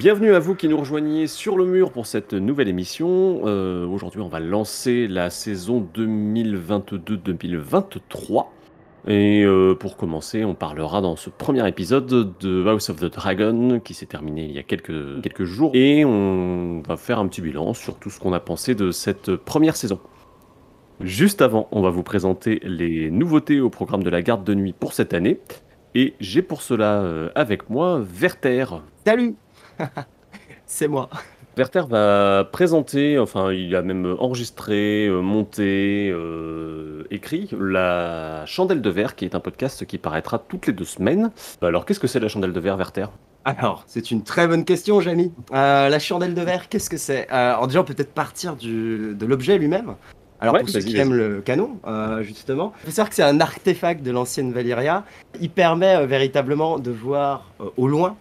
Bienvenue 0.00 0.32
à 0.32 0.38
vous 0.38 0.54
qui 0.54 0.66
nous 0.66 0.78
rejoignez 0.78 1.26
sur 1.26 1.58
le 1.58 1.66
mur 1.66 1.92
pour 1.92 2.06
cette 2.06 2.32
nouvelle 2.32 2.68
émission. 2.68 3.42
Euh, 3.44 3.86
Aujourd'hui, 3.86 4.22
on 4.22 4.30
va 4.30 4.40
lancer 4.40 5.06
la 5.06 5.28
saison 5.28 5.86
2022-2023. 5.94 8.46
Et 9.08 9.44
euh, 9.44 9.74
pour 9.74 9.98
commencer, 9.98 10.42
on 10.42 10.54
parlera 10.54 11.02
dans 11.02 11.16
ce 11.16 11.28
premier 11.28 11.68
épisode 11.68 12.32
de 12.40 12.66
House 12.66 12.88
of 12.88 12.96
the 12.96 13.12
Dragon 13.12 13.78
qui 13.78 13.92
s'est 13.92 14.06
terminé 14.06 14.46
il 14.46 14.52
y 14.52 14.58
a 14.58 14.62
quelques, 14.62 15.44
jours. 15.44 15.72
Et 15.74 16.02
on 16.06 16.80
va 16.80 16.96
faire 16.96 17.18
un 17.18 17.28
petit 17.28 17.42
bilan 17.42 17.74
sur 17.74 17.96
tout 17.96 18.08
ce 18.08 18.18
qu'on 18.18 18.32
a 18.32 18.40
pensé 18.40 18.74
de 18.74 18.92
cette 18.92 19.36
première 19.36 19.76
saison. 19.76 20.00
Juste 21.00 21.42
avant, 21.42 21.68
on 21.72 21.82
va 21.82 21.90
vous 21.90 22.04
présenter 22.04 22.58
les 22.62 23.10
nouveautés 23.10 23.60
au 23.60 23.68
programme 23.68 24.02
de 24.02 24.08
la 24.08 24.22
garde 24.22 24.44
de 24.44 24.54
nuit 24.54 24.72
pour 24.72 24.94
cette 24.94 25.12
année. 25.12 25.40
Et 25.94 26.14
j'ai 26.20 26.40
pour 26.40 26.62
cela 26.62 27.02
euh, 27.02 27.28
avec 27.34 27.68
moi 27.68 28.00
Werther. 28.00 28.80
Salut 29.04 29.34
C'est 30.66 30.88
moi. 30.88 31.08
Werther 31.56 31.86
va 31.88 32.48
présenter, 32.50 33.18
enfin 33.18 33.52
il 33.52 33.74
a 33.74 33.82
même 33.82 34.16
enregistré, 34.18 35.06
euh, 35.06 35.20
monté, 35.20 36.10
euh, 36.12 37.04
écrit 37.10 37.50
la 37.58 38.44
Chandelle 38.46 38.80
de 38.80 38.90
Verre, 38.90 39.16
qui 39.16 39.24
est 39.24 39.34
un 39.34 39.40
podcast 39.40 39.84
qui 39.84 39.98
paraîtra 39.98 40.38
toutes 40.38 40.68
les 40.68 40.72
deux 40.72 40.84
semaines. 40.84 41.30
Alors 41.60 41.84
qu'est-ce 41.84 42.00
que 42.00 42.06
c'est 42.06 42.20
la 42.20 42.28
Chandelle 42.28 42.52
de 42.52 42.60
Verre, 42.60 42.76
Werther? 42.76 43.06
Alors, 43.44 43.84
c'est 43.86 44.10
une 44.10 44.22
très 44.22 44.46
bonne 44.46 44.64
question, 44.66 45.00
Jamy. 45.00 45.32
Euh, 45.52 45.88
la 45.88 45.98
chandelle 45.98 46.34
de 46.34 46.42
verre, 46.42 46.68
qu'est-ce 46.68 46.90
que 46.90 46.98
c'est? 46.98 47.22
Euh, 47.32 47.54
Alors 47.54 47.66
déjà, 47.68 47.80
on 47.80 47.84
peut 47.84 47.94
peut-être 47.94 48.12
partir 48.12 48.54
du, 48.54 49.14
de 49.14 49.26
l'objet 49.26 49.56
lui-même. 49.56 49.94
Alors 50.40 50.54
Ouais, 50.54 50.60
pour 50.60 50.70
ceux 50.70 50.80
qui 50.80 50.96
aiment 50.96 51.14
le 51.14 51.42
canon, 51.42 51.78
euh, 51.86 52.22
justement, 52.22 52.72
il 52.82 52.86
faut 52.86 52.90
savoir 52.92 53.10
que 53.10 53.14
c'est 53.14 53.22
un 53.22 53.40
artefact 53.40 54.02
de 54.02 54.10
l'ancienne 54.10 54.52
Valyria. 54.52 55.04
Il 55.40 55.50
permet 55.50 55.96
euh, 55.96 56.06
véritablement 56.06 56.78
de 56.78 56.90
voir 56.90 57.50
euh, 57.60 57.66
au 57.76 57.88
loin, 57.88 58.16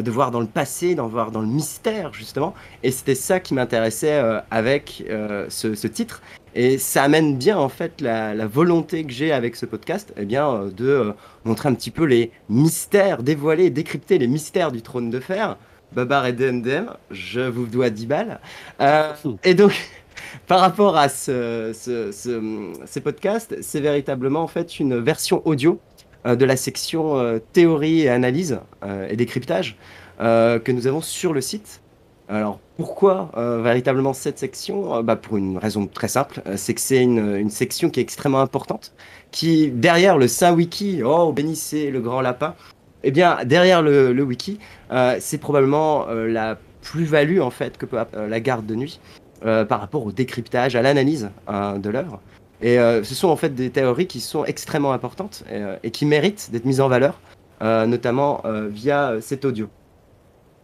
de 0.00 0.10
voir 0.10 0.30
dans 0.30 0.40
le 0.40 0.46
passé, 0.46 0.94
d'en 0.94 1.08
voir 1.08 1.30
dans 1.32 1.40
le 1.40 1.46
mystère, 1.46 2.14
justement. 2.14 2.54
Et 2.82 2.90
c'était 2.90 3.14
ça 3.14 3.40
qui 3.40 3.52
m'intéressait 3.52 4.14
euh, 4.14 4.40
avec 4.50 5.04
euh, 5.10 5.46
ce, 5.50 5.86
titre. 5.88 6.22
Et 6.54 6.78
ça 6.78 7.02
amène 7.02 7.36
bien, 7.36 7.58
en 7.58 7.68
fait, 7.68 8.00
la, 8.00 8.46
volonté 8.46 9.04
que 9.04 9.12
j'ai 9.12 9.32
avec 9.32 9.56
ce 9.56 9.66
podcast, 9.66 10.12
eh 10.16 10.24
bien, 10.24 10.48
euh, 10.48 10.70
de 10.70 10.86
euh, 10.88 11.12
montrer 11.44 11.68
un 11.68 11.74
petit 11.74 11.90
peu 11.90 12.04
les 12.04 12.30
mystères, 12.48 13.22
dévoiler, 13.22 13.70
décrypter 13.70 14.18
les 14.18 14.28
mystères 14.28 14.72
du 14.72 14.80
trône 14.82 15.10
de 15.10 15.20
fer. 15.20 15.56
Babar 15.92 16.24
et 16.26 16.32
DMDM, 16.32 16.86
je 17.10 17.40
vous 17.40 17.66
dois 17.66 17.90
10 17.90 18.06
balles. 18.06 18.40
Euh, 18.80 19.12
et 19.44 19.52
donc, 19.52 19.72
par 20.46 20.60
rapport 20.60 20.96
à 20.96 21.10
ce, 21.10 21.72
ce- 21.74 22.12
ce- 22.12 22.72
ces 22.86 23.00
podcasts, 23.02 23.56
c'est 23.60 23.80
véritablement 23.80 24.42
en 24.42 24.46
fait 24.46 24.80
une 24.80 24.98
version 24.98 25.42
audio 25.46 25.72
euh, 25.72 25.91
de 26.24 26.44
la 26.44 26.56
section 26.56 27.18
euh, 27.18 27.38
théorie 27.52 28.02
et 28.02 28.08
analyse 28.08 28.60
euh, 28.84 29.08
et 29.10 29.16
décryptage 29.16 29.76
euh, 30.20 30.58
que 30.58 30.72
nous 30.72 30.86
avons 30.86 31.00
sur 31.00 31.32
le 31.32 31.40
site. 31.40 31.80
Alors 32.28 32.60
pourquoi 32.76 33.30
euh, 33.36 33.60
véritablement 33.62 34.12
cette 34.12 34.38
section? 34.38 34.96
Euh, 34.96 35.02
bah, 35.02 35.16
Pour 35.16 35.36
une 35.36 35.58
raison 35.58 35.86
très 35.86 36.08
simple, 36.08 36.42
euh, 36.46 36.56
c'est 36.56 36.74
que 36.74 36.80
c'est 36.80 37.02
une, 37.02 37.50
section 37.50 37.90
qui 37.90 38.00
est 38.00 38.02
extrêmement 38.02 38.40
importante, 38.40 38.92
qui 39.30 39.70
derrière 39.70 40.16
le 40.16 40.28
Saint 40.28 40.54
Wiki, 40.54 41.02
oh 41.04 41.32
bénissez 41.32 41.90
le 41.90 42.00
grand 42.00 42.20
lapin, 42.20 42.54
eh 43.02 43.10
bien 43.10 43.38
derrière 43.44 43.82
le, 43.82 44.22
wiki, 44.22 44.58
euh, 44.92 45.16
c'est 45.20 45.38
probablement 45.38 46.08
euh, 46.08 46.26
la 46.26 46.56
plus-value 46.82 47.40
en 47.40 47.50
fait 47.50 47.76
que 47.76 47.86
peut 47.86 47.98
euh, 48.14 48.28
la 48.28 48.40
garde 48.40 48.66
de 48.66 48.74
nuit 48.74 49.00
euh, 49.44 49.64
par 49.64 49.80
rapport 49.80 50.06
au 50.06 50.12
décryptage, 50.12 50.76
à 50.76 50.82
l'analyse 50.82 51.30
euh, 51.48 51.78
de 51.78 51.90
l'œuvre. 51.90 52.20
Et 52.62 52.78
euh, 52.78 53.02
ce 53.02 53.14
sont 53.14 53.28
en 53.28 53.36
fait 53.36 53.50
des 53.54 53.70
théories 53.70 54.06
qui 54.06 54.20
sont 54.20 54.44
extrêmement 54.44 54.92
importantes 54.92 55.42
et, 55.50 55.56
euh, 55.56 55.76
qui 55.92 56.06
méritent 56.06 56.50
d'être 56.52 56.64
mises 56.64 56.80
en 56.80 56.88
valeur, 56.88 57.20
euh, 57.60 57.86
notamment 57.86 58.42
via 58.70 59.16
cet 59.20 59.44
audio. 59.44 59.68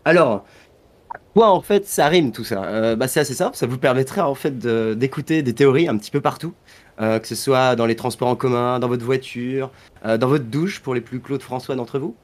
Alors, 0.05 0.45
quoi 1.35 1.51
en 1.51 1.61
fait 1.61 1.87
ça 1.87 2.07
rime 2.09 2.31
tout 2.33 2.45
ça? 2.45 2.95
Bah, 2.97 3.09
C'est 3.09 3.21
assez 3.21 3.35
simple, 3.35 3.57
ça 3.57 3.67
vous 3.67 3.79
permettra 3.79 4.29
en 4.29 4.35
fait 4.35 4.59
d'écouter 4.97 5.43
des 5.43 5.55
théories 5.55 5.89
un 5.89 5.99
petit 5.99 6.11
peu 6.11 6.21
partout, 6.21 6.55
que 6.99 7.27
ce 7.27 7.35
soit 7.35 7.77
dans 7.77 7.87
les 7.87 7.97
transports 7.97 8.29
en 8.29 8.37
commun, 8.37 8.79
dans 8.79 8.89
votre 8.89 9.05
voiture, 9.05 9.71
dans 10.05 10.29
votre 10.29 10.45
douche 10.45 10.81
pour 10.81 10.95
les 10.95 11.01
plus 11.01 11.21
Claude 11.21 11.43
François 11.43 11.75
d'entre 11.75 11.99
vous. 11.99 12.15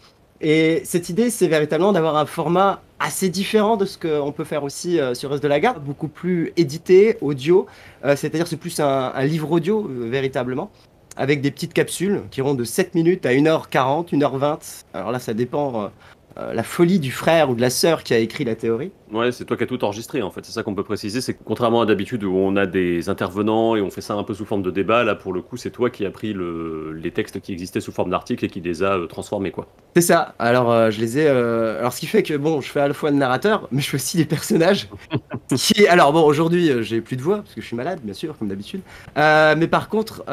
Et 0.47 0.83
cette 0.85 1.09
idée, 1.09 1.31
c'est 1.31 1.49
véritablement 1.49 1.93
d'avoir 1.93 2.19
un 2.19 2.27
format 2.27 2.83
assez 3.01 3.31
différent 3.31 3.79
de 3.79 3.87
ce 3.87 3.97
qu'on 3.97 4.31
peut 4.31 4.45
faire 4.45 4.63
aussi 4.63 5.01
euh, 5.01 5.15
sur 5.15 5.31
Reste 5.31 5.43
de 5.43 5.49
la 5.49 5.59
Garde, 5.59 5.83
beaucoup 5.83 6.07
plus 6.07 6.53
édité, 6.59 7.17
audio, 7.23 7.65
euh, 8.05 8.15
c'est-à-dire 8.15 8.47
c'est 8.47 8.59
plus 8.59 8.79
un, 8.79 9.25
livre 9.25 9.51
audio 9.51 9.89
euh, 9.89 10.07
véritablement, 10.11 10.71
avec 11.17 11.41
des 11.41 11.51
petites 11.51 11.73
capsules 11.73 12.25
qui 12.31 12.41
iront 12.41 12.53
de 12.53 12.63
7 12.63 12.95
minutes 12.95 13.25
à 13.25 13.31
1h40, 13.31 14.11
1h20. 14.11 14.85
Alors 14.93 15.13
là, 15.13 15.19
ça 15.19 15.33
dépend 15.33 15.91
euh, 16.37 16.53
la 16.53 16.65
folie 16.65 16.99
du 16.99 17.13
frère 17.13 17.49
ou 17.49 17.55
de 17.55 17.61
la 17.61 17.71
sœur 17.71 18.03
qui 18.03 18.13
a 18.13 18.19
écrit 18.19 18.45
la 18.45 18.57
théorie. 18.57 18.91
Ouais, 19.13 19.31
c'est 19.31 19.45
toi 19.45 19.57
qui 19.57 19.63
as 19.63 19.67
tout 19.67 19.85
enregistré 19.85 20.21
en 20.21 20.33
fait. 20.33 20.45
C'est 20.45 20.51
ça 20.51 20.65
qu'on 20.65 20.75
peut 20.75 20.83
préciser. 20.83 21.21
C'est 21.21 21.35
que 21.35 21.43
contrairement 21.45 21.83
à 21.83 21.87
d'habitude 21.87 22.25
où 22.25 22.35
on 22.35 22.57
a 22.57 22.67
des 22.67 23.09
intervenants 23.09 23.77
et 23.77 23.81
on 23.81 23.89
fait 23.89 24.01
ça 24.01 24.15
un 24.15 24.25
peu 24.25 24.35
sous 24.35 24.45
forme 24.45 24.63
de 24.63 24.73
débat, 24.73 25.05
là 25.05 25.15
pour 25.15 25.33
le 25.33 25.43
coup, 25.43 25.57
c'est 25.57 25.71
toi 25.71 25.91
qui 25.91 26.05
as 26.05 26.11
pris 26.11 26.33
le... 26.33 26.93
les 26.93 27.13
textes 27.13 27.41
qui 27.41 27.53
existaient 27.53 27.81
sous 27.81 27.93
forme 27.93 28.11
d'articles 28.11 28.45
et 28.45 28.49
qui 28.49 28.61
les 28.61 28.83
a 28.83 28.99
euh, 28.99 29.07
transformés 29.07 29.53
quoi. 29.53 29.69
C'est 29.95 30.03
ça. 30.03 30.35
Alors, 30.41 30.73
euh, 30.73 30.91
je 30.91 30.99
les 30.99 31.19
ai. 31.19 31.29
Alors, 31.29 31.93
ce 31.93 32.01
qui 32.01 32.07
fait 32.07 32.25
que 32.25 32.35
bon, 32.35 32.61
je 32.61 32.69
fais 32.69 32.81
à 32.81 32.89
la 32.89 32.95
fois 32.95 33.13
le 33.13 33.17
narrateur, 33.17 33.69
mais 33.71 33.81
je 33.81 33.91
fais 33.91 33.97
aussi 33.97 34.17
les 34.17 34.25
personnages. 34.25 34.89
qui... 35.55 35.87
Alors 35.87 36.13
bon, 36.13 36.25
aujourd'hui, 36.25 36.83
j'ai 36.83 37.01
plus 37.01 37.17
de 37.17 37.23
voix 37.23 37.37
parce 37.37 37.55
que 37.55 37.61
je 37.61 37.67
suis 37.67 37.77
malade, 37.77 38.01
bien 38.03 38.15
sûr, 38.15 38.37
comme 38.37 38.49
d'habitude. 38.49 38.81
Mais 39.17 39.69
par 39.69 39.89
contre, 39.89 40.25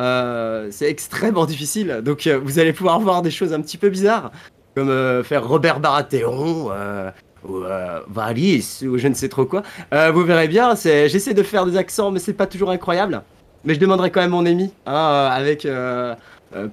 c'est 0.72 0.90
extrêmement 0.90 1.46
difficile. 1.46 2.02
Donc, 2.04 2.28
vous 2.28 2.58
allez 2.58 2.74
pouvoir 2.74 3.00
voir 3.00 3.22
des 3.22 3.30
choses 3.30 3.54
un 3.54 3.62
petit 3.62 3.78
peu 3.78 3.90
bizarres, 3.90 4.32
comme 4.76 4.90
euh, 4.90 5.24
faire 5.24 5.48
Robert 5.48 5.80
Baratheon. 5.80 6.70
euh, 6.72 7.12
Ou 7.48 7.58
euh, 7.64 8.00
Valis, 8.08 8.84
ou 8.84 8.98
je 9.00 9.08
ne 9.08 9.16
sais 9.16 9.28
trop 9.30 9.46
quoi. 9.46 9.64
Euh, 9.94 10.12
vous 10.12 10.24
verrez 10.24 10.48
bien, 10.48 10.76
j'essaie 10.76 11.34
de 11.34 11.42
faire 11.44 11.66
des 11.66 11.76
accents, 11.76 12.12
mais 12.12 12.20
c'est 12.20 12.34
pas 12.34 12.46
toujours 12.46 12.70
incroyable. 12.70 13.24
Mais 13.66 13.74
je 13.74 13.80
demanderai 13.80 14.12
quand 14.12 14.22
même 14.22 14.30
mon 14.32 14.46
ami, 14.46 14.72
hein, 14.86 15.30
avec 15.32 15.68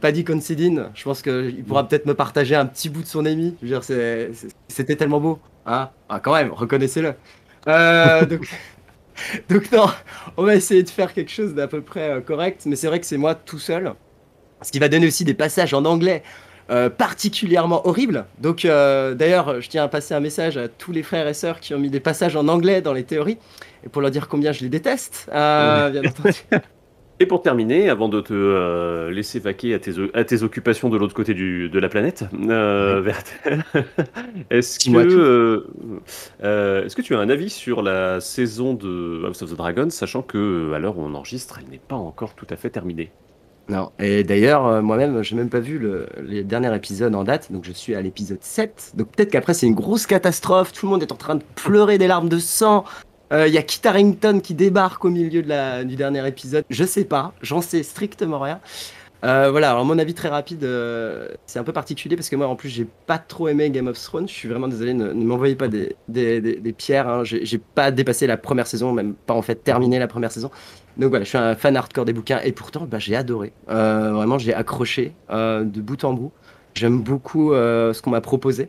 Paddy 0.01 0.25
Considine. 0.25 0.91
Je 0.95 1.05
pense 1.05 1.23
qu'il 1.23 1.65
pourra 1.65 1.87
peut-être 1.89 2.05
me 2.07 2.13
partager 2.15 2.55
un 2.55 2.67
petit 2.67 2.89
bout 2.91 3.03
de 3.03 3.07
son 3.07 3.25
ami. 3.25 3.57
Je 3.63 3.67
veux 3.67 3.73
dire, 3.73 3.85
c'est- 3.85 4.31
c'est- 4.35 4.49
c'était 4.69 4.97
tellement 4.97 5.21
beau. 5.21 5.39
Hein 5.67 5.89
ah, 6.11 6.21
quand 6.21 6.35
même, 6.35 6.51
reconnaissez-le. 6.53 7.15
Donc, 8.29 8.49
donc, 9.49 9.73
non, 9.73 9.87
on 10.37 10.45
va 10.45 10.55
essayer 10.55 10.83
de 10.83 10.89
faire 10.91 11.13
quelque 11.13 11.31
chose 11.31 11.55
d'à 11.55 11.67
peu 11.67 11.81
près 11.81 12.23
correct. 12.27 12.63
Mais 12.67 12.77
c'est 12.77 12.87
vrai 12.87 13.01
que 13.01 13.07
c'est 13.07 13.17
moi 13.17 13.35
tout 13.35 13.59
seul. 13.59 13.93
Ce 14.63 14.71
qui 14.71 14.79
va 14.79 14.89
donner 14.89 15.07
aussi 15.07 15.25
des 15.25 15.35
passages 15.35 15.75
en 15.75 15.85
anglais 15.85 16.23
euh, 16.71 16.91
particulièrement 16.91 17.87
horribles. 17.87 18.27
Donc, 18.41 18.65
euh, 18.65 19.15
d'ailleurs, 19.15 19.61
je 19.61 19.69
tiens 19.69 19.85
à 19.85 19.89
passer 19.89 20.15
un 20.15 20.21
message 20.21 20.57
à 20.57 20.69
tous 20.69 20.93
les 20.93 21.03
frères 21.03 21.27
et 21.27 21.35
sœurs 21.35 21.61
qui 21.61 21.75
ont 21.75 21.79
mis 21.79 21.91
des 21.91 22.01
passages 22.01 22.37
en 22.37 22.49
anglais 22.49 22.83
dans 22.83 22.93
les 22.93 23.05
théories. 23.05 23.39
Et 23.85 23.89
pour 23.89 24.03
leur 24.03 24.11
dire 24.11 24.29
combien 24.29 24.53
je 24.53 24.61
les 24.63 24.69
déteste, 24.69 25.29
euh, 25.33 25.91
bien 25.91 26.03
entendu. 26.05 26.39
Et 27.21 27.27
pour 27.27 27.43
terminer, 27.43 27.91
avant 27.91 28.09
de 28.09 28.21
te 28.21 28.33
euh, 28.33 29.11
laisser 29.11 29.41
vaquer 29.41 29.75
à 29.75 29.81
tes, 29.81 29.93
à 30.15 30.23
tes 30.23 30.45
occupations 30.45 30.89
de 30.89 30.97
l'autre 30.97 31.15
côté 31.15 31.35
du, 31.35 31.69
de 31.69 31.79
la 31.81 31.89
planète, 31.89 32.25
euh, 32.49 33.13
est-ce 34.51 34.79
que, 34.79 34.97
euh, 34.97 35.67
euh, 36.45 36.85
est-ce 36.85 36.95
que 36.95 37.03
tu 37.03 37.17
as 37.17 37.19
un 37.19 37.29
avis 37.29 37.51
sur 37.51 37.83
la 37.83 38.21
saison 38.21 38.73
de 38.73 39.25
House 39.27 39.43
of 39.43 39.51
the 39.51 39.57
Dragon, 39.57 39.91
sachant 39.91 40.23
que 40.23 40.73
à 40.75 40.79
l'heure 40.79 40.97
où 40.97 41.03
on 41.03 41.15
enregistre, 41.15 41.59
elle 41.61 41.69
n'est 41.71 41.81
pas 41.81 41.97
encore 41.97 42.35
tout 42.35 42.47
à 42.51 42.57
fait 42.57 42.71
terminée? 42.71 43.11
Non, 43.69 43.91
et 43.99 44.25
d'ailleurs, 44.25 44.67
euh, 44.67 44.81
moi-même, 44.81 45.23
j'ai 45.23 45.37
même 45.37 45.51
pas 45.51 45.61
vu 45.61 45.79
le, 45.79 46.09
les 46.23 46.43
derniers 46.43 46.75
épisodes 46.75 47.15
en 47.15 47.23
date, 47.23 47.53
donc 47.53 47.65
je 47.65 47.73
suis 47.73 47.95
à 47.95 48.01
l'épisode 48.01 48.39
7. 48.41 48.93
Donc 48.95 49.09
peut-être 49.09 49.31
qu'après, 49.31 49.53
c'est 49.53 49.67
une 49.67 49.75
grosse 49.75 50.07
catastrophe, 50.07 50.73
tout 50.73 50.87
le 50.87 50.91
monde 50.93 51.03
est 51.03 51.13
en 51.13 51.17
train 51.17 51.35
de 51.35 51.43
pleurer 51.55 51.99
des 51.99 52.07
larmes 52.07 52.31
de 52.31 52.39
sang. 52.39 52.85
Euh, 53.31 53.47
Il 53.47 53.53
y 53.53 53.59
a 53.59 53.63
Kit 53.63 53.87
Harington 53.87 54.41
qui 54.43 54.55
débarque 54.55 55.05
au 55.05 55.11
milieu 55.11 55.43
de 55.43 55.49
la, 55.51 55.85
du 55.85 55.97
dernier 55.97 56.27
épisode. 56.27 56.65
Je 56.71 56.85
sais 56.85 57.05
pas, 57.05 57.35
j'en 57.43 57.61
sais 57.61 57.83
strictement 57.83 58.39
rien. 58.41 58.59
Euh, 59.25 59.51
voilà, 59.51 59.73
alors 59.73 59.85
mon 59.85 59.99
avis 59.99 60.15
très 60.15 60.29
rapide, 60.29 60.63
euh, 60.63 61.29
c'est 61.45 61.59
un 61.59 61.65
peu 61.65 61.73
particulier 61.73 62.15
parce 62.15 62.29
que 62.29 62.37
moi 62.37 62.47
en 62.47 62.55
plus 62.55 62.69
j'ai 62.69 62.87
pas 63.07 63.19
trop 63.19 63.49
aimé 63.49 63.69
Game 63.69 63.89
of 63.89 64.01
Thrones. 64.01 64.29
Je 64.29 64.33
suis 64.33 64.49
vraiment 64.49 64.69
désolé, 64.69 64.95
ne, 64.95 65.13
ne 65.13 65.25
m'envoyez 65.25 65.57
pas 65.57 65.67
des, 65.67 65.97
des, 66.07 66.41
des- 66.41 66.73
pierres. 66.73 67.09
hein. 67.09 67.23
J'ai 67.25 67.59
pas 67.59 67.91
dépassé 67.91 68.29
la 68.29 68.37
première 68.37 68.69
saison, 68.69 68.93
même 68.93 69.15
pas 69.15 69.35
en 69.35 69.43
fait 69.43 69.57
terminé 69.57 69.99
la 69.99 70.07
première 70.07 70.31
saison. 70.31 70.51
Donc 70.99 71.11
voilà, 71.11 71.25
je 71.25 71.29
suis 71.29 71.39
un 71.39 71.55
fan 71.55 71.77
hardcore 71.77 72.05
des 72.05 72.13
bouquins 72.13 72.41
et 72.43 72.53
pourtant 72.53 72.87
bah, 72.91 72.99
j'ai 72.99 73.15
adoré. 73.15 73.53
Euh, 73.71 74.13
vraiment, 74.13 74.39
j'ai 74.39 74.53
accroché 74.53 75.13
euh, 75.31 75.63
de 75.63 75.81
bout 75.81 76.03
en 76.05 76.13
bout. 76.13 76.33
J'aime 76.75 77.01
beaucoup 77.03 77.53
euh, 77.53 77.93
ce 77.93 78.03
qu'on 78.03 78.11
m'a 78.11 78.21
proposé. 78.21 78.69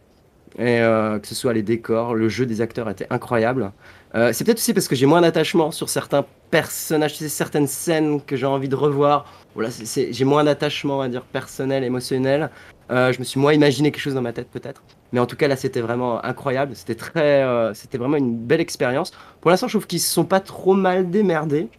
Et 0.57 0.79
que 0.79 1.27
ce 1.27 1.35
soit 1.35 1.53
les 1.53 1.61
décors, 1.61 2.15
le 2.15 2.27
jeu 2.27 2.45
des 2.45 2.59
acteurs 2.59 2.89
était 2.89 3.07
incroyable. 3.11 3.71
C'est 4.13 4.43
peut-être 4.43 4.57
aussi 4.57 4.73
parce 4.73 4.89
que 4.89 4.95
j'ai 4.95 5.05
moins 5.05 5.21
d'attachement 5.21 5.71
sur 5.71 5.87
certains 5.87 6.25
personnages, 6.51 7.15
certaines 7.15 7.67
scènes 7.67 8.19
que 8.19 8.35
j'ai 8.35 8.47
envie 8.47 8.67
de 8.67 8.75
revoir. 8.75 9.31
Voilà, 9.53 9.69
j'ai 9.69 10.25
moins 10.25 10.43
d'attachement, 10.43 10.97
va 10.97 11.07
dire, 11.07 11.21
personnel, 11.21 11.85
émotionnel. 11.85 12.49
Je 12.89 13.17
me 13.19 13.23
suis 13.23 13.39
moins 13.39 13.53
imaginé 13.53 13.91
quelque 13.91 14.01
chose 14.01 14.15
dans 14.15 14.23
ma 14.23 14.33
tête, 14.33 14.49
peut-être. 14.49 14.83
Mais 15.13 15.21
en 15.21 15.27
tout 15.27 15.37
cas, 15.37 15.47
là, 15.47 15.55
c'était 15.55 15.81
vraiment 15.81 16.25
incroyable. 16.25 16.75
C'était 16.75 16.95
très, 16.95 17.45
c'était 17.73 17.99
vraiment 17.99 18.17
une 18.17 18.35
belle 18.35 18.59
expérience. 18.59 19.11
Pour 19.39 19.51
l'instant, 19.51 19.67
je 19.67 19.73
trouve 19.73 19.87
qu'ils 19.87 20.01
se 20.01 20.11
sont 20.11 20.25
pas 20.25 20.41
trop 20.41 20.73
mal 20.73 21.09
démerdés. 21.09 21.69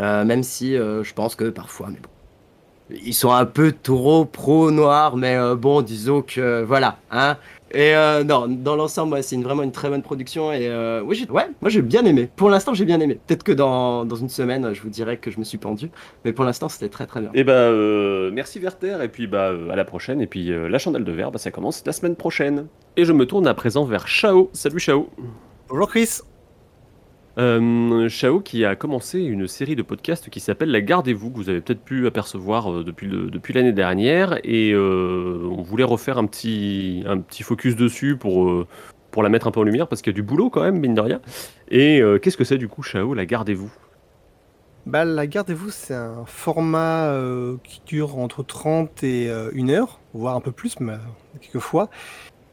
Euh, 0.00 0.24
même 0.24 0.42
si 0.42 0.76
euh, 0.76 1.02
je 1.02 1.12
pense 1.14 1.34
que 1.34 1.44
parfois, 1.50 1.88
mais 1.90 1.98
bon. 2.00 2.08
Ils 3.04 3.12
sont 3.14 3.32
un 3.32 3.44
peu 3.44 3.72
taureaux 3.72 4.24
pro-noirs, 4.24 5.16
mais 5.16 5.36
euh, 5.36 5.54
bon, 5.56 5.82
disons 5.82 6.22
que 6.22 6.62
voilà, 6.62 6.96
hein, 7.10 7.36
Et 7.70 7.94
euh, 7.94 8.24
non, 8.24 8.46
dans 8.48 8.76
l'ensemble, 8.76 9.12
ouais, 9.12 9.20
c'est 9.20 9.36
une- 9.36 9.42
vraiment 9.42 9.62
une 9.62 9.72
très 9.72 9.90
bonne 9.90 10.00
production. 10.00 10.54
Et 10.54 10.66
euh, 10.68 11.02
oui, 11.04 11.16
j'ai- 11.16 11.30
ouais, 11.30 11.48
moi 11.60 11.68
j'ai 11.68 11.82
bien 11.82 12.02
aimé. 12.06 12.30
Pour 12.34 12.48
l'instant, 12.48 12.72
j'ai 12.72 12.86
bien 12.86 12.98
aimé. 13.00 13.18
Peut-être 13.26 13.42
que 13.42 13.52
dans, 13.52 14.06
dans 14.06 14.16
une 14.16 14.30
semaine, 14.30 14.72
je 14.72 14.80
vous 14.80 14.88
dirai 14.88 15.18
que 15.18 15.30
je 15.30 15.38
me 15.38 15.44
suis 15.44 15.58
pendu. 15.58 15.90
Mais 16.24 16.32
pour 16.32 16.46
l'instant, 16.46 16.70
c'était 16.70 16.88
très 16.88 17.06
très 17.06 17.20
bien. 17.20 17.28
Et 17.34 17.44
bah, 17.44 17.52
euh, 17.52 18.30
merci 18.32 18.58
Werther, 18.58 19.02
et 19.02 19.08
puis 19.08 19.26
bah, 19.26 19.48
euh, 19.50 19.68
à 19.68 19.76
la 19.76 19.84
prochaine. 19.84 20.22
Et 20.22 20.26
puis 20.26 20.50
euh, 20.50 20.66
la 20.70 20.78
chandelle 20.78 21.04
de 21.04 21.12
verre, 21.12 21.30
bah, 21.30 21.38
ça 21.38 21.50
commence 21.50 21.82
la 21.84 21.92
semaine 21.92 22.16
prochaine. 22.16 22.68
Et 22.96 23.04
je 23.04 23.12
me 23.12 23.26
tourne 23.26 23.46
à 23.46 23.52
présent 23.52 23.84
vers 23.84 24.08
Chao. 24.08 24.48
Salut 24.54 24.80
Chao. 24.80 25.08
Bonjour 25.68 25.88
Chris. 25.90 26.20
Euh, 27.38 28.08
Chao 28.08 28.40
qui 28.40 28.64
a 28.64 28.74
commencé 28.74 29.20
une 29.20 29.46
série 29.46 29.76
de 29.76 29.82
podcasts 29.82 30.28
qui 30.28 30.40
s'appelle 30.40 30.72
La 30.72 30.80
Gardez-vous, 30.80 31.30
que 31.30 31.36
vous 31.36 31.48
avez 31.48 31.60
peut-être 31.60 31.82
pu 31.82 32.06
apercevoir 32.08 32.72
euh, 32.72 32.82
depuis, 32.82 33.06
depuis 33.06 33.54
l'année 33.54 33.72
dernière. 33.72 34.40
Et 34.42 34.72
euh, 34.72 35.48
on 35.50 35.62
voulait 35.62 35.84
refaire 35.84 36.18
un 36.18 36.26
petit, 36.26 37.04
un 37.06 37.18
petit 37.18 37.44
focus 37.44 37.76
dessus 37.76 38.16
pour, 38.16 38.66
pour 39.12 39.22
la 39.22 39.28
mettre 39.28 39.46
un 39.46 39.52
peu 39.52 39.60
en 39.60 39.62
lumière, 39.62 39.86
parce 39.86 40.02
qu'il 40.02 40.12
y 40.12 40.14
a 40.14 40.16
du 40.16 40.22
boulot 40.22 40.50
quand 40.50 40.62
même, 40.62 40.80
mine 40.80 40.94
de 40.94 41.00
rien. 41.00 41.20
Et 41.70 42.02
qu'est-ce 42.22 42.36
que 42.36 42.44
c'est 42.44 42.58
du 42.58 42.68
coup, 42.68 42.82
Chao, 42.82 43.14
La 43.14 43.24
Gardez-vous 43.24 43.72
Bah, 44.86 45.04
la 45.04 45.26
gardez-vous, 45.28 45.70
c'est 45.70 45.94
un 45.94 46.24
format 46.26 47.14
qui 47.62 47.82
dure 47.86 48.18
entre 48.18 48.42
30 48.42 49.04
et 49.04 49.30
euh, 49.30 49.52
1 49.54 49.68
heure, 49.68 50.00
voire 50.12 50.34
un 50.34 50.40
peu 50.40 50.52
plus, 50.52 50.80
mais 50.80 50.94
quelquefois. 51.40 51.88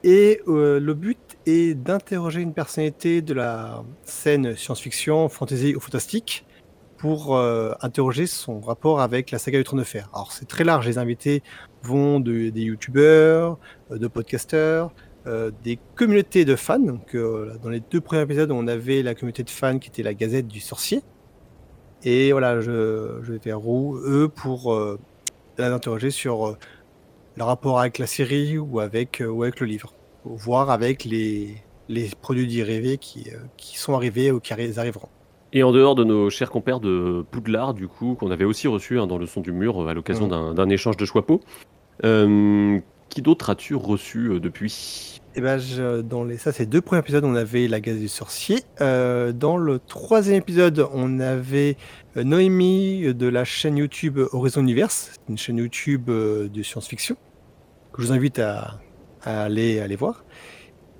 Et 0.04 0.42
le 0.46 0.94
but 0.94 1.25
est 1.46 1.76
d'interroger 1.76 2.42
une 2.42 2.54
personnalité 2.54 3.22
de 3.22 3.34
la 3.34 3.84
scène 4.04 4.56
science-fiction, 4.56 5.30
fantasy 5.30 5.76
ou 5.76 5.80
fantastique 5.80 6.46
pour 6.98 7.36
euh, 7.36 7.74
interroger 7.82 8.26
son 8.26 8.62
rapport 8.62 9.02
avec 9.02 9.32
la 9.32 9.38
saga 9.38 9.58
du 9.58 9.64
Trône 9.64 9.80
de 9.80 9.86
Fer. 9.86 10.10
Alors 10.14 10.32
c'est 10.32 10.48
très 10.48 10.64
large, 10.64 10.88
les 10.88 10.98
invités 10.98 11.44
vont 11.84 12.20
de, 12.20 12.50
des 12.50 12.62
youtubeurs, 12.62 13.58
euh, 13.92 13.98
de 13.98 14.08
podcasteurs, 14.08 14.92
euh, 15.28 15.52
des 15.64 15.78
communautés 15.96 16.46
de 16.46 16.56
fans. 16.56 16.80
Donc, 16.80 17.16
euh, 17.16 17.58
dans 17.64 17.70
les 17.70 17.80
deux 17.80 18.02
premiers 18.02 18.22
épisodes, 18.22 18.52
on 18.52 18.68
avait 18.68 19.04
la 19.04 19.14
communauté 19.16 19.44
de 19.44 19.50
fans 19.50 19.80
qui 19.80 19.90
était 19.90 20.04
la 20.04 20.14
Gazette 20.14 20.48
du 20.48 20.60
Sorcier. 20.60 21.02
Et 22.04 22.32
voilà, 22.32 22.62
je, 22.62 23.20
je 23.24 23.32
vais 23.34 23.40
vers 23.44 23.60
eux 23.60 24.30
pour 24.34 24.98
les 25.58 25.66
interroger 25.66 26.12
sur 26.12 26.48
euh, 26.48 26.58
le 27.36 27.44
rapport 27.44 27.80
avec 27.80 27.98
la 27.98 28.08
série 28.08 28.58
ou 28.58 28.80
avec, 28.80 29.24
ou 29.28 29.44
avec 29.44 29.60
le 29.60 29.68
livre, 29.68 29.94
voire 30.26 30.70
avec 30.70 31.06
les, 31.06 31.56
les 31.90 32.10
produits 32.22 32.48
dérivés 32.48 32.98
qui, 32.98 33.30
euh, 33.32 33.38
qui 33.58 33.78
sont 33.78 33.94
arrivés 33.94 34.32
ou 34.32 34.40
qui 34.40 34.54
arri- 34.54 34.78
arriveront. 34.78 35.10
Et 35.54 35.64
en 35.64 35.72
dehors 35.72 35.96
de 35.96 36.04
nos 36.04 36.30
chers 36.30 36.50
compères 36.50 36.80
de 36.82 37.24
Poudlard, 37.32 37.74
du 37.74 37.88
coup, 37.88 38.16
qu'on 38.16 38.32
avait 38.32 38.44
aussi 38.44 38.68
reçu 38.68 39.00
hein, 39.00 39.08
dans 39.08 39.18
le 39.18 39.26
son 39.26 39.42
du 39.42 39.52
mur 39.54 39.82
euh, 39.82 39.88
à 39.88 39.94
l'occasion 39.94 40.26
Mhm. 40.28 40.54
d'un- 40.56 40.70
échange 40.70 40.98
de 40.98 41.06
choix 41.06 41.24
euh, 42.04 42.80
qui 43.10 43.22
d'autre 43.22 43.50
as-tu 43.50 43.76
reçu 43.76 44.28
euh, 44.32 44.40
depuis? 44.40 45.22
Et 45.38 45.42
ben, 45.42 45.58
je- 45.58 46.02
dans 46.02 46.24
les, 46.24 46.38
ça, 46.38 46.52
c'est 46.52 46.66
deux 46.66 46.82
premiers 46.82 47.00
épisodes, 47.00 47.24
on 47.24 47.36
avait 47.36 47.68
la 47.68 47.80
Gazette 47.80 48.02
du 48.02 48.08
Sorcier. 48.08 48.60
Euh, 48.82 49.32
dans 49.32 49.58
le 49.58 49.80
troisième 49.80 50.38
épisode, 50.38 50.88
on 50.94 51.20
avait 51.20 51.78
Noémie 52.16 53.14
de 53.14 53.28
la 53.28 53.44
chaîne 53.46 53.78
YouTube 53.78 54.20
Horizon 54.32 54.62
Universe, 54.62 55.12
une 55.30 55.38
chaîne 55.38 55.58
YouTube 55.58 56.06
de 56.10 56.64
science-fiction, 56.64 57.16
que 57.94 58.02
je 58.02 58.08
vous 58.08 58.14
invite 58.14 58.40
à, 58.40 58.80
à 59.26 59.44
aller, 59.44 59.80
aller 59.80 59.96
voir. 59.96 60.24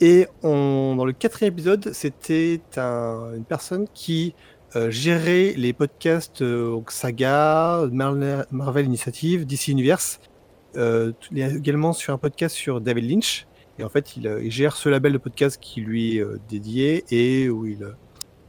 Et 0.02 0.28
on, 0.44 0.96
dans 0.98 1.06
le 1.06 1.14
quatrième 1.14 1.54
épisode, 1.54 1.92
c'était 1.94 2.60
un- 2.76 3.34
une 3.36 3.46
personne 3.46 3.88
qui 3.94 4.36
euh, 4.76 4.92
gérait 4.92 5.54
les 5.56 5.72
podcasts 5.72 6.42
euh, 6.42 6.82
Saga, 6.90 7.84
Marvel, 7.92 8.86
Initiative, 8.86 9.46
DC 9.46 9.70
Universe, 9.70 10.20
euh, 10.76 11.14
également 11.34 11.94
sur 11.94 12.14
un 12.14 12.18
podcast 12.18 12.54
sur 12.56 12.82
David 12.82 13.10
Lynch. 13.10 13.48
Et 13.80 13.84
en 13.84 13.90
fait, 13.90 14.18
il, 14.18 14.52
gère 14.52 14.76
ce 14.76 14.90
label 14.90 15.14
de 15.14 15.18
podcast 15.18 15.58
qui 15.62 15.80
lui 15.82 16.18
est 16.18 16.26
dédié 16.50 17.06
et 17.12 17.50
où 17.50 17.66
il, 17.66 17.88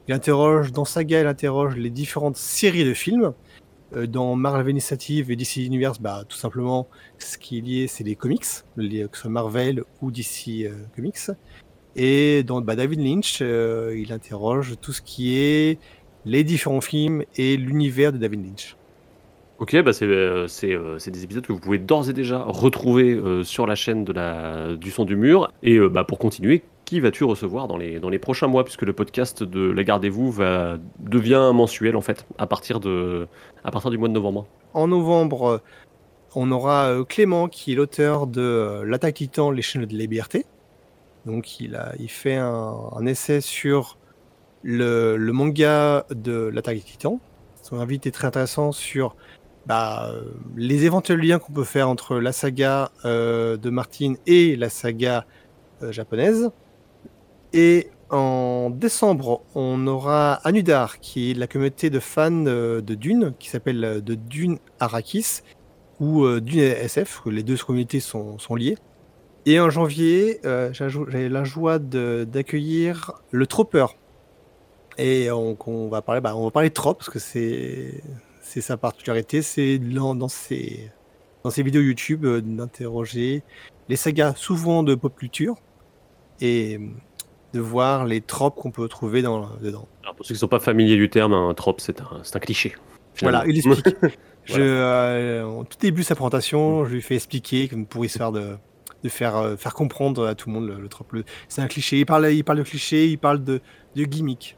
il 0.08 0.14
interroge, 0.14 0.72
dans 0.72 0.84
Saga, 0.84 1.20
il 1.20 1.26
interroge 1.26 1.76
les 1.76 1.90
différentes 1.90 2.36
séries 2.36 2.84
de 2.84 2.94
films. 2.94 3.32
Euh, 3.94 4.06
dans 4.06 4.34
Marvel 4.34 4.70
Initiative 4.70 5.30
et 5.30 5.36
DC 5.36 5.58
Universe, 5.58 6.00
bah, 6.00 6.24
tout 6.28 6.36
simplement, 6.36 6.88
ce 7.18 7.38
qui 7.38 7.58
est 7.58 7.60
lié, 7.60 7.86
c'est 7.86 8.04
les 8.04 8.16
comics, 8.16 8.44
les, 8.76 9.06
que 9.08 9.16
ce 9.16 9.22
soit 9.22 9.30
Marvel 9.30 9.82
ou 10.02 10.10
DC 10.10 10.64
euh, 10.64 10.74
Comics. 10.94 11.30
Et 11.94 12.42
dans 12.42 12.60
bah, 12.60 12.76
David 12.76 13.00
Lynch, 13.00 13.38
euh, 13.40 13.96
il 13.96 14.12
interroge 14.12 14.74
tout 14.80 14.92
ce 14.92 15.00
qui 15.00 15.38
est 15.38 15.78
les 16.24 16.44
différents 16.44 16.80
films 16.80 17.24
et 17.36 17.56
l'univers 17.56 18.12
de 18.12 18.18
David 18.18 18.44
Lynch. 18.44 18.76
Ok, 19.58 19.74
bah 19.82 19.94
c'est 19.94 20.04
euh, 20.04 20.46
euh, 20.64 20.98
des 20.98 21.24
épisodes 21.24 21.46
que 21.46 21.52
vous 21.52 21.60
pouvez 21.60 21.78
d'ores 21.78 22.10
et 22.10 22.12
déjà 22.12 22.42
retrouver 22.42 23.14
euh, 23.14 23.42
sur 23.42 23.66
la 23.66 23.74
chaîne 23.74 24.04
du 24.04 24.90
son 24.90 25.06
du 25.06 25.16
mur. 25.16 25.50
Et 25.62 25.76
euh, 25.76 25.88
pour 26.06 26.18
continuer, 26.18 26.62
qui 26.86 27.00
vas-tu 27.00 27.24
recevoir 27.24 27.68
dans 27.68 27.76
les, 27.76 28.00
dans 28.00 28.08
les 28.08 28.18
prochains 28.18 28.46
mois 28.46 28.64
Puisque 28.64 28.82
le 28.82 28.94
podcast 28.94 29.42
de 29.42 29.70
La 29.70 29.84
Gardez-vous 29.84 30.30
va, 30.30 30.78
devient 31.00 31.50
mensuel 31.52 31.96
en 31.96 32.00
fait, 32.00 32.24
à 32.38 32.46
partir, 32.46 32.80
de, 32.80 33.26
à 33.64 33.70
partir 33.70 33.90
du 33.90 33.98
mois 33.98 34.08
de 34.08 34.14
novembre. 34.14 34.46
En 34.72 34.86
novembre, 34.86 35.46
euh, 35.46 35.58
on 36.36 36.50
aura 36.52 36.86
euh, 36.86 37.04
Clément 37.04 37.48
qui 37.48 37.72
est 37.72 37.74
l'auteur 37.74 38.26
de 38.28 38.40
euh, 38.40 38.84
L'attaque 38.84 39.16
titan, 39.16 39.50
les 39.50 39.62
chaînes 39.62 39.84
de 39.84 39.96
liberté. 39.96 40.46
Donc 41.26 41.58
il, 41.60 41.74
a, 41.74 41.92
il 41.98 42.08
fait 42.08 42.36
un, 42.36 43.04
essai 43.04 43.40
sur 43.40 43.98
le, 44.62 45.16
manga 45.32 46.06
de 46.10 46.50
l'attaque 46.54 46.84
titan. 46.84 47.18
Son 47.62 47.80
invité 47.80 48.10
est 48.10 48.12
très 48.12 48.28
intéressant 48.28 48.70
sur 48.70 49.16
bah, 49.66 50.12
les 50.56 50.84
éventuels 50.84 51.18
liens 51.18 51.40
qu'on 51.40 51.52
peut 51.52 51.64
faire 51.64 51.88
entre 51.88 52.20
la 52.20 52.30
saga 52.30 52.92
de 53.02 53.70
Martin 53.70 54.14
et 54.28 54.54
la 54.54 54.68
saga 54.68 55.26
japonaise. 55.90 56.52
Et 57.52 57.88
en 58.10 58.70
décembre, 58.70 59.42
on 59.54 59.86
aura 59.86 60.34
Anudar, 60.44 61.00
qui 61.00 61.30
est 61.30 61.34
la 61.34 61.46
communauté 61.46 61.90
de 61.90 61.98
fans 61.98 62.46
euh, 62.46 62.80
de 62.80 62.94
Dune, 62.94 63.34
qui 63.38 63.48
s'appelle 63.48 63.84
euh, 63.84 64.00
de 64.00 64.14
Dune 64.14 64.58
Arrakis, 64.78 65.42
ou 66.00 66.24
euh, 66.24 66.40
Dune 66.40 66.60
SF, 66.60 67.22
les 67.26 67.42
deux 67.42 67.56
communautés 67.56 68.00
sont, 68.00 68.36
liées. 68.54 68.76
Et 69.46 69.60
en 69.60 69.70
janvier, 69.70 70.40
euh, 70.44 70.72
j'ai 70.72 71.28
la 71.28 71.44
joie 71.44 71.78
d'accueillir 71.78 73.12
le 73.30 73.46
Trooper. 73.46 73.86
Et 74.98 75.30
on, 75.30 75.88
va 75.88 76.02
parler, 76.02 76.20
bah, 76.20 76.34
on 76.36 76.44
va 76.44 76.50
parler 76.50 76.70
de 76.70 76.74
Trop, 76.74 76.94
parce 76.94 77.10
que 77.10 77.18
c'est 77.18 78.02
c'est 78.40 78.60
sa 78.60 78.76
particularité, 78.76 79.42
c'est 79.42 79.78
dans, 79.78 80.28
ses, 80.28 80.90
dans 81.42 81.50
ses 81.50 81.64
vidéos 81.64 81.82
YouTube 81.82 82.24
d'interroger 82.24 83.42
les 83.88 83.96
sagas 83.96 84.34
souvent 84.36 84.84
de 84.84 84.94
pop 84.94 85.16
culture 85.16 85.56
et 86.40 86.78
de 87.56 87.60
voir 87.60 88.04
les 88.04 88.20
tropes 88.20 88.56
qu'on 88.56 88.70
peut 88.70 88.88
trouver 88.88 89.22
dans, 89.22 89.48
dedans. 89.60 89.88
Alors 90.02 90.14
pour 90.14 90.24
ceux 90.24 90.28
qui 90.28 90.34
ne 90.34 90.40
sont 90.40 90.48
pas 90.48 90.60
familiers 90.60 90.96
du 90.96 91.10
terme, 91.10 91.32
un 91.32 91.54
trope, 91.54 91.80
c'est 91.80 92.00
un, 92.00 92.22
un 92.32 92.38
cliché. 92.38 92.74
Voilà, 93.22 93.44
il 93.46 93.56
explique. 93.56 93.96
Je, 94.44 94.60
euh, 94.60 95.44
au 95.44 95.64
tout 95.64 95.76
début 95.80 96.02
de 96.02 96.06
sa 96.06 96.14
présentation, 96.14 96.84
je 96.84 96.92
lui 96.94 97.02
fais 97.02 97.16
expliquer 97.16 97.66
comme 97.66 97.84
pour 97.84 98.04
histoire 98.04 98.30
de, 98.30 98.56
de 99.02 99.08
faire, 99.08 99.36
euh, 99.36 99.56
faire 99.56 99.74
comprendre 99.74 100.24
à 100.24 100.36
tout 100.36 100.48
le 100.50 100.54
monde 100.54 100.68
le, 100.68 100.80
le 100.80 100.88
trope. 100.88 101.16
C'est 101.48 101.62
un 101.62 101.66
cliché. 101.66 101.98
Il 101.98 102.06
parle, 102.06 102.32
il 102.32 102.44
parle 102.44 102.58
de 102.58 102.62
cliché, 102.62 103.08
il 103.08 103.18
parle 103.18 103.42
de, 103.42 103.60
de 103.96 104.04
gimmick. 104.04 104.56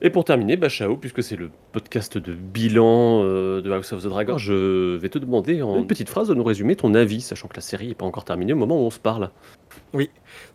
Et 0.00 0.10
pour 0.10 0.24
terminer, 0.24 0.56
bah, 0.56 0.68
Chao, 0.68 0.96
puisque 0.96 1.24
c'est 1.24 1.34
le 1.34 1.50
podcast 1.72 2.18
de 2.18 2.32
bilan 2.32 3.22
euh, 3.24 3.60
de 3.60 3.70
House 3.72 3.92
of 3.92 4.04
the 4.04 4.06
Dragon, 4.06 4.38
je 4.38 4.94
vais 4.96 5.08
te 5.08 5.18
demander 5.18 5.60
en 5.60 5.76
une 5.76 5.88
petite 5.88 6.08
phrase 6.08 6.28
de 6.28 6.34
nous 6.34 6.44
résumer 6.44 6.76
ton 6.76 6.94
avis, 6.94 7.20
sachant 7.20 7.48
que 7.48 7.56
la 7.56 7.62
série 7.62 7.88
n'est 7.88 7.94
pas 7.94 8.06
encore 8.06 8.24
terminée 8.24 8.52
au 8.52 8.56
moment 8.56 8.76
où 8.80 8.86
on 8.86 8.90
se 8.90 9.00
parle. 9.00 9.30
Parce 9.92 10.06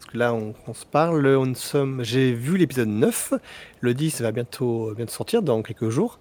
que 0.10 0.18
là, 0.18 0.34
on, 0.34 0.54
on 0.68 0.74
se 0.74 0.86
parle, 0.86 1.28
on 1.28 1.54
sommes, 1.56 2.04
j'ai 2.06 2.32
vu 2.34 2.58
l'épisode 2.58 2.88
9, 2.88 3.34
le 3.82 3.94
10 3.94 4.22
va 4.22 4.32
bientôt, 4.32 4.94
bientôt 4.96 5.12
sortir 5.12 5.42
dans 5.42 5.62
quelques 5.62 5.90
jours. 5.90 6.20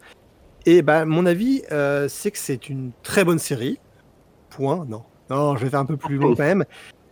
Et 0.66 0.82
bah, 0.82 1.04
mon 1.04 1.24
avis, 1.24 1.62
euh, 1.70 2.08
c'est 2.08 2.32
que 2.32 2.38
c'est 2.38 2.68
une 2.68 2.90
très 3.04 3.24
bonne 3.24 3.38
série. 3.38 3.78
Point. 4.50 4.84
Non, 4.88 5.04
non, 5.30 5.56
je 5.56 5.64
vais 5.64 5.70
faire 5.70 5.80
un 5.80 5.86
peu 5.86 5.96
plus 5.96 6.16
long 6.16 6.30
quand 6.36 6.42
même. 6.42 6.64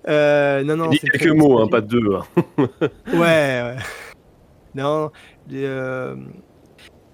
Euh, 0.09 0.65
non, 0.65 0.75
non. 0.77 0.89
Dis 0.89 0.99
quelques 0.99 1.29
mots, 1.29 1.61
hein, 1.61 1.69
pas 1.69 1.81
deux. 1.81 2.15
hein. 2.15 2.25
Ouais, 3.13 3.17
ouais. 3.17 3.77
Non. 4.75 5.11
Euh, 5.53 6.17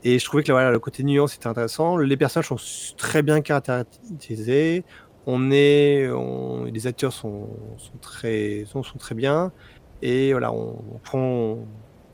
Et 0.05 0.19
je 0.19 0.25
trouvais 0.25 0.43
que 0.43 0.53
voilà, 0.53 0.71
le 0.71 0.79
côté 0.79 1.03
nuance 1.03 1.35
était 1.35 1.49
intéressant. 1.49 1.97
Les 1.97 2.17
personnages 2.17 2.49
sont 2.49 2.95
très 2.97 3.23
bien 3.23 3.41
caractérisés. 3.41 4.85
On 5.27 5.51
est, 5.51 6.09
on- 6.11 6.65
les 6.65 6.87
acteurs 6.87 7.13
sont, 7.13 7.49
sont 7.79 7.99
très, 8.01 8.65
sont, 8.67 8.83
très 8.83 9.15
bien. 9.15 9.53
Et 10.03 10.33
voilà, 10.33 10.53
on, 10.53 11.01
prend. 11.03 11.59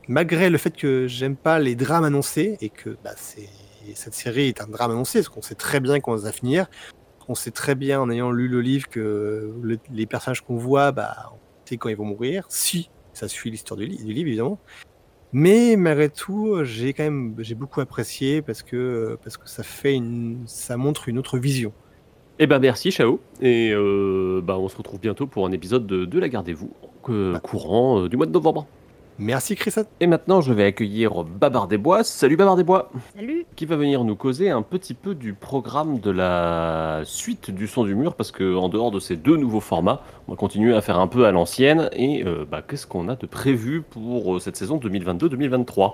Malgré 0.07 0.49
le 0.49 0.57
fait 0.57 0.75
que 0.75 1.07
j'aime 1.07 1.35
pas 1.37 1.59
les 1.59 1.75
drames 1.75 2.03
annoncés 2.03 2.57
et 2.61 2.69
que 2.69 2.97
bah, 3.03 3.11
cette 3.15 4.13
série 4.13 4.47
est 4.47 4.61
un 4.61 4.67
drame 4.67 4.91
annoncé, 4.91 5.19
parce 5.19 5.29
qu'on 5.29 5.41
sait 5.41 5.55
très 5.55 5.79
bien 5.79 5.99
ça 6.01 6.15
va 6.17 6.31
finir. 6.31 6.67
On 7.29 7.35
sait 7.35 7.51
très 7.51 7.75
bien 7.75 8.01
en 8.01 8.09
ayant 8.09 8.31
lu 8.31 8.47
le 8.47 8.61
livre 8.61 8.89
que 8.89 9.53
le- 9.61 9.79
les 9.91 10.05
personnages 10.05 10.41
qu'on 10.41 10.57
voit, 10.57 10.91
bah, 10.91 11.31
on 11.33 11.37
sait 11.65 11.77
quand 11.77 11.89
ils 11.89 11.95
vont 11.95 12.05
mourir. 12.05 12.45
Si 12.49 12.89
ça 13.13 13.27
suit 13.27 13.51
l'histoire 13.51 13.77
du 13.77 13.85
livre, 13.85 14.03
évidemment. 14.09 14.59
Mais 15.33 15.75
malgré 15.75 16.09
tout, 16.09 16.63
j'ai 16.63 16.93
quand 16.93 17.03
même 17.03 17.35
j'ai 17.39 17.55
beaucoup 17.55 17.81
apprécié 17.81 18.41
parce 18.41 18.61
que 18.63 19.17
parce 19.23 19.37
que 19.37 19.49
ça 19.49 19.63
fait 19.63 19.95
une 19.95 20.43
ça 20.45 20.77
montre 20.77 21.09
une 21.09 21.17
autre 21.17 21.37
vision. 21.39 21.73
Eh 22.39 22.47
ben 22.47 22.59
merci, 22.59 22.91
Chao. 22.91 23.19
Et 23.41 23.71
euh, 23.73 24.41
bah, 24.43 24.57
on 24.57 24.67
se 24.67 24.77
retrouve 24.77 24.99
bientôt 24.99 25.27
pour 25.27 25.45
un 25.45 25.51
épisode 25.51 25.85
de, 25.85 26.05
de 26.05 26.19
La 26.19 26.29
Gardez-vous. 26.29 26.71
euh, 27.09 27.37
courant 27.39 28.03
euh, 28.03 28.09
du 28.09 28.17
mois 28.17 28.25
de 28.25 28.31
novembre. 28.31 28.67
Merci 29.19 29.55
Christophe. 29.55 29.87
Et 29.99 30.07
maintenant, 30.07 30.41
je 30.41 30.53
vais 30.53 30.65
accueillir 30.65 31.23
Babar 31.23 31.67
des 31.67 31.77
Bois. 31.77 32.03
Salut 32.03 32.35
Babar 32.35 32.55
des 32.55 32.63
Bois 32.63 32.91
Salut 33.15 33.45
Qui 33.55 33.65
va 33.65 33.75
venir 33.75 34.03
nous 34.03 34.15
causer 34.15 34.49
un 34.49 34.63
petit 34.63 34.95
peu 34.95 35.13
du 35.13 35.33
programme 35.33 35.99
de 35.99 36.09
la 36.09 37.01
suite 37.05 37.51
du 37.51 37.67
son 37.67 37.83
du 37.83 37.93
mur, 37.93 38.15
parce 38.15 38.31
que 38.31 38.55
en 38.55 38.69
dehors 38.69 38.89
de 38.89 38.99
ces 38.99 39.15
deux 39.15 39.37
nouveaux 39.37 39.59
formats, 39.59 40.01
on 40.27 40.31
va 40.31 40.37
continuer 40.37 40.75
à 40.75 40.81
faire 40.81 40.97
un 40.97 41.07
peu 41.07 41.25
à 41.25 41.31
l'ancienne. 41.31 41.89
Et 41.93 42.23
euh, 42.25 42.45
bah, 42.49 42.63
qu'est-ce 42.67 42.87
qu'on 42.87 43.07
a 43.07 43.15
de 43.15 43.27
prévu 43.27 43.83
pour 43.83 44.35
euh, 44.35 44.39
cette 44.39 44.57
saison 44.57 44.77
2022-2023 44.79 45.93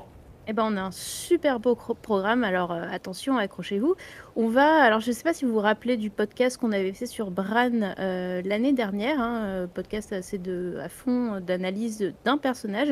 Eh 0.49 0.53
ben, 0.53 0.63
on 0.65 0.77
a 0.77 0.81
un 0.81 0.91
super 0.91 1.59
beau 1.59 1.75
programme, 1.75 2.43
alors 2.43 2.71
euh, 2.71 2.81
attention, 2.91 3.37
accrochez-vous. 3.37 3.93
On 4.35 4.47
va, 4.47 4.81
alors 4.81 4.99
je 4.99 5.09
ne 5.09 5.13
sais 5.13 5.21
pas 5.21 5.31
si 5.31 5.45
vous 5.45 5.53
vous 5.53 5.59
rappelez 5.59 5.95
du 5.95 6.09
podcast 6.09 6.57
qu'on 6.57 6.71
avait 6.71 6.91
fait 6.91 7.05
sur 7.05 7.29
Bran 7.29 7.69
euh, 7.99 8.41
l'année 8.43 8.73
dernière, 8.73 9.19
hein, 9.19 9.43
euh, 9.43 9.67
podcast 9.67 10.11
assez 10.11 10.39
de, 10.39 10.77
à 10.83 10.89
fond 10.89 11.39
d'analyse 11.39 12.15
d'un 12.25 12.39
personnage. 12.39 12.89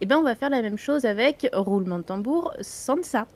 Eh 0.00 0.06
ben, 0.06 0.18
on 0.18 0.22
va 0.22 0.36
faire 0.36 0.50
la 0.50 0.62
même 0.62 0.78
chose 0.78 1.04
avec, 1.04 1.50
roulement 1.52 1.98
de 1.98 2.04
tambour, 2.04 2.54
Sansa. 2.60 3.26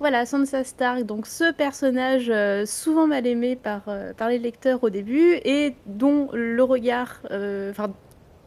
Voilà, 0.00 0.26
Sansa 0.26 0.64
Stark, 0.64 1.04
donc 1.04 1.28
ce 1.28 1.52
personnage 1.52 2.32
souvent 2.66 3.06
mal 3.06 3.28
aimé 3.28 3.54
par, 3.54 3.84
par 4.16 4.28
les 4.28 4.40
lecteurs 4.40 4.82
au 4.82 4.90
début 4.90 5.34
et 5.44 5.76
dont 5.86 6.30
le 6.32 6.64
regard, 6.64 7.20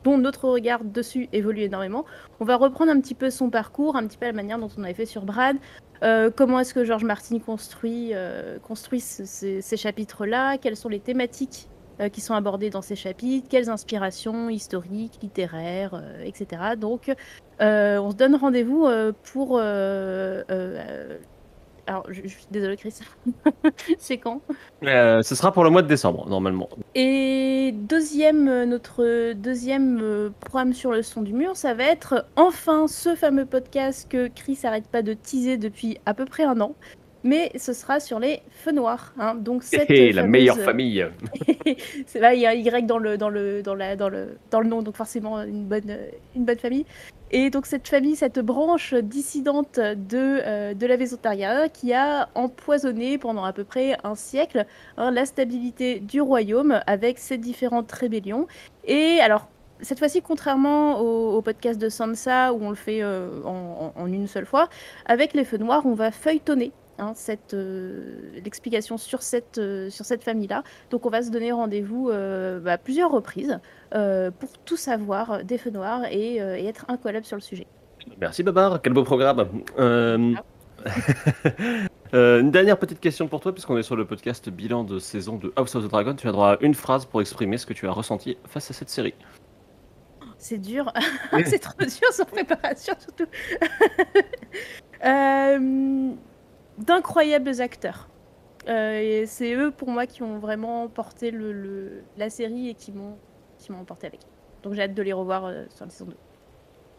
dont 0.03 0.17
notre 0.17 0.47
regard 0.47 0.83
dessus 0.83 1.29
évolue 1.33 1.61
énormément. 1.61 2.05
On 2.39 2.45
va 2.45 2.55
reprendre 2.55 2.91
un 2.91 2.99
petit 2.99 3.15
peu 3.15 3.29
son 3.29 3.49
parcours, 3.49 3.95
un 3.95 4.05
petit 4.05 4.17
peu 4.17 4.25
la 4.25 4.33
manière 4.33 4.59
dont 4.59 4.69
on 4.77 4.83
avait 4.83 4.93
fait 4.93 5.05
sur 5.05 5.23
Brad. 5.23 5.57
Euh, 6.03 6.29
comment 6.35 6.59
est-ce 6.59 6.73
que 6.73 6.83
George 6.83 7.03
Martin 7.05 7.39
construit, 7.39 8.11
euh, 8.13 8.59
construit 8.59 8.99
ce- 8.99 9.23
ces, 9.61 9.77
chapitres-là? 9.77 10.57
Quelles 10.57 10.75
sont 10.75 10.89
les 10.89 10.99
thématiques 10.99 11.69
euh, 12.01 12.09
qui 12.09 12.19
sont 12.19 12.33
abordées 12.33 12.69
dans 12.69 12.81
ces 12.81 12.95
chapitres? 12.95 13.47
Quelles 13.49 13.69
inspirations 13.69 14.49
historiques, 14.49 15.19
littéraires, 15.21 16.03
etc. 16.25 16.75
Donc, 16.77 17.11
on 17.59 18.11
se 18.11 18.15
donne 18.15 18.35
rendez-vous 18.35 18.87
pour... 19.23 19.61
alors, 21.87 22.05
je, 22.09 22.21
je 22.23 22.27
suis 22.27 22.45
désolée, 22.51 22.77
Chris. 22.77 22.93
C'est 23.97 24.17
quand? 24.17 24.41
Euh, 24.83 25.21
Ce 25.21 25.35
sera 25.35 25.51
pour 25.51 25.63
le 25.63 25.69
mois 25.69 25.81
de 25.81 25.87
décembre, 25.87 26.27
normalement. 26.29 26.69
et 26.95 27.71
deuxième, 27.73 28.47
euh, 28.47 28.65
notre 28.65 29.33
deuxième 29.33 29.99
euh, 30.01 30.29
programme 30.39 30.73
sur 30.73 30.91
le 30.91 31.01
son 31.01 31.21
du 31.21 31.33
mur, 31.33 31.55
ça 31.57 31.73
va 31.73 31.83
être 31.83 32.25
enfin 32.35 32.87
ce 32.87 33.15
fameux 33.15 33.45
podcast 33.45 34.07
que 34.09 34.27
Chris 34.27 34.59
arrête 34.63 34.87
pas 34.87 35.01
de 35.01 35.13
teaser 35.13 35.57
depuis 35.57 35.97
à 36.05 36.13
peu 36.13 36.25
près 36.25 36.43
un 36.43 36.59
an. 36.61 36.73
Mais 37.25 37.51
ce 37.57 37.71
sera 37.71 38.01
sur 38.01 38.19
les 38.19 38.41
feux 38.51 38.73
noirs. 38.73 39.13
hein. 39.17 39.35
Donc 39.35 39.63
cette 39.63 39.89
Hé, 39.89 40.11
la 40.11 40.23
meilleure 40.27 40.57
famille 40.59 41.05
c'est 42.05 42.19
là, 42.19 42.33
il 42.33 42.41
y 42.41 42.45
a 42.45 42.49
un 42.49 42.53
Y 42.53 42.85
dans 42.85 42.97
le, 42.97 43.17
dans 43.17 43.29
le, 43.29 43.63
dans 43.63 43.75
la, 43.75 43.95
dans 43.95 44.09
le, 44.09 44.37
dans 44.51 44.59
le 44.59 44.67
nom, 44.67 44.81
donc 44.81 44.97
forcément 44.97 45.41
une 45.41 45.65
bonne, 45.65 45.97
une 46.35 46.43
bonne 46.43 46.59
famille. 46.59 46.85
Et 47.35 47.49
donc 47.49 47.65
cette 47.65 47.87
famille, 47.87 48.15
cette 48.15 48.37
branche 48.39 48.93
dissidente 48.93 49.79
de, 49.79 49.97
euh, 50.45 50.73
de 50.75 50.85
la 50.85 50.97
Targaryen 51.17 51.67
qui 51.67 51.91
a 51.91 52.29
empoisonné 52.35 53.17
pendant 53.17 53.43
à 53.43 53.53
peu 53.53 53.63
près 53.63 53.97
un 54.03 54.13
siècle 54.13 54.67
hein, 54.97 55.09
la 55.09 55.25
stabilité 55.25 55.99
du 55.99 56.21
royaume 56.21 56.79
avec 56.85 57.17
ses 57.17 57.39
différentes 57.39 57.91
rébellions. 57.91 58.45
Et 58.85 59.19
alors, 59.19 59.47
cette 59.81 59.97
fois-ci, 59.97 60.21
contrairement 60.21 60.99
au, 60.99 61.41
podcast 61.41 61.81
de 61.81 61.89
Sansa, 61.89 62.53
où 62.53 62.63
on 62.63 62.69
le 62.69 62.75
fait 62.75 63.01
euh, 63.01 63.41
en- 63.45 63.93
en 63.95 64.05
une 64.05 64.27
seule 64.27 64.45
fois, 64.45 64.69
avec 65.07 65.33
les 65.33 65.43
feux 65.43 65.57
noirs, 65.57 65.87
on 65.87 65.95
va 65.95 66.11
feuilletonner 66.11 66.71
hein, 66.99 67.13
cette, 67.15 67.53
euh, 67.53 68.31
l'explication 68.43 68.97
sur 68.97 69.21
cette, 69.21 69.57
euh, 69.57 69.89
sur 69.89 70.05
cette 70.05 70.23
famille-là. 70.23 70.63
Donc 70.89 71.05
on 71.05 71.09
va 71.09 71.21
se 71.21 71.31
donner 71.31 71.51
rendez-vous 71.51 72.09
euh, 72.09 72.59
bah, 72.59 72.73
à 72.73 72.77
plusieurs 72.77 73.11
reprises 73.11 73.59
euh, 73.93 74.31
pour 74.31 74.49
tout 74.59 74.77
savoir 74.77 75.43
des 75.43 75.57
feux 75.57 75.71
noirs 75.71 76.05
et, 76.11 76.41
euh, 76.41 76.57
et 76.57 76.65
être 76.65 76.85
incollable 76.87 77.25
sur 77.25 77.37
le 77.37 77.41
sujet. 77.41 77.67
Merci 78.19 78.43
Babar, 78.43 78.81
quel 78.81 78.93
beau 78.93 79.03
programme. 79.03 79.47
Euh, 79.79 80.33
euh, 82.13 82.41
une 82.41 82.51
dernière 82.51 82.77
petite 82.77 82.99
question 82.99 83.27
pour 83.27 83.39
toi, 83.39 83.53
puisqu'on 83.53 83.77
est 83.77 83.83
sur 83.83 83.95
le 83.95 84.05
podcast 84.05 84.49
bilan 84.49 84.83
de 84.83 84.99
saison 84.99 85.37
de 85.37 85.53
House 85.55 85.75
of 85.75 85.85
the 85.85 85.89
Dragon. 85.89 86.15
Tu 86.15 86.27
as 86.27 86.31
droit 86.31 86.53
à 86.53 86.57
une 86.61 86.73
phrase 86.73 87.05
pour 87.05 87.21
exprimer 87.21 87.57
ce 87.57 87.65
que 87.65 87.73
tu 87.73 87.87
as 87.87 87.91
ressenti 87.91 88.37
face 88.47 88.69
à 88.69 88.73
cette 88.73 88.89
série. 88.89 89.13
C'est 90.37 90.57
dur, 90.57 90.91
c'est 91.45 91.59
trop 91.59 91.79
dur 91.79 92.11
sans 92.11 92.25
préparation 92.25 92.93
surtout. 92.99 93.27
Euh, 95.05 96.13
D'incroyables 96.77 97.61
acteurs. 97.61 98.09
Euh, 98.67 98.99
et 98.99 99.25
c'est 99.25 99.53
eux 99.55 99.71
pour 99.71 99.89
moi 99.89 100.05
qui 100.05 100.23
ont 100.23 100.39
vraiment 100.39 100.87
porté 100.87 101.33
la 102.17 102.29
série 102.29 102.69
et 102.69 102.73
qui 102.73 102.91
m'ont 102.91 103.17
emporté 103.79 104.07
avec. 104.07 104.21
Donc 104.63 104.73
j'ai 104.73 104.83
hâte 104.83 104.93
de 104.93 105.01
les 105.01 105.13
revoir 105.13 105.45
euh, 105.45 105.65
sur 105.75 105.85
la 105.85 105.91
saison 105.91 106.05
2. 106.05 106.15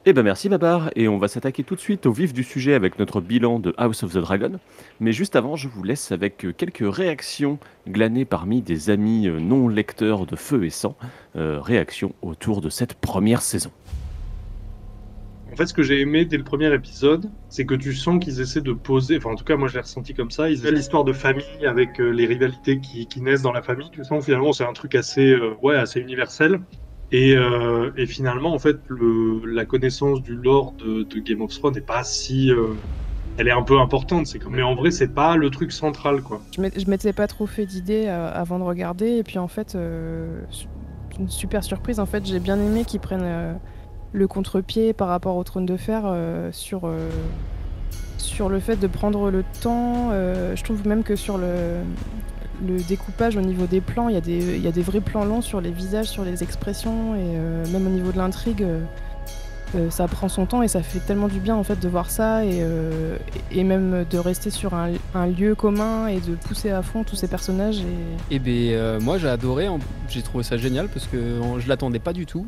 Eh 0.06 0.12
ben 0.12 0.22
merci 0.22 0.50
Babar, 0.50 0.90
et 0.96 1.08
on 1.08 1.16
va 1.16 1.28
s'attaquer 1.28 1.64
tout 1.64 1.76
de 1.76 1.80
suite 1.80 2.04
au 2.04 2.12
vif 2.12 2.34
du 2.34 2.44
sujet 2.44 2.74
avec 2.74 2.98
notre 2.98 3.22
bilan 3.22 3.58
de 3.58 3.72
House 3.78 4.02
of 4.02 4.12
the 4.12 4.18
Dragon. 4.18 4.60
Mais 5.00 5.12
juste 5.12 5.34
avant, 5.34 5.56
je 5.56 5.66
vous 5.66 5.82
laisse 5.82 6.12
avec 6.12 6.44
euh, 6.44 6.52
quelques 6.52 6.84
réactions 6.84 7.58
glanées 7.88 8.26
parmi 8.26 8.60
des 8.60 8.90
amis 8.90 9.28
non 9.28 9.66
lecteurs 9.66 10.26
de 10.26 10.36
Feu 10.36 10.64
et 10.64 10.70
Sang, 10.70 10.94
réactions 11.34 12.14
autour 12.20 12.60
de 12.60 12.68
cette 12.68 12.94
première 12.94 13.40
saison. 13.40 13.70
En 15.54 15.56
fait, 15.56 15.66
ce 15.66 15.74
que 15.74 15.84
j'ai 15.84 16.00
aimé 16.00 16.24
dès 16.24 16.36
le 16.36 16.42
premier 16.42 16.74
épisode, 16.74 17.30
c'est 17.48 17.64
que 17.64 17.76
tu 17.76 17.94
sens 17.94 18.18
qu'ils 18.18 18.40
essaient 18.40 18.60
de 18.60 18.72
poser, 18.72 19.18
enfin 19.18 19.30
en 19.30 19.34
tout 19.36 19.44
cas 19.44 19.54
moi 19.54 19.68
je 19.68 19.74
l'ai 19.74 19.82
ressenti 19.82 20.12
comme 20.12 20.32
ça, 20.32 20.50
ils 20.50 20.54
essaient 20.54 20.72
l'histoire 20.72 21.04
de 21.04 21.12
famille 21.12 21.64
avec 21.64 22.00
euh, 22.00 22.10
les 22.10 22.26
rivalités 22.26 22.80
qui, 22.80 23.20
naissent 23.20 23.42
dans 23.42 23.52
la 23.52 23.62
famille, 23.62 23.88
tu 23.92 24.02
sens 24.02 24.24
finalement 24.24 24.52
c'est 24.52 24.64
un 24.64 24.72
truc 24.72 24.96
assez, 24.96 25.30
euh, 25.30 25.54
ouais, 25.62 25.76
assez 25.76 26.00
universel. 26.00 26.58
Et, 27.12 27.36
euh, 27.36 27.92
finalement, 28.08 28.52
en 28.52 28.58
fait, 28.58 28.78
la 28.90 29.64
connaissance 29.64 30.22
du 30.22 30.34
lore 30.34 30.72
de, 30.72 31.04
Game 31.20 31.40
of 31.40 31.56
Thrones 31.56 31.74
n'est 31.74 31.80
pas 31.80 32.02
si... 32.02 32.50
elle 33.38 33.46
est 33.46 33.52
un 33.52 33.62
peu 33.62 33.78
importante, 33.78 34.26
c'est 34.26 34.40
comme... 34.40 34.56
mais 34.56 34.62
en 34.62 34.74
vrai 34.74 34.90
c'est 34.90 35.14
pas 35.14 35.36
le 35.36 35.50
truc 35.50 35.70
central 35.70 36.20
quoi. 36.22 36.42
Je 36.56 36.62
m'ét- 36.62 36.80
je 36.80 36.90
m'étais 36.90 37.12
pas 37.12 37.28
trop 37.28 37.46
fait 37.46 37.64
d'idées 37.64 38.08
avant 38.08 38.58
de 38.58 38.64
regarder, 38.64 39.18
et 39.18 39.22
puis 39.22 39.38
en 39.38 39.46
fait, 39.46 39.76
euh, 39.76 40.40
une 41.20 41.28
super 41.28 41.62
surprise. 41.62 42.00
En 42.00 42.06
fait, 42.06 42.26
j'ai 42.26 42.40
bien 42.40 42.58
aimé 42.58 42.84
qu'ils 42.84 42.98
prennent 42.98 43.60
le 44.14 44.26
contre-pied 44.28 44.92
par 44.94 45.08
rapport 45.08 45.36
au 45.36 45.44
trône 45.44 45.66
de 45.66 45.76
fer 45.76 46.02
euh, 46.06 46.48
sur, 46.52 46.82
euh, 46.86 47.10
sur 48.16 48.48
le 48.48 48.60
fait 48.60 48.76
de 48.76 48.86
prendre 48.86 49.30
le 49.30 49.44
temps. 49.60 50.08
euh, 50.12 50.54
je 50.56 50.62
trouve 50.64 50.86
même 50.86 51.02
que 51.02 51.16
sur 51.16 51.36
le, 51.36 51.46
le 52.66 52.76
découpage 52.88 53.36
au 53.36 53.40
niveau 53.40 53.66
des 53.66 53.80
plans, 53.80 54.08
il 54.08 54.14
y, 54.14 54.18
a 54.18 54.20
des- 54.22 54.56
il 54.56 54.62
y 54.62 54.68
a 54.68 54.72
des 54.72 54.82
vrais 54.82 55.00
plans 55.00 55.24
longs 55.24 55.42
sur 55.42 55.60
les 55.60 55.72
visages, 55.72 56.06
sur 56.06 56.24
les 56.24 56.42
expressions, 56.44 57.16
et 57.16 57.70
même 57.72 57.86
au 57.86 57.90
niveau 57.90 58.12
de 58.12 58.18
l'intrigue. 58.18 58.64
ça 59.90 60.06
prend 60.06 60.28
son 60.28 60.46
temps 60.46 60.62
et 60.62 60.68
ça 60.68 60.84
fait 60.84 61.00
tellement 61.00 61.26
du 61.26 61.40
bien 61.40 61.56
en 61.56 61.64
fait 61.64 61.80
de 61.80 61.88
voir 61.88 62.08
ça 62.08 62.44
et, 62.44 62.62
et 63.50 63.64
même 63.64 64.04
de 64.08 64.18
rester 64.18 64.50
sur 64.50 64.72
un, 64.74 64.90
un 65.16 65.26
lieu 65.26 65.56
commun 65.56 66.06
et 66.06 66.20
de 66.20 66.36
pousser 66.36 66.70
à 66.70 66.80
fond 66.82 67.02
tous 67.02 67.16
ces 67.16 67.26
personnages 67.26 67.80
et 68.30 68.36
Et 68.36 68.38
ben 68.38 68.52
euh, 68.70 69.00
moi 69.00 69.18
j'ai 69.18 69.26
adoré, 69.28 69.66
j'ai 70.08 70.22
trouvé 70.22 70.44
ça 70.44 70.56
génial 70.58 70.86
parce 70.86 71.08
que 71.08 71.40
je 71.58 71.68
l'attendais 71.68 71.98
pas 71.98 72.12
du 72.12 72.24
tout. 72.24 72.46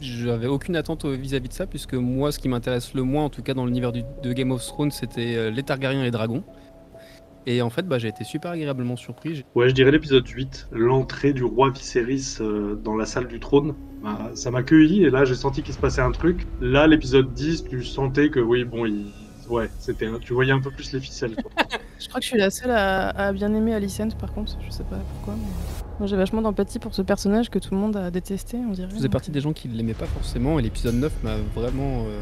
J'avais 0.00 0.46
aucune 0.46 0.76
attente 0.76 1.04
vis-à-vis 1.06 1.48
de 1.48 1.52
ça 1.54 1.66
puisque 1.66 1.94
moi 1.94 2.32
ce 2.32 2.38
qui 2.38 2.48
m'intéresse 2.48 2.94
le 2.94 3.02
moins 3.02 3.24
en 3.24 3.30
tout 3.30 3.42
cas 3.42 3.54
dans 3.54 3.66
l'univers 3.66 3.92
de 3.92 4.32
Game 4.32 4.50
of 4.52 4.64
Thrones 4.64 4.90
c'était 4.90 5.34
euh, 5.36 5.50
les 5.50 5.62
Targaryens 5.62 6.00
et 6.00 6.04
les 6.04 6.10
dragons. 6.10 6.44
Et 7.46 7.60
en 7.60 7.68
fait 7.70 7.86
bah, 7.86 7.98
j'ai 7.98 8.08
été 8.08 8.24
super 8.24 8.52
agréablement 8.52 8.96
surpris. 8.96 9.44
Ouais, 9.54 9.68
je 9.68 9.74
dirais 9.74 9.90
l'épisode 9.90 10.26
8, 10.26 10.68
l'entrée 10.72 11.32
du 11.32 11.44
roi 11.44 11.70
Viserys 11.70 12.38
euh, 12.40 12.74
dans 12.74 12.96
la 12.96 13.04
salle 13.06 13.28
du 13.28 13.38
trône. 13.40 13.74
Bah, 14.02 14.30
ça 14.34 14.50
m'a 14.50 14.62
cueilli 14.62 15.04
et 15.04 15.10
là 15.10 15.24
j'ai 15.24 15.34
senti 15.34 15.62
qu'il 15.62 15.74
se 15.74 15.78
passait 15.78 16.00
un 16.02 16.12
truc. 16.12 16.46
Là, 16.60 16.86
l'épisode 16.86 17.32
10, 17.34 17.64
tu 17.64 17.84
sentais 17.84 18.30
que 18.30 18.40
oui, 18.40 18.64
bon, 18.64 18.84
il... 18.86 19.06
ouais, 19.50 19.68
c'était, 19.78 20.06
un- 20.06 20.18
tu 20.18 20.32
voyais 20.34 20.52
un 20.52 20.60
peu 20.60 20.70
plus 20.70 20.92
les 20.92 21.00
ficelles. 21.00 21.36
quoi. 21.36 21.50
je 22.00 22.08
crois 22.08 22.20
que 22.20 22.24
je 22.24 22.30
suis 22.30 22.38
la 22.38 22.50
seule 22.50 22.70
à, 22.70 23.08
à 23.10 23.32
bien 23.32 23.52
aimer 23.54 23.74
Alicent 23.74 24.14
par 24.18 24.32
contre, 24.32 24.56
je 24.66 24.70
sais 24.70 24.84
pas 24.84 24.96
pourquoi. 25.14 25.34
mais- 25.36 25.83
Moi 26.00 26.06
j'ai 26.08 26.16
vachement 26.16 26.42
d'empathie 26.42 26.78
pour 26.78 26.94
ce 26.94 27.02
personnage 27.02 27.50
que 27.50 27.58
tout 27.58 27.72
le 27.74 27.80
monde 27.80 27.96
a 27.96 28.10
détesté 28.10 28.58
on 28.58 28.72
dirait. 28.72 28.88
Je 28.90 28.96
faisais 28.96 29.08
partie 29.08 29.30
des 29.30 29.40
gens 29.40 29.52
qui 29.52 29.68
ne 29.68 29.74
l'aimaient 29.76 29.94
pas 29.94 30.06
forcément 30.06 30.58
et 30.58 30.62
l'épisode 30.62 30.94
9 30.96 31.12
m'a 31.22 31.36
vraiment 31.54 32.04
euh, 32.08 32.20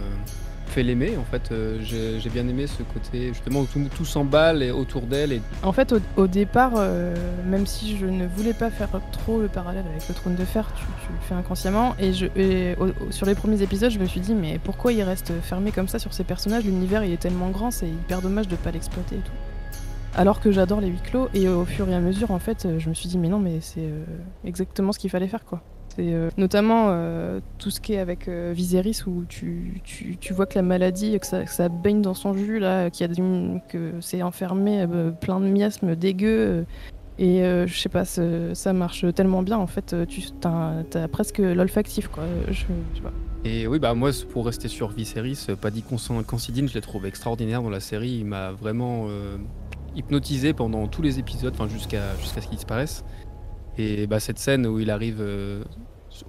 fait 0.67 0.83
l'aimer. 0.83 1.17
En 1.19 1.25
fait 1.25 1.51
euh, 1.53 1.79
j'ai 1.83 2.29
bien 2.31 2.47
aimé 2.49 2.67
ce 2.67 2.83
côté 2.83 3.29
justement 3.29 3.61
où 3.61 3.67
tout, 3.67 3.81
tout 3.97 4.05
s'emballe 4.05 4.63
et 4.63 4.71
autour 4.71 5.03
d'elle 5.03 5.33
et 5.33 5.41
En 5.63 5.73
fait, 5.73 5.93
au, 5.93 5.99
au 6.17 6.27
départ, 6.27 6.73
euh, 6.77 7.15
même 7.47 7.67
si 7.67 7.97
je 7.97 8.05
ne 8.07 8.27
voulais 8.27 8.53
pas 8.53 8.71
faire 8.71 8.89
trop 9.11 9.41
le 9.41 9.49
parallèle 9.49 9.85
avec 9.91 10.07
le 10.09 10.15
trône 10.15 10.35
de 10.37 10.45
fer, 10.45 10.71
tu, 10.77 10.85
tu 10.85 11.13
le 11.13 11.19
fais 11.27 11.35
inconsciemment. 11.35 11.95
Et, 11.99 12.13
je, 12.13 12.27
et 12.37 12.77
au- 12.79 13.11
sur 13.11 13.27
les 13.27 13.35
premiers 13.35 13.63
épisodes, 13.63 13.91
je 13.91 13.99
me 13.99 14.07
suis 14.07 14.21
dit, 14.21 14.35
mais 14.35 14.59
pourquoi 14.63 14.93
il 14.93 15.03
reste 15.03 15.33
fermé 15.43 15.73
comme 15.73 15.89
ça 15.89 15.99
sur 15.99 16.13
ces 16.13 16.25
personnages? 16.25 16.65
L'univers, 16.65 17.05
il 17.05 17.13
est 17.13 17.17
tellement 17.21 17.49
grand, 17.51 17.71
c'est 17.71 17.89
hyper 17.89 18.21
dommage 18.23 18.49
de 18.49 18.57
pas 18.57 18.71
l'exploiter 18.71 19.17
et 19.17 19.21
tout. 19.21 19.33
Alors 20.15 20.41
que 20.41 20.53
j'adore 20.53 20.81
les 20.81 20.89
huis 20.89 21.01
clos, 21.03 21.29
et 21.33 21.49
au 21.49 21.65
fur 21.65 21.89
et 21.89 21.95
à 21.95 22.01
mesure, 22.01 22.33
en 22.33 22.39
fait, 22.39 22.67
euh, 22.67 22.79
je 22.79 22.89
me 22.91 22.95
suis 22.95 23.09
dit, 23.09 23.17
mais 23.19 23.29
non, 23.29 23.39
mais 23.39 23.61
c'est 23.61 23.81
euh, 23.81 24.05
exactement 24.45 24.93
ce 24.93 24.99
qu'il 24.99 25.09
fallait 25.11 25.29
faire, 25.29 25.45
quoi. 25.45 25.63
C'est 25.97 26.13
euh, 26.15 26.31
notamment 26.39 26.87
euh, 26.89 27.41
tout 27.59 27.71
ce 27.71 27.81
qui 27.81 27.95
est 27.95 27.99
avec 27.99 28.29
euh, 28.29 28.53
Viserys 28.55 29.03
où 29.07 29.25
tu, 29.29 29.81
tu, 29.85 30.17
tu 30.19 30.33
vois 30.33 30.47
que 30.47 30.55
la 30.55 30.63
maladie, 30.63 31.19
que 31.19 31.27
ça, 31.27 31.69
baigne 31.69 32.01
dans 32.01 32.15
son 32.15 32.33
jus, 32.35 32.59
là, 32.59 32.85
a 32.85 32.91
que 32.91 33.93
c'est 34.01 34.23
enfermé, 34.23 34.87
euh, 34.91 35.11
plein 35.11 35.41
de 35.41 35.47
miasmes 35.47 35.95
dégueux. 35.95 36.39
euh, 36.39 36.65
Et 37.19 37.43
euh, 37.43 37.67
je 37.67 37.79
sais 37.79 37.91
pas, 37.91 38.05
ça, 38.07 38.73
marche 38.73 39.05
tellement 39.15 39.43
bien 39.43 39.59
en 39.59 39.67
fait, 39.67 39.93
euh, 39.93 40.07
tu 40.07 40.23
as, 40.45 41.09
presque 41.09 41.39
l'olfactif 41.39 42.09
quoi. 42.09 42.25
Et 43.45 43.67
oui, 43.67 43.79
bah 43.79 43.93
moi, 43.93 44.11
pour 44.31 44.47
rester 44.47 44.69
sur 44.69 44.89
Viserys, 44.89 45.47
Paddy 45.61 45.83
Considine, 45.83 46.69
je 46.69 46.75
l'ai 46.75 46.81
trouvé 46.81 47.09
extraordinaire 47.09 47.63
dans 47.63 47.71
la 47.71 47.81
série. 47.81 48.19
Il 48.21 48.25
m'a 48.25 48.53
vraiment 48.53 49.07
euh, 49.09 49.37
hypnotisé 49.97 50.53
pendant 50.53 50.87
tous 50.89 51.03
les 51.03 51.19
épisodes, 51.19 51.55
enfin 51.55 51.69
jusqu'à 51.69 52.17
jusqu'à 52.21 52.41
ce 52.41 52.47
qu'il 52.47 52.57
disparaisse. 52.57 53.05
Et 53.79 54.07
bah, 54.07 54.21
cette 54.21 54.39
scène 54.39 54.67
où 54.67 54.81
il 54.81 54.91
arrive 54.91 55.19
euh, 55.21 55.63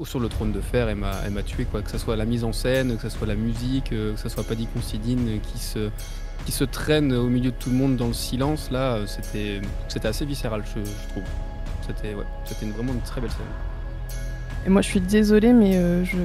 sur 0.04 0.20
le 0.20 0.30
trône 0.30 0.52
de 0.52 0.62
fer, 0.62 0.88
elle 0.88 0.98
m'a 0.98 1.44
tué, 1.44 1.66
quoi. 1.66 1.82
Que 1.82 1.92
ce 1.92 1.98
soit 1.98 2.16
la 2.16 2.26
mise 2.26 2.44
en 2.44 2.54
scène, 2.54 2.96
que 2.96 3.02
ce 3.02 3.10
soit 3.10 3.28
la 3.28 3.36
musique, 3.36 3.90
que 3.90 4.16
ce 4.16 4.30
soit 4.30 4.44
Paddy 4.44 4.68
Considine 4.68 5.40
qui 5.42 5.60
se, 5.60 5.90
qui 6.46 6.52
se 6.52 6.64
traîne 6.64 7.14
au 7.14 7.28
milieu 7.28 7.52
de 7.52 7.56
tout 7.56 7.70
le 7.70 7.76
monde 7.76 7.96
dans 7.96 8.08
le 8.08 8.14
silence, 8.14 8.72
là, 8.72 9.00
c'était 9.08 9.62
assez 10.08 10.26
viscéral, 10.26 10.64
je, 10.66 10.82
trouve. 11.10 11.24
C'était 11.86 12.14
ouais, 12.14 12.72
vraiment 12.76 12.94
une 12.94 13.02
très 13.02 13.20
belle 13.20 13.32
scène. 13.32 13.42
Et 14.66 14.70
moi, 14.70 14.82
je 14.82 14.88
suis 14.88 15.02
désolée, 15.02 15.52
mais 15.52 15.76
euh, 15.76 16.06
je... 16.06 16.18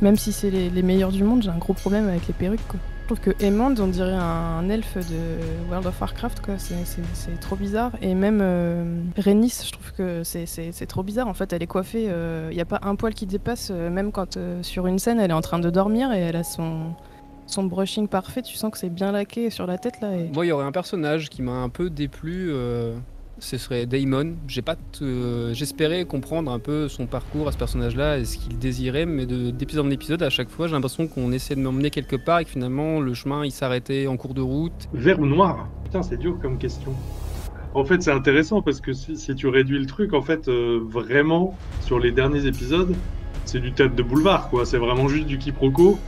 même 0.00 0.16
si 0.16 0.32
c'est 0.32 0.50
les, 0.50 0.82
meilleurs 0.82 1.12
du 1.12 1.22
monde, 1.22 1.42
j'ai 1.42 1.50
un 1.50 1.58
gros 1.58 1.74
problème 1.74 2.08
avec 2.08 2.26
les 2.26 2.32
perruques. 2.32 2.66
Quoi. 2.66 2.80
Je 3.04 3.08
trouve 3.14 3.20
que 3.20 3.44
Aemond, 3.44 3.74
on 3.80 3.88
dirait 3.88 4.14
un, 4.14 4.66
elfe 4.70 4.96
de 4.96 5.68
World 5.68 5.86
of 5.86 6.00
Warcraft. 6.00 6.40
C'est 6.56 7.38
trop 7.38 7.54
bizarre. 7.54 7.92
Et 8.00 8.14
même 8.14 8.38
euh, 8.40 9.02
Rhaenys, 9.18 9.60
je 9.66 9.72
trouve 9.72 9.92
que 9.92 10.22
c'est 10.24 10.86
trop 10.86 11.02
bizarre. 11.02 11.28
En 11.28 11.34
fait, 11.34 11.52
elle 11.52 11.62
est 11.62 11.66
coiffée, 11.66 12.04
il 12.04 12.10
euh, 12.10 12.50
n'y 12.50 12.62
a 12.62 12.64
pas 12.64 12.80
un 12.82 12.94
poil 12.94 13.12
qui 13.12 13.26
dépasse, 13.26 13.68
même 13.68 14.10
quand 14.10 14.38
sur 14.62 14.86
une 14.86 14.98
scène, 14.98 15.20
elle 15.20 15.32
est 15.32 15.34
en 15.34 15.42
train 15.42 15.58
de 15.58 15.68
dormir 15.68 16.12
et 16.12 16.20
elle 16.20 16.36
a 16.36 16.44
son, 16.44 16.94
son 17.46 17.64
brushing 17.64 18.08
parfait. 18.08 18.40
Tu 18.40 18.56
sens 18.56 18.70
que 18.70 18.78
c'est 18.78 18.88
bien 18.88 19.12
laqué 19.12 19.50
sur 19.50 19.66
la 19.66 19.76
tête, 19.76 20.00
là. 20.00 20.08
Moi, 20.32 20.46
il 20.46 20.48
y 20.48 20.52
aurait 20.52 20.64
un 20.64 20.72
personnage 20.72 21.28
qui 21.28 21.42
m'a 21.42 21.52
un 21.52 21.68
peu 21.68 21.90
déplu 21.90 22.54
ce 23.38 23.56
serait 23.56 23.86
Damon. 23.86 24.34
J'ai 24.48 24.62
pas 24.62 24.76
j'espérais 25.52 26.04
comprendre 26.04 26.50
un 26.50 26.58
peu 26.58 26.88
son 26.88 27.06
parcours 27.06 27.48
à 27.48 27.52
ce 27.52 27.58
personnage-là 27.58 28.18
et 28.18 28.24
ce 28.24 28.38
qu'il 28.38 28.58
désirait, 28.58 29.06
mais 29.06 29.26
d'épisode 29.26 29.86
en 29.86 29.90
épisode, 29.90 30.22
à 30.22 30.30
chaque 30.30 30.48
fois, 30.48 30.66
j'ai 30.66 30.74
l'impression 30.74 31.06
qu'on 31.06 31.32
essaie 31.32 31.54
de 31.54 31.60
m'emmener 31.60 31.90
quelque 31.90 32.16
part 32.16 32.40
et 32.40 32.44
que 32.44 32.50
finalement 32.50 33.00
le 33.00 33.14
chemin 33.14 33.44
il 33.44 33.52
s'arrêtait 33.52 34.06
en 34.06 34.16
cours 34.16 34.34
de 34.34 34.40
route. 34.40 34.88
Vert 34.92 35.18
ou 35.20 35.26
noir? 35.26 35.68
Putain, 35.84 36.02
c'est 36.02 36.16
dur 36.16 36.38
comme 36.40 36.58
question. 36.58 36.92
En 37.74 37.84
fait, 37.84 38.02
c'est 38.02 38.12
intéressant 38.12 38.62
parce 38.62 38.80
que 38.80 38.92
si, 38.92 39.34
tu 39.34 39.48
réduis 39.48 39.80
le 39.80 39.86
truc, 39.86 40.14
en 40.14 40.22
fait, 40.22 40.46
euh, 40.46 40.80
vraiment, 40.80 41.56
sur 41.80 41.98
les 41.98 42.12
derniers 42.12 42.46
épisodes, 42.46 42.94
c'est 43.44 43.58
du 43.58 43.72
tête 43.72 43.96
de 43.96 44.02
boulevard, 44.02 44.48
quoi. 44.48 44.64
C'est 44.64 44.78
vraiment 44.78 45.08
juste 45.08 45.26
du 45.26 45.38
quiproquo. 45.38 45.98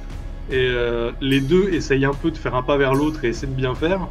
Et 0.48 0.68
euh, 0.70 1.10
les 1.20 1.40
deux 1.40 1.70
essayent 1.70 2.04
un 2.04 2.14
peu 2.14 2.30
de 2.30 2.36
faire 2.36 2.54
un 2.54 2.62
pas 2.62 2.76
vers 2.76 2.94
l'autre 2.94 3.24
et 3.24 3.28
essaient 3.28 3.48
de 3.48 3.52
bien 3.52 3.74
faire. 3.74 4.06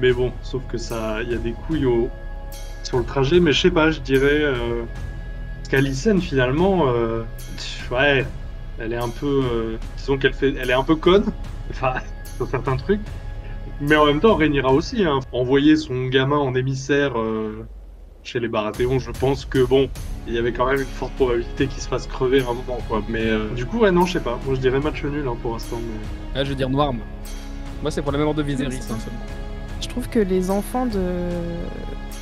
Mais 0.00 0.12
bon, 0.12 0.32
sauf 0.42 0.62
que 0.68 0.78
ça, 0.78 1.22
il 1.22 1.30
y 1.30 1.34
a 1.34 1.38
des 1.38 1.52
couilles 1.52 1.86
au... 1.86 2.10
sur 2.82 2.98
le 2.98 3.04
trajet. 3.04 3.40
Mais 3.40 3.52
je 3.52 3.60
sais 3.60 3.70
pas, 3.70 3.90
je 3.90 4.00
dirais 4.00 4.42
euh... 4.42 4.82
qu'Alicenne 5.70 6.20
finalement, 6.20 6.88
euh... 6.88 7.22
ouais, 7.90 8.26
elle 8.78 8.92
est 8.92 8.96
un 8.96 9.08
peu, 9.08 9.42
euh... 9.44 9.76
disons 9.96 10.18
qu'elle 10.18 10.34
fait, 10.34 10.54
elle 10.60 10.70
est 10.70 10.74
un 10.74 10.84
peu 10.84 10.96
conne, 10.96 11.26
enfin 11.70 11.94
sur 12.36 12.48
certains 12.48 12.76
trucs. 12.76 13.00
Mais 13.80 13.96
en 13.96 14.06
même 14.06 14.20
temps, 14.20 14.34
Rhaenyra 14.34 14.72
aussi, 14.72 15.04
hein. 15.04 15.20
envoyer 15.32 15.76
son 15.76 16.06
gamin 16.06 16.38
en 16.38 16.54
émissaire 16.54 17.18
euh, 17.18 17.64
chez 18.24 18.40
les 18.40 18.48
Baratheons, 18.48 18.98
je 18.98 19.12
pense 19.12 19.44
que 19.44 19.64
bon, 19.64 19.88
il 20.26 20.34
y 20.34 20.38
avait 20.38 20.52
quand 20.52 20.66
même 20.66 20.80
une 20.80 20.84
forte 20.84 21.12
probabilité 21.14 21.68
qu'il 21.68 21.80
se 21.80 21.88
fasse 21.88 22.06
crever 22.06 22.40
un 22.40 22.54
moment, 22.54 22.78
quoi. 22.88 23.02
Mais 23.08 23.24
euh, 23.24 23.48
du 23.54 23.66
coup, 23.66 23.78
ouais, 23.78 23.92
non, 23.92 24.04
je 24.04 24.14
sais 24.14 24.20
pas. 24.20 24.38
Moi, 24.44 24.56
je 24.56 24.60
dirais 24.60 24.80
match 24.80 25.04
nul 25.04 25.26
hein, 25.28 25.36
pour 25.40 25.52
l'instant. 25.52 25.76
Mais... 25.80 26.00
Ah, 26.34 26.44
je 26.44 26.50
veux 26.50 26.56
dire 26.56 26.70
noir, 26.70 26.92
moi. 26.92 27.90
C'est 27.90 28.02
pour 28.02 28.10
la 28.10 28.18
mémoire 28.18 28.34
de 28.34 28.42
Viserys, 28.42 28.80
hein. 28.90 28.96
Je 29.80 29.88
trouve 29.88 30.08
que 30.08 30.18
les 30.18 30.50
enfants 30.50 30.86
de 30.86 31.00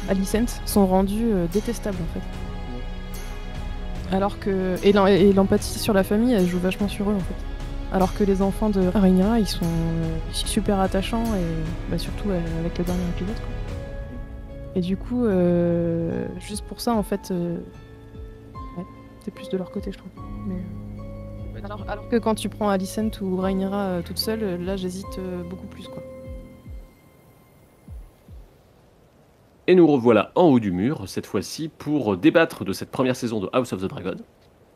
Alicent 0.08 0.60
sont 0.64 0.86
rendus 0.86 1.32
euh, 1.32 1.46
détestables 1.52 1.98
en 2.00 2.14
fait. 2.14 2.26
Alors 4.14 4.38
que 4.38 4.76
et 4.84 5.32
l'empathie 5.32 5.78
sur 5.78 5.92
la 5.92 6.04
famille, 6.04 6.32
elle 6.32 6.46
joue 6.46 6.60
vachement 6.60 6.88
sur 6.88 7.10
eux 7.10 7.14
en 7.14 7.20
fait. 7.20 7.34
Alors 7.92 8.14
que 8.14 8.24
les 8.24 8.42
enfants 8.42 8.70
de 8.70 8.80
Rhaenyra, 8.80 9.40
ils 9.40 9.48
sont 9.48 9.64
euh, 9.64 10.18
super 10.32 10.78
attachants 10.80 11.24
et 11.24 11.90
bah, 11.90 11.98
surtout 11.98 12.30
euh, 12.30 12.40
avec 12.60 12.78
le 12.78 12.84
dernier 12.84 13.02
épisode. 13.16 13.36
Quoi. 13.36 13.48
Et 14.76 14.80
du 14.80 14.96
coup, 14.96 15.24
juste 16.38 16.64
pour 16.66 16.82
ça 16.82 16.92
en 16.92 17.02
fait, 17.02 17.30
ouais, 17.30 18.84
c'est 19.24 19.30
plus 19.32 19.48
de 19.48 19.56
leur 19.56 19.70
côté 19.70 19.90
je 19.90 19.96
trouve. 19.96 20.10
alors, 21.64 21.82
alors, 21.88 22.08
que 22.10 22.16
quand 22.16 22.34
tu 22.34 22.50
prends 22.50 22.68
Alicent 22.68 23.22
ou 23.22 23.38
Rhaenyra 23.38 24.02
toute 24.04 24.18
seule, 24.18 24.62
là 24.62 24.76
j'hésite 24.76 25.18
beaucoup 25.48 25.66
plus 25.66 25.88
quoi. 25.88 26.02
Et 29.68 29.74
nous 29.74 29.86
revoilà 29.88 30.30
en 30.36 30.44
haut 30.44 30.60
du 30.60 30.70
mur, 30.70 31.02
cette 31.06 31.26
fois-ci, 31.26 31.68
pour 31.76 32.16
débattre 32.16 32.64
de 32.64 32.72
cette 32.72 32.92
première 32.92 33.16
saison 33.16 33.40
de 33.40 33.48
House 33.52 33.72
of 33.72 33.82
the 33.82 33.86
Dragon. 33.86 34.14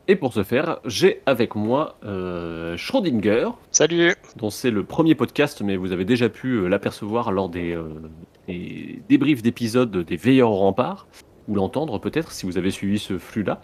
Et 0.09 0.17
pour 0.17 0.33
ce 0.33 0.43
faire, 0.43 0.79
j'ai 0.83 1.21
avec 1.25 1.55
moi 1.55 1.95
euh, 2.03 2.75
Schrödinger. 2.75 3.51
Salut 3.71 4.13
Dont 4.35 4.49
c'est 4.49 4.69
le 4.69 4.83
premier 4.83 5.15
podcast, 5.15 5.61
mais 5.61 5.77
vous 5.77 5.93
avez 5.93 6.03
déjà 6.03 6.27
pu 6.27 6.55
euh, 6.55 6.67
l'apercevoir 6.67 7.31
lors 7.31 7.47
des, 7.47 7.73
euh, 7.73 7.87
des 8.49 9.01
débriefs 9.07 9.41
d'épisodes 9.41 9.95
des 9.95 10.17
Veilleurs 10.17 10.51
au 10.51 10.57
rempart, 10.57 11.07
ou 11.47 11.55
l'entendre 11.55 11.97
peut-être 11.97 12.33
si 12.33 12.45
vous 12.45 12.57
avez 12.57 12.71
suivi 12.71 12.99
ce 12.99 13.17
flux-là. 13.17 13.61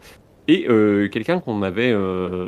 Et 0.47 0.67
euh, 0.69 1.09
quelqu'un 1.09 1.41
qu'on 1.41 1.61
avait 1.61 1.93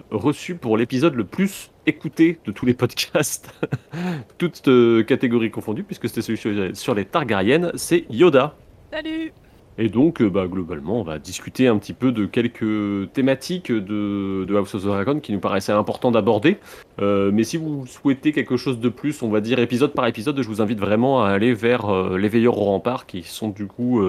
reçu 0.10 0.56
pour 0.56 0.78
l'épisode 0.78 1.15
le 1.15 1.26
plus 1.26 1.70
écouté 1.86 2.39
de 2.46 2.54
tous 2.54 2.65
les 2.65 2.74
podcasts, 2.74 3.54
toutes 4.38 4.70
catégories 5.06 5.52
confondues, 5.52 5.84
puisque 5.84 6.08
c'était 6.08 6.22
celui 6.22 6.74
sur 6.78 6.96
les 6.96 7.04
Targaryennes, 7.04 7.74
c'est 7.76 8.06
Yoda. 8.10 8.56
Salut 8.91 9.34
Et 9.78 9.89
donc, 9.89 10.23
bah, 10.23 10.47
globalement, 10.47 10.99
on 10.99 11.04
va 11.04 11.19
discuter 11.19 11.67
un 11.67 11.78
petit 11.78 11.93
peu 11.93 12.12
de 12.12 12.25
quelques 12.25 13.12
thématiques 13.13 13.71
de, 13.71 14.47
House 14.56 14.75
of 14.75 14.84
the 14.84 14.88
Dragon 14.88 15.19
qui 15.19 15.32
nous 15.32 15.39
paraissaient 15.39 15.71
importants 15.71 16.12
d'aborder. 16.12 16.58
mais 16.99 17.43
si 17.43 17.58
vous 17.58 17.86
souhaitez 17.86 18.32
quelque 18.32 18.58
chose 18.58 18.80
de 18.80 18.89
plus, 18.89 19.21
on 19.21 19.30
va 19.30 19.41
dire 19.41 19.60
épisode 19.60 19.93
par 19.93 20.08
épisode, 20.08 20.41
je 20.41 20.47
vous 20.47 20.62
invite 20.62 20.80
vraiment 20.80 21.23
à 21.23 21.30
aller 21.30 21.54
vers 21.54 22.17
les 22.17 22.28
Veilleurs 22.28 22.58
au 22.58 22.65
rempart, 22.65 23.06
qui 23.06 23.23
sont 23.23 23.49
du 23.49 23.67
coup 23.67 24.02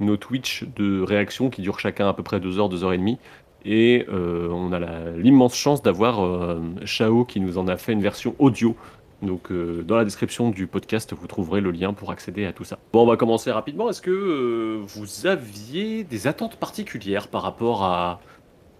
nos 0.00 0.16
Twitch 0.16 0.64
de 0.76 1.02
réaction 1.02 1.50
qui 1.50 1.62
durent 1.62 1.80
chacun 1.80 2.08
à 2.08 2.14
peu 2.14 2.22
près 2.22 2.40
2 2.40 2.58
heures, 2.58 2.68
2 2.68 2.84
heures 2.84 2.92
et 2.92 2.98
demie. 2.98 3.18
Et 3.64 4.06
euh, 4.08 4.48
on 4.50 4.72
a 4.72 4.78
l'immense 5.16 5.56
chance 5.56 5.82
d'avoir 5.82 6.24
euh, 6.24 6.60
Chao 6.84 7.24
qui 7.24 7.40
nous 7.40 7.58
en 7.58 7.66
a 7.66 7.76
fait 7.76 7.92
une 7.92 8.00
version 8.00 8.36
audio 8.38 8.76
donc 9.22 9.50
euh, 9.50 9.82
dans 9.82 9.96
la 9.96 10.04
description 10.04 10.50
du 10.50 10.66
podcast, 10.66 11.12
vous 11.14 11.26
trouverez 11.26 11.60
le 11.60 11.70
lien 11.70 11.92
pour 11.92 12.10
accéder 12.10 12.44
à 12.46 12.52
tout 12.52 12.64
ça. 12.64 12.78
Bon, 12.92 13.02
on 13.02 13.06
va 13.06 13.16
commencer 13.16 13.50
rapidement. 13.50 13.88
Est-ce 13.88 14.02
que 14.02 14.10
euh, 14.10 14.82
vous 14.86 15.26
aviez 15.26 16.04
des 16.04 16.26
attentes 16.26 16.56
particulières 16.56 17.28
par 17.28 17.42
rapport 17.42 17.82
à, 17.84 18.20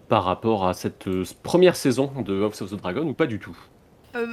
par 0.09 0.25
rapport 0.25 0.69
à 0.69 0.75
cette 0.75 1.09
euh, 1.09 1.25
première 1.43 1.77
saison 1.77 2.13
de 2.23 2.43
House 2.43 2.61
of 2.61 2.71
the 2.71 2.75
Dragon 2.77 3.07
ou 3.07 3.15
pas 3.15 3.27
du 3.27 3.39
tout? 3.39 3.57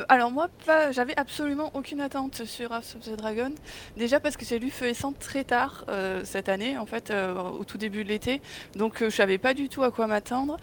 Alors 0.08 0.32
moi, 0.32 0.48
j'avais 0.92 1.14
absolument 1.18 1.70
aucune 1.74 2.00
attente 2.00 2.46
sur 2.46 2.72
House 2.72 2.96
of 2.96 3.02
the 3.02 3.18
Dragon. 3.18 3.52
Déjà 3.98 4.22
parce 4.22 4.38
que 4.38 4.46
j'ai 4.46 4.58
lu 4.58 4.70
Feu 4.70 4.88
et 4.88 4.94
très 5.20 5.44
tard 5.44 5.84
cette 6.24 6.48
année, 6.48 6.78
en 6.78 6.86
fait, 6.86 7.12
au 7.60 7.66
tout 7.66 7.78
début 7.78 8.06
de 8.06 8.08
l'été. 8.08 8.42
Donc 8.78 9.04
je 9.04 9.10
savais 9.10 9.38
pas 9.38 9.54
du 9.54 9.68
tout 9.68 9.84
à 9.84 9.92
quoi 9.92 10.08
m'attendre. 10.08 10.56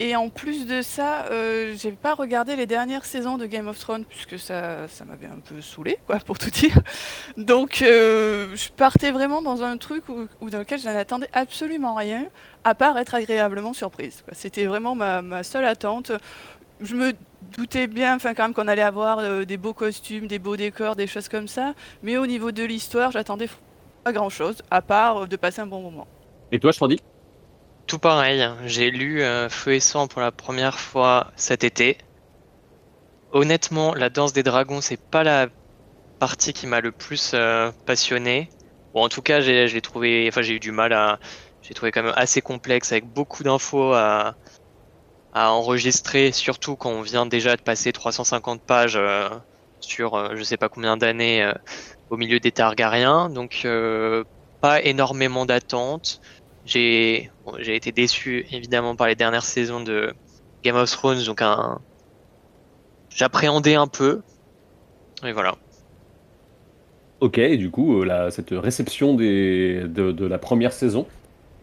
Et 0.00 0.16
en 0.16 0.28
plus 0.28 0.66
de 0.66 0.82
ça, 0.82 1.26
euh, 1.30 1.74
j'ai 1.76 1.92
pas 1.92 2.14
regardé 2.14 2.56
les 2.56 2.66
dernières 2.66 3.04
saisons 3.04 3.38
de 3.38 3.46
Game 3.46 3.68
of 3.68 3.78
Thrones 3.78 4.04
puisque 4.04 4.38
ça, 4.38 4.88
ça 4.88 5.04
m'avait 5.04 5.26
un 5.28 5.38
peu 5.38 5.60
saoulé, 5.60 5.98
quoi, 6.06 6.18
pour 6.18 6.36
tout 6.36 6.50
dire. 6.50 6.80
Donc, 7.36 7.80
euh, 7.82 8.48
je 8.56 8.70
partais 8.70 9.12
vraiment 9.12 9.40
dans 9.40 9.62
un 9.62 9.76
truc 9.76 10.04
où, 10.08 10.50
dans 10.50 10.58
lequel 10.58 10.80
je 10.80 10.86
n'attendais 10.86 11.28
absolument 11.32 11.94
rien, 11.94 12.26
à 12.64 12.74
part 12.74 12.98
être 12.98 13.14
agréablement 13.14 13.72
surprise. 13.72 14.24
C'était 14.32 14.66
vraiment 14.66 14.96
ma, 14.96 15.22
ma, 15.22 15.44
seule 15.44 15.64
attente. 15.64 16.10
Je 16.80 16.96
me 16.96 17.12
doutais 17.56 17.86
bien, 17.86 18.16
enfin, 18.16 18.34
quand 18.34 18.42
même, 18.42 18.54
qu'on 18.54 18.66
allait 18.66 18.82
avoir 18.82 19.20
euh, 19.20 19.44
des 19.44 19.56
beaux 19.56 19.74
costumes, 19.74 20.26
des 20.26 20.40
beaux 20.40 20.56
décors, 20.56 20.96
des 20.96 21.06
choses 21.06 21.28
comme 21.28 21.46
ça. 21.46 21.74
Mais 22.02 22.16
au 22.16 22.26
niveau 22.26 22.50
de 22.50 22.64
l'histoire, 22.64 23.12
j'attendais 23.12 23.48
pas 24.02 24.12
grand 24.12 24.28
chose, 24.28 24.60
à 24.72 24.82
part 24.82 25.22
euh, 25.22 25.26
de 25.26 25.36
passer 25.36 25.60
un 25.60 25.66
bon 25.66 25.80
moment. 25.80 26.08
Et 26.50 26.58
toi, 26.58 26.72
je 26.72 26.78
t'en 26.80 26.88
dis 26.88 27.00
tout 27.86 27.98
pareil, 27.98 28.48
j'ai 28.64 28.90
lu 28.90 29.22
euh, 29.22 29.48
Feu 29.48 29.74
et 29.74 29.80
Sang 29.80 30.06
pour 30.08 30.20
la 30.20 30.32
première 30.32 30.78
fois 30.78 31.32
cet 31.36 31.64
été. 31.64 31.98
Honnêtement, 33.32 33.94
la 33.94 34.10
danse 34.10 34.32
des 34.32 34.42
dragons, 34.42 34.80
c'est 34.80 35.00
pas 35.00 35.22
la 35.22 35.48
partie 36.18 36.52
qui 36.52 36.66
m'a 36.66 36.80
le 36.80 36.92
plus 36.92 37.32
euh, 37.34 37.70
passionné. 37.84 38.48
Bon, 38.94 39.04
en 39.04 39.08
tout 39.08 39.22
cas, 39.22 39.40
j'ai 39.40 39.80
trouvé, 39.80 40.26
enfin, 40.28 40.42
j'ai 40.42 40.54
eu 40.54 40.60
du 40.60 40.72
mal 40.72 40.92
à, 40.92 41.18
j'ai 41.62 41.74
trouvé 41.74 41.90
quand 41.90 42.02
même 42.02 42.14
assez 42.16 42.40
complexe 42.40 42.92
avec 42.92 43.06
beaucoup 43.06 43.42
d'infos 43.42 43.92
à, 43.92 44.36
à 45.32 45.50
enregistrer, 45.50 46.32
surtout 46.32 46.76
quand 46.76 46.90
on 46.90 47.02
vient 47.02 47.26
déjà 47.26 47.56
de 47.56 47.62
passer 47.62 47.92
350 47.92 48.62
pages 48.62 48.96
euh, 48.96 49.28
sur 49.80 50.34
je 50.36 50.42
sais 50.42 50.56
pas 50.56 50.68
combien 50.68 50.96
d'années 50.96 51.52
au 52.08 52.16
milieu 52.16 52.40
des 52.40 52.52
Targaryens. 52.52 53.28
Donc, 53.28 53.66
pas 54.60 54.80
énormément 54.80 55.44
d'attentes. 55.44 56.22
J'ai 56.64 57.30
j'ai 57.58 57.76
été 57.76 57.92
déçu 57.92 58.46
évidemment 58.50 58.96
par 58.96 59.06
les 59.06 59.14
dernières 59.16 59.44
saisons 59.44 59.80
de 59.82 60.14
Game 60.64 60.76
of 60.76 60.90
Thrones, 60.90 61.22
donc 61.24 61.42
un 61.42 61.80
j'appréhendais 63.08 63.76
un 63.76 63.86
peu. 63.86 64.22
Et 65.24 65.32
voilà. 65.32 65.56
Ok, 67.20 67.38
et 67.38 67.56
du 67.56 67.70
coup, 67.70 68.00
euh, 68.02 68.04
la- 68.04 68.30
cette 68.30 68.50
réception 68.50 69.14
des, 69.14 69.82
de, 69.86 70.12
de 70.12 70.26
la 70.26 70.38
première 70.38 70.72
saison, 70.72 71.06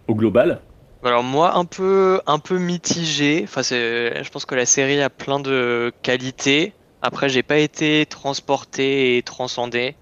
au 0.08 0.16
global, 0.16 0.62
Alors 1.04 1.24
moi, 1.24 1.56
un 1.58 1.66
peu, 1.66 2.22
un 2.28 2.40
peu 2.40 2.58
mitigé. 2.60 3.42
Enfin, 3.44 3.62
je 3.64 4.30
pense 4.30 4.46
que 4.46 4.56
la 4.56 4.66
série 4.66 5.02
a 5.02 5.10
plein 5.10 5.40
de 5.40 5.92
qualités. 6.04 6.80
Après, 7.02 7.30
j'ai 7.30 7.44
pas 7.44 7.58
été 7.58 8.06
transporté 8.06 9.18
et 9.18 9.24
transcendé. 9.24 9.98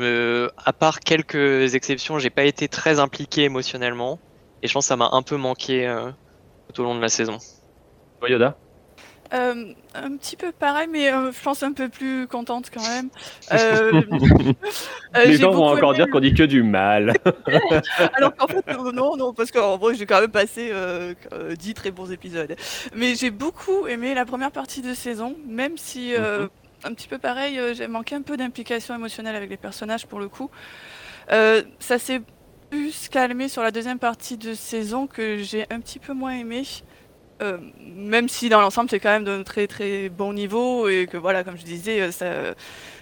Me- 0.00 0.50
À 0.56 0.72
part 0.72 1.00
quelques 1.00 1.74
exceptions, 1.74 2.18
j'ai 2.18 2.30
pas 2.30 2.44
été 2.44 2.68
très 2.68 2.98
impliqué 3.00 3.42
émotionnellement. 3.44 4.18
Et 4.62 4.68
je 4.68 4.72
pense 4.72 4.84
que 4.84 4.88
ça 4.88 4.96
m'a 4.96 5.08
un 5.12 5.22
peu 5.22 5.36
manqué 5.36 5.86
euh, 5.86 6.10
tout 6.74 6.80
au 6.82 6.84
long 6.84 6.94
de 6.94 7.00
la 7.00 7.08
saison. 7.08 7.38
Toi, 8.20 8.28
Yoda 8.30 8.56
Euh, 9.32 9.72
un 9.94 10.16
petit 10.16 10.36
peu 10.36 10.52
pareil, 10.52 10.88
mais 10.90 11.12
euh, 11.12 11.30
je 11.32 11.40
pense 11.42 11.62
un 11.62 11.72
peu 11.72 11.88
plus 11.88 12.26
contente 12.26 12.70
quand 12.72 12.82
même. 12.82 13.10
Euh, 15.16 15.24
Les 15.26 15.36
gens 15.38 15.50
vont 15.50 15.66
encore 15.66 15.90
aimé 15.90 15.96
dire 16.04 16.10
qu'on 16.10 16.20
dit 16.20 16.34
que 16.34 16.42
du 16.44 16.62
mal. 16.62 17.14
Alors 18.14 18.34
qu'en 18.36 18.46
fait, 18.46 18.64
non, 18.92 19.16
non, 19.16 19.32
parce 19.34 19.50
qu'en 19.50 19.76
vrai, 19.76 19.94
j'ai 19.94 20.06
quand 20.06 20.20
même 20.20 20.30
passé 20.30 20.70
euh, 20.72 21.14
euh, 21.32 21.54
10 21.56 21.74
très 21.74 21.90
bons 21.90 22.12
épisodes. 22.12 22.54
Mais 22.94 23.14
j'ai 23.16 23.30
beaucoup 23.30 23.86
aimé 23.88 24.14
la 24.14 24.24
première 24.24 24.52
partie 24.52 24.82
de 24.82 24.94
saison, 24.94 25.36
même 25.46 25.76
si, 25.78 26.14
euh, 26.14 26.46
un 26.84 26.94
petit 26.94 27.08
peu 27.08 27.18
pareil, 27.18 27.58
euh, 27.58 27.74
j'ai 27.74 27.88
manqué 27.88 28.14
un 28.14 28.22
peu 28.22 28.36
d'implication 28.36 28.94
émotionnelle 28.94 29.36
avec 29.36 29.50
les 29.50 29.56
personnages 29.56 30.06
pour 30.06 30.20
le 30.20 30.28
coup. 30.28 30.50
Euh, 31.32 31.62
ça 31.78 31.98
s'est 31.98 32.22
plus 32.70 33.08
calmé 33.08 33.48
sur 33.48 33.62
la 33.62 33.70
deuxième 33.70 33.98
partie 33.98 34.36
de 34.36 34.54
saison 34.54 35.06
que 35.06 35.38
j'ai 35.38 35.66
un 35.70 35.80
petit 35.80 35.98
peu 35.98 36.12
moins 36.12 36.32
aimé. 36.34 36.62
Euh, 37.42 37.58
même 37.80 38.28
si 38.28 38.50
dans 38.50 38.60
l'ensemble 38.60 38.90
c'est 38.90 39.00
quand 39.00 39.08
même 39.08 39.24
d'un 39.24 39.42
très 39.44 39.66
très 39.66 40.10
bon 40.10 40.34
niveau 40.34 40.88
et 40.88 41.06
que 41.06 41.16
voilà 41.16 41.42
comme 41.42 41.56
je 41.56 41.64
disais 41.64 42.10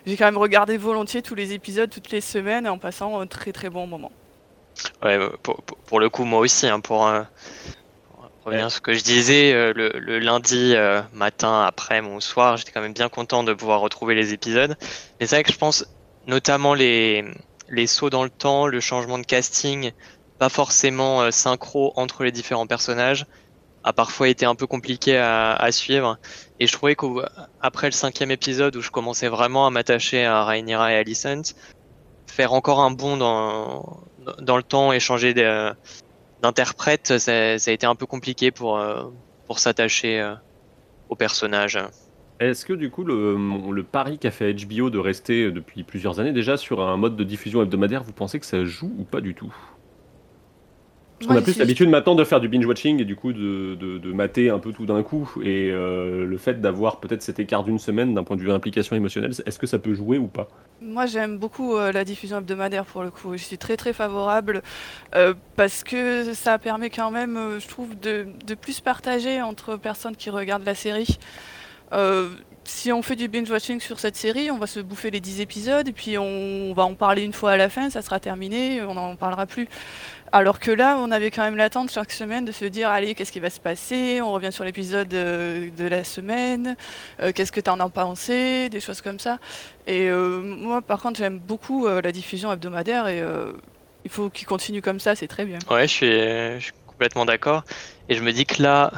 j'ai 0.06 0.16
quand 0.16 0.26
même 0.26 0.38
regardé 0.38 0.76
volontiers 0.76 1.22
tous 1.22 1.34
les 1.34 1.54
épisodes 1.54 1.90
toutes 1.90 2.12
les 2.12 2.20
semaines 2.20 2.68
en 2.68 2.78
passant 2.78 3.18
un 3.18 3.26
très 3.26 3.50
très 3.50 3.68
bon 3.68 3.88
moment. 3.88 4.12
Ouais, 5.02 5.18
pour, 5.42 5.62
pour- 5.62 5.98
le 5.98 6.08
coup, 6.08 6.24
moi 6.24 6.38
aussi, 6.38 6.68
hein, 6.68 6.78
pour, 6.78 7.10
pour 8.40 8.46
revenir 8.46 8.66
à 8.66 8.70
ce 8.70 8.80
que 8.80 8.94
je 8.94 9.02
disais, 9.02 9.52
euh, 9.52 9.72
le, 9.74 10.18
lundi 10.18 10.74
euh, 10.74 11.02
matin, 11.12 11.64
après 11.64 12.00
mon 12.00 12.20
soir, 12.20 12.56
j'étais 12.56 12.72
quand 12.72 12.80
même 12.80 12.92
bien 12.92 13.08
content 13.08 13.44
de 13.44 13.52
pouvoir 13.52 13.80
retrouver 13.80 14.14
les 14.14 14.32
épisodes. 14.32 14.76
Mais 15.20 15.26
c'est 15.26 15.36
vrai 15.36 15.42
que 15.44 15.52
je 15.52 15.58
pense, 15.58 15.84
notamment 16.26 16.74
les, 16.74 17.24
les 17.68 17.86
sauts 17.86 18.10
dans 18.10 18.24
le 18.24 18.30
temps, 18.30 18.66
le 18.66 18.80
changement 18.80 19.18
de 19.18 19.24
casting, 19.26 19.92
pas 20.38 20.48
forcément 20.48 21.22
euh, 21.22 21.30
synchro 21.30 21.92
entre 21.96 22.24
les 22.24 22.32
différents 22.32 22.66
personnages, 22.66 23.26
a 23.84 23.92
parfois 23.92 24.28
été 24.28 24.46
un 24.46 24.54
peu 24.54 24.66
compliqué 24.66 25.16
à, 25.16 25.54
à 25.54 25.72
suivre. 25.72 26.18
Et 26.60 26.66
je 26.66 26.72
trouvais 26.72 26.96
qu'après 26.96 27.86
le 27.86 27.92
cinquième 27.92 28.30
épisode, 28.30 28.76
où 28.76 28.82
je 28.82 28.90
commençais 28.90 29.28
vraiment 29.28 29.66
à 29.66 29.70
m'attacher 29.70 30.24
à 30.24 30.44
Rhaenyra 30.44 30.92
et 30.92 30.96
Alicent, 30.96 31.54
faire 32.30 32.52
encore 32.52 32.80
un 32.80 32.90
bond 32.90 33.16
dans, 33.16 34.04
dans 34.40 34.56
le 34.56 34.62
temps 34.62 34.92
et 34.92 35.00
changer 35.00 35.34
de- 35.34 35.72
d'interprète, 36.42 37.18
ça, 37.18 37.32
a 37.32 37.70
été 37.70 37.86
un 37.86 37.94
peu 37.94 38.06
compliqué 38.06 38.50
pour, 38.50 38.78
euh, 38.78 39.04
pour 39.46 39.58
s'attacher 39.58 40.20
euh, 40.20 40.34
au 41.08 41.16
personnage. 41.16 41.78
Est-ce 42.40 42.64
que 42.64 42.72
du 42.72 42.90
coup, 42.90 43.04
le, 43.04 43.36
le 43.72 43.82
pari 43.82 44.18
qu'a 44.18 44.30
fait 44.30 44.54
HBO 44.54 44.90
de 44.90 44.98
rester 44.98 45.50
depuis 45.50 45.82
plusieurs 45.82 46.20
années 46.20 46.32
déjà 46.32 46.56
sur 46.56 46.80
un 46.80 46.96
mode 46.96 47.16
de 47.16 47.24
diffusion 47.24 47.62
hebdomadaire, 47.62 48.04
vous 48.04 48.12
pensez 48.12 48.38
que 48.38 48.46
ça 48.46 48.64
joue 48.64 48.92
ou 48.98 49.04
pas 49.04 49.20
du 49.20 49.34
tout? 49.34 49.52
Parce 51.18 51.26
qu'on 51.32 51.36
a 51.36 51.42
plus 51.42 51.58
l'habitude 51.58 51.88
maintenant 51.88 52.14
de 52.14 52.22
faire 52.22 52.40
du 52.40 52.48
binge-watching 52.48 53.00
et 53.00 53.04
du 53.04 53.16
coup 53.16 53.32
de, 53.32 53.74
de, 53.74 53.98
de 53.98 54.12
mater 54.12 54.50
un 54.50 54.60
peu 54.60 54.72
tout 54.72 54.86
d'un 54.86 55.02
coup. 55.02 55.28
Et 55.42 55.70
euh, 55.72 56.24
le 56.24 56.38
fait 56.38 56.60
d'avoir 56.60 57.00
peut-être 57.00 57.22
cet 57.22 57.40
écart 57.40 57.64
d'une 57.64 57.80
semaine 57.80 58.14
d'un 58.14 58.22
point 58.22 58.36
de 58.36 58.42
vue 58.42 58.52
implication 58.52 58.94
émotionnelle, 58.94 59.32
est-ce 59.44 59.58
que 59.58 59.66
ça 59.66 59.80
peut 59.80 59.94
jouer 59.94 60.18
ou 60.18 60.28
pas? 60.28 60.48
Moi, 60.80 61.06
j'aime 61.06 61.38
beaucoup 61.38 61.76
euh, 61.76 61.90
la 61.90 62.04
diffusion 62.04 62.38
hebdomadaire 62.38 62.84
pour 62.84 63.02
le 63.02 63.10
coup. 63.10 63.32
Je 63.36 63.42
suis 63.42 63.58
très 63.58 63.76
très 63.76 63.92
favorable 63.92 64.62
euh, 65.16 65.34
parce 65.56 65.82
que 65.82 66.32
ça 66.34 66.56
permet 66.58 66.88
quand 66.90 67.10
même, 67.10 67.58
je 67.58 67.66
trouve, 67.66 67.98
de, 67.98 68.26
de 68.46 68.54
plus 68.54 68.80
partager 68.80 69.42
entre 69.42 69.76
personnes 69.76 70.14
qui 70.14 70.30
regardent 70.30 70.66
la 70.66 70.76
série. 70.76 71.18
Si 72.68 72.92
on 72.92 73.00
fait 73.00 73.16
du 73.16 73.28
binge-watching 73.28 73.80
sur 73.80 73.98
cette 73.98 74.14
série, 74.14 74.50
on 74.50 74.58
va 74.58 74.66
se 74.66 74.78
bouffer 74.78 75.10
les 75.10 75.20
10 75.20 75.40
épisodes 75.40 75.88
et 75.88 75.92
puis 75.92 76.18
on, 76.18 76.74
va 76.74 76.84
en 76.84 76.92
parler 76.94 77.22
une 77.22 77.32
fois 77.32 77.52
à 77.52 77.56
la 77.56 77.70
fin, 77.70 77.88
ça 77.88 78.02
sera 78.02 78.20
terminé, 78.20 78.82
on 78.82 78.92
n'en 78.92 79.16
parlera 79.16 79.46
plus. 79.46 79.68
Alors 80.32 80.60
que 80.60 80.70
là, 80.70 80.98
on 80.98 81.10
avait 81.10 81.30
quand 81.30 81.42
même 81.42 81.56
l'attente 81.56 81.90
chaque 81.90 82.12
semaine 82.12 82.44
de 82.44 82.52
se 82.52 82.66
dire, 82.66 82.90
allez, 82.90 83.14
qu'est-ce 83.14 83.32
qui 83.32 83.40
va 83.40 83.48
se 83.48 83.58
passer? 83.58 84.20
On 84.20 84.32
revient 84.32 84.52
sur 84.52 84.64
l'épisode 84.64 85.12
euh, 85.14 85.70
de 85.78 85.86
la 85.86 86.04
semaine, 86.04 86.76
euh, 87.22 87.32
qu'est-ce 87.34 87.52
que 87.52 87.60
tu 87.62 87.70
en 87.70 87.80
as 87.80 87.88
pensé? 87.88 88.68
Des 88.68 88.80
choses 88.80 89.00
comme 89.00 89.18
ça. 89.18 89.38
Et 89.86 90.10
euh, 90.10 90.42
moi, 90.42 90.82
par 90.82 91.00
contre, 91.00 91.18
j'aime 91.18 91.38
beaucoup 91.38 91.88
la 91.88 92.12
diffusion 92.12 92.52
hebdomadaire 92.52 93.08
et 93.08 93.24
il 94.04 94.10
faut 94.10 94.28
qu'il 94.28 94.46
continue 94.46 94.82
comme 94.82 95.00
ça, 95.00 95.14
c'est 95.14 95.26
très 95.26 95.46
bien. 95.46 95.58
Ouais, 95.70 95.88
je 95.88 96.58
suis 96.60 96.72
complètement 96.86 97.24
d'accord. 97.24 97.64
Et 98.10 98.14
je 98.14 98.22
me 98.22 98.30
dis 98.30 98.44
que 98.44 98.62
là, 98.62 98.92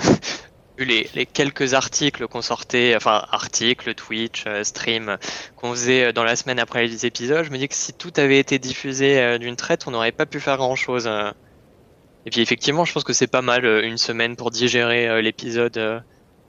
les, 0.84 1.26
quelques 1.26 1.74
articles 1.74 2.26
qu'on 2.26 2.42
sortait, 2.42 2.94
enfin 2.96 3.24
articles, 3.30 3.94
Twitch, 3.94 4.44
euh, 4.46 4.64
stream, 4.64 5.16
qu'on 5.56 5.70
faisait 5.70 6.06
euh, 6.06 6.12
dans 6.12 6.24
la 6.24 6.36
semaine 6.36 6.58
après 6.58 6.86
les 6.86 7.06
épisodes, 7.06 7.44
je 7.44 7.50
me 7.50 7.58
dis 7.58 7.68
que 7.68 7.74
si 7.74 7.92
tout 7.92 8.12
avait 8.16 8.38
été 8.38 8.58
diffusé 8.58 9.20
euh, 9.20 9.38
d'une 9.38 9.56
traite, 9.56 9.86
on 9.86 9.90
n'aurait 9.90 10.12
pas 10.12 10.26
pu 10.26 10.40
faire 10.40 10.56
grand-chose. 10.56 11.10
Et 12.26 12.30
puis 12.30 12.40
effectivement, 12.40 12.84
je 12.84 12.92
pense 12.92 13.04
que 13.04 13.12
c'est 13.12 13.26
pas 13.26 13.42
mal 13.42 13.64
une 13.64 13.98
semaine 13.98 14.36
pour 14.36 14.50
digérer 14.50 15.22
l'épisode. 15.22 15.78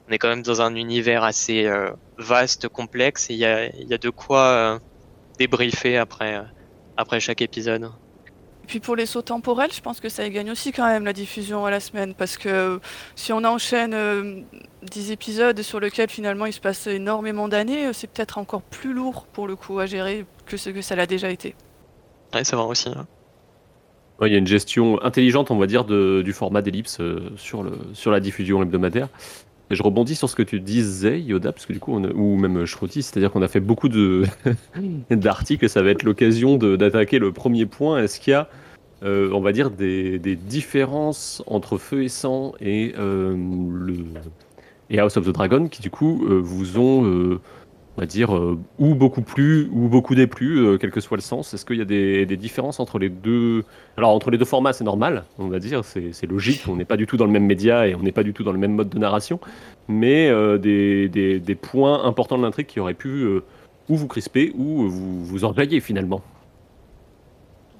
On 0.07 0.11
est 0.11 0.17
quand 0.17 0.27
même 0.27 0.43
dans 0.43 0.61
un 0.61 0.75
univers 0.75 1.23
assez 1.23 1.71
vaste, 2.17 2.67
complexe, 2.67 3.29
et 3.29 3.33
il 3.33 3.39
y 3.39 3.45
a, 3.45 3.73
y 3.73 3.93
a 3.93 3.97
de 3.97 4.09
quoi 4.09 4.79
débriefer 5.39 5.97
après, 5.97 6.41
après 6.97 7.21
chaque 7.21 7.41
épisode. 7.41 7.89
Et 8.71 8.75
puis 8.75 8.79
pour 8.79 8.95
les 8.95 9.05
sauts 9.05 9.21
temporels, 9.21 9.69
je 9.73 9.81
pense 9.81 9.99
que 9.99 10.07
ça 10.07 10.25
y 10.25 10.29
gagne 10.29 10.49
aussi 10.49 10.71
quand 10.71 10.87
même 10.87 11.03
la 11.03 11.11
diffusion 11.11 11.65
à 11.65 11.71
la 11.71 11.81
semaine 11.81 12.13
parce 12.13 12.37
que 12.37 12.47
euh, 12.47 12.77
si 13.17 13.33
on 13.33 13.43
enchaîne 13.43 13.93
euh, 13.93 14.39
10 14.89 15.11
épisodes 15.11 15.61
sur 15.61 15.81
lesquels 15.81 16.09
finalement 16.09 16.45
il 16.45 16.53
se 16.53 16.61
passe 16.61 16.87
énormément 16.87 17.49
d'années, 17.49 17.87
euh, 17.87 17.91
c'est 17.91 18.07
peut-être 18.09 18.37
encore 18.37 18.61
plus 18.61 18.93
lourd 18.93 19.27
pour 19.33 19.45
le 19.45 19.57
coup 19.57 19.77
à 19.79 19.87
gérer 19.87 20.25
que 20.45 20.55
ce 20.55 20.69
que 20.69 20.81
ça 20.81 20.95
l'a 20.95 21.05
déjà 21.05 21.29
été. 21.29 21.53
Ouais, 22.33 22.45
c'est 22.45 22.55
vrai 22.55 22.63
aussi. 22.63 22.87
hein. 22.87 23.05
Ouais, 24.21 24.29
Il 24.29 24.31
y 24.31 24.35
a 24.35 24.39
une 24.39 24.47
gestion 24.47 25.03
intelligente, 25.03 25.51
on 25.51 25.57
va 25.57 25.67
dire, 25.67 25.83
de- 25.83 26.21
du 26.23 26.31
format 26.31 26.61
d'ellipse 26.61 27.01
euh, 27.01 27.29
sur, 27.35 27.63
le, 27.63 27.73
sur 27.91 28.09
la 28.09 28.21
diffusion 28.21 28.63
hebdomadaire. 28.63 29.09
Et 29.69 29.75
je 29.75 29.83
rebondis 29.83 30.15
sur 30.15 30.29
ce 30.29 30.35
que 30.37 30.43
tu 30.43 30.59
disais, 30.61 31.19
Yoda, 31.21 31.51
parce 31.51 31.65
que 31.65 31.73
du 31.73 31.79
coup, 31.79 31.93
on 31.93 32.03
a- 32.05 32.11
ou 32.13 32.37
même 32.37 32.65
Shruti, 32.65 33.03
c'est-à-dire 33.03 33.31
qu'on 33.31 33.41
a 33.41 33.47
fait 33.49 33.59
beaucoup 33.59 33.89
de 33.89 34.23
d'articles 35.09 35.67
ça 35.67 35.81
va 35.81 35.89
être 35.89 36.03
l'occasion 36.03 36.55
d'attaquer 36.57 37.19
le 37.19 37.33
premier 37.33 37.65
point. 37.65 38.01
Est-ce 38.03 38.19
qu'il 38.21 38.31
y 38.31 38.33
a, 38.33 38.47
euh, 39.03 39.31
on 39.33 39.41
va 39.41 39.51
dire, 39.51 39.71
des, 39.71 40.19
différences 40.35 41.43
entre 41.47 41.77
Feu 41.77 42.03
et 42.03 42.09
Sang 42.09 42.53
et, 42.61 42.93
euh, 42.99 43.35
et 44.91 44.99
House 44.99 45.17
of 45.17 45.25
the 45.25 45.31
Dragon 45.31 45.67
qui, 45.67 45.81
du 45.81 45.89
coup, 45.89 46.23
euh, 46.29 46.39
vous 46.39 46.77
ont, 46.77 47.39
on 47.97 47.99
va 47.99 48.05
dire, 48.05 48.31
ou 48.77 48.93
beaucoup 48.93 49.23
plu, 49.23 49.69
ou 49.71 49.87
beaucoup 49.87 50.13
déplu, 50.13 50.77
quel 50.79 50.91
que 50.91 51.01
soit 51.01 51.17
le 51.17 51.21
sens 51.21 51.51
Est-ce 51.55 51.65
qu'il 51.65 51.77
y 51.77 51.81
a 51.81 51.85
des, 51.85 52.37
différences 52.37 52.79
entre 52.79 52.99
les 52.99 53.09
deux 53.09 53.63
alors 53.97 54.11
entre 54.11 54.29
les 54.29 54.37
deux 54.37 54.45
formats, 54.45 54.73
c'est 54.73 54.83
normal, 54.83 55.23
on 55.39 55.47
va 55.47 55.57
dire, 55.57 55.83
c'est 55.83 56.27
logique, 56.27 56.65
on 56.67 56.75
n'est 56.75 56.85
pas 56.85 56.97
du 56.97 57.07
tout 57.07 57.17
dans 57.17 57.25
le 57.25 57.31
même 57.31 57.45
média 57.45 57.87
et 57.87 57.95
on 57.95 58.03
n'est 58.03 58.11
pas 58.11 58.23
du 58.23 58.33
tout 58.33 58.43
dans 58.43 58.53
le 58.53 58.59
même 58.59 58.75
mode 58.75 58.89
de 58.89 58.99
narration, 58.99 59.39
mais 59.87 60.29
des, 60.59 61.57
points 61.59 62.03
importants 62.05 62.37
de 62.37 62.43
l'intrigue 62.43 62.67
qui 62.67 62.79
auraient 62.79 62.93
pu 62.93 63.25
ou 63.89 63.95
vous 63.95 64.07
crisper 64.07 64.51
ou 64.55 64.87
vous, 64.87 65.25
vous 65.25 65.81
finalement. 65.81 66.21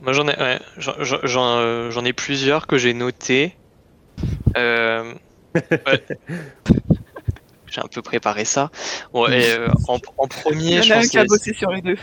Moi 0.02 0.14
j'en 0.14 0.28
ai, 0.28 0.38
ouais, 0.38 0.60
j'en- 0.78 0.96
j'en- 1.04 1.20
j'en 1.24 1.58
euh, 1.60 2.04
ai 2.06 2.14
plusieurs 2.14 2.68
que 2.68 2.78
j'ai 2.78 2.94
notés. 2.94 3.56
Euh, 4.58 5.14
ouais. 5.56 6.06
J'ai 7.72 7.80
un 7.80 7.88
peu 7.88 8.02
préparé 8.02 8.44
ça. 8.44 8.70
Bon, 9.14 9.28
et, 9.28 9.50
euh, 9.54 9.70
en, 9.88 9.98
en 10.18 10.28
premier, 10.28 10.80
Il 10.80 10.84
je 10.84 10.90
y 10.90 10.92
en 10.92 10.96
a 10.96 10.98
un 10.98 11.02
pense 11.04 11.10
qui 11.10 11.18
a 11.18 11.24
bossé 11.24 11.54
sur 11.54 11.72
les 11.72 11.82
deux. 11.82 11.96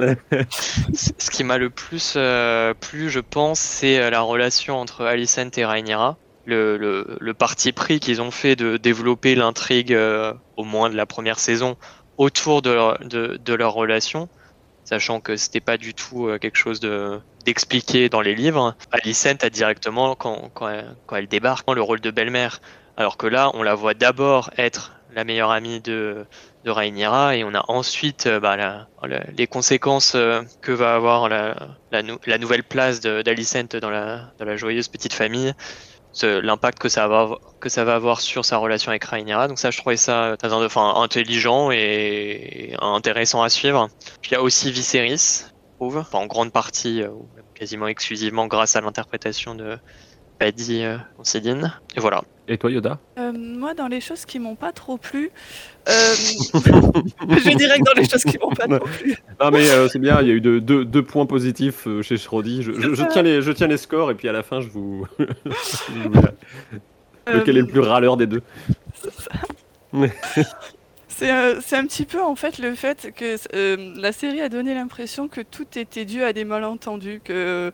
ce 0.92 1.30
qui 1.30 1.44
m'a 1.44 1.58
le 1.58 1.70
plus 1.70 2.14
euh, 2.16 2.74
plu, 2.74 3.08
je 3.08 3.20
pense, 3.20 3.60
c'est 3.60 4.10
la 4.10 4.20
relation 4.20 4.80
entre 4.80 5.04
Alicent 5.04 5.56
et 5.56 5.64
Rhaenyra. 5.64 6.16
Le, 6.44 6.76
le, 6.76 7.18
le 7.20 7.34
parti 7.34 7.70
pris 7.70 8.00
qu'ils 8.00 8.20
ont 8.20 8.32
fait 8.32 8.56
de 8.56 8.76
développer 8.78 9.36
l'intrigue, 9.36 9.92
euh, 9.94 10.32
au 10.56 10.64
moins 10.64 10.90
de 10.90 10.96
la 10.96 11.06
première 11.06 11.38
saison, 11.38 11.76
autour 12.18 12.60
de 12.60 12.70
leur, 12.70 12.98
de, 12.98 13.38
de 13.44 13.54
leur 13.54 13.74
relation, 13.74 14.28
sachant 14.84 15.20
que 15.20 15.36
c'était 15.36 15.60
pas 15.60 15.76
du 15.76 15.94
tout 15.94 16.28
euh, 16.28 16.38
quelque 16.38 16.56
chose 16.56 16.80
de 16.80 17.20
d'expliqué 17.44 18.08
dans 18.08 18.20
les 18.20 18.34
livres. 18.36 18.76
Alicent 18.92 19.36
a 19.42 19.50
directement, 19.50 20.14
quand, 20.14 20.50
elle, 20.68 21.26
débarque, 21.28 21.68
le 21.74 21.82
rôle 21.82 22.00
de 22.00 22.10
belle-mère, 22.12 22.60
alors 22.96 23.16
que 23.16 23.26
là, 23.26 23.50
on 23.54 23.62
la 23.64 23.74
voit 23.74 23.94
d'abord 23.94 24.50
être 24.58 24.92
la 25.14 25.24
meilleure 25.24 25.50
amie 25.50 25.80
de, 25.80 26.24
de 26.64 26.70
Rhaenyra 26.70 27.36
et 27.36 27.44
on 27.44 27.54
a 27.54 27.64
ensuite 27.68 28.26
euh, 28.26 28.40
bah, 28.40 28.86
les 29.36 29.46
conséquences 29.46 30.14
euh, 30.14 30.40
que 30.62 30.72
va 30.72 30.94
avoir 30.94 31.28
la, 31.28 31.56
la, 31.90 32.02
nou- 32.02 32.18
la 32.26 32.38
nouvelle 32.38 32.64
place 32.64 33.00
d'Alicent 33.00 33.76
dans 33.80 33.90
la, 33.90 34.32
joyeuse 34.56 34.88
petite 34.88 35.12
famille, 35.12 35.52
l'impact 36.22 36.78
que 36.78 36.88
ça 36.88 37.08
va 37.08 37.36
que 37.60 37.68
ça 37.68 37.84
va 37.84 37.94
avoir 37.94 38.20
sur 38.20 38.44
sa 38.44 38.58
relation 38.58 38.90
avec 38.90 39.04
Rhaenyra. 39.04 39.48
Donc 39.48 39.58
ça, 39.58 39.70
je 39.70 39.78
trouvais 39.78 39.96
ça 39.96 40.36
enfin, 40.42 40.94
intelligent 40.96 41.70
et, 41.70 42.74
intéressant 42.80 43.42
à 43.42 43.48
suivre. 43.48 43.88
Puis 44.20 44.32
il 44.32 44.34
y 44.34 44.36
a 44.36 44.42
aussi 44.42 44.70
Viserys. 44.70 45.44
trouve. 45.78 45.98
Enfin, 45.98 46.18
en 46.18 46.26
grande 46.26 46.52
partie, 46.52 47.02
euh, 47.02 47.08
ou 47.08 47.28
quasiment 47.54 47.86
exclusivement 47.86 48.46
grâce 48.46 48.76
à 48.76 48.80
l'interprétation 48.80 49.54
de 49.54 49.78
Paddy 50.38 50.82
euh, 50.84 50.98
Considine. 51.16 51.72
Et 51.96 52.00
voilà. 52.00 52.22
Et 52.48 52.58
toi, 52.58 52.70
Yoda 52.70 52.98
Euh, 53.18 53.32
moi, 53.32 53.72
dans 53.74 53.86
les 53.86 54.00
choses 54.00 54.24
qui 54.24 54.38
m'ont 54.40 54.56
pas 54.56 54.72
trop 54.72 54.96
plu, 54.98 55.30
euh, 55.88 55.92
je 56.54 57.56
dirais 57.56 57.78
que 57.78 57.84
dans 57.84 57.92
les 58.00 58.04
choses 58.08 58.24
qui 58.24 58.36
m'ont 58.38 58.50
pas 58.50 58.66
trop 58.66 58.84
plu, 58.86 59.16
Non 59.40 59.50
mais 59.52 59.70
euh, 59.70 59.88
c'est 59.88 60.00
bien, 60.00 60.20
il 60.20 60.26
y 60.28 60.30
a 60.30 60.34
eu 60.34 60.40
deux, 60.40 60.60
deux- 60.60 60.84
deux 60.84 61.04
points 61.04 61.26
positifs 61.26 61.86
euh, 61.86 62.02
chez 62.02 62.16
Schrodi. 62.16 62.62
Je, 62.62 62.72
je- 62.72 62.94
je 62.94 63.04
tiens 63.04 63.22
les, 63.22 63.42
je 63.42 63.52
tiens 63.52 63.68
les 63.68 63.76
scores 63.76 64.10
et 64.10 64.14
puis 64.14 64.28
à 64.28 64.32
la 64.32 64.42
fin 64.42 64.60
je 64.60 64.68
vous... 64.68 65.06
lequel 67.32 67.56
est 67.58 67.60
le 67.62 67.66
plus 67.68 67.80
râleur 67.80 68.16
des 68.16 68.26
deux. 68.26 68.42
C'est 71.18 71.76
un 71.76 71.86
petit 71.86 72.06
peu 72.06 72.22
en 72.22 72.34
fait 72.34 72.58
le 72.58 72.74
fait 72.74 73.12
que 73.14 73.36
euh, 73.54 73.92
la 73.96 74.12
série 74.12 74.40
a 74.40 74.48
donné 74.48 74.74
l'impression 74.74 75.28
que 75.28 75.40
tout 75.40 75.66
était 75.76 76.04
dû 76.04 76.22
à 76.22 76.32
des 76.32 76.44
malentendus, 76.44 77.20
que, 77.22 77.70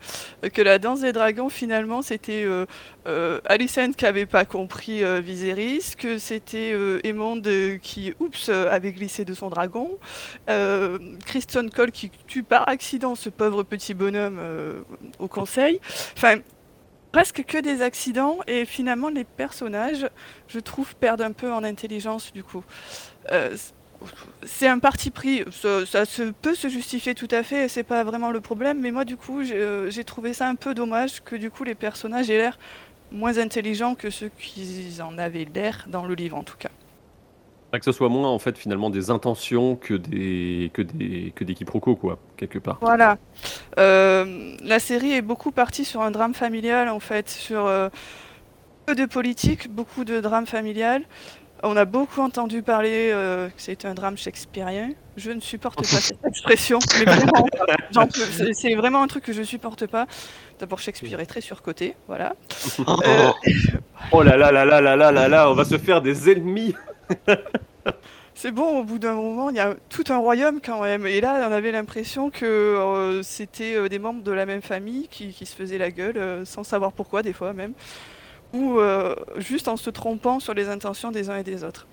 que 0.53 0.61
la 0.61 0.77
danse 0.77 1.01
des 1.01 1.13
dragons 1.13 1.49
finalement 1.49 2.01
c'était 2.01 2.43
euh, 2.43 2.65
euh, 3.07 3.39
Alicent 3.45 3.93
qui 3.95 4.05
avait 4.05 4.25
pas 4.25 4.43
compris 4.45 5.03
euh, 5.03 5.21
Viserys, 5.21 5.95
que 5.97 6.17
c'était 6.17 6.75
Aemond 7.03 7.41
qui 7.81 8.13
oups 8.19 8.49
avait 8.49 8.91
glissé 8.91 9.23
de 9.25 9.33
son 9.33 9.49
dragon, 9.49 9.97
Kristen 11.25 11.69
Cole 11.69 11.91
qui 11.91 12.11
tue 12.27 12.43
par 12.43 12.67
accident 12.67 13.15
ce 13.15 13.29
pauvre 13.29 13.63
petit 13.63 13.93
bonhomme 13.93 14.39
au 15.19 15.27
conseil. 15.27 15.79
Enfin 16.17 16.39
presque 17.11 17.43
que 17.45 17.57
des 17.57 17.81
accidents 17.81 18.37
et 18.47 18.65
finalement 18.65 19.09
les 19.09 19.23
personnages 19.23 20.07
je 20.47 20.59
trouve 20.59 20.95
perdent 20.95 21.21
un 21.21 21.31
peu 21.31 21.51
en 21.51 21.63
intelligence 21.63 22.31
du 22.33 22.43
coup. 22.43 22.63
Euh, 23.31 23.55
c'est 24.43 24.67
un 24.67 24.79
parti 24.79 25.11
pris, 25.11 25.43
ça, 25.51 25.85
ça 25.85 26.05
se 26.05 26.23
peut 26.23 26.55
se 26.55 26.69
justifier 26.69 27.15
tout 27.15 27.27
à 27.31 27.43
fait, 27.43 27.67
c'est 27.67 27.83
pas 27.83 28.03
vraiment 28.03 28.31
le 28.31 28.39
problème, 28.39 28.79
mais 28.79 28.91
moi 28.91 29.03
du 29.03 29.17
coup 29.17 29.43
j'ai 29.43 29.55
euh, 29.55 29.89
j'ai 29.89 30.05
trouvé 30.05 30.33
ça 30.33 30.47
un 30.47 30.55
peu 30.55 30.73
dommage 30.73 31.21
que 31.21 31.35
du 31.35 31.51
coup 31.51 31.65
les 31.65 31.75
personnages 31.75 32.29
aient 32.29 32.37
l'air 32.37 32.57
moins 33.11 33.37
intelligents 33.37 33.95
que 33.95 34.09
ceux 34.09 34.29
qui 34.37 34.99
en 35.01 35.17
avaient 35.17 35.47
l'air 35.53 35.85
dans 35.89 36.05
le 36.05 36.15
livre 36.15 36.37
en 36.37 36.43
tout 36.43 36.57
cas. 36.57 36.69
Que 37.71 37.85
ce 37.85 37.91
soit 37.91 38.09
moins 38.09 38.29
en 38.29 38.39
fait 38.39 38.57
finalement 38.57 38.89
des 38.89 39.11
intentions 39.11 39.75
que 39.75 39.93
des, 39.93 40.71
que 40.73 40.81
des, 40.81 41.31
que 41.35 41.43
des 41.43 41.53
quiproquos 41.53 41.95
quoi, 41.95 42.17
quelque 42.35 42.57
part. 42.57 42.79
Voilà. 42.81 43.19
Euh, 43.77 44.55
la 44.63 44.79
série 44.79 45.13
est 45.13 45.21
beaucoup 45.21 45.51
partie 45.51 45.85
sur 45.85 46.01
un 46.01 46.09
drame 46.09 46.33
familial 46.33 46.89
en 46.89 46.99
fait, 46.99 47.29
sur 47.29 47.67
euh, 47.67 47.89
peu 48.87 48.95
de 48.95 49.05
politique, 49.05 49.69
beaucoup 49.69 50.03
de 50.03 50.19
drame 50.19 50.47
familial. 50.47 51.03
On 51.63 51.75
a 51.75 51.85
beaucoup 51.85 52.21
entendu 52.21 52.61
parler 52.61 53.11
euh, 53.13 53.47
que 53.49 53.53
c'est 53.57 53.83
un 53.85 53.93
drame 53.93 54.17
shakespearien. 54.17 54.91
Je 55.17 55.31
ne 55.31 55.41
supporte 55.41 55.77
pas 55.77 55.83
cette 55.99 56.25
expression, 56.25 56.79
c'est- 58.53 58.75
vraiment 58.75 59.01
un 59.03 59.07
truc 59.07 59.25
que 59.25 59.33
je 59.33 59.43
supporte 59.43 59.85
pas. 59.87 60.07
D'abord, 60.59 60.79
Shakespeare 60.79 61.19
est 61.19 61.25
très 61.25 61.41
surcoté, 61.41 61.95
voilà. 62.07 62.35
Euh, 62.79 63.31
Oh 64.11 64.23
là 64.23 64.37
là 64.37 64.51
là 64.51 64.63
là 64.63 64.79
là 64.79 64.95
là 64.95 65.11
là 65.11 65.27
là, 65.27 65.51
on 65.51 65.53
va 65.53 65.65
se 65.65 65.77
faire 65.77 66.01
des 66.01 66.29
ennemis 66.31 66.73
C'est 68.33 68.51
bon, 68.51 68.79
au 68.79 68.83
bout 68.85 68.99
d'un 68.99 69.15
moment, 69.15 69.49
il 69.49 69.57
y 69.57 69.59
a 69.59 69.75
tout 69.89 70.05
un 70.09 70.17
royaume 70.17 70.61
quand 70.63 70.81
même. 70.81 71.05
Et 71.05 71.19
là, 71.19 71.45
on 71.49 71.51
avait 71.51 71.73
l'impression 71.73 72.29
que 72.29 72.45
euh, 72.45 73.21
c'était 73.21 73.75
euh, 73.75 73.89
des 73.89 73.99
membres 73.99 74.23
de 74.23 74.31
la 74.31 74.45
même 74.45 74.61
famille 74.61 75.09
qui, 75.09 75.33
qui 75.33 75.45
se 75.45 75.53
faisaient 75.53 75.77
la 75.77 75.91
gueule, 75.91 76.15
euh, 76.17 76.45
sans 76.45 76.63
savoir 76.63 76.93
pourquoi, 76.93 77.21
des 77.21 77.33
fois 77.33 77.51
même. 77.51 77.73
Ou 78.53 78.79
euh, 78.79 79.15
juste 79.37 79.67
en 79.67 79.77
se 79.77 79.89
trompant 79.89 80.39
sur 80.39 80.53
les 80.53 80.69
intentions 80.69 81.11
des 81.11 81.29
uns 81.29 81.37
et 81.37 81.43
des 81.43 81.63
autres. 81.63 81.87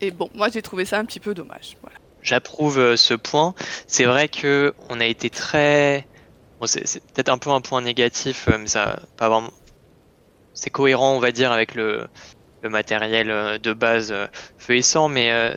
Et 0.00 0.10
bon, 0.10 0.30
moi 0.34 0.48
j'ai 0.48 0.62
trouvé 0.62 0.84
ça 0.84 0.98
un 0.98 1.04
petit 1.04 1.20
peu 1.20 1.34
dommage. 1.34 1.76
J'approuve 2.22 2.78
euh, 2.78 2.96
ce 2.96 3.14
point. 3.14 3.54
C'est 3.86 4.04
vrai 4.04 4.28
que 4.28 4.74
on 4.88 5.00
a 5.00 5.06
été 5.06 5.30
très. 5.30 6.06
Bon, 6.60 6.66
c'est 6.66 6.82
peut-être 7.12 7.28
un 7.28 7.38
peu 7.38 7.50
un 7.50 7.60
point 7.60 7.80
négatif, 7.80 8.48
euh, 8.48 8.58
mais 8.58 8.68
ça 8.68 9.00
pas 9.16 9.28
vraiment. 9.28 9.50
C'est 10.52 10.70
cohérent, 10.70 11.14
on 11.14 11.20
va 11.20 11.30
dire, 11.32 11.52
avec 11.52 11.74
le, 11.74 12.08
matériel 12.64 13.60
de 13.60 13.72
base 13.72 14.12
feu 14.56 14.80
mais 15.08 15.54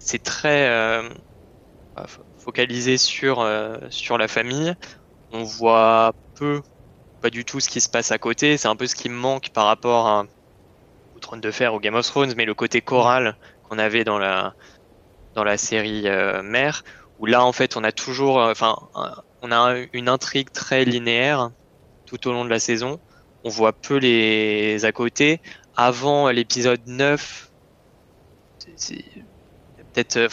c'est- 0.00 0.24
très 0.24 0.68
fo- 1.96 2.22
focalisé 2.36 2.98
sur, 2.98 3.48
sur 3.90 4.18
la 4.18 4.26
famille. 4.26 4.74
On 5.30 5.44
voit 5.44 6.12
peu, 6.34 6.60
pas 7.20 7.30
du 7.30 7.44
tout 7.44 7.60
ce 7.60 7.68
qui 7.68 7.80
se 7.80 7.88
passe 7.88 8.12
à 8.12 8.18
côté. 8.18 8.56
C'est 8.56 8.68
un 8.68 8.76
peu 8.76 8.86
ce 8.86 8.94
qui 8.94 9.08
me 9.08 9.14
manque 9.16 9.50
par 9.50 9.66
rapport 9.66 10.06
à, 10.08 10.24
au 11.14 11.20
Trône 11.20 11.40
de 11.40 11.50
Fer, 11.50 11.74
au 11.74 11.80
Game 11.80 11.94
of 11.94 12.06
Thrones, 12.06 12.34
mais 12.36 12.44
le 12.44 12.54
côté 12.54 12.80
choral 12.82 13.38
qu'on 13.62 13.78
avait 13.78 14.04
dans 14.04 14.18
la, 14.18 14.54
dans 15.34 15.44
la 15.44 15.56
série 15.58 16.08
euh, 16.08 16.42
mère, 16.42 16.82
où 17.18 17.26
là 17.26 17.44
en 17.44 17.52
fait 17.52 17.76
on 17.76 17.84
a 17.84 17.92
toujours, 17.92 18.40
euh, 18.40 18.52
enfin, 18.52 18.76
on 19.42 19.52
a 19.52 19.76
une 19.92 20.08
intrigue 20.08 20.50
très 20.52 20.84
linéaire 20.84 21.50
tout 22.06 22.28
au 22.28 22.32
long 22.32 22.44
de 22.44 22.50
la 22.50 22.60
saison. 22.60 23.00
On 23.44 23.50
voit 23.50 23.72
peu 23.72 23.96
les 23.98 24.84
à 24.84 24.92
côté. 24.92 25.40
Avant 25.76 26.30
l'épisode 26.30 26.82
9, 26.86 27.52
c'est- 28.76 29.04
peut-être, 29.92 30.28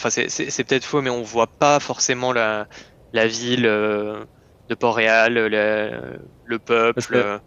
peut-être 0.64 0.84
faux, 0.84 1.02
mais 1.02 1.10
on 1.10 1.22
voit 1.22 1.46
pas 1.58 1.80
forcément 1.80 2.32
la, 2.32 2.68
la 3.12 3.26
ville 3.26 3.66
euh, 3.66 4.24
de 4.68 4.74
Port-Réal, 4.74 5.34
le, 5.34 6.18
le 6.44 6.58
peuple. 6.58 7.14
Euh, 7.14 7.38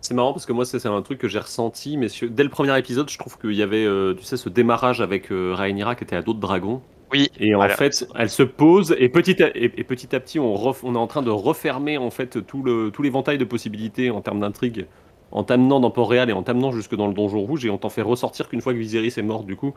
C'est 0.00 0.14
marrant 0.14 0.32
parce 0.32 0.46
que 0.46 0.52
moi 0.52 0.64
c'est 0.64 0.86
un 0.86 1.02
truc 1.02 1.18
que 1.18 1.26
j'ai 1.26 1.40
ressenti, 1.40 1.96
messieurs. 1.96 2.30
Dès 2.30 2.44
le 2.44 2.48
premier 2.48 2.78
épisode, 2.78 3.10
je 3.10 3.18
trouve 3.18 3.38
qu'il 3.38 3.54
y 3.54 3.62
avait, 3.62 3.84
euh, 3.84 4.14
tu 4.14 4.22
sais, 4.22 4.36
ce 4.36 4.48
démarrage 4.48 5.00
avec 5.00 5.32
euh, 5.32 5.52
Rhaenyra 5.54 5.96
qui 5.96 6.04
était 6.04 6.14
à 6.16 6.22
dos 6.22 6.34
de 6.34 6.40
dragon. 6.40 6.80
Oui. 7.12 7.30
Et 7.38 7.54
en 7.54 7.68
fait, 7.68 8.06
elle 8.16 8.30
se 8.30 8.42
pose 8.42 8.94
et 8.98 9.08
petit 9.08 9.42
à, 9.42 9.48
et, 9.56 9.64
et 9.64 9.84
petit, 9.84 10.14
à 10.14 10.20
petit, 10.20 10.38
on, 10.38 10.54
ref- 10.54 10.80
on 10.82 10.94
est 10.94 10.98
en 10.98 11.06
train 11.06 11.22
de 11.22 11.30
refermer 11.30 11.98
en 11.98 12.10
fait 12.10 12.44
tout 12.46 12.62
le 12.62 12.90
tout 12.92 13.02
l'éventail 13.02 13.38
de 13.38 13.44
possibilités 13.44 14.10
en 14.10 14.20
termes 14.20 14.40
d'intrigue, 14.40 14.86
en 15.30 15.42
t'amenant 15.44 15.80
dans 15.80 15.90
Port-Réal 15.90 16.30
et 16.30 16.32
en 16.32 16.42
t'amenant 16.42 16.72
jusque 16.72 16.94
dans 16.94 17.08
le 17.08 17.14
Donjon 17.14 17.40
Rouge 17.40 17.64
et 17.64 17.70
on 17.70 17.78
t'en 17.78 17.90
fait 17.90 18.02
ressortir 18.02 18.48
qu'une 18.48 18.60
fois 18.60 18.72
que 18.72 18.78
Viserys 18.78 19.14
est 19.16 19.22
mort 19.22 19.44
du 19.44 19.56
coup. 19.56 19.74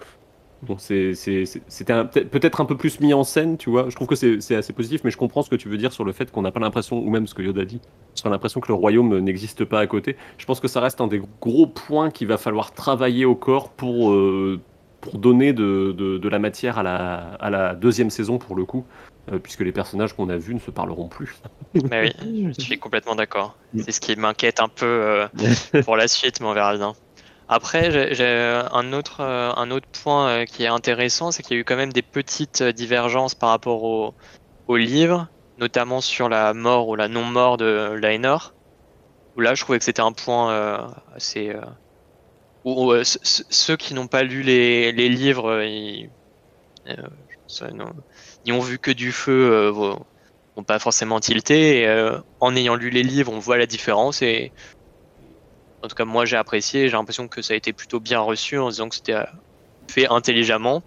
C'est- 0.77 1.13
c'était 1.67 2.03
peut-être 2.05 2.59
un 2.61 2.65
peu 2.65 2.75
plus 2.75 2.99
mis 2.99 3.13
en 3.13 3.23
scène, 3.23 3.57
tu 3.57 3.69
vois. 3.69 3.89
Je 3.89 3.95
trouve 3.95 4.07
que 4.07 4.15
c'est 4.15 4.55
assez 4.55 4.73
positif, 4.73 5.01
mais 5.03 5.11
je 5.11 5.17
comprends 5.17 5.41
ce 5.41 5.49
que 5.49 5.55
tu 5.55 5.69
veux 5.69 5.77
dire 5.77 5.93
sur 5.93 6.03
le 6.03 6.11
fait 6.11 6.31
qu'on 6.31 6.41
n'a 6.41 6.51
pas 6.51 6.59
l'impression, 6.59 6.99
ou 6.99 7.09
même 7.09 7.27
ce 7.27 7.33
que 7.33 7.41
Yoda 7.41 7.63
dit, 7.65 7.79
a 8.25 8.29
l'impression 8.29 8.59
que 8.59 8.67
le 8.67 8.73
royaume 8.73 9.19
n'existe 9.19 9.63
pas 9.63 9.79
à 9.79 9.87
côté. 9.87 10.17
Je 10.37 10.45
pense 10.45 10.59
que 10.59 10.67
ça 10.67 10.81
reste 10.81 10.99
un 11.01 11.07
des 11.07 11.21
gros 11.41 11.67
points 11.67 12.11
qu'il 12.11 12.27
va 12.27 12.37
falloir 12.37 12.73
travailler 12.73 13.23
au 13.25 13.35
corps 13.35 13.69
pour, 13.69 14.11
euh, 14.11 14.59
pour 15.01 15.17
donner 15.17 15.53
de, 15.53 15.95
de- 15.97 16.17
de 16.17 16.29
la 16.29 16.39
matière 16.39 16.77
à 16.77 16.83
la, 16.83 17.15
à 17.39 17.49
la 17.49 17.73
deuxième 17.73 18.09
saison 18.09 18.37
pour 18.37 18.55
le 18.57 18.65
coup, 18.65 18.85
euh, 19.31 19.39
puisque 19.39 19.61
les 19.61 19.71
personnages 19.71 20.11
qu'on 20.13 20.27
a 20.27 20.35
vus 20.37 20.53
ne 20.53 20.59
se 20.59 20.71
parleront 20.71 21.07
plus. 21.07 21.37
Mais 21.89 22.13
oui, 22.25 22.47
je 22.57 22.61
suis 22.61 22.77
complètement 22.79 23.15
d'accord. 23.15 23.55
C'est 23.77 23.91
ce 23.93 24.01
qui 24.01 24.17
m'inquiète 24.17 24.59
un 24.59 24.67
peu 24.67 24.85
euh, 24.85 25.27
pour 25.85 25.95
la 25.95 26.09
suite, 26.09 26.41
mais 26.41 26.47
on 26.47 26.53
verra 26.53 26.75
bien. 26.75 26.93
Après, 27.49 27.91
j'ai- 27.91 28.13
un 28.71 28.93
autre, 28.93 29.19
euh, 29.21 29.51
un 29.55 29.71
autre 29.71 29.87
point 29.91 30.29
euh, 30.43 30.45
qui 30.45 30.63
est 30.63 30.67
intéressant, 30.67 31.31
c'est 31.31 31.43
qu'il 31.43 31.55
y 31.55 31.57
a 31.57 31.61
eu 31.61 31.65
quand 31.65 31.75
même 31.75 31.91
des 31.93 32.01
petites 32.03 32.61
euh, 32.61 32.71
divergences 32.73 33.35
par 33.35 33.49
rapport 33.49 33.83
au, 33.83 34.15
au 34.67 34.77
livre, 34.77 35.29
notamment 35.57 36.01
sur 36.01 36.29
la 36.29 36.53
mort 36.53 36.89
ou 36.89 36.95
la 36.95 37.07
non-mort 37.09 37.57
de 37.57 37.93
Laenor. 38.01 38.55
Où 39.35 39.41
là, 39.41 39.55
je 39.55 39.63
trouvais 39.63 39.79
que 39.79 39.85
c'était 39.85 40.01
un 40.01 40.13
point 40.13 40.93
assez. 41.15 41.53
où, 42.63 42.91
où, 42.93 43.03
ce- 43.03 43.19
ce- 43.23 43.43
ceux 43.49 43.77
qui 43.77 43.93
n'ont 43.93 44.07
pas 44.07 44.23
lu 44.23 44.41
les, 44.43 44.91
les 44.91 45.09
livres, 45.09 45.61
ils, 45.63 46.11
ont 48.51 48.59
vu 48.59 48.79
que 48.79 48.91
du 48.91 49.11
feu, 49.11 49.69
vont 50.55 50.63
pas 50.65 50.79
forcément 50.79 51.19
tilté. 51.19 51.81
Et, 51.83 52.09
en 52.39 52.55
ayant 52.55 52.75
lu 52.75 52.89
les 52.89 53.03
livres, 53.03 53.31
on 53.33 53.39
voit 53.39 53.57
la 53.57 53.65
différence 53.65 54.21
et 54.21 54.53
en 55.83 55.87
tout 55.87 55.95
cas, 55.95 56.05
moi 56.05 56.25
j'ai 56.25 56.37
apprécié. 56.37 56.89
J'ai 56.89 56.97
l'impression 56.97 57.27
que 57.27 57.41
ça 57.41 57.53
a 57.53 57.57
été 57.57 57.73
plutôt 57.73 57.99
bien 57.99 58.19
reçu 58.19 58.57
en 58.57 58.69
disant 58.69 58.89
que 58.89 58.95
c'était 58.95 59.13
euh, 59.13 59.23
fait 59.87 60.07
intelligemment. 60.07 60.83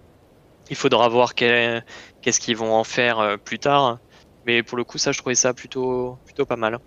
Il 0.69 0.75
faudra 0.75 1.09
voir 1.09 1.35
qu'est-ce 1.35 2.39
qu'ils 2.39 2.57
vont 2.57 2.73
en 2.73 2.83
faire 2.83 3.19
euh, 3.19 3.37
plus 3.37 3.59
tard. 3.59 3.99
Mais 4.45 4.63
pour 4.63 4.77
le 4.77 4.83
coup, 4.83 4.97
ça, 4.97 5.11
je 5.11 5.19
trouvais 5.19 5.35
ça 5.35 5.53
plutôt, 5.53 6.17
plutôt 6.25 6.45
pas 6.45 6.55
mal. 6.55 6.79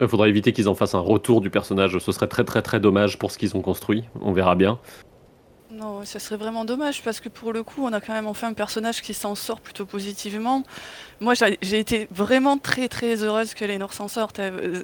Il 0.00 0.08
faudra 0.08 0.28
éviter 0.28 0.52
qu'ils 0.52 0.68
en 0.68 0.74
fassent 0.74 0.94
un 0.94 1.00
retour 1.00 1.40
du 1.40 1.50
personnage. 1.50 1.98
Ce 1.98 2.12
serait 2.12 2.26
très 2.26 2.44
très 2.44 2.62
très 2.62 2.80
dommage 2.80 3.18
pour 3.18 3.30
ce 3.30 3.38
qu'ils 3.38 3.56
ont 3.56 3.62
construit. 3.62 4.04
On 4.20 4.32
verra 4.32 4.54
bien. 4.54 4.78
Non, 5.76 6.04
ça 6.04 6.18
serait 6.20 6.36
vraiment 6.36 6.64
dommage 6.64 7.02
parce 7.02 7.20
que 7.20 7.28
pour 7.28 7.52
le 7.52 7.64
coup, 7.64 7.84
on 7.84 7.92
a 7.92 8.00
quand 8.00 8.12
même 8.12 8.26
enfin 8.26 8.48
un 8.48 8.52
personnage 8.52 9.00
qui 9.02 9.14
s'en 9.14 9.34
sort 9.34 9.60
plutôt 9.60 9.86
positivement. 9.86 10.62
Moi, 11.20 11.32
j'ai 11.62 11.78
été 11.80 12.06
vraiment 12.12 12.58
très 12.58 12.86
très 12.88 13.16
heureuse 13.24 13.54
que 13.54 13.64
Lénore 13.64 13.92
s'en 13.94 14.06
sorte. 14.06 14.38
Euh, 14.40 14.82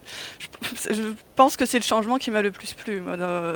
Je, 0.91 1.03
pense 1.37 1.57
que 1.57 1.67
c'est 1.67 1.79
le 1.79 1.85
changement 1.85 2.19
qui 2.19 2.31
m'a 2.31 2.43
le 2.43 2.51
plus 2.51 2.75
plu 2.75 3.01
moi, 3.01 3.17
dans, 3.17 3.55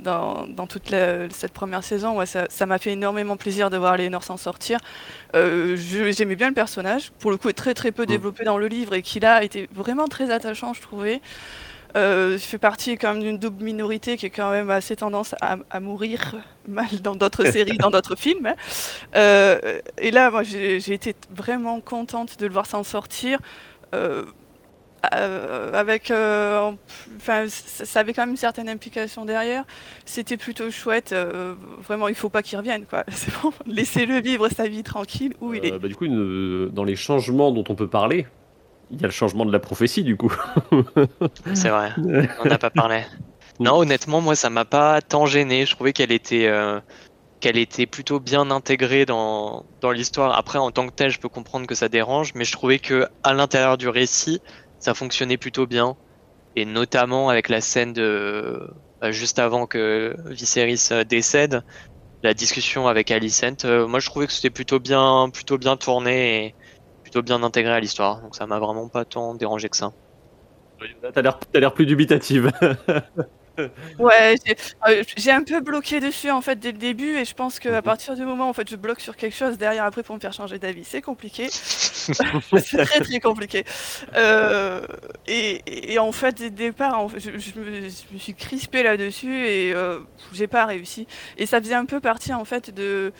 dans, 0.00 0.46
dans 0.48 0.66
toute 0.66 0.90
la- 0.90 1.30
cette 1.30 1.52
première 1.52 1.84
saison. 1.84 2.16
Ouais, 2.16 2.26
ça 2.26 2.66
m'a 2.66 2.78
fait 2.78 2.92
énormément 2.92 3.36
plaisir 3.36 3.70
de 3.70 3.76
voir 3.76 3.96
Lénore 3.96 4.24
s'en 4.24 4.36
sortir. 4.36 4.78
Euh, 5.34 5.76
J'aimais 5.76 6.36
bien 6.36 6.48
le 6.48 6.54
personnage. 6.54 7.12
Pour 7.18 7.30
le 7.30 7.36
coup, 7.36 7.48
est 7.48 7.52
très 7.52 7.74
très 7.74 7.92
peu 7.92 8.06
développé 8.06 8.44
dans 8.44 8.58
le 8.58 8.66
livre 8.66 8.94
et 8.94 9.02
qui 9.02 9.20
là 9.20 9.44
était 9.44 9.68
vraiment 9.72 10.08
très 10.08 10.30
attachant, 10.30 10.72
je 10.74 10.80
trouvais. 10.80 11.20
Euh, 11.96 12.32
je 12.32 12.44
fais 12.44 12.58
partie 12.58 12.96
quand 12.98 13.14
même 13.14 13.22
d'une 13.22 13.38
double 13.38 13.64
minorité 13.64 14.16
qui 14.16 14.26
est 14.26 14.30
quand 14.30 14.50
même 14.50 14.68
assez 14.70 14.94
tendance 14.96 15.34
à, 15.40 15.56
à 15.70 15.80
mourir 15.80 16.34
mal 16.68 16.86
dans 17.02 17.16
d'autres 17.16 17.44
séries, 17.50 17.78
dans 17.78 17.90
d'autres 17.90 18.16
films. 18.16 18.46
hein. 18.46 18.54
Euh, 19.16 19.80
et 19.98 20.10
là, 20.10 20.30
moi, 20.30 20.42
j'ai 20.42 20.76
été 20.92 21.16
vraiment 21.30 21.80
contente 21.80 22.38
de 22.38 22.46
le 22.46 22.52
voir 22.52 22.66
s'en 22.66 22.84
sortir. 22.84 23.38
euh, 23.94 24.24
avec, 25.72 26.10
euh, 26.10 26.58
en- 26.58 26.78
enfin, 27.16 27.44
ça 27.48 28.00
avait 28.00 28.12
quand 28.12 28.22
même 28.22 28.30
une 28.30 28.36
certaine 28.36 28.68
implication 28.68 29.24
derrière. 29.24 29.64
C'était 30.04 30.36
plutôt 30.36 30.70
chouette. 30.70 31.12
euh, 31.12 31.54
vraiment, 31.86 32.08
il 32.08 32.14
faut 32.16 32.28
pas 32.28 32.42
qu'il 32.42 32.58
revienne, 32.58 32.86
quoi. 32.86 33.04
C'est 33.12 33.32
bon, 33.40 33.52
laissez-le 33.66 34.20
vivre 34.20 34.48
sa 34.48 34.66
vie 34.66 34.82
tranquille 34.82 35.34
où 35.40 35.54
il 35.54 35.64
est. 35.64 35.78
Bah, 35.78 35.86
du 35.88 35.94
coup, 35.94 36.06
une- 36.06 36.70
dans 36.70 36.82
les 36.84 36.96
changements 36.96 37.52
dont 37.52 37.64
on 37.68 37.74
peut 37.76 37.86
parler, 37.88 38.26
il 38.90 39.00
y 39.00 39.04
a 39.04 39.08
le 39.08 39.12
changement 39.12 39.44
de 39.44 39.52
la 39.52 39.58
prophétie, 39.58 40.04
du 40.04 40.16
coup. 40.16 40.34
C'est 41.54 41.70
vrai, 41.70 41.92
on 42.42 42.48
n'a 42.48 42.58
pas 42.58 42.70
parlé. 42.70 43.02
Non, 43.58 43.78
honnêtement, 43.78 44.20
moi, 44.20 44.36
ça 44.36 44.50
m'a 44.50 44.66
pas 44.66 45.00
tant 45.00 45.24
gêné. 45.24 45.64
Je 45.64 45.74
trouvais 45.74 45.94
qu'elle 45.94 46.12
était, 46.12 46.46
euh, 46.46 46.78
qu'elle 47.40 47.56
était 47.56 47.86
plutôt 47.86 48.20
bien 48.20 48.50
intégrée 48.50 49.06
dans, 49.06 49.64
dans 49.80 49.92
l'histoire. 49.92 50.36
Après, 50.36 50.58
en 50.58 50.70
tant 50.70 50.86
que 50.86 50.92
tel, 50.92 51.10
je 51.10 51.18
peux 51.18 51.30
comprendre 51.30 51.66
que 51.66 51.74
ça 51.74 51.88
dérange, 51.88 52.34
mais 52.34 52.44
je 52.44 52.52
trouvais 52.52 52.78
que 52.78 53.06
à 53.22 53.32
l'intérieur 53.32 53.78
du 53.78 53.88
récit, 53.88 54.42
ça 54.78 54.92
fonctionnait 54.92 55.38
plutôt 55.38 55.66
bien. 55.66 55.96
Et 56.54 56.66
notamment 56.66 57.30
avec 57.30 57.48
la 57.48 57.62
scène 57.62 57.94
de 57.94 58.68
bah, 59.00 59.10
juste 59.10 59.38
avant 59.38 59.66
que 59.66 60.14
Viserys 60.26 60.88
euh, 60.92 61.04
décède, 61.04 61.62
la 62.22 62.34
discussion 62.34 62.88
avec 62.88 63.10
Alicent. 63.10 63.64
euh, 63.64 63.86
moi, 63.86 64.00
je 64.00 64.06
trouvais 64.06 64.26
que 64.26 64.32
c'était 64.32 64.50
plutôt 64.50 64.80
bien, 64.80 65.30
plutôt 65.32 65.58
bien 65.58 65.76
tourné 65.76 66.46
et 66.46 66.54
plutôt 67.16 67.22
bien 67.24 67.42
intégré 67.42 67.72
à 67.72 67.80
l'histoire. 67.80 68.20
Donc, 68.20 68.36
ça 68.36 68.46
m'a 68.46 68.58
vraiment 68.58 68.88
pas 68.88 69.04
tant 69.04 69.34
dérangé 69.34 69.68
que 69.68 69.76
ça. 69.76 69.92
T'as 71.14 71.22
l'air, 71.22 71.38
t'as 71.52 71.60
l'air 71.60 71.72
plus 71.72 71.86
dubitative. 71.86 72.52
Ouais, 73.98 74.34
j'ai 74.44 74.54
euh, 74.86 75.02
j'ai 75.16 75.30
un 75.30 75.42
peu 75.42 75.60
bloqué 75.60 75.98
dessus 76.00 76.30
en 76.30 76.42
fait 76.42 76.56
dès 76.58 76.72
le 76.72 76.78
début 76.78 77.16
et 77.16 77.24
je 77.24 77.32
pense 77.34 77.58
qu'à 77.58 77.80
Mhm. 77.82 77.82
partir 77.82 78.14
du 78.14 78.22
moment 78.24 78.46
où 78.46 78.50
en 78.50 78.52
fait 78.52 78.68
je 78.68 78.76
bloque 78.76 79.00
sur 79.00 79.16
quelque 79.16 79.34
chose 79.34 79.56
derrière 79.56 79.84
après 79.84 80.02
pour 80.02 80.14
me 80.14 80.20
faire 80.20 80.34
changer 80.34 80.58
d'avis, 80.58 80.84
c'est 80.84 81.00
compliqué. 81.00 81.48
c'est 82.58 82.78
très 82.78 83.00
très 83.00 83.20
compliqué. 83.20 83.64
Euh, 84.14 84.86
et, 85.26 85.94
et 85.94 85.98
en 85.98 86.12
fait 86.12 86.34
dès 86.36 86.44
le 86.44 86.50
départ, 86.50 86.98
en 87.00 87.08
fait, 87.08 87.20
je, 87.20 87.38
je 87.38 87.58
me, 87.58 87.88
je 87.88 88.14
me 88.14 88.18
suis 88.18 88.34
crispée 88.34 88.82
là-dessus 88.82 89.46
et 89.46 89.72
euh, 89.74 90.00
j'ai 90.32 90.48
pas 90.48 90.66
réussi. 90.66 91.06
Et 91.38 91.46
ça 91.46 91.60
faisait 91.60 91.74
un 91.74 91.86
peu 91.86 92.00
partie 92.00 92.34
en 92.34 92.44
fait 92.44 92.70
de 92.74 93.12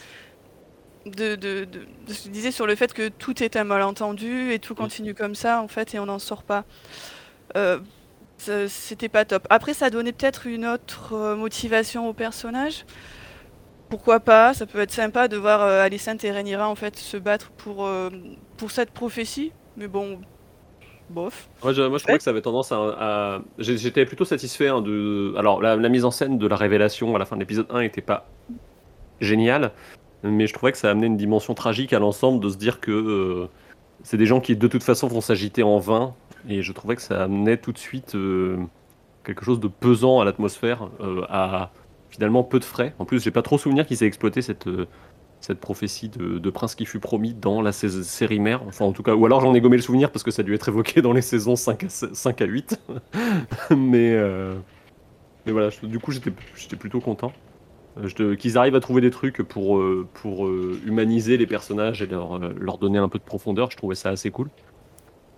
de, 1.06 1.36
de, 1.36 1.64
de, 1.64 1.80
de 2.06 2.12
ce 2.12 2.22
que 2.22 2.26
je 2.26 2.30
disais 2.30 2.50
sur 2.50 2.66
le 2.66 2.74
fait 2.74 2.92
que 2.92 3.08
tout 3.08 3.42
est 3.42 3.56
un 3.56 3.64
malentendu 3.64 4.52
et 4.52 4.58
tout 4.58 4.74
continue 4.74 5.14
comme 5.14 5.34
ça 5.34 5.62
en 5.62 5.68
fait 5.68 5.94
et 5.94 5.98
on 5.98 6.06
n'en 6.06 6.18
sort 6.18 6.42
pas. 6.42 6.64
Euh, 7.56 7.78
c'était 8.38 9.08
pas 9.08 9.24
top. 9.24 9.46
Après, 9.50 9.74
ça 9.74 9.90
donnait 9.90 10.12
peut-être 10.12 10.46
une 10.46 10.66
autre 10.66 11.14
euh, 11.14 11.36
motivation 11.36 12.08
au 12.08 12.12
personnage. 12.12 12.84
Pourquoi 13.88 14.20
pas? 14.20 14.52
Ça 14.52 14.66
peut 14.66 14.80
être 14.80 14.90
sympa 14.90 15.28
de 15.28 15.36
voir 15.36 15.62
euh, 15.62 15.82
Alicent 15.82 16.18
et 16.22 16.30
Rhaenyra 16.30 16.68
en 16.68 16.74
fait 16.74 16.96
se 16.96 17.16
battre 17.16 17.50
pour, 17.52 17.86
euh, 17.86 18.10
pour 18.56 18.70
cette 18.70 18.90
prophétie. 18.90 19.52
Mais 19.76 19.88
bon, 19.88 20.20
bof. 21.08 21.48
Moi, 21.62 21.72
je, 21.72 21.82
moi, 21.82 21.98
je 21.98 22.02
trouvais 22.02 22.18
que 22.18 22.24
ça 22.24 22.30
avait 22.30 22.42
tendance 22.42 22.72
à. 22.72 23.40
J'étais 23.58 24.04
plutôt 24.06 24.24
satisfait 24.24 24.68
hein, 24.68 24.82
de. 24.82 25.34
Alors, 25.38 25.62
la, 25.62 25.76
la 25.76 25.88
mise 25.88 26.04
en 26.04 26.10
scène 26.10 26.38
de 26.38 26.46
la 26.46 26.56
révélation 26.56 27.14
à 27.14 27.18
la 27.18 27.24
fin 27.24 27.36
de 27.36 27.40
l'épisode 27.40 27.66
1 27.70 27.80
n'était 27.80 28.02
pas 28.02 28.26
géniale, 29.20 29.72
mais 30.30 30.46
je 30.46 30.54
trouvais 30.54 30.72
que 30.72 30.78
ça 30.78 30.90
amenait 30.90 31.06
une 31.06 31.16
dimension 31.16 31.54
tragique 31.54 31.92
à 31.92 31.98
l'ensemble 31.98 32.42
de 32.42 32.48
se 32.48 32.56
dire 32.56 32.80
que 32.80 32.90
euh, 32.90 33.48
c'est 34.02 34.16
des 34.16 34.26
gens 34.26 34.40
qui, 34.40 34.56
de 34.56 34.68
toute 34.68 34.82
façon, 34.82 35.08
vont 35.08 35.20
s'agiter 35.20 35.62
en 35.62 35.78
vain, 35.78 36.14
et 36.48 36.62
je 36.62 36.72
trouvais 36.72 36.96
que 36.96 37.02
ça 37.02 37.24
amenait 37.24 37.56
tout 37.56 37.72
de 37.72 37.78
suite 37.78 38.14
euh, 38.14 38.56
quelque 39.24 39.44
chose 39.44 39.60
de 39.60 39.68
pesant 39.68 40.20
à 40.20 40.24
l'atmosphère, 40.24 40.88
euh, 41.00 41.22
à 41.28 41.70
finalement 42.10 42.44
peu 42.44 42.58
de 42.58 42.64
frais. 42.64 42.94
En 42.98 43.04
plus, 43.04 43.22
j'ai 43.22 43.30
pas 43.30 43.42
trop 43.42 43.58
souvenir 43.58 43.86
qu'ils 43.86 44.02
aient 44.02 44.06
exploité 44.06 44.42
cette. 44.42 44.68
cette 45.40 45.60
prophétie 45.60 46.08
de, 46.08 46.50
prince 46.50 46.74
qui 46.74 46.86
fut 46.86 46.98
promis 46.98 47.34
dans 47.34 47.62
la 47.62 47.72
série 47.72 48.40
mère, 48.40 48.62
enfin 48.66 48.84
en 48.84 48.92
tout 48.92 49.02
cas, 49.02 49.14
ou 49.14 49.26
alors 49.26 49.40
j'en 49.40 49.54
ai 49.54 49.60
gommé 49.60 49.76
le 49.76 49.82
souvenir 49.82 50.10
parce 50.10 50.22
que 50.22 50.30
ça 50.30 50.40
a 50.40 50.44
dû 50.44 50.54
être 50.54 50.68
évoqué 50.68 51.02
dans 51.02 51.12
les 51.12 51.22
saisons 51.22 51.56
5 51.56 51.84
à, 51.84 51.88
5 51.88 52.40
à 52.40 52.44
8. 52.46 52.80
mais, 53.76 54.18
mais 55.44 55.52
voilà, 55.52 55.68
du 55.82 55.98
coup 55.98 56.10
j'étais 56.10 56.76
plutôt 56.76 57.00
content. 57.00 57.32
Euh, 57.98 58.36
Qu'ils 58.36 58.58
arrivent 58.58 58.74
à 58.74 58.80
trouver 58.80 59.00
des 59.00 59.10
trucs 59.10 59.42
pour, 59.42 59.78
euh, 59.78 60.06
pour 60.14 60.46
euh, 60.46 60.78
humaniser 60.86 61.36
les 61.36 61.46
personnages 61.46 62.02
et 62.02 62.06
leur, 62.06 62.38
leur 62.38 62.78
donner 62.78 62.98
un 62.98 63.08
peu 63.08 63.18
de 63.18 63.24
profondeur, 63.24 63.70
je 63.70 63.76
trouvais 63.76 63.94
ça 63.94 64.10
assez 64.10 64.30
cool. 64.30 64.50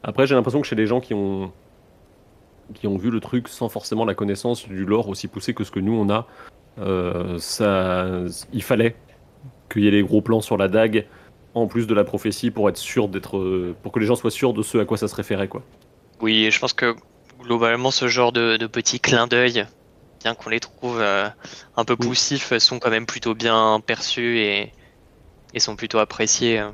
Après 0.02 0.26
j'ai 0.26 0.34
l'impression 0.34 0.60
que 0.60 0.66
chez 0.66 0.76
les 0.76 0.86
gens 0.86 1.00
qui 1.00 1.14
ont, 1.14 1.52
qui 2.74 2.86
ont 2.86 2.96
vu 2.96 3.10
le 3.10 3.20
truc 3.20 3.48
sans 3.48 3.68
forcément 3.68 4.04
la 4.04 4.14
connaissance 4.14 4.68
du 4.68 4.84
lore 4.84 5.08
aussi 5.08 5.28
poussé 5.28 5.54
que 5.54 5.64
ce 5.64 5.70
que 5.70 5.80
nous 5.80 5.94
on 5.94 6.08
a, 6.10 6.26
ça, 7.38 8.06
il 8.52 8.62
fallait 8.62 8.94
qu'il 9.70 9.82
y 9.82 9.88
ait 9.88 9.90
les 9.90 10.02
gros 10.02 10.22
plans 10.22 10.40
sur 10.40 10.56
la 10.56 10.68
dague 10.68 11.06
en 11.54 11.66
plus 11.66 11.88
de 11.88 11.94
la 11.94 12.04
prophétie 12.04 12.52
pour 12.52 12.68
être 12.68 12.76
sûr 12.76 13.08
d'être 13.08 13.74
pour 13.82 13.90
que 13.90 13.98
les 13.98 14.06
gens 14.06 14.14
soient 14.14 14.30
sûrs 14.30 14.52
de 14.52 14.62
ce 14.62 14.78
à 14.78 14.84
quoi 14.84 14.96
ça 14.96 15.08
se 15.08 15.16
référait 15.16 15.48
quoi. 15.48 15.62
Oui, 16.20 16.48
je 16.50 16.58
pense 16.60 16.72
que 16.72 16.94
globalement, 17.40 17.90
ce 17.90 18.08
genre 18.08 18.32
de, 18.32 18.56
de 18.56 18.66
petits 18.66 19.00
clins 19.00 19.26
d'œil, 19.26 19.66
bien 20.22 20.34
qu'on 20.34 20.50
les 20.50 20.60
trouve 20.60 21.00
euh, 21.00 21.28
un 21.76 21.84
peu 21.84 21.96
poussifs, 21.96 22.56
sont 22.58 22.78
quand 22.78 22.90
même 22.90 23.06
plutôt 23.06 23.34
bien 23.34 23.80
perçus 23.84 24.38
et, 24.38 24.72
et 25.54 25.60
sont 25.60 25.76
plutôt 25.76 25.98
appréciés. 25.98 26.60
euh. 26.60 26.70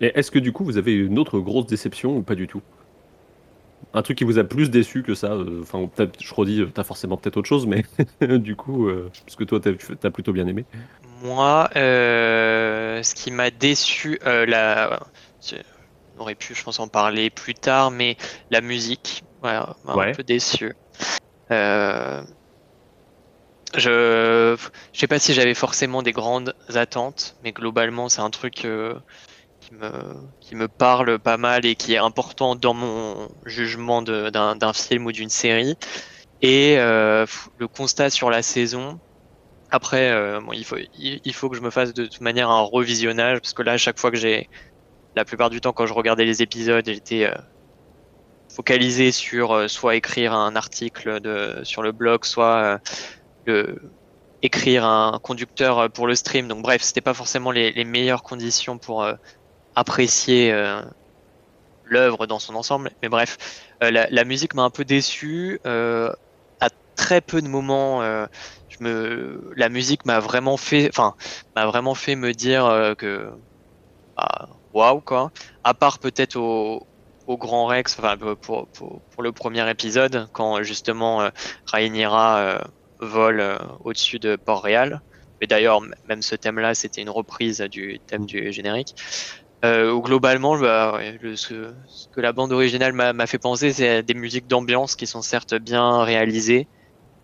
Et 0.00 0.12
est-ce 0.18 0.30
que 0.30 0.38
du 0.38 0.52
coup 0.52 0.64
vous 0.64 0.76
avez 0.76 0.92
une 0.94 1.18
autre 1.18 1.38
grosse 1.38 1.66
déception 1.66 2.16
ou 2.16 2.22
pas 2.22 2.34
du 2.34 2.46
tout? 2.46 2.62
Un 3.92 4.02
truc 4.02 4.18
qui 4.18 4.24
vous 4.24 4.38
a 4.38 4.44
plus 4.44 4.70
déçu 4.70 5.02
que 5.02 5.14
ça 5.14 5.32
euh, 5.32 5.60
Enfin 5.62 5.86
peut-être 5.86 6.20
je 6.20 6.34
redis 6.34 6.64
t'as 6.74 6.84
forcément 6.84 7.16
peut-être 7.16 7.36
autre 7.36 7.48
chose 7.48 7.66
mais 7.66 7.84
du 8.38 8.56
coup 8.56 8.88
euh, 8.88 9.10
parce 9.24 9.36
que 9.36 9.44
toi 9.44 9.60
t'as 9.60 9.70
as 10.08 10.10
plutôt 10.10 10.32
bien 10.32 10.46
aimé. 10.46 10.64
Moi, 11.22 11.70
ce 11.74 13.14
qui 13.14 13.30
m'a 13.30 13.50
déçu, 13.50 14.18
la... 14.24 15.00
on 16.16 16.20
aurait 16.20 16.34
pu, 16.34 16.54
je 16.54 16.62
pense, 16.62 16.78
en 16.80 16.88
parler 16.88 17.30
plus 17.30 17.54
tard, 17.54 17.90
mais 17.90 18.16
la 18.50 18.60
musique, 18.60 19.22
voilà, 19.40 19.74
m'a 19.84 19.94
Ouais. 19.96 20.10
un 20.10 20.12
peu 20.12 20.22
déçu. 20.22 20.74
Euh, 21.50 22.22
Je, 23.76 24.56
je 24.92 24.98
sais 24.98 25.06
pas 25.08 25.18
si 25.18 25.34
j'avais 25.34 25.54
forcément 25.54 26.02
des 26.02 26.12
grandes 26.12 26.54
attentes, 26.74 27.36
mais 27.42 27.52
globalement, 27.52 28.08
c'est 28.08 28.20
un 28.20 28.30
truc 28.30 28.64
euh, 28.64 28.94
qui 29.60 29.74
me, 29.74 29.90
qui 30.40 30.54
me 30.54 30.68
parle 30.68 31.18
pas 31.18 31.36
mal 31.36 31.66
et 31.66 31.74
qui 31.74 31.94
est 31.94 31.98
important 31.98 32.54
dans 32.54 32.74
mon 32.74 33.28
jugement 33.44 34.02
d'un 34.02 34.72
film 34.72 35.06
ou 35.06 35.12
d'une 35.12 35.28
série. 35.28 35.76
Et 36.40 36.76
euh, 36.78 37.26
le 37.58 37.66
constat 37.66 38.10
sur 38.10 38.30
la 38.30 38.42
saison, 38.42 39.00
après, 39.70 40.10
euh, 40.10 40.40
bon, 40.40 40.52
il, 40.52 40.64
faut, 40.64 40.76
il, 40.98 41.34
faut 41.34 41.48
que 41.48 41.56
je 41.56 41.62
me 41.62 41.70
fasse 41.70 41.94
de 41.94 42.06
toute 42.06 42.20
manière 42.20 42.50
un 42.50 42.62
revisionnage, 42.62 43.40
parce 43.40 43.54
que 43.54 43.62
là, 43.62 43.72
à 43.72 43.76
chaque 43.76 43.98
fois 43.98 44.10
que 44.10 44.16
j'ai. 44.16 44.48
La 45.16 45.24
plupart 45.24 45.48
du 45.48 45.60
temps, 45.60 45.72
quand 45.72 45.86
je 45.86 45.92
regardais 45.94 46.24
les 46.24 46.42
épisodes, 46.42 46.84
j'étais 46.84 47.32
focalisé 48.52 49.12
sur 49.12 49.70
soit 49.70 49.94
écrire 49.94 50.32
un 50.32 50.56
article 50.56 51.20
de, 51.20 51.60
sur 51.62 51.82
le 51.82 51.92
blog, 51.92 52.24
soit 52.24 52.80
écrire 54.44 54.84
un 54.84 55.18
conducteur 55.20 55.78
euh, 55.78 55.88
pour 55.88 56.06
le 56.06 56.14
stream. 56.14 56.46
Donc, 56.46 56.62
bref, 56.62 56.82
c'était 56.82 57.00
pas 57.00 57.14
forcément 57.14 57.50
les, 57.50 57.84
meilleures 57.84 58.22
conditions 58.22 58.78
pour 58.78 59.02
euh, 59.02 59.14
apprécier 59.74 60.52
euh, 60.52 60.82
l'œuvre 61.84 62.26
dans 62.26 62.38
son 62.38 62.54
ensemble. 62.54 62.90
Mais 63.02 63.08
bref, 63.08 63.64
la, 63.80 64.24
musique 64.24 64.54
m'a 64.54 64.62
un 64.62 64.70
peu 64.70 64.84
déçu. 64.84 65.60
à 65.64 66.68
très 66.94 67.20
peu 67.20 67.42
de 67.42 67.48
moments, 67.48 68.02
je 68.68 68.76
me, 68.80 69.52
la 69.56 69.68
musique 69.68 70.06
m'a 70.06 70.20
vraiment 70.20 70.56
fait, 70.56 70.88
enfin, 70.88 71.14
m'a 71.56 71.66
vraiment 71.66 71.94
fait 71.94 72.14
me 72.14 72.32
dire 72.32 72.94
que, 72.96 73.30
bah, 74.16 74.48
waouh 74.72 75.00
quoi. 75.00 75.32
À 75.64 75.74
part 75.74 75.98
peut-être 75.98 76.36
au, 76.36 76.86
au 77.26 77.36
Grand 77.36 77.66
Rex, 77.66 77.98
enfin 77.98 78.16
pour, 78.16 78.68
pour, 78.68 79.22
le 79.22 79.32
premier 79.32 79.68
épisode, 79.68 80.28
quand 80.32 80.62
justement 80.62 81.28
Rhaenyra 81.66 82.62
vole 83.04 83.40
euh, 83.40 83.56
au-dessus 83.84 84.18
de 84.18 84.36
Port-Réal. 84.36 85.00
Mais 85.40 85.46
d'ailleurs, 85.46 85.80
même 86.08 86.22
ce 86.22 86.34
thème-là, 86.36 86.74
c'était 86.74 87.02
une 87.02 87.10
reprise 87.10 87.60
du 87.60 87.98
thème 88.06 88.24
du 88.26 88.52
générique. 88.52 88.94
Euh, 89.64 89.96
globalement, 89.98 90.58
bah, 90.58 91.00
le- 91.22 91.36
ce, 91.36 91.72
ce 91.86 92.08
que 92.08 92.20
la 92.20 92.32
bande 92.32 92.52
originale 92.52 92.92
m'a 92.92 93.26
fait 93.26 93.38
penser, 93.38 93.72
c'est 93.72 94.02
des 94.02 94.14
musiques 94.14 94.46
d'ambiance 94.46 94.94
qui 94.94 95.06
sont 95.06 95.22
certes 95.22 95.54
bien 95.54 96.02
réalisées, 96.02 96.68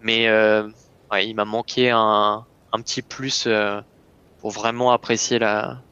mais 0.01 0.27
euh, 0.29 0.67
ouais, 1.13 1.27
il 1.29 1.35
m'a 1.35 1.45
manqué 1.45 1.91
un, 1.91 2.45
un 2.73 2.81
petit 2.81 3.03
plus 3.03 3.45
euh, 3.47 3.81
pour 4.41 4.51
vraiment 4.53 4.91
apprécier 4.93 5.39
la, 5.39 5.83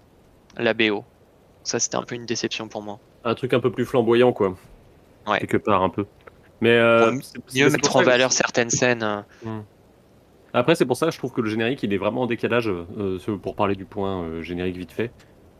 la 0.57 0.73
BO. 0.75 1.05
Ça, 1.65 1.79
c'était 1.79 1.97
un 1.97 2.03
peu 2.03 2.15
une 2.15 2.25
déception 2.27 2.67
pour 2.69 2.81
moi. 2.83 2.99
Un 3.25 3.35
truc 3.35 3.53
un 3.53 3.61
peu 3.61 3.71
plus 3.71 3.85
flamboyant 3.85 4.33
quoi. 4.33 4.57
Ouais. 5.27 5.39
Quelque 5.41 5.59
part 5.59 5.83
un 5.83 5.91
peu. 5.91 6.07
Mais 6.63 6.79
Mieux 7.55 7.69
mettre 7.71 7.95
en 7.97 8.03
valeur 8.03 8.33
certaines 8.33 8.71
scènes. 8.71 9.03
euh, 9.03 9.21
Après, 10.55 10.75
c'est 10.75 10.87
pour 10.87 10.97
ça 10.97 11.07
que 11.07 11.13
je 11.13 11.19
trouve 11.19 11.33
que 11.33 11.41
le 11.41 11.49
générique, 11.51 11.83
il 11.83 11.93
est 11.93 11.99
vraiment 11.99 12.23
en 12.23 12.27
décalage, 12.27 12.69
euh, 12.69 13.19
pour 13.43 13.55
parler 13.55 13.75
du 13.75 13.85
point 13.85 14.23
euh, 14.23 14.43
générique 14.43 14.77
vite 14.77 14.93
fait. 14.93 15.11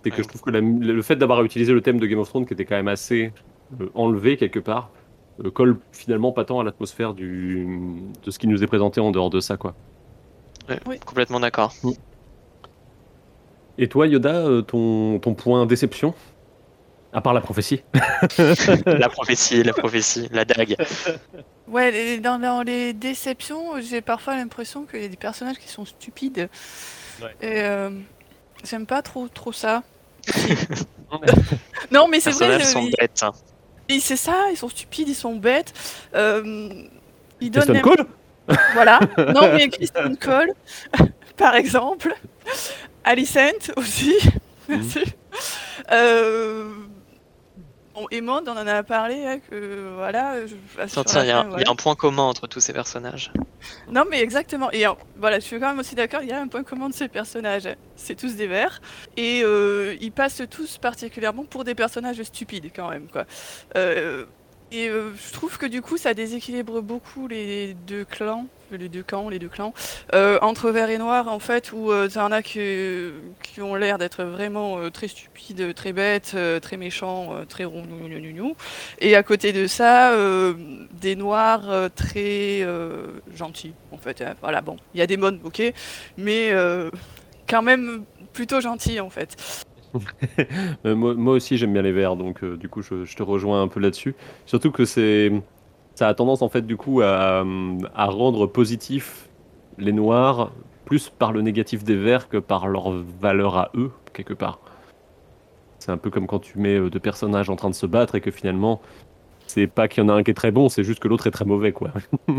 C'est 0.03 0.11
que 0.11 0.17
Ouais. 0.17 0.23
je 0.23 0.29
trouve 0.29 0.41
que 0.43 0.51
la 0.51 0.61
le 0.61 1.03
fait 1.03 1.17
d'avoir 1.17 1.43
utilisé 1.45 1.73
le 1.73 1.81
thème 1.83 1.99
de 2.01 2.07
Game 2.07 2.19
of 2.19 2.29
Thrones, 2.29 2.47
qui 2.47 2.55
était 2.55 2.65
quand 2.65 2.77
même 2.77 2.89
assez 2.89 3.33
euh, 3.81 3.89
enlevé 3.95 4.37
quelque 4.37 4.59
part, 4.61 4.91
euh, 5.45 5.51
colle 5.51 5.79
finalement 5.93 6.33
pas 6.33 6.45
tant 6.45 6.61
à 6.61 6.65
l'atmosphère 6.65 7.13
du 7.15 7.67
de 8.25 8.31
ce 8.31 8.39
qui 8.39 8.47
nous 8.49 8.63
est 8.63 8.67
présenté 8.67 9.01
en 9.01 9.11
dehors 9.11 9.31
de 9.31 9.41
ça, 9.41 9.57
quoi. 9.57 9.75
Ouais, 10.69 10.79
Oui. 10.87 10.99
Complètement 11.05 11.41
d'accord. 11.41 11.73
Et 13.77 13.89
toi, 13.89 14.07
Yoda, 14.07 14.63
ton, 14.67 15.19
ton 15.21 15.35
point 15.35 15.65
déception? 15.67 16.15
À 17.19 17.21
part 17.21 17.35
la 17.35 17.41
prophétie 17.41 17.83
la 18.87 19.09
prophétie, 19.09 19.65
la 19.65 19.73
prophétie, 19.73 20.29
la 20.31 20.45
dague. 20.45 20.77
Ouais, 21.67 22.19
dans, 22.19 22.39
dans 22.39 22.63
les 22.63 22.93
déceptions, 22.93 23.81
j'ai 23.81 24.03
parfois 24.03 24.37
l'impression 24.37 24.85
qu'il 24.85 25.03
y 25.03 25.05
a 25.05 25.09
des 25.09 25.17
personnages 25.17 25.59
qui 25.59 25.67
sont 25.67 25.85
stupides. 25.85 26.49
Ouais. 27.21 27.35
Et 27.41 27.63
euh, 27.63 27.91
j'aime 28.63 28.87
pas 28.87 29.03
trop, 29.03 29.27
trop 29.27 29.51
ça. 29.51 29.83
non, 31.91 32.07
mais 32.07 32.21
c'est 32.21 32.31
vrai, 32.31 32.61
je- 32.61 32.65
sont 32.67 32.83
ils- 32.83 32.95
bêtes. 32.97 33.25
ils- 33.89 34.01
c'est 34.01 34.15
ça, 34.15 34.45
ils 34.53 34.57
sont 34.57 34.69
stupides, 34.69 35.09
ils 35.09 35.17
sont 35.17 35.35
bêtes. 35.35 35.73
Euh, 36.15 36.85
ils 37.41 37.51
donnent 37.51 37.81
Cole 37.81 38.07
Voilà. 38.75 39.01
Non, 39.35 39.53
mais 39.53 39.69
Kristen 39.71 40.17
Cole, 40.19 40.53
par 41.37 41.57
exemple. 41.57 42.15
Alicent 43.03 43.73
aussi. 43.77 44.15
Merci. 44.69 45.03
Euh... 45.91 46.71
Bon, 47.99 48.07
Emond, 48.13 48.43
on 48.47 48.53
en 48.57 48.67
a 48.67 48.83
parlé, 48.85 49.27
hein, 49.27 49.39
que 49.51 49.95
voilà. 49.97 50.47
je- 50.47 50.87
sur 50.87 51.05
tiens, 51.05 51.25
la 51.25 51.25
il 51.25 51.59
y, 51.59 51.63
y 51.63 51.65
a 51.65 51.71
un 51.71 51.75
point 51.75 51.97
commun 51.97 52.23
entre 52.23 52.47
tous 52.47 52.61
ces 52.61 52.73
personnages. 52.73 53.33
Non, 53.91 54.05
mais 54.09 54.21
exactement. 54.21 54.71
Et 54.71 54.87
euh, 54.87 54.93
voilà, 55.17 55.41
je 55.41 55.45
suis 55.45 55.59
quand 55.59 55.69
même 55.69 55.81
aussi 55.81 55.97
d'accord, 55.97 56.21
il 56.23 56.29
y 56.29 56.33
a 56.33 56.41
un 56.41 56.47
point 56.47 56.63
commun 56.63 56.89
de 56.91 56.95
ces 56.95 57.09
personnages. 57.09 57.69
C'est 57.97 58.15
tous 58.15 58.37
des 58.37 58.47
verts. 58.47 58.81
Et 59.17 59.43
euh, 59.43 59.97
ils 60.01 60.13
passent 60.13 60.43
tous 60.49 60.79
particulièrement 60.79 61.45
pour 61.45 61.65
des 61.65 61.75
personnages 61.75 62.23
stupides, 62.23 62.71
quand 62.75 62.89
même. 62.89 63.09
Quoi. 63.09 63.25
Euh, 63.77 64.27
et 64.71 64.89
euh, 64.89 65.13
je 65.15 65.33
trouve 65.33 65.57
que 65.59 65.67
du 65.67 65.81
coup, 65.83 65.97
ça 65.97 66.15
déséquilibre 66.15 66.83
beaucoup 66.83 67.27
les 67.29 67.75
deux 67.87 68.05
clans, 68.05 68.47
les 68.71 68.89
deux 68.89 69.03
camps, 69.03 69.31
les 69.31 69.39
deux 69.39 69.49
clans, 69.49 69.73
euh, 70.15 70.39
entre 70.43 70.71
vert 70.71 70.91
et 70.91 70.99
noir, 70.99 71.29
en 71.29 71.39
fait, 71.39 71.73
où 71.73 71.91
euh, 71.91 72.09
t'en 72.09 72.31
as 72.33 72.43
qui, 72.43 72.61
qui 73.43 73.63
ont 73.63 73.75
l'air 73.75 73.97
d'être 73.99 74.25
vraiment 74.25 74.79
euh, 74.79 74.91
très 74.91 75.09
stupides, 75.09 75.75
très 75.75 75.93
bêtes, 75.95 76.33
euh, 76.35 76.61
très 76.61 76.77
méchants, 76.77 77.35
euh, 77.35 77.45
très 77.47 77.65
rond, 77.65 77.83
gnou, 77.83 78.09
gnou, 78.09 78.21
gnou, 78.21 78.33
gnou. 78.33 78.57
Et 78.99 79.17
à 79.17 79.23
côté 79.23 79.53
de 79.53 79.67
ça, 79.67 80.13
des 81.01 81.17
noirs 81.17 81.91
très 81.95 82.67
gentils, 83.35 83.75
en 83.91 83.99
fait. 83.99 84.21
hein. 84.23 84.35
Voilà, 84.43 84.61
bon, 84.61 84.77
il 84.95 85.01
y 85.01 85.03
a 85.03 85.07
des 85.07 85.17
modes, 85.17 85.41
ok, 85.45 85.63
mais 86.19 86.53
quand 87.49 87.63
même 87.63 88.05
plutôt 88.33 88.61
gentils, 88.61 89.01
en 89.01 89.11
fait. 89.11 89.65
Euh, 90.87 90.95
moi, 90.95 91.35
aussi 91.35 91.57
j'aime 91.57 91.73
bien 91.73 91.83
les 91.83 91.93
verts, 91.93 92.17
donc 92.17 92.45
euh, 92.45 92.57
du 92.57 92.69
coup 92.69 92.83
je, 92.83 93.05
je 93.05 93.17
te 93.17 93.23
rejoins 93.23 93.63
un 93.63 93.69
peu 93.69 93.81
là-dessus. 93.81 94.15
Surtout 94.47 94.71
que 94.71 94.85
c'est, 94.85 95.33
ça 95.95 96.09
a 96.09 96.15
tendance 96.15 96.43
en 96.43 96.49
fait 96.49 96.63
du 96.63 96.77
coup 96.77 97.01
à, 97.01 97.45
à 97.95 98.07
rendre 98.07 98.47
positif 98.47 99.29
les 99.79 99.93
noirs 99.93 100.53
plus 100.85 101.09
par 101.11 101.33
le 101.33 101.43
négatif 101.43 101.85
des 101.85 101.97
verts 101.97 102.29
que 102.29 102.39
par 102.39 102.69
leur 102.69 102.91
valeur 103.21 103.57
à 103.57 103.71
eux 103.75 103.91
quelque 104.13 104.35
part. 104.35 104.61
C'est 105.79 105.93
un 105.93 105.97
peu 105.97 106.11
comme 106.11 106.27
quand 106.27 106.39
tu 106.41 106.59
mets 106.59 106.79
euh, 106.79 106.91
deux 106.91 107.01
personnages 107.01 107.51
en 107.51 107.57
train 107.57 107.71
de 107.71 107.75
se 107.75 107.87
battre 107.87 108.15
et 108.15 108.21
que 108.21 108.31
finalement 108.31 108.81
c'est 109.47 109.67
pas 109.67 109.89
qu'il 109.89 110.03
y 110.03 110.07
en 110.07 110.09
a 110.09 110.13
un 110.15 110.23
qui 110.23 110.31
est 110.31 110.35
très 110.35 110.51
bon, 110.51 110.69
c'est 110.69 110.85
juste 110.85 111.01
que 111.01 111.09
l'autre 111.09 111.27
est 111.27 111.31
très 111.31 111.45
mauvais 111.45 111.73
quoi. 111.73 111.91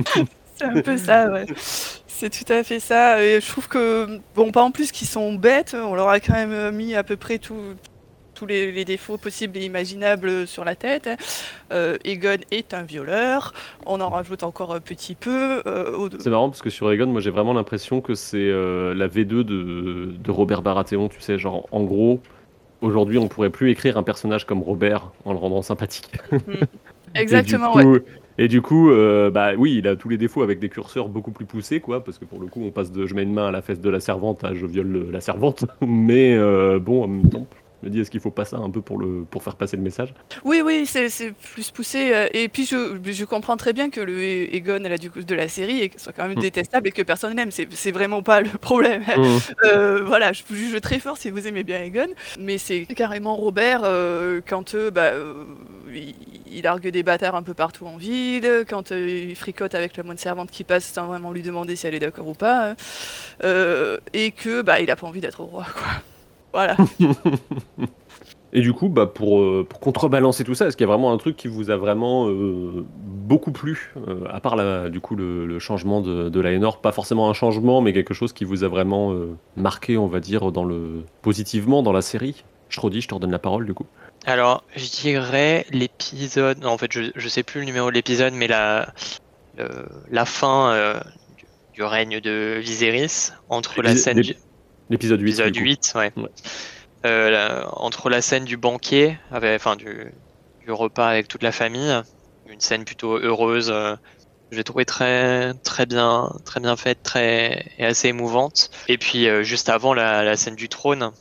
C'est 0.60 0.66
un 0.66 0.82
peu 0.82 0.98
ça, 0.98 1.30
ouais. 1.32 1.46
C'est 1.56 2.30
tout 2.30 2.52
à 2.52 2.64
fait 2.64 2.80
ça. 2.80 3.24
Et 3.24 3.40
je 3.40 3.48
trouve 3.48 3.68
que, 3.68 4.20
bon, 4.36 4.52
pas 4.52 4.62
en 4.62 4.72
plus 4.72 4.92
qu'ils 4.92 5.08
sont 5.08 5.34
bêtes, 5.36 5.76
on 5.80 5.96
leur 5.96 6.10
a 6.10 6.20
quand 6.20 6.34
même 6.34 6.76
mis 6.76 6.96
à 6.96 7.04
peu 7.04 7.16
près 7.18 7.38
tout- 7.40 7.76
tous 8.34 8.46
les, 8.46 8.72
les 8.72 8.86
défauts 8.86 9.18
possibles 9.18 9.58
et 9.58 9.66
imaginables 9.66 10.48
sur 10.48 10.64
la 10.64 10.76
tête. 10.76 11.10
Euh, 11.74 11.98
Egon 12.06 12.38
est 12.52 12.74
un 12.74 12.84
violeur, 12.84 13.54
on 13.86 14.00
en 14.00 14.10
rajoute 14.10 14.44
encore 14.44 14.74
un 14.74 14.80
petit 14.80 15.16
peu. 15.16 15.62
euh, 15.66 15.92
au- 15.98 16.10
C'est 16.20 16.30
marrant 16.30 16.50
parce 16.50 16.62
que 16.62 16.70
sur 16.70 16.90
Egon, 16.92 17.08
moi 17.08 17.20
j'ai 17.22 17.32
vraiment 17.32 17.54
l'impression 17.54 18.00
que 18.02 18.16
c'est 18.16 18.38
euh, 18.38 18.94
la 18.94 19.08
V2 19.08 19.44
de, 19.44 20.14
de 20.18 20.32
Robert 20.32 20.62
Baratheon, 20.62 21.10
tu 21.10 21.20
sais, 21.20 21.38
genre 21.38 21.68
en 21.72 21.84
gros, 21.84 22.22
aujourd'hui 22.82 23.18
on 23.18 23.28
pourrait 23.28 23.50
plus 23.50 23.72
écrire 23.72 23.98
un 23.98 24.04
personnage 24.04 24.46
comme 24.46 24.62
Robert 24.64 25.12
en 25.26 25.34
le 25.34 25.40
rendant 25.40 25.62
sympathique. 25.62 26.10
Exactement, 27.16 27.78
et 27.80 27.84
du 27.84 27.90
ouais. 27.90 28.04
Et 28.42 28.48
du 28.48 28.62
coup, 28.62 28.90
euh, 28.90 29.30
bah 29.32 29.52
oui, 29.58 29.76
il 29.78 29.88
a 29.88 29.96
tous 29.96 30.10
les 30.10 30.18
défauts 30.18 30.42
avec 30.44 30.60
des 30.60 30.70
curseurs 30.70 31.10
beaucoup 31.10 31.32
plus 31.32 31.46
poussés, 31.46 31.80
quoi, 31.82 32.04
parce 32.04 32.18
que 32.18 32.26
pour 32.26 32.40
le 32.40 32.48
coup 32.48 32.62
on 32.64 32.72
passe 32.72 32.92
de 32.92 33.06
je 33.06 33.14
mets 33.14 33.24
une 33.24 33.34
main 33.34 33.48
à 33.48 33.52
la 33.52 33.62
fesse 33.62 33.82
de 33.82 33.90
la 33.90 34.00
servante 34.00 34.44
à 34.44 34.54
je 34.56 34.66
viole 34.66 34.88
le- 34.88 35.12
la 35.12 35.22
servante, 35.22 35.66
mais 35.86 36.36
euh, 36.36 36.80
bon, 36.80 37.04
en 37.04 37.08
même 37.08 37.30
temps, 37.30 37.48
je 37.82 37.88
me 37.88 37.92
dis 37.94 38.00
est-ce 38.02 38.12
qu'il 38.12 38.20
faut 38.20 38.32
pas 38.32 38.46
ça 38.46 38.58
un 38.58 38.70
peu 38.70 38.82
pour, 38.82 38.98
le, 39.00 39.26
pour 39.26 39.44
faire 39.44 39.56
passer 39.58 39.78
le 39.78 39.84
message? 39.84 40.14
Oui, 40.46 40.62
oui, 40.64 40.86
c'est 40.86 41.10
plus 41.54 41.72
poussé. 41.72 42.12
euh, 42.14 42.28
Et 42.34 42.48
puis, 42.50 42.66
je, 42.66 42.98
je 43.04 43.26
comprends 43.26 43.58
très 43.58 43.74
bien 43.74 43.90
que 43.90 44.00
le 44.00 44.22
Egon 44.56 44.80
là, 44.84 44.98
du 44.98 45.10
coup, 45.12 45.22
de 45.24 45.36
la 45.36 45.48
série 45.50 45.92
soit 45.98 46.14
quand 46.14 46.28
même 46.28 46.38
Mm. 46.38 46.40
détestable 46.40 46.88
et 46.88 46.92
que 46.92 47.02
personne 47.02 47.36
n'aime. 47.36 47.52
C'est 47.52 47.68
c'est 47.74 47.92
vraiment 47.92 48.22
pas 48.24 48.42
le 48.42 48.50
problème. 48.50 49.04
Euh, 49.66 50.04
voilà, 50.06 50.32
je 50.34 50.44
vous 50.48 50.56
juge 50.56 50.80
très 50.82 51.00
fort 51.00 51.18
si 51.18 51.30
vous 51.32 51.46
aimez 51.48 51.64
bien 51.64 51.82
Egon. 51.84 52.08
Mais 52.40 52.58
c'est 52.58 52.86
carrément 52.86 53.36
Robert 53.36 53.82
euh, 53.84 54.40
quand 54.48 54.76
euh, 54.76 54.92
bah, 54.92 55.12
il, 55.94 56.16
il 56.52 56.68
argue 56.68 56.92
des 56.92 57.04
bâtards 57.04 57.36
un 57.36 57.44
peu 57.44 57.54
partout 57.54 57.86
en 57.86 57.98
ville, 57.98 58.66
quand 58.70 58.92
il 58.92 59.36
fricote 59.36 59.76
avec 59.76 59.98
la 59.98 60.04
moine 60.04 60.18
servante 60.18 60.52
qui 60.52 60.64
passe 60.64 60.86
sans 60.86 61.08
vraiment 61.08 61.32
lui 61.32 61.42
demander 61.42 61.76
si 61.76 61.88
elle 61.88 61.96
est 61.96 62.00
d'accord 62.00 62.28
ou 62.28 62.34
pas. 62.34 62.76
et 64.14 64.32
que 64.32 64.62
bah, 64.62 64.80
il 64.80 64.90
a 64.92 64.96
pas 64.96 65.08
envie 65.08 65.22
d'être 65.22 65.42
roi, 65.44 65.66
quoi. 65.74 65.88
Voilà. 66.54 66.76
Et 68.52 68.62
du 68.62 68.74
coup, 68.74 68.90
bah, 68.90 69.06
pour, 69.06 69.42
euh, 69.42 69.66
pour 69.68 69.80
contrebalancer 69.80 70.44
tout 70.44 70.56
ça, 70.56 70.66
est-ce 70.66 70.76
qu'il 70.76 70.86
y 70.88 70.90
a 70.90 70.92
vraiment 70.92 71.14
un 71.14 71.18
truc 71.18 71.38
qui 71.38 71.48
vous 71.48 71.70
a 71.70 71.78
vraiment 71.78 72.28
euh, 72.28 72.84
beaucoup 72.98 73.52
plu, 73.52 73.94
euh, 74.08 74.24
à 74.28 74.40
part 74.40 74.56
la, 74.56 74.90
du 74.90 75.00
coup 75.00 75.16
le, 75.16 75.46
le 75.46 75.60
changement 75.60 76.02
de, 76.02 76.30
de 76.30 76.40
l'Aénor 76.40 76.82
Pas 76.82 76.92
forcément 76.92 77.30
un 77.30 77.34
changement, 77.34 77.82
mais 77.82 77.94
quelque 77.94 78.16
chose 78.16 78.34
qui 78.34 78.46
vous 78.46 78.64
a 78.64 78.68
vraiment 78.68 79.14
euh, 79.14 79.36
marqué, 79.56 80.00
on 80.00 80.08
va 80.08 80.20
dire, 80.20 80.52
dans 80.52 80.64
le 80.64 81.04
positivement 81.22 81.84
dans 81.84 81.94
la 81.94 82.02
série? 82.02 82.44
Schrodi, 82.70 83.02
je 83.02 83.08
te 83.08 83.14
redonne 83.14 83.32
la 83.32 83.40
parole 83.40 83.66
du 83.68 83.76
coup. 83.76 83.86
Alors, 84.26 84.64
je 84.76 84.90
dirais 84.90 85.68
l'épisode. 85.72 86.60
non, 86.60 86.70
En 86.70 86.78
fait, 86.78 86.92
je, 86.92 87.12
je 87.16 87.28
sais 87.28 87.44
plus 87.44 87.60
le 87.60 87.66
numéro 87.68 87.90
de 87.90 87.96
l'épisode, 87.96 88.34
mais 88.34 88.48
la, 88.48 88.94
la 90.12 90.26
fin 90.26 90.74
euh, 90.74 91.00
du, 91.74 91.84
règne 91.84 92.20
de 92.20 92.58
Viserys 92.60 93.32
entre 93.50 93.82
la 93.82 93.96
scène 93.96 94.22
L'épisode 94.90 95.22
8. 95.22 95.28
épisode 95.30 95.52
du 95.54 95.60
coup. 95.62 95.66
8, 95.66 95.94
ouais. 95.96 96.12
Ouais. 96.18 96.30
Euh, 97.06 97.30
la- 97.30 97.70
entre 97.80 98.10
la 98.10 98.22
scène 98.22 98.46
du 98.46 98.58
banquet, 98.58 99.18
avec, 99.32 99.56
enfin 99.62 99.76
du, 99.76 100.12
du 100.66 100.72
repas 100.72 101.08
avec 101.08 101.28
toute 101.28 101.44
la 101.44 101.52
famille, 101.52 101.94
une 102.48 102.60
scène 102.60 102.84
plutôt 102.86 103.18
heureuse. 103.18 103.70
euh, 103.72 103.96
j'ai 104.52 104.64
trouvé 104.64 104.84
très 104.84 105.54
très 105.64 105.86
bien 105.86 106.30
très 106.44 106.60
bien 106.60 106.76
faite, 106.76 107.04
très 107.04 107.72
et 107.78 107.86
assez 107.86 108.08
émouvante. 108.08 108.72
Et 108.88 108.98
puis 108.98 109.28
euh, 109.30 109.44
juste 109.44 109.70
avant 109.70 109.94
la, 109.94 110.24
la 110.24 110.36
scène 110.36 110.56
du 110.56 110.68
trône 110.70 111.12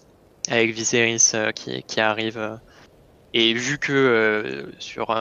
avec 0.51 0.71
Viserys 0.73 1.33
euh, 1.35 1.53
qui, 1.53 1.83
qui 1.83 2.01
arrive. 2.01 2.59
et 3.35 3.53
vu 3.53 3.79
que 3.79 4.73
sur 4.79 5.15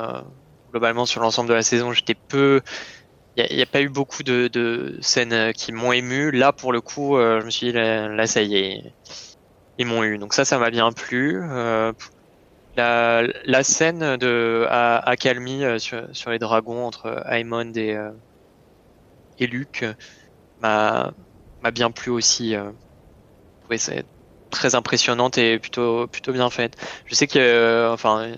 globalement 0.71 1.05
sur 1.05 1.21
l'ensemble 1.21 1.49
de 1.49 1.53
la 1.53 1.61
saison, 1.63 1.91
j'étais 1.91 2.15
peu 2.15 2.61
il 3.38 3.55
n'y 3.55 3.61
a, 3.61 3.67
pas 3.67 3.81
eu 3.81 3.89
beaucoup 3.89 4.23
de, 4.23 4.97
scènes 5.01 5.33
euh, 5.33 5.51
qui 5.51 5.71
m'ont 5.71 5.91
ému. 5.91 6.31
Là, 6.31 6.51
pour 6.51 6.71
le 6.71 6.81
coup, 6.81 7.17
euh, 7.17 7.39
je 7.39 7.45
me 7.45 7.51
suis 7.51 7.67
dit, 7.67 7.73
là, 7.73 8.27
ça 8.27 8.41
y 8.41 8.55
est, 8.57 8.93
ils 9.77 9.85
m'ont 9.85 10.03
eu. 10.03 10.17
Donc 10.17 10.33
ça, 10.33 10.43
ça 10.43 10.57
m'a 10.57 10.71
bien 10.71 10.91
plu. 10.91 11.39
Euh, 11.43 11.93
la, 12.75 13.63
scène 13.63 14.17
de 14.17 14.65
à, 14.69 14.97
à 14.97 15.15
Calmy 15.15 15.63
sur, 15.79 16.29
les 16.29 16.39
dragons 16.39 16.85
entre 16.85 17.23
Aemond 17.27 17.73
et, 17.73 17.95
euh, 17.95 18.11
et 19.39 19.47
Luke 19.47 19.85
m'a 20.61 21.13
bien 21.73 21.91
plu 21.91 22.11
aussi. 22.11 22.55
Très 24.49 24.75
impressionnante 24.75 25.38
et 25.38 25.59
plutôt 25.59 26.07
plutôt 26.07 26.31
bien 26.31 26.49
faite. 26.49 26.77
Je 27.05 27.15
sais 27.15 27.27
que 27.27 27.89
enfin 27.91 28.31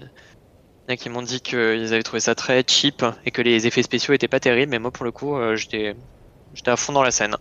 il 0.89 0.91
y 0.91 0.93
en 0.93 0.95
a 0.95 0.97
qui 0.97 1.09
m'ont 1.09 1.21
dit 1.21 1.41
qu'ils 1.41 1.93
avaient 1.93 2.03
trouvé 2.03 2.19
ça 2.19 2.35
très 2.35 2.63
cheap 2.67 3.05
et 3.25 3.31
que 3.31 3.41
les 3.41 3.67
effets 3.67 3.83
spéciaux 3.83 4.13
étaient 4.13 4.27
pas 4.27 4.39
terribles, 4.39 4.71
mais 4.71 4.79
moi 4.79 4.91
pour 4.91 5.05
le 5.05 5.11
coup 5.11 5.35
euh, 5.37 5.55
j'étais 5.55 5.95
j'étais 6.53 6.71
à 6.71 6.77
fond 6.77 6.93
dans 6.93 7.03
la 7.03 7.11
scène. 7.11 7.35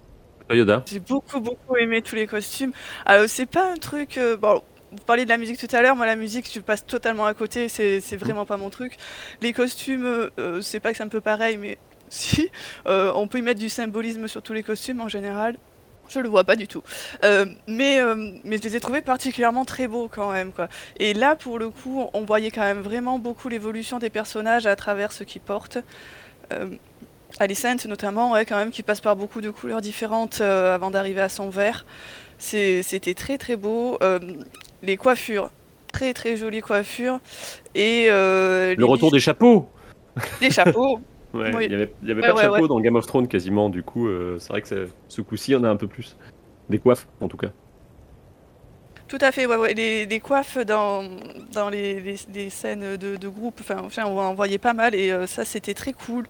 Toi, 0.49 0.57
Yoda 0.57 0.87
J'ai 0.87 1.01
beaucoup, 1.01 1.41
beaucoup 1.41 1.77
aimé 1.77 2.03
tous 2.03 2.15
les 2.17 2.27
costumes. 2.27 2.73
Alors, 3.05 3.29
c'est 3.29 3.47
pas 3.47 3.71
un 3.73 3.77
truc. 3.77 4.17
euh, 4.17 4.37
bon, 4.39 4.63
vous 4.91 4.99
parliez 5.07 5.25
de 5.25 5.29
la 5.31 5.37
musique 5.39 5.59
tout 5.59 5.75
à 5.77 5.83
l'heure. 5.83 5.97
Moi, 5.97 6.07
la 6.07 6.17
musique, 6.17 6.51
je 6.53 6.61
passe 6.61 6.87
totalement 6.87 7.27
à 7.27 7.35
côté. 7.35 7.69
C'est 7.69 8.01
c'est 8.01 8.17
vraiment 8.17 8.47
pas 8.47 8.57
mon 8.57 8.71
truc. 8.71 8.97
Les 9.43 9.53
costumes, 9.53 10.07
euh, 10.07 10.31
euh, 10.39 10.61
c'est 10.63 10.81
pas 10.81 10.91
que 10.93 10.97
c'est 10.99 11.03
un 11.05 11.09
peu 11.09 11.21
pareil, 11.21 11.59
mais 11.59 11.79
si. 12.09 12.51
euh, 12.87 13.13
on 13.15 13.29
peut 13.29 13.39
y 13.39 13.43
mettre 13.43 13.61
du 13.61 13.69
symbolisme 13.69 14.29
sur 14.29 14.43
tous 14.43 14.53
les 14.55 14.63
costumes 14.63 15.01
en 15.01 15.09
général. 15.09 15.59
Je 16.15 16.21
le 16.21 16.29
vois 16.29 16.45
pas 16.45 16.57
du 16.57 16.67
tout. 16.67 16.83
Euh, 17.25 17.47
mais, 17.67 18.01
euh, 18.01 18.33
mais 18.45 18.57
je 18.57 18.63
les 18.63 18.77
ai 18.77 18.81
trouvés 18.81 19.03
particulièrement 19.03 19.65
très 19.65 19.89
beaux 19.89 20.09
quand 20.09 20.33
même. 20.33 20.53
Quoi. 20.53 20.69
Et 20.99 21.15
là, 21.15 21.37
pour 21.37 21.59
le 21.59 21.71
coup, 21.71 22.07
on 22.13 22.23
voyait 22.23 22.51
quand 22.51 22.63
même 22.63 22.81
vraiment 22.81 23.19
beaucoup 23.19 23.49
l'évolution 23.49 23.99
des 23.99 24.11
personnages 24.11 24.67
à 24.67 24.77
travers 24.77 25.13
ce 25.13 25.25
qu'ils 25.25 25.43
portent. 25.43 25.79
Euh, 26.53 26.71
Alicent 27.41 27.87
notamment, 27.87 28.33
ouais, 28.33 28.47
quand 28.47 28.57
même, 28.57 28.71
qui 28.71 28.83
passe 28.83 29.01
par 29.03 29.15
beaucoup 29.15 29.43
de 29.43 29.51
couleurs 29.51 29.83
différentes 29.83 30.41
euh, 30.41 30.75
avant 30.75 30.91
d'arriver 30.91 31.21
à 31.21 31.29
son 31.29 31.51
vert. 31.51 31.85
C'était 32.39 33.15
très 33.15 33.37
très 33.37 33.57
beau. 33.57 33.99
Les 34.83 34.97
coiffures, 34.97 35.51
très 35.93 36.15
très 36.15 36.37
jolies 36.37 36.61
coiffures. 36.61 37.21
Et 37.75 38.07
Le 38.09 38.85
retour 38.85 39.11
des 39.11 39.21
chapeaux 39.21 39.69
Des 40.41 40.51
chapeaux. 40.51 41.01
Ouais, 41.35 41.55
Oui. 41.55 41.67
il 41.67 41.73
y 41.73 41.75
avait, 41.75 41.93
il 42.03 42.09
y 42.09 42.11
avait 42.11 42.23
Ouais, 42.23 42.29
pas 42.29 42.33
de 42.33 42.39
ouais, 42.39 42.43
chapeau 42.55 42.69
dans 42.69 42.81
Game 42.81 42.97
of 42.97 43.07
Thrones 43.07 43.29
quasiment, 43.29 43.69
du 43.69 43.83
coup, 43.83 44.09
euh, 44.09 44.39
c'est 44.39 44.49
vrai 44.49 44.63
que 44.63 44.89
ce 45.09 45.21
coup-ci, 45.21 45.55
on 45.55 45.65
a 45.65 45.69
un 45.71 45.77
peu 45.77 45.87
plus. 45.89 46.17
Des 46.71 46.79
coiffes, 46.79 47.07
en 47.21 47.29
tout 47.29 47.37
cas. 47.37 47.49
Tout 49.09 49.19
à 49.23 49.33
fait, 49.33 49.47
ouais. 49.47 49.73
Les, 49.75 50.05
les 50.07 50.21
coiffes 50.21 50.59
dans, 50.59 51.03
dans 51.53 51.71
les, 51.71 52.01
les- 52.01 52.19
les 52.35 52.51
scènes 52.51 52.97
de, 52.97 53.17
de 53.17 53.29
groupe, 53.29 53.59
enfin, 53.61 53.79
enfin, 53.85 54.05
on 54.07 54.19
en 54.19 54.35
voyait 54.35 54.59
pas 54.59 54.75
mal 54.75 54.95
et 54.95 55.11
euh, 55.13 55.27
ça 55.27 55.45
c'était 55.47 55.73
très 55.75 55.95
cool. 55.95 56.27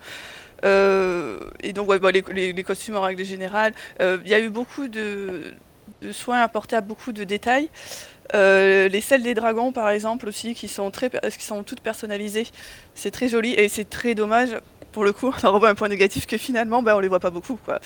Euh, 0.65 1.39
et 1.61 1.73
donc, 1.73 1.89
ouais, 1.89 1.99
bah, 1.99 2.11
les, 2.13 2.65
costumes 2.65 2.97
en 2.97 3.03
règle 3.03 3.25
générale, 3.25 3.73
il 4.01 4.29
y 4.29 4.35
a 4.35 4.41
eu 4.41 4.49
beaucoup 4.51 4.89
de, 4.89 5.55
de 6.03 6.13
soins 6.13 6.41
apportés 6.41 6.77
à 6.77 6.81
beaucoup 6.81 7.13
de 7.13 7.25
détails. 7.25 7.69
Euh, 8.35 8.89
les 8.89 9.01
selles 9.01 9.23
des 9.23 9.35
dragons, 9.35 9.73
par 9.73 9.89
exemple, 9.91 10.29
aussi, 10.29 10.55
qui 10.55 10.69
sont, 10.69 10.91
très, 10.91 11.11
qui 11.11 11.45
sont 11.45 11.63
toutes 11.65 11.81
personnalisées. 11.81 12.47
C'est 12.95 13.11
très 13.11 13.29
joli 13.29 13.55
et 13.55 13.69
c'est 13.69 13.89
très 13.89 14.15
dommage. 14.15 14.51
Pour 14.93 15.05
le 15.05 15.13
coup, 15.13 15.33
on 15.45 15.53
revoit 15.53 15.69
un 15.69 15.75
point 15.75 15.89
négatif 15.89 16.27
que 16.27 16.39
finalement, 16.39 16.83
bah, 16.83 16.97
on 16.97 17.01
les 17.01 17.09
voit 17.09 17.21
pas 17.21 17.31
beaucoup. 17.31 17.59
Quoi. 17.65 17.79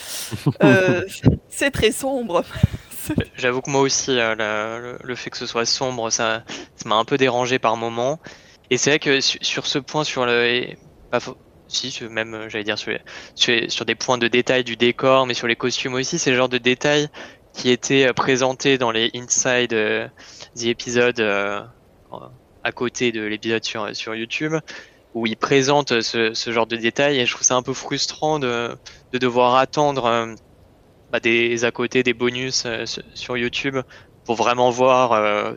Euh, 0.62 1.02
c'est 1.48 1.70
très 1.70 1.92
sombre. 1.92 2.44
J'avoue 3.36 3.60
que 3.62 3.70
moi 3.70 3.80
aussi, 3.80 4.12
euh, 4.18 4.34
la- 4.36 4.78
le, 4.78 4.98
le 5.02 5.14
fait 5.16 5.30
que 5.30 5.36
ce 5.36 5.46
soit 5.46 5.66
sombre, 5.66 6.10
ça 6.10 6.44
ça 6.76 6.88
m'a 6.88 6.94
un 6.96 7.04
peu 7.04 7.16
dérangé 7.16 7.58
par 7.58 7.76
moment. 7.76 8.20
Et 8.70 8.78
c'est 8.78 8.90
vrai 8.90 8.98
que 9.00 9.20
su- 9.20 9.38
sur 9.42 9.66
ce 9.66 9.78
point, 9.78 10.04
sur 10.04 10.24
le. 10.26 10.46
et 10.46 10.78
Pas 11.10 11.20
faux- 11.20 11.36
si, 11.68 11.98
même, 12.10 12.34
euh, 12.34 12.48
j'allais 12.48 12.64
dire, 12.64 12.78
sur, 12.78 12.90
les- 12.92 13.00
sur, 13.34 13.52
les- 13.52 13.68
sur 13.70 13.84
des 13.84 13.94
points 13.94 14.18
de 14.18 14.28
détail 14.28 14.62
du 14.62 14.76
décor, 14.76 15.26
mais 15.26 15.34
sur 15.34 15.46
les 15.48 15.56
costumes 15.56 15.94
aussi, 15.94 16.18
c'est 16.18 16.30
le 16.30 16.36
genre 16.36 16.48
de 16.50 16.58
détails 16.58 17.08
qui 17.54 17.70
étaient 17.70 18.06
euh, 18.08 18.12
présentés 18.12 18.78
dans 18.78 18.90
les 18.92 19.10
Inside 19.14 19.72
euh, 19.72 20.06
the 20.56 20.66
Episode 20.66 21.18
euh, 21.20 21.60
à 22.64 22.72
côté 22.72 23.10
de 23.10 23.22
l'épisode 23.22 23.64
sur, 23.64 23.94
sur 23.96 24.14
YouTube, 24.14 24.54
où 25.14 25.26
ils 25.26 25.36
présentent 25.36 26.00
ce, 26.02 26.32
genre 26.52 26.66
de 26.66 26.76
détails. 26.76 27.18
Et 27.20 27.26
je 27.26 27.34
trouve 27.34 27.46
ça 27.46 27.56
un 27.56 27.62
peu 27.62 27.74
frustrant 27.74 28.38
de, 28.38 28.76
de 29.12 29.18
devoir 29.18 29.56
attendre. 29.56 30.04
euh, 30.06 30.34
bah, 31.10 31.20
des 31.20 31.64
à 31.64 31.72
côté 31.72 32.02
des 32.02 32.14
bonus 32.14 32.64
euh, 32.66 32.86
sur- 33.14 33.36
YouTube 33.36 33.76
pour 34.24 34.36
vraiment 34.36 34.70
voir 34.70 35.12
euh, 35.12 35.54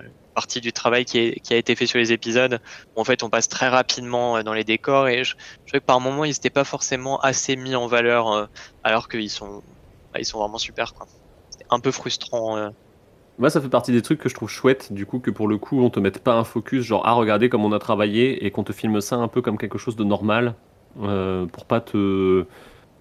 une 0.00 0.14
partie 0.34 0.60
du 0.60 0.72
travail 0.72 1.04
qui, 1.04 1.18
a 1.50 1.56
été 1.56 1.74
fait 1.76 1.86
sur 1.86 1.98
les 1.98 2.12
épisodes. 2.12 2.60
En 2.94 3.04
fait, 3.04 3.22
on 3.22 3.30
passe 3.30 3.48
très 3.48 3.68
rapidement 3.68 4.42
dans 4.42 4.52
les 4.54 4.64
décors 4.64 5.08
et 5.08 5.24
je, 5.24 5.34
je 5.64 5.78
que 5.78 5.84
par 5.84 6.00
moments 6.00 6.24
ils 6.24 6.30
n'étaient 6.30 6.50
pas 6.50 6.64
forcément 6.64 7.18
assez 7.20 7.56
mis 7.56 7.74
en 7.74 7.86
valeur 7.88 8.48
alors 8.82 9.08
qu'ils 9.08 9.30
sont 9.30 9.62
bah, 10.12 10.22
sont 10.24 10.38
vraiment 10.40 10.58
super. 10.58 10.92
C'était 11.50 11.64
un 11.70 11.80
peu 11.80 11.90
frustrant. 11.92 12.70
Euh. 13.38 13.40
Moi, 13.40 13.50
ça 13.50 13.60
fait 13.60 13.68
partie 13.68 13.92
des 13.92 14.02
trucs 14.02 14.20
que 14.20 14.28
je 14.28 14.34
trouve 14.34 14.48
chouette, 14.48 14.92
du 14.92 15.06
coup, 15.06 15.18
que 15.20 15.30
pour 15.30 15.48
le 15.48 15.58
coup, 15.58 15.80
on 15.80 15.90
te 15.90 16.00
mette 16.00 16.20
pas 16.22 16.34
un 16.34 16.44
focus 16.44 16.82
genre, 16.84 17.02
ah, 17.06 17.12
regardez 17.14 17.48
comme 17.48 17.64
on 17.64 17.72
a 17.72 17.78
travaillé, 17.78 18.44
et 18.46 18.50
qu'on 18.50 18.64
te 18.64 18.72
filme 18.72 19.00
ça 19.00 19.16
un 19.16 19.28
peu 19.28 19.42
comme 19.42 19.58
quelque 19.58 19.78
chose 19.78 19.96
de 19.96 20.04
normal, 20.04 20.54
euh, 21.02 21.46
pour 21.46 21.66
pas 21.66 21.80
te. 21.80 22.46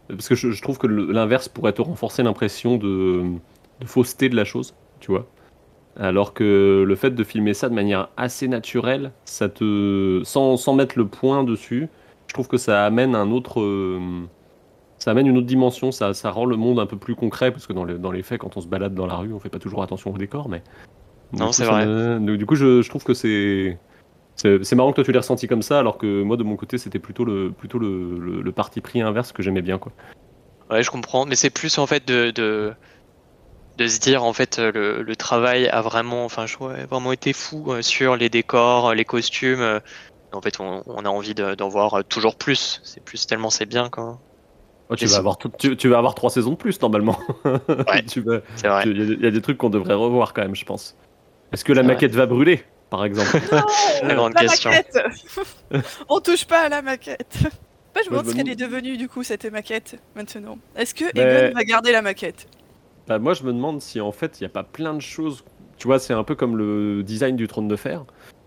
Parce 0.10 0.30
que 0.30 0.36
je, 0.36 0.52
je 0.52 0.62
trouve 0.62 0.78
que 0.78 0.88
l'inverse 0.88 1.50
pourrait 1.50 1.74
te 1.74 1.82
renforcer 1.82 2.24
l'impression 2.24 2.78
de, 2.78 3.24
de 3.80 3.86
fausseté 3.86 4.30
de 4.30 4.36
la 4.36 4.46
chose, 4.46 4.76
tu 5.00 5.12
vois. 5.12 5.28
Alors 5.98 6.34
que 6.34 6.84
le 6.86 6.96
fait 6.96 7.12
de 7.12 7.24
filmer 7.24 7.54
ça 7.54 7.70
de 7.70 7.74
manière 7.74 8.10
assez 8.18 8.48
naturelle, 8.48 9.14
ça 9.26 9.50
te. 9.50 10.22
sans, 10.26 10.58
sans 10.58 10.74
mettre 10.74 10.98
le 10.98 11.08
point 11.08 11.44
dessus, 11.44 11.90
je 12.28 12.34
trouve 12.34 12.48
que 12.48 12.58
ça 12.58 12.86
amène 12.86 13.16
un 13.16 13.32
autre. 13.32 13.62
Ça 15.06 15.12
amène 15.12 15.28
une 15.28 15.38
autre 15.38 15.46
dimension, 15.46 15.92
ça, 15.92 16.16
ça 16.16 16.32
rend 16.32 16.46
le 16.46 16.56
monde 16.56 16.80
un 16.80 16.88
peu 16.88 16.98
plus 16.98 17.14
concret, 17.14 17.52
parce 17.52 17.68
que 17.68 17.74
dans, 17.74 17.86
les- 17.86 18.00
dans 18.00 18.10
les 18.10 18.24
faits, 18.24 18.40
quand 18.42 18.58
on 18.58 18.62
se 18.62 18.66
balade 18.66 18.96
dans 18.96 19.06
la 19.06 19.18
rue, 19.18 19.34
on 19.34 19.40
fait 19.40 19.50
pas 19.52 19.60
toujours 19.60 19.84
attention 19.84 20.12
au 20.12 20.18
décor, 20.18 20.50
mais... 20.50 20.64
Non, 21.32 21.52
c'est 21.52 21.66
vrai. 21.66 21.86
me- 21.86 22.38
du 22.38 22.46
coup, 22.48 22.56
je, 22.56 22.82
je 22.82 22.90
trouve 22.90 23.04
que 23.04 23.14
c'est... 23.14 23.78
C'est 24.38 24.74
marrant 24.74 24.90
que 24.90 24.96
toi 24.96 25.04
tu 25.04 25.12
l'aies 25.12 25.20
ressenti 25.20 25.48
comme 25.48 25.62
ça, 25.62 25.78
alors 25.78 26.00
que 26.00 26.24
moi 26.24 26.38
de 26.38 26.44
mon 26.44 26.56
côté 26.56 26.78
c'était 26.78 27.00
plutôt 27.00 27.24
le 27.24 27.52
plutôt 27.52 27.80
le, 27.80 28.18
le- 28.20 28.42
le 28.42 28.52
parti 28.52 28.82
pris 28.82 29.02
inverse 29.02 29.32
que 29.32 29.42
j'aimais 29.42 29.62
bien 29.62 29.78
quoi. 29.78 29.94
Ouais, 30.70 30.84
je 30.84 30.90
comprends, 30.92 31.26
mais 31.26 31.36
c'est 31.36 31.52
plus 31.52 31.78
en 31.78 31.88
fait 31.88 32.06
de, 32.06 32.32
de 32.32 32.76
de 33.78 33.88
se 33.88 34.00
dire 34.00 34.24
en 34.24 34.34
fait 34.34 34.58
le, 34.60 35.04
le 35.04 35.16
travail 35.16 35.68
a 35.70 35.82
vraiment, 35.82 36.26
enfin, 36.26 36.46
je 36.48 36.58
vraiment 36.58 37.12
été 37.12 37.32
fou 37.34 37.72
euh, 37.72 37.82
sur 37.82 38.16
les 38.16 38.30
décors, 38.30 38.94
les 38.94 39.06
costumes. 39.06 39.62
euh. 39.62 39.80
En 40.34 40.42
fait, 40.42 40.60
on, 40.60 40.84
on 40.86 41.06
a 41.06 41.10
envie 41.10 41.34
de- 41.34 41.56
d'en 41.56 41.70
voir 41.70 41.94
euh, 42.00 42.04
toujours 42.04 42.38
plus. 42.38 42.82
C'est 42.84 43.02
plus 43.02 43.26
tellement 43.26 43.50
c'est 43.50 43.66
bien 43.66 43.90
quoi. 43.90 44.22
Oh, 44.90 44.96
tu, 44.96 45.06
vas 45.08 45.18
avoir, 45.18 45.38
tu, 45.58 45.76
tu 45.78 45.88
vas 45.90 45.98
avoir 45.98 46.14
trois 46.14 46.30
saisons 46.30 46.52
de 46.52 46.56
plus 46.56 46.80
normalement. 46.82 47.18
Tu- 48.08 48.24
Il 48.24 48.42
y, 48.64 48.68
a 48.68 48.84
des- 48.86 48.92
il 49.14 49.22
y 49.22 49.28
a 49.28 49.32
des 49.32 49.42
trucs 49.42 49.58
qu'on 49.58 49.70
devrait 49.72 49.96
revoir 49.96 50.34
quand 50.34 50.44
même, 50.44 50.56
je 50.56 50.66
pense. 50.66 50.96
Est-ce 51.52 51.66
que 51.66 51.74
la 51.74 51.82
vrai. 51.82 51.94
maquette 51.94 52.14
va 52.14 52.26
brûler, 52.28 52.64
par 52.90 53.04
exemple? 53.06 53.40
La 54.04 54.16
grande 54.16 54.34
la 54.36 54.42
question. 54.42 54.70
maquette 54.70 55.04
On 56.10 56.20
touche 56.20 56.46
pas 56.46 56.62
à 56.62 56.70
la 56.70 56.82
maquette. 56.82 57.38
Bah, 57.94 58.02
je 58.04 58.10
me 58.10 58.18
demande 58.18 58.26
ce 58.26 58.32
me 58.32 58.36
qu'elle 58.38 58.50
est 58.50 58.56
devenue 58.56 58.98
du 58.98 59.08
coup 59.08 59.24
cette 59.24 59.46
maquette 59.52 59.98
maintenant. 60.16 60.58
Est-ce 60.76 60.94
que 60.94 61.06
Mais- 61.16 61.46
Egon 61.48 61.56
va 61.56 61.64
garder 61.64 61.92
la 61.92 62.02
maquette? 62.02 62.48
Bah, 63.08 63.20
moi, 63.20 63.34
je 63.34 63.44
me 63.44 63.54
demande 63.54 63.82
si 63.82 64.02
en 64.02 64.12
fait, 64.12 64.40
il 64.40 64.44
n'y 64.44 64.48
a 64.48 64.50
pas 64.50 64.64
plein 64.64 64.94
de 64.94 65.00
choses. 65.02 65.44
Tu 65.78 65.88
vois, 65.88 66.00
c'est 66.00 66.14
un 66.14 66.24
peu 66.24 66.36
comme 66.36 66.58
le 66.58 67.04
design 67.04 67.36
du 67.36 67.48
trône 67.48 67.68
de 67.68 67.76
fer, 67.76 68.04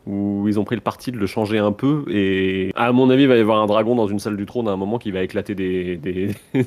où 0.09 0.49
ils 0.49 0.59
ont 0.59 0.65
pris 0.65 0.75
le 0.75 0.81
parti 0.81 1.13
de 1.13 1.19
le 1.19 1.27
changer 1.27 1.59
un 1.59 1.73
peu. 1.73 2.05
Et 2.11 2.73
à 2.75 2.91
mon 2.93 3.11
avis, 3.11 3.23
il 3.23 3.29
va 3.29 3.37
y 3.37 3.41
avoir 3.41 3.63
un 3.63 3.67
dragon 3.67 3.95
dans 3.95 4.07
une 4.07 4.19
salle 4.19 4.37
du 4.37 4.47
trône 4.47 4.67
à 4.67 4.73
un 4.73 4.77
moment 4.77 4.99
qui 4.99 5.11
va 5.11 5.23
éclater 5.23 5.55
des, 5.55 5.97
des... 5.97 6.31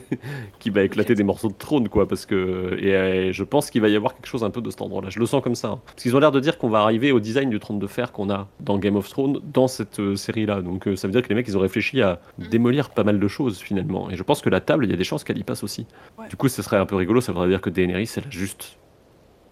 qui 0.59 0.69
va 0.69 0.83
éclater 0.83 1.15
des 1.15 1.23
morceaux 1.23 1.49
de 1.49 1.55
trône, 1.57 1.89
quoi. 1.89 2.07
Parce 2.07 2.25
que 2.25 2.77
et 2.79 2.95
euh, 2.95 3.31
je 3.33 3.43
pense 3.43 3.69
qu'il 3.71 3.81
va 3.81 3.89
y 3.89 3.95
avoir 3.95 4.13
quelque 4.15 4.27
chose 4.27 4.43
un 4.43 4.51
peu 4.51 4.61
de 4.61 4.69
cet 4.69 4.81
endroit-là. 4.81 5.09
Je 5.09 5.19
le 5.19 5.25
sens 5.25 5.41
comme 5.41 5.55
ça. 5.55 5.69
hein. 5.69 5.79
Parce 5.85 6.03
qu'ils 6.03 6.15
ont 6.15 6.19
l'air 6.19 6.31
de 6.31 6.39
dire 6.39 6.57
qu'on 6.57 6.69
va 6.69 6.81
arriver 6.81 7.11
au 7.11 7.19
design 7.19 7.49
du 7.49 7.59
trône 7.59 7.79
de 7.79 7.87
fer 7.87 8.11
qu'on 8.11 8.29
a 8.29 8.47
dans 8.59 8.77
Game 8.77 8.95
of 8.95 9.09
Thrones 9.09 9.39
dans 9.51 9.67
cette 9.67 9.99
euh, 9.99 10.15
série-là. 10.15 10.61
Donc 10.61 10.87
euh, 10.87 10.95
ça 10.95 11.07
veut 11.07 11.11
dire 11.11 11.23
que 11.23 11.29
les 11.29 11.35
mecs, 11.35 11.47
ils 11.47 11.57
ont 11.57 11.61
réfléchi 11.61 12.01
à 12.01 12.19
démolir 12.37 12.91
pas 12.91 13.03
mal 13.03 13.19
de 13.19 13.27
choses 13.27 13.57
finalement. 13.59 14.09
Et 14.11 14.15
je 14.15 14.23
pense 14.23 14.41
que 14.41 14.49
la 14.49 14.59
table, 14.61 14.85
il 14.85 14.91
y 14.91 14.93
a 14.93 14.97
des 14.97 15.03
chances 15.03 15.23
qu'elle 15.23 15.39
y 15.39 15.43
passe 15.43 15.63
aussi. 15.63 15.87
Ouais. 16.19 16.27
Du 16.29 16.35
coup, 16.35 16.47
ce 16.47 16.61
serait 16.61 16.77
un 16.77 16.85
peu 16.85 16.95
rigolo. 16.95 17.21
Ça 17.21 17.31
voudrait 17.31 17.49
dire 17.49 17.61
que 17.61 17.69
Daenerys, 17.71 18.09
elle 18.17 18.23
a 18.25 18.29
juste 18.29 18.77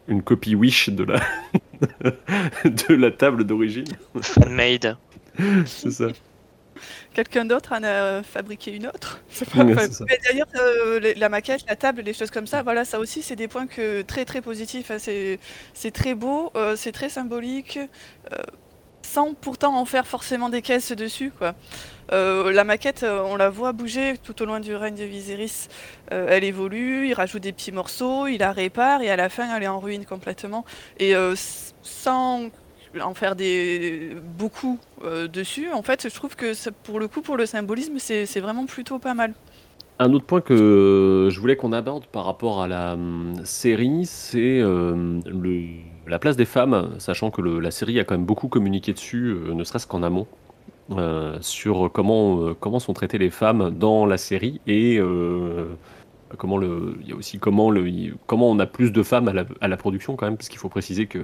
une 0.10 0.22
copie 0.24 0.56
Wish 0.56 0.90
de 0.90 1.04
la 1.04 1.22
de 2.66 2.94
la 2.94 3.12
table 3.12 3.44
d'origine. 3.46 3.86
Fan-made. 4.22 4.98
C'est 5.66 5.92
ça. 5.92 6.08
Quelqu'un 7.14 7.44
d'autre 7.46 7.74
en 7.74 7.84
a 7.84 8.24
fabriqué 8.24 8.74
une 8.76 8.88
autre? 8.88 9.22
C'est 9.30 9.50
pas- 9.50 9.64
enfin, 9.64 9.88
mais 10.08 10.20
D'ailleurs, 10.30 10.48
euh, 10.56 11.14
la 11.18 11.30
maquette, 11.30 11.62
la 11.68 11.76
table, 11.76 12.02
les 12.02 12.14
choses 12.14 12.32
comme 12.32 12.48
ça, 12.48 12.64
voilà, 12.64 12.86
ça 12.86 13.00
aussi, 13.00 13.22
c'est 13.22 13.36
des 13.36 13.48
points 13.48 13.68
que 13.68 14.02
très 14.02 14.26
très 14.26 14.42
positifs. 14.42 14.92
hein. 14.92 14.98
C'est 15.00 15.40
c'est 15.74 15.92
très 15.92 16.14
beau, 16.16 16.52
euh, 16.56 16.76
c'est 16.78 16.92
très 16.92 17.10
symbolique, 17.10 17.78
euh, 18.32 18.38
sans 19.02 19.34
pourtant 19.34 19.76
en 19.78 19.86
faire 19.86 20.08
forcément 20.08 20.50
des 20.50 20.62
caisses 20.62 20.92
dessus, 20.94 21.32
quoi. 21.38 21.56
Euh, 22.12 22.52
la 22.52 22.64
maquette, 22.64 23.04
euh, 23.04 23.22
on 23.26 23.36
la 23.36 23.50
voit 23.50 23.72
bouger 23.72 24.16
tout 24.24 24.42
au 24.42 24.46
long 24.46 24.60
du 24.60 24.76
règne 24.76 24.96
de 24.96 25.04
Viserys. 25.04 25.68
Euh, 26.12 26.28
elle 26.30 26.44
évolue, 26.44 27.08
il 27.08 27.14
rajoute 27.14 27.44
des 27.44 27.52
petits 27.52 27.72
morceaux, 27.72 28.28
il 28.28 28.40
la 28.40 28.52
répare 28.52 29.02
et 29.02 29.12
à 29.12 29.16
la 29.16 29.30
fin, 29.30 29.56
elle 29.56 29.64
est 29.64 29.68
en 29.68 29.80
ruine 29.80 30.06
complètement. 30.06 30.66
Et 31.00 31.14
sans 31.84 32.50
en 33.02 33.14
faire 33.14 33.36
des 33.36 34.16
beaucoup 34.38 34.80
dessus, 35.32 35.72
en 35.72 35.84
fait, 35.84 36.10
je 36.10 36.16
trouve 36.16 36.36
que 36.36 36.54
pour 36.84 37.00
le 37.00 37.08
coup, 37.08 37.22
pour 37.22 37.38
le 37.38 37.46
symbolisme, 37.46 38.00
c'est 38.00 38.40
vraiment 38.40 38.66
plutôt 38.66 39.00
pas 39.00 39.14
mal. 39.14 39.34
Un 40.00 40.14
autre 40.14 40.26
point 40.26 40.40
que 40.40 41.28
je 41.30 41.40
voulais 41.40 41.58
qu'on 41.58 41.74
aborde 41.74 42.06
par 42.06 42.24
rapport 42.24 42.62
à 42.62 42.70
la 42.70 42.94
hum, 42.94 43.36
série, 43.44 44.06
c'est 44.06 44.62
la 46.08 46.20
place 46.20 46.38
des 46.38 46.46
femmes, 46.46 46.96
sachant 46.98 47.30
que 47.32 47.42
la 47.42 47.72
série 47.72 48.00
a 48.00 48.04
quand 48.04 48.16
même 48.16 48.26
beaucoup 48.26 48.48
communiqué 48.48 48.94
dessus, 48.94 49.36
ne 49.54 49.64
serait-ce 49.64 49.88
qu'en 49.88 50.02
amont, 50.02 50.26
euh, 50.92 51.38
sur 51.42 51.92
comment, 51.92 52.42
euh, 52.42 52.56
comment 52.60 52.80
sont 52.80 52.94
traitées 52.94 53.20
les 53.20 53.30
femmes 53.30 53.70
dans 53.70 54.08
la 54.08 54.18
série 54.18 54.60
et 54.66 55.00
comment 56.38 56.58
on 56.58 58.60
a 58.60 58.66
plus 58.66 58.92
de 58.92 59.04
femmes 59.04 59.46
à 59.62 59.68
la, 59.68 59.78
production 59.78 60.16
quand 60.16 60.26
même, 60.26 60.38
parce 60.38 60.50
qu'il 60.50 60.60
faut 60.60 60.70
préciser 60.70 61.06
que 61.06 61.20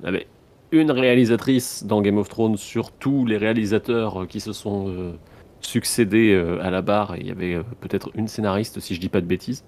il 0.00 0.06
y 0.06 0.08
avait 0.08 0.26
une 0.72 0.90
réalisatrice 0.90 1.84
dans 1.84 2.02
Game 2.02 2.18
of 2.18 2.28
Thrones 2.28 2.56
sur 2.56 2.90
tous 2.90 3.26
les 3.26 3.36
réalisateurs 3.36 4.22
euh, 4.22 4.26
qui 4.26 4.40
se 4.40 4.52
sont 4.52 5.14
succédés 5.60 6.34
à 6.60 6.70
la 6.70 6.82
barre 6.82 7.14
et 7.14 7.20
il 7.20 7.28
y 7.28 7.30
avait 7.30 7.58
peut-être 7.80 8.10
une 8.14 8.28
scénariste 8.28 8.80
si 8.80 8.94
je 8.94 9.00
dis 9.00 9.08
pas 9.08 9.20
de 9.20 9.26
bêtises. 9.26 9.64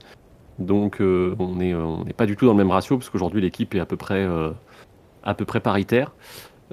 Donc 0.59 0.99
on 1.01 1.55
n'est 1.55 2.13
pas 2.13 2.27
du 2.27 2.37
tout 2.37 2.47
dans 2.47 2.53
le 2.53 2.59
même 2.59 2.71
ratio 2.71 2.99
parce 2.99 3.09
qu'aujourd'hui 3.09 3.41
l'équipe 3.41 3.75
est 3.75 3.81
à 3.81 3.87
à 5.23 5.35
peu 5.35 5.45
près 5.45 5.61
paritaire. 5.61 6.13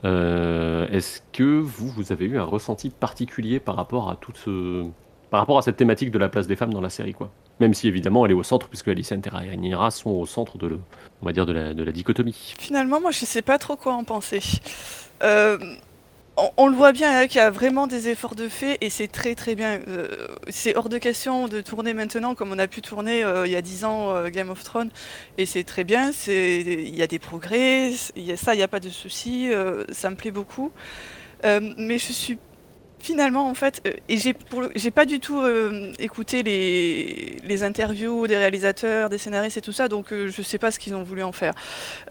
Euh, 0.06 0.88
Est-ce 0.90 1.22
que 1.32 1.44
vous 1.44 1.88
vous 1.88 2.12
avez 2.12 2.26
eu 2.26 2.38
un 2.38 2.44
ressenti 2.44 2.90
particulier 2.90 3.60
par 3.60 3.76
rapport 3.76 4.10
à 4.10 4.16
toute 4.16 4.38
ce 4.38 4.86
par 5.30 5.40
rapport 5.40 5.58
à 5.58 5.62
cette 5.64 5.78
thématique 5.78 6.12
de 6.12 6.20
la 6.20 6.30
place 6.30 6.46
des 6.48 6.56
femmes 6.56 6.74
dans 6.74 6.82
la 6.82 6.90
série 6.90 7.14
quoi? 7.14 7.32
Même 7.60 7.74
si 7.74 7.88
évidemment 7.88 8.26
elle 8.26 8.32
est 8.32 8.36
au 8.36 8.44
centre 8.44 8.68
puisque 8.68 8.88
Alicent 8.88 9.22
et 9.26 9.30
Rhaenyra 9.30 9.92
sont 9.92 10.10
au 10.12 10.26
centre 10.26 10.58
de 10.58 10.68
le 10.68 10.80
on 11.22 11.26
va 11.26 11.32
dire 11.32 11.46
de 11.46 11.54
la, 11.54 11.74
de 11.74 11.84
la 11.84 11.92
dichotomie. 11.92 12.54
Finalement, 12.60 13.00
moi, 13.00 13.12
je 13.12 13.26
sais 13.26 13.42
pas 13.42 13.58
trop 13.58 13.78
quoi 13.78 13.94
en 13.94 14.04
penser. 14.04 14.42
Euh, 15.24 15.58
on, 16.58 16.68
le 16.68 16.76
voit 16.76 16.92
bien 16.92 17.16
hein, 17.16 17.28
qu'il 17.28 17.38
y 17.38 17.42
a 17.42 17.52
vraiment 17.52 17.88
des 17.88 18.10
efforts 18.10 18.36
de 18.36 18.50
fait 18.50 18.78
et 18.82 18.90
c'est 18.90 19.08
très 19.08 19.36
très 19.36 19.56
bien. 19.56 19.80
Euh, 19.88 20.08
c'est 20.50 20.76
hors 20.76 20.90
de 20.90 20.98
question 20.98 21.48
de 21.48 21.62
tourner 21.62 21.94
maintenant 21.94 22.36
comme 22.36 22.52
on 22.52 22.60
a 22.60 22.68
pu 22.68 22.82
tourner 22.82 23.24
euh, 23.24 23.46
il 23.46 23.52
y 23.52 23.56
a 23.56 23.62
10 23.62 23.86
ans 23.86 24.16
euh, 24.16 24.30
Game 24.30 24.50
of 24.50 24.64
Thrones 24.64 24.90
et 25.38 25.46
c'est 25.46 25.64
très 25.64 25.84
bien. 25.84 26.12
Il 26.28 26.96
y 26.96 27.04
a 27.04 27.08
des 27.08 27.20
progrès, 27.20 27.92
ça, 28.36 28.54
il 28.54 28.58
n'y 28.58 28.64
a 28.64 28.68
pas 28.68 28.80
de 28.80 28.90
souci. 28.90 29.50
ça 29.92 30.10
me 30.10 30.16
plaît 30.16 30.32
beaucoup. 30.32 30.72
Mais 31.44 31.98
je 31.98 32.12
suis 32.12 32.38
finalement, 33.04 33.48
en 33.50 33.54
fait, 33.54 33.82
euh, 33.86 33.92
et 34.08 34.18
j'ai 34.18 34.92
pas 34.92 35.06
du 35.06 35.20
tout 35.20 35.42
euh, 35.42 35.92
écouté 36.00 36.42
les, 36.42 37.38
les 37.44 37.64
interviews 37.64 38.26
des 38.28 38.38
réalisateurs, 38.38 39.10
des 39.10 39.18
scénaristes 39.18 39.58
et 39.58 39.62
tout 39.62 39.74
ça, 39.74 39.90
donc 39.90 40.14
euh, 40.14 40.30
je 40.30 40.42
sais 40.42 40.58
pas 40.58 40.72
ce 40.72 40.80
qu'ils 40.80 40.96
ont 40.96 41.04
voulu 41.04 41.22
en 41.22 41.34
faire. 41.34 41.54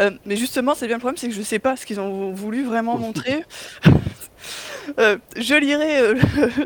Euh, 0.00 0.10
mais 0.26 0.36
justement, 0.36 0.74
c'est 0.74 0.86
bien 0.86 0.96
le 0.96 1.00
problème, 1.00 1.16
c'est 1.16 1.28
que 1.28 1.34
je 1.34 1.42
sais 1.42 1.58
pas 1.58 1.76
ce 1.76 1.86
qu'ils 1.86 1.98
ont 1.98 2.32
voulu 2.32 2.62
vraiment 2.64 2.98
montrer. 3.06 3.44
Je 4.98 5.54
lirai 5.58 6.14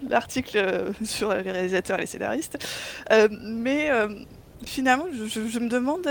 l'article 0.10 0.92
sur 1.04 1.32
les 1.32 1.50
réalisateurs 1.50 1.98
et 1.98 2.02
les 2.02 2.06
scénaristes, 2.06 2.58
mais 3.42 3.90
finalement, 4.64 5.06
je, 5.16 5.26
je- 5.26 5.48
je 5.48 5.58
me 5.60 5.68
demande 5.68 6.06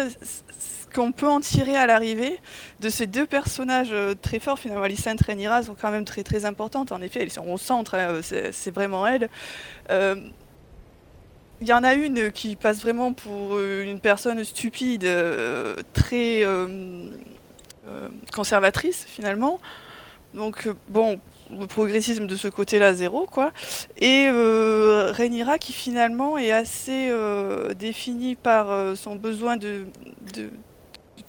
qu'on 0.96 1.12
peut 1.12 1.28
en 1.28 1.41
tirer 1.41 1.76
à 1.76 1.86
l'arrivée 1.86 2.39
de 2.80 2.89
ces 2.89 3.08
deux 3.08 3.26
personnages 3.26 3.91
euh, 3.91 4.16
très 4.20 4.39
forts. 4.39 4.58
Finalement, 4.60 4.84
Alicent 4.84 5.08
et 5.08 5.24
Rhaenyra 5.26 5.64
sont 5.64 5.76
quand 5.80 5.91
même 5.91 6.06
très 6.06 6.24
très 6.24 6.46
importantes. 6.46 6.91
En 6.91 7.02
effet, 7.02 7.22
elles 7.24 7.32
sont 7.32 7.48
au 7.48 7.58
centre, 7.58 7.96
hein, 7.96 8.22
c'est 8.22 8.52
c'est 8.52 8.72
vraiment 8.72 9.06
elles. 9.06 9.30
Euh, 9.91 10.16
Il 11.62 11.68
y 11.68 11.74
en 11.74 11.84
a 11.86 11.93
une 11.93 12.32
qui 12.32 12.58
passe 12.58 12.82
vraiment 12.82 13.14
pour 13.14 13.56
euh, 13.56 13.84
une 13.84 14.02
personne 14.02 14.43
stupide, 14.43 15.06
euh, 15.06 15.76
très 15.93 16.43
euh, 16.43 16.68
euh, 17.88 18.10
conservatrice 18.34 19.06
finalement. 19.08 19.60
Donc 20.34 20.68
euh, 20.68 20.74
bon, 20.89 21.20
le 21.50 21.66
progressisme 21.66 22.28
de 22.28 22.36
ce 22.36 22.50
côté-là, 22.50 22.93
zéro 22.93 23.26
quoi. 23.26 23.54
Et 23.98 24.28
euh, 24.28 25.14
Rhaenyra 25.14 25.58
qui 25.58 25.72
finalement 25.72 26.38
est 26.38 26.52
assez 26.52 27.08
euh, 27.10 27.74
définie 27.74 28.36
par 28.36 28.70
euh, 28.70 28.96
son 28.96 29.16
besoin 29.16 29.56
de, 29.56 29.86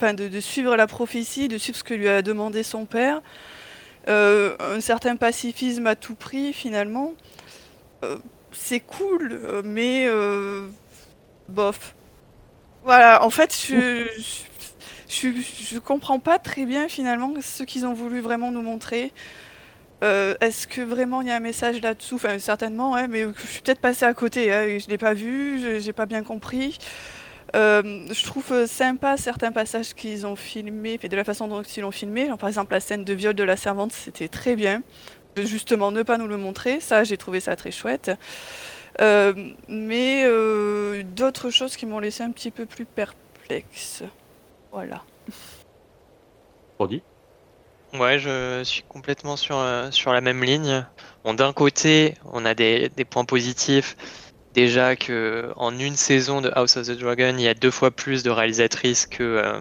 de, 0.01 0.41
suivre 0.41 0.77
la 0.77 0.87
prophétie, 0.87 1.49
de 1.49 1.59
suivre 1.59 1.79
ce 1.79 1.85
que 1.85 1.95
lui 1.95 2.09
a 2.09 2.23
demandé 2.23 2.63
son 2.63 2.85
père. 2.85 3.23
Euh, 4.09 4.57
un 4.61 4.81
certain 4.81 5.17
pacifisme 5.17 5.87
à 5.87 5.97
tout 5.97 6.15
prix 6.15 6.53
finalement. 6.53 7.15
Euh, 8.05 8.19
c'est 8.53 8.81
cool, 8.81 9.41
mais 9.65 10.07
euh, 10.07 10.69
bof. 11.49 11.95
Voilà, 12.85 13.25
en 13.25 13.31
fait, 13.31 13.55
je, 13.69 14.07
je, 15.09 15.29
je, 15.73 15.79
comprends 15.79 16.21
pas 16.21 16.39
très 16.39 16.67
bien 16.67 16.89
finalement 16.89 17.35
ce 17.41 17.65
qu'ils 17.65 17.85
ont 17.85 17.95
voulu 17.95 18.21
vraiment 18.21 18.53
nous 18.53 18.63
montrer. 18.63 19.13
Est-ce 20.41 20.69
que 20.69 20.83
vraiment 20.83 21.21
il 21.21 21.29
y 21.29 21.31
a 21.33 21.37
un 21.37 21.41
message 21.41 21.81
là-dessous? 21.83 22.15
Enfin, 22.17 22.39
certainement, 22.39 22.93
ouais, 22.93 23.09
mais 23.09 23.25
je 23.37 23.47
suis 23.47 23.61
peut-être 23.63 23.81
passé 23.81 24.05
à 24.05 24.15
côté. 24.15 24.53
Hein, 24.53 24.79
je 24.79 24.87
l'ai 24.89 24.99
pas 24.99 25.15
vu, 25.15 25.61
je- 25.61 25.81
j'ai 25.81 25.93
pas 25.93 26.07
bien 26.07 26.23
compris. 26.23 26.79
Euh, 27.57 28.07
je 28.13 28.25
trouve 28.25 28.53
euh, 28.53 28.67
sympa 28.67 29.17
certains 29.17 29.51
passages 29.51 29.95
qu'ils 29.95 30.27
ont 30.27 30.37
filmés, 30.37 30.99
de 30.99 31.17
la 31.17 31.25
façon 31.25 31.49
dont 31.49 31.63
ils 31.63 31.81
l'ont 31.81 31.91
filmé. 31.91 32.27
Genre, 32.27 32.39
par 32.39 32.49
exemple, 32.49 32.73
la 32.73 32.81
scène 32.81 33.05
de 33.05 33.15
viol 33.15 33.35
de 33.35 33.45
la 33.45 33.57
servante, 33.57 33.93
c'était 33.93 34.29
très 34.29 34.57
bien. 34.57 34.83
De 35.37 35.43
justement 35.43 35.91
ne 35.91 36.03
pas 36.03 36.19
nous 36.19 36.29
le 36.29 36.37
montrer, 36.37 36.81
ça, 36.81 37.05
j'ai 37.05 37.17
trouvé 37.17 37.41
ça 37.41 37.57
très 37.57 37.71
chouette. 37.71 38.11
Euh, 39.01 39.35
mais 39.69 40.25
euh, 40.25 41.03
d'autres 41.03 41.51
choses 41.51 41.77
qui 41.77 41.87
m'ont 41.87 41.99
laissé 41.99 42.23
un 42.23 42.31
petit 42.31 42.51
peu 42.51 42.67
plus 42.67 42.85
perplexe. 42.85 44.03
Voilà. 44.73 45.03
Brody 46.79 47.03
Ouais, 47.95 48.19
je 48.19 48.63
suis 48.65 48.83
complètement 48.83 49.37
sur, 49.37 49.57
euh, 49.59 49.91
sur 49.91 50.13
la 50.13 50.21
même 50.21 50.43
ligne. 50.43 50.85
Bon, 51.25 51.35
d'un 51.35 51.53
côté, 51.53 52.15
on 52.33 52.45
a 52.45 52.55
des, 52.55 52.91
des 52.91 53.05
points 53.05 53.25
positifs. 53.25 53.97
Déjà 54.57 54.97
que 54.97 55.53
en 55.57 55.79
une 55.79 55.97
saison 55.97 56.41
de 56.41 56.51
House 56.55 56.79
of 56.79 56.87
the 56.87 56.99
Dragon, 56.99 57.35
il 57.37 57.43
y 57.43 57.49
a 57.49 57.53
deux 57.53 57.71
fois 57.71 57.91
plus 57.91 58.23
de 58.23 58.31
réalisatrices 58.31 59.05
que, 59.07 59.23
euh, 59.23 59.61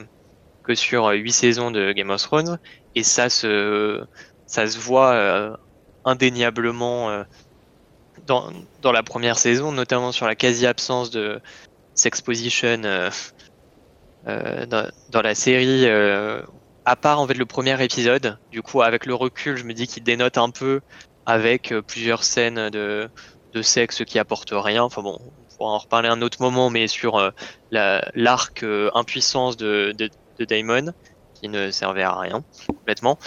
que 0.64 0.74
sur 0.74 1.08
euh, 1.08 1.16
huit 1.16 1.34
saisons 1.34 1.70
de 1.70 1.91
Game 1.91 2.12
of 2.12 2.22
Thrones. 2.22 2.60
Et 2.96 3.04
ça 3.04 3.30
se, 3.30 4.06
ça 4.46 4.68
se 4.68 4.80
voit 4.80 5.12
euh, 5.12 5.54
indéniablement 6.06 7.26
dans, 8.26 8.54
dans 8.82 8.93
la 8.93 9.04
première 9.04 9.38
saison, 9.38 9.74
notamment 9.74 10.14
sur 10.14 10.28
la 10.28 10.36
quasi-absence 10.36 11.12
de 11.12 11.41
sexposition 11.93 12.80
dans, 14.26 14.91
dans 15.10 15.22
la 15.22 15.36
série. 15.36 15.89
à 16.86 16.96
part 16.96 17.20
en 17.20 17.28
fait 17.28 17.34
le 17.34 17.46
premier 17.46 17.84
épisode, 17.84 18.39
du 18.50 18.62
coup 18.62 18.82
avec 18.82 19.06
le 19.06 19.14
recul, 19.14 19.58
je 19.58 19.66
me 19.66 19.74
dis 19.74 19.88
qu'il 19.88 20.04
dénote 20.04 20.38
un 20.38 20.52
peu 20.52 20.80
avec 21.26 21.74
plusieurs 21.86 22.24
scènes 22.24 22.70
de, 22.70 23.10
de 23.56 23.62
sexe 23.64 24.03
qui 24.06 24.20
apportent 24.20 24.53
rien. 24.53 24.84
Enfin 24.84 25.01
bon, 25.01 25.18
on 25.22 25.56
pourra 25.58 25.72
en 25.72 25.78
reparler 25.80 26.10
un 26.10 26.22
autre 26.22 26.41
moment, 26.41 26.70
mais 26.70 26.88
sur 26.88 27.16
euh, 27.16 27.32
la- 27.72 28.08
l'arc 28.14 28.64
euh, 28.64 28.91
impuissance 28.93 29.58
de, 29.58 29.93
de, 29.97 30.10
qui 31.34 31.49
ne 31.49 31.72
servait 31.72 32.03
à 32.03 32.16
rien 32.20 32.43
complètement. 32.68 33.18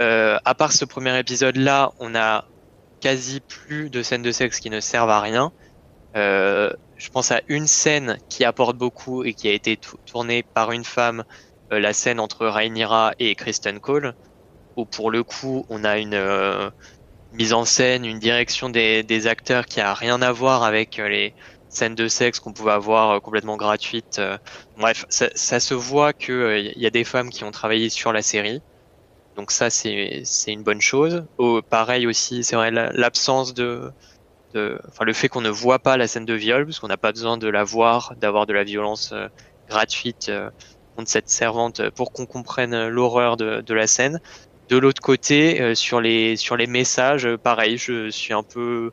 Euh, 0.00 0.38
à 0.44 0.54
part 0.54 0.72
ce 0.72 0.84
premier 0.84 1.18
épisode 1.18 1.56
là, 1.56 1.92
on 1.98 2.14
a 2.14 2.44
quasi 3.00 3.40
plus 3.40 3.88
de 3.90 4.02
scènes 4.02 4.22
de 4.22 4.32
sexe 4.32 4.60
qui 4.60 4.70
ne 4.70 4.80
servent 4.80 5.10
à 5.10 5.20
rien. 5.20 5.52
Je 6.14 7.08
pense 7.12 7.30
à 7.30 7.42
une 7.48 7.66
scène 7.66 8.18
qui 8.28 8.44
apporte 8.44 8.76
beaucoup 8.76 9.22
et 9.22 9.34
qui 9.34 9.48
a 9.48 9.52
été 9.52 9.76
tou- 9.76 9.98
tournée 10.06 10.42
par 10.42 10.72
une 10.72 10.84
femme 10.84 11.24
la 11.70 11.92
scène 11.92 12.20
entre 12.20 12.46
Rhaenyra 12.46 13.12
et 13.18 13.34
Kristen 13.34 13.80
Cole, 13.80 14.14
où 14.76 14.86
pour 14.86 15.10
le 15.10 15.22
coup 15.22 15.66
on 15.68 15.84
a 15.84 15.98
une 15.98 16.14
mise 17.36 17.52
en 17.52 17.64
scène, 17.64 18.04
une 18.04 18.18
direction 18.18 18.68
des, 18.68 19.26
acteurs 19.26 19.66
qui 19.66 19.80
a 19.80 19.94
rien 19.94 20.22
à 20.22 20.32
voir 20.32 20.62
avec 20.64 20.98
euh, 20.98 21.08
les 21.08 21.34
scènes 21.68 21.94
de 21.94 22.08
sexe 22.08 22.40
qu'on 22.40 22.52
pouvait 22.52 22.72
avoir 22.72 23.10
euh, 23.12 23.20
complètement 23.20 23.56
gratuites. 23.56 24.18
euh. 24.18 24.38
Bref, 24.76 25.04
ça, 25.10 25.60
se 25.60 25.74
voit 25.74 26.12
que 26.12 26.32
euh, 26.32 26.60
y 26.76 26.86
a 26.86 26.90
des 26.90 27.04
femmes 27.04 27.30
qui 27.30 27.44
ont 27.44 27.50
travaillé 27.50 27.90
sur 27.90 28.12
la 28.12 28.22
série. 28.22 28.60
Donc 29.36 29.50
ça 29.52 29.70
c'est 29.70 30.24
une 30.46 30.62
bonne 30.64 30.80
chose. 30.80 31.26
Pareil 31.68 32.06
aussi, 32.06 32.42
c'est 32.44 32.56
vrai 32.56 32.70
la- 32.70 32.90
l'absence 32.92 33.54
de, 33.54 33.92
enfin 34.88 35.04
le 35.04 35.12
fait 35.12 35.28
qu'on 35.28 35.40
ne 35.42 35.50
voit 35.50 35.78
pas 35.78 35.96
la 35.96 36.08
scène 36.08 36.24
de 36.24 36.34
viol, 36.34 36.64
parce 36.66 36.78
qu'on 36.80 36.88
n'a 36.88 36.96
pas 36.96 37.12
besoin 37.12 37.36
de 37.38 37.48
la 37.48 37.64
voir, 37.64 38.14
d'avoir 38.16 38.46
de 38.46 38.52
la 38.54 38.64
violence 38.64 39.12
gratuite. 39.68 40.30
contre 40.96 41.10
cette 41.10 41.28
servante 41.28 41.90
pour 41.90 42.12
qu'on 42.12 42.26
comprenne 42.26 42.88
l'horreur 42.88 43.36
de 43.36 43.74
la 43.74 43.86
scène. 43.86 44.20
De 44.68 44.76
l'autre 44.76 45.00
côté, 45.00 45.60
euh, 45.60 45.74
sur 45.76 46.00
les 46.00 46.66
messages, 46.66 47.24
euh, 47.26 47.38
pareil, 47.38 47.78
je 47.78 48.10
suis 48.10 48.32
un 48.32 48.42
peu 48.42 48.90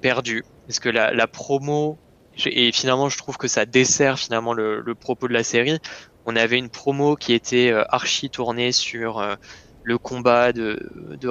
perdu 0.00 0.44
parce 0.66 0.78
que 0.78 0.88
la, 0.88 1.26
promo 1.26 1.98
et 2.46 2.72
finalement 2.72 3.08
je 3.08 3.18
trouve 3.18 3.36
que 3.36 3.48
ça 3.48 3.66
dessert 3.66 4.18
finalement 4.18 4.52
le, 4.52 4.94
propos 4.94 5.26
de 5.26 5.32
la 5.32 5.42
série. 5.42 5.78
On 6.26 6.36
avait 6.36 6.58
une 6.58 6.70
promo 6.70 7.16
qui 7.16 7.32
était 7.32 7.70
euh, 7.70 7.84
archi 7.88 8.30
tournée 8.30 8.70
sur 8.70 9.36
le 9.82 9.98
combat 9.98 10.52
de 10.52 10.78
de 11.20 11.28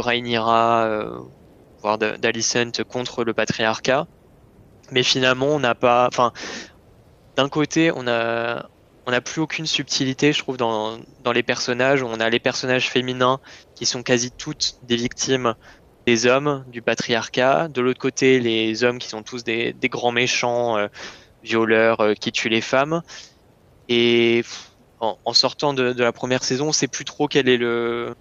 voire 1.82 1.98
d'Alicent 1.98 2.84
contre 2.88 3.24
le 3.24 3.34
patriarcat, 3.34 4.06
mais 4.92 5.04
finalement 5.04 5.48
on 5.48 5.60
n'a 5.60 5.76
pas, 5.76 6.08
enfin 6.08 6.34
d'un 7.38 7.50
côté 7.50 7.92
on 7.96 8.08
a 8.08 8.70
on 9.06 9.12
n'a 9.12 9.22
plus 9.22 9.42
aucune 9.42 9.66
subtilité, 9.66 10.32
je 10.32 10.40
trouve, 10.40 10.58
dans, 10.58 10.98
dans 11.24 11.32
les 11.32 11.44
personnages. 11.44 12.04
On 12.04 12.20
a 12.20 12.30
les 12.30 12.40
personnages 12.40 12.90
féminins 12.90 13.40
qui 13.76 13.86
sont 13.86 14.04
quasi 14.04 14.32
toutes 14.32 14.76
des 14.84 14.96
victimes 14.96 15.56
des 16.06 16.26
hommes, 16.26 16.64
du 16.68 16.82
patriarcat. 16.82 17.68
De 17.68 17.82
l'autre 17.82 18.00
côté, 18.00 18.40
les 18.40 18.84
hommes 18.84 19.00
qui 19.00 19.08
sont 19.08 19.24
tous 19.24 19.44
des, 19.44 19.74
des 19.74 19.90
grands 19.90 20.12
méchants, 20.12 20.78
euh, 20.78 20.88
violeurs, 21.44 22.02
euh, 22.02 22.14
qui 22.14 22.32
tuent 22.32 22.50
les 22.50 22.62
femmes. 22.62 23.02
Et 23.90 24.44
en, 25.00 25.34
sortant 25.34 25.74
de, 25.74 25.94
la 25.98 26.14
première 26.14 26.44
saison, 26.44 26.70
on 26.70 26.72
sait 26.72 26.88
plus 26.88 27.04
trop 27.04 27.28
quel 27.28 27.50
est 27.50 27.58
le 27.58 28.16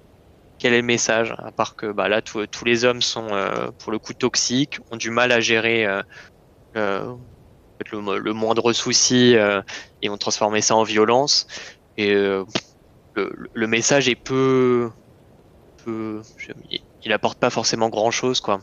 quel 0.58 0.74
est 0.74 0.80
le 0.80 0.86
message, 0.86 1.34
à 1.38 1.50
part 1.50 1.74
que 1.76 1.86
bah, 1.90 2.08
là, 2.08 2.22
tous 2.22 2.46
tous 2.46 2.64
les 2.64 2.84
hommes 2.84 3.02
sont 3.02 3.28
euh, 3.30 3.70
pour 3.78 3.92
le 3.92 3.98
coup 3.98 4.14
toxiques, 4.14 4.78
ont 4.90 4.96
du 4.96 5.10
mal 5.10 5.30
à 5.32 5.40
gérer 5.40 5.86
euh, 7.92 7.96
euh, 7.96 7.96
le, 7.96 8.00
mo- 8.00 8.18
le 8.18 8.32
moindre 8.32 8.72
souci 8.72 9.36
euh, 9.36 9.62
et 10.02 10.08
ont 10.10 10.16
transformé 10.18 10.60
ça 10.60 10.76
en 10.76 10.82
violence. 10.82 11.46
Et 11.96 12.12
euh, 12.12 12.44
le, 13.14 13.32
le 13.52 13.66
message 13.66 14.08
est 14.08 14.14
peu, 14.16 14.90
peu 15.84 16.22
je- 16.36 16.52
il- 16.70 16.80
il 17.04 17.12
apporte 17.12 17.38
pas 17.38 17.50
forcément 17.50 17.88
grand 17.88 18.10
chose, 18.10 18.40
quoi. 18.40 18.60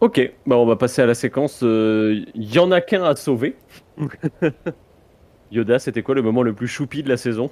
Ok, 0.00 0.20
bah 0.46 0.56
on 0.56 0.66
va 0.66 0.76
passer 0.76 1.02
à 1.02 1.06
la 1.06 1.14
séquence. 1.14 1.58
Il 1.62 2.24
y 2.34 2.58
en 2.58 2.70
a 2.70 2.80
qu'un 2.80 3.02
à 3.02 3.16
sauver. 3.16 3.56
Yoda, 5.50 5.78
c'était 5.78 6.02
quoi 6.02 6.14
le 6.14 6.22
moment 6.22 6.42
le 6.42 6.54
plus 6.54 6.68
choupi 6.68 7.02
de 7.02 7.08
la 7.08 7.16
saison? 7.16 7.50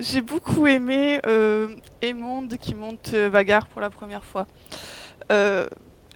J'ai 0.00 0.20
beaucoup 0.20 0.66
aimé 0.68 1.20
euh, 1.26 1.74
Aemond 2.02 2.46
qui 2.48 2.74
monte 2.74 3.10
euh, 3.14 3.30
Bagarre 3.30 3.66
pour 3.66 3.80
la 3.80 3.90
première 3.90 4.24
fois. 4.24 4.46
Euh, 5.32 5.66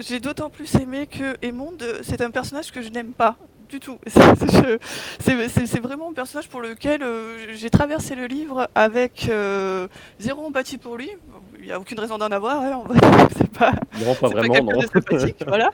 J'ai 0.00 0.20
d'autant 0.20 0.50
plus 0.50 0.74
aimé 0.76 1.06
que 1.06 1.36
Aemond, 1.42 1.74
euh, 1.82 2.00
c'est 2.02 2.20
un 2.22 2.30
personnage 2.30 2.72
que 2.72 2.82
je 2.82 2.88
n'aime 2.88 3.12
pas 3.12 3.36
du 3.72 3.80
tout. 3.80 3.98
C'est 5.20 5.80
vraiment 5.80 6.10
un 6.10 6.12
personnage 6.12 6.48
pour 6.48 6.60
lequel 6.60 7.02
euh, 7.02 7.54
j'ai 7.54 7.70
traversé 7.70 8.14
le 8.14 8.26
livre 8.26 8.68
avec 8.74 9.28
euh, 9.30 9.88
zéro 10.18 10.44
empathie 10.46 10.76
pour 10.78 10.96
lui. 10.96 11.10
Il 11.58 11.64
n'y 11.66 11.72
a 11.72 11.80
aucune 11.80 11.98
raison 11.98 12.18
d'en 12.18 12.30
avoir, 12.30 12.60
hein, 12.60 12.72
en 12.76 12.82
vrai. 12.82 12.98
c'est 13.36 13.50
pas, 13.50 13.72
Non, 14.04 14.14
pas 14.14 14.28
vraiment, 14.28 14.52
quelqu'un 14.54 14.72
non. 14.72 14.80
de 14.80 14.86
sympathique, 14.86 15.42
voilà. 15.46 15.70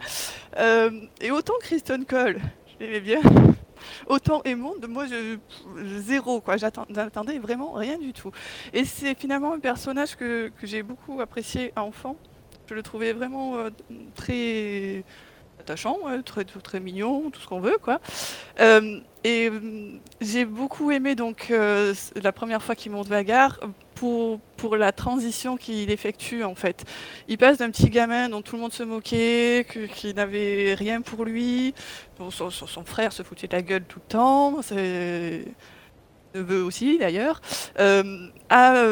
Euh, 0.59 0.91
et 1.21 1.31
autant 1.31 1.55
Kristen 1.61 2.05
Cole, 2.05 2.39
je 2.79 2.85
l'aimais 2.85 3.01
bien. 3.01 3.21
Autant 4.07 4.43
Aemond, 4.45 4.75
moi, 4.89 5.07
je, 5.07 5.39
zéro, 6.01 6.41
quoi. 6.41 6.57
J'attendais 6.57 7.39
vraiment 7.39 7.73
rien 7.73 7.99
du 7.99 8.13
tout. 8.13 8.31
Et 8.73 8.85
c'est 8.85 9.15
finalement 9.15 9.55
un 9.55 9.61
personnage 9.61 10.17
que, 10.17 10.49
que 10.61 10.67
j'ai 10.67 10.83
beaucoup 10.83 11.21
apprécié 11.21 11.73
enfant. 11.77 12.17
Je 12.69 12.75
le 12.75 12.83
trouvais 12.83 13.15
vraiment 13.15 13.57
euh, 13.57 13.71
très 14.15 15.03
attachant, 15.59 15.99
très, 16.25 16.45
très 16.45 16.81
mignon, 16.81 17.31
tout 17.31 17.41
ce 17.41 17.47
qu'on 17.47 17.61
veut, 17.61 17.79
quoi. 17.81 17.99
Euh, 18.61 19.01
et 19.25 19.49
euh, 19.49 19.99
j'ai 20.21 20.45
beaucoup 20.45 20.91
aimé 20.91 21.15
donc 21.15 21.51
la 21.51 22.33
première 22.33 22.63
fois 22.63 22.75
qu'il 22.75 22.93
monte 22.93 23.09
Vagar 23.09 23.59
pour, 23.95 24.39
pour 24.59 24.77
la 24.77 24.93
transition 24.93 25.57
qu'il 25.57 25.91
effectue 25.91 26.45
en 26.45 26.55
fait. 26.55 26.85
Il 27.27 27.39
passe 27.39 27.59
d'un 27.59 27.71
petit 27.71 27.89
gamin 27.89 28.29
dont 28.29 28.43
tout 28.43 28.57
le 28.57 28.63
monde 28.63 28.73
se 28.73 28.83
moquait, 28.83 29.67
qui 29.95 30.13
n'avait 30.13 30.75
rien 30.75 31.01
pour 31.01 31.25
lui, 31.25 31.75
dont 32.19 32.31
son, 32.31 32.51
frère 32.85 33.13
se 33.13 33.23
foutait 33.23 33.49
de 33.49 33.57
la 33.57 33.63
gueule 33.63 33.85
tout 33.85 34.01
le 34.05 34.09
temps, 34.11 34.63
c'est 34.63 35.45
neveu 36.35 36.63
aussi 36.63 36.99
d'ailleurs, 36.99 37.41
à 38.51 38.85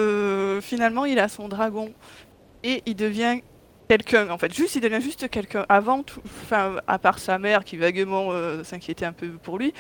finalement 0.63 1.05
il 1.05 1.19
a 1.19 1.29
son 1.29 1.49
dragon 1.49 1.93
et 2.65 2.83
il 2.87 2.97
devient 2.97 3.41
quelqu'un 3.89 4.31
en 4.31 4.39
fait. 4.39 4.53
Juste 4.53 4.75
il 4.77 4.81
devient 4.81 5.01
juste 5.01 5.29
quelqu'un 5.29 5.65
avant 5.69 6.03
tout 6.03 6.21
enfin 6.43 6.77
à 6.87 6.99
part 6.99 7.19
sa 7.19 7.39
mère 7.39 7.65
qui 7.65 7.77
vaguement 7.77 8.29
euh, 8.31 8.65
s'inquiétait 8.65 9.05
un 9.05 9.13
peu 9.13 9.29
pour 9.31 9.59
lui 9.59 9.73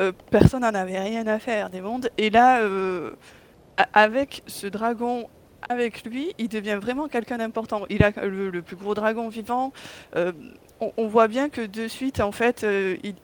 euh, 0.00 0.12
personne 0.30 0.62
n'en 0.62 0.74
avait 0.74 1.00
rien 1.00 1.26
à 1.26 1.38
faire 1.38 1.70
des 1.70 1.80
mondes. 1.80 2.10
Et 2.18 2.30
là 2.30 2.60
euh, 2.60 3.12
avec 3.92 4.42
ce 4.46 4.66
dragon 4.66 5.28
avec 5.68 6.04
lui 6.04 6.34
il 6.38 6.48
devient 6.48 6.78
vraiment 6.80 7.08
quelqu'un 7.08 7.38
d'important. 7.38 7.82
Il 7.90 8.02
a 8.04 8.12
le, 8.24 8.62
plus 8.62 8.76
gros 8.76 8.94
dragon 8.94 9.28
vivant. 9.28 9.72
On, 10.80 11.08
voit 11.08 11.26
bien 11.26 11.48
que 11.48 11.62
de 11.62 11.88
suite 11.88 12.20
en 12.20 12.30
fait 12.30 12.64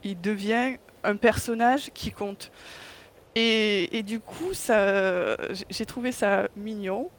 il, 0.02 0.20
devient 0.20 0.76
un 1.04 1.16
personnage 1.16 1.90
qui 1.94 2.10
compte. 2.10 2.50
Et, 3.36 3.96
et 3.96 4.02
du 4.02 4.20
coup 4.20 4.52
ça 4.52 5.36
j'ai 5.70 5.86
trouvé 5.86 6.10
ça 6.12 6.48
mignon 6.56 7.10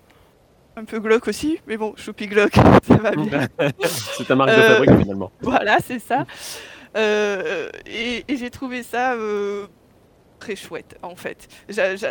un 0.77 0.85
peu 0.85 0.99
glauque 0.99 1.27
aussi, 1.27 1.59
mais 1.67 1.77
bon, 1.77 1.93
choupi 1.95 2.27
glauque, 2.27 2.55
ça 2.87 2.95
va 2.97 3.11
bien. 3.11 3.47
C'est 3.83 4.25
ta 4.27 4.35
marque 4.35 4.49
de 4.51 4.55
Euh, 4.55 4.73
fabrique 4.75 4.99
finalement. 5.01 5.31
Voilà, 5.41 5.77
c'est 5.85 5.99
ça. 5.99 6.25
Euh, 6.97 7.69
et 7.85 8.23
et 8.27 8.37
j'ai 8.37 8.49
trouvé 8.49 8.83
ça 8.83 9.13
euh, 9.13 9.67
très 10.39 10.55
chouette, 10.55 10.97
en 11.01 11.15
fait. 11.15 11.47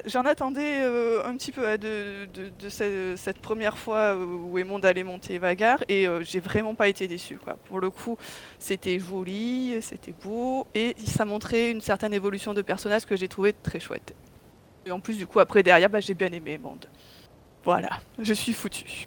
J'en 0.06 0.22
attendais 0.22 0.82
un 1.24 1.36
petit 1.36 1.52
peu 1.52 1.66
hein, 1.68 1.76
de, 1.76 2.26
de- 2.32 2.50
de 2.58 2.68
ce- 2.68 3.14
cette 3.16 3.38
première 3.38 3.76
fois 3.78 4.16
où 4.16 4.58
Aemond 4.58 4.80
allait 4.80 5.04
monter 5.04 5.38
Vagar, 5.38 5.78
et 5.88 6.06
j'ai 6.22 6.40
vraiment 6.40 6.74
pas 6.74 6.88
été 6.88 7.06
déçu. 7.06 7.36
Quoi. 7.36 7.56
Pour 7.66 7.80
le 7.80 7.90
coup, 7.90 8.16
c'était 8.58 8.98
joli, 8.98 9.76
c'était 9.82 10.14
beau, 10.24 10.66
et 10.74 10.94
ça 11.04 11.24
montrait 11.24 11.70
une 11.70 11.80
certaine 11.80 12.12
évolution 12.14 12.54
de 12.54 12.62
personnage 12.62 13.04
que 13.06 13.16
j'ai 13.16 13.28
trouvé 13.28 13.52
très 13.52 13.80
chouette. 13.80 14.14
Et 14.86 14.90
en 14.90 15.00
plus, 15.00 15.16
du 15.16 15.26
coup, 15.26 15.40
après, 15.40 15.62
derrière, 15.62 15.88
bah, 15.88 16.00
j'ai 16.00 16.14
bien 16.14 16.32
aimé 16.32 16.54
Aemond. 16.54 16.78
Voilà, 17.64 17.90
je 18.18 18.34
suis 18.34 18.52
foutu. 18.52 19.06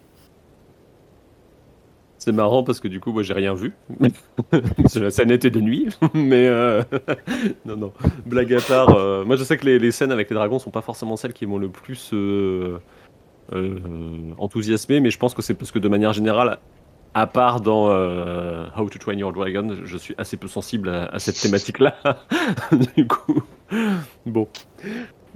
C'est 2.18 2.32
marrant 2.32 2.64
parce 2.64 2.80
que 2.80 2.88
du 2.88 3.00
coup, 3.00 3.12
moi, 3.12 3.24
j'ai 3.24 3.34
rien 3.34 3.54
vu. 3.54 3.74
La 4.96 5.12
scène 5.12 5.32
était 5.32 5.52
de 5.52 5.62
nuit, 5.62 5.88
mais 6.14 6.48
euh, 6.48 6.84
non, 7.66 7.78
non. 7.78 7.94
Blague 8.26 8.54
à 8.54 8.62
part, 8.62 8.90
euh, 8.96 9.24
moi, 9.24 9.36
je 9.36 9.44
sais 9.44 9.58
que 9.58 9.66
les, 9.66 9.92
scènes 9.92 10.12
avec 10.12 10.30
les 10.30 10.34
dragons 10.34 10.60
sont 10.60 10.72
pas 10.72 10.82
forcément 10.82 11.16
celles 11.16 11.34
qui 11.34 11.46
m'ont 11.46 11.60
le 11.60 11.70
plus 11.70 12.12
euh, 12.14 12.80
enthousiasmé, 14.38 15.00
mais 15.00 15.12
je 15.12 15.20
pense 15.20 15.34
que 15.34 15.42
c'est 15.42 15.54
parce 15.54 15.72
que 15.72 15.80
de 15.80 15.88
manière 15.88 16.12
générale, 16.12 16.58
à 17.14 17.28
part 17.28 17.62
dans 17.62 17.88
How 17.88 18.90
to 18.90 19.00
Train 19.00 19.14
Your 19.14 19.32
Dragon, 19.32 19.78
je 19.86 19.98
suis 19.98 20.16
assez 20.18 20.38
peu 20.38 20.48
sensible 20.48 20.90
à, 20.90 21.06
à 21.06 21.20
cette 21.20 21.40
thématique-là. 21.40 21.96
du 22.96 23.08
coup, 23.08 23.42
bon. 24.26 24.48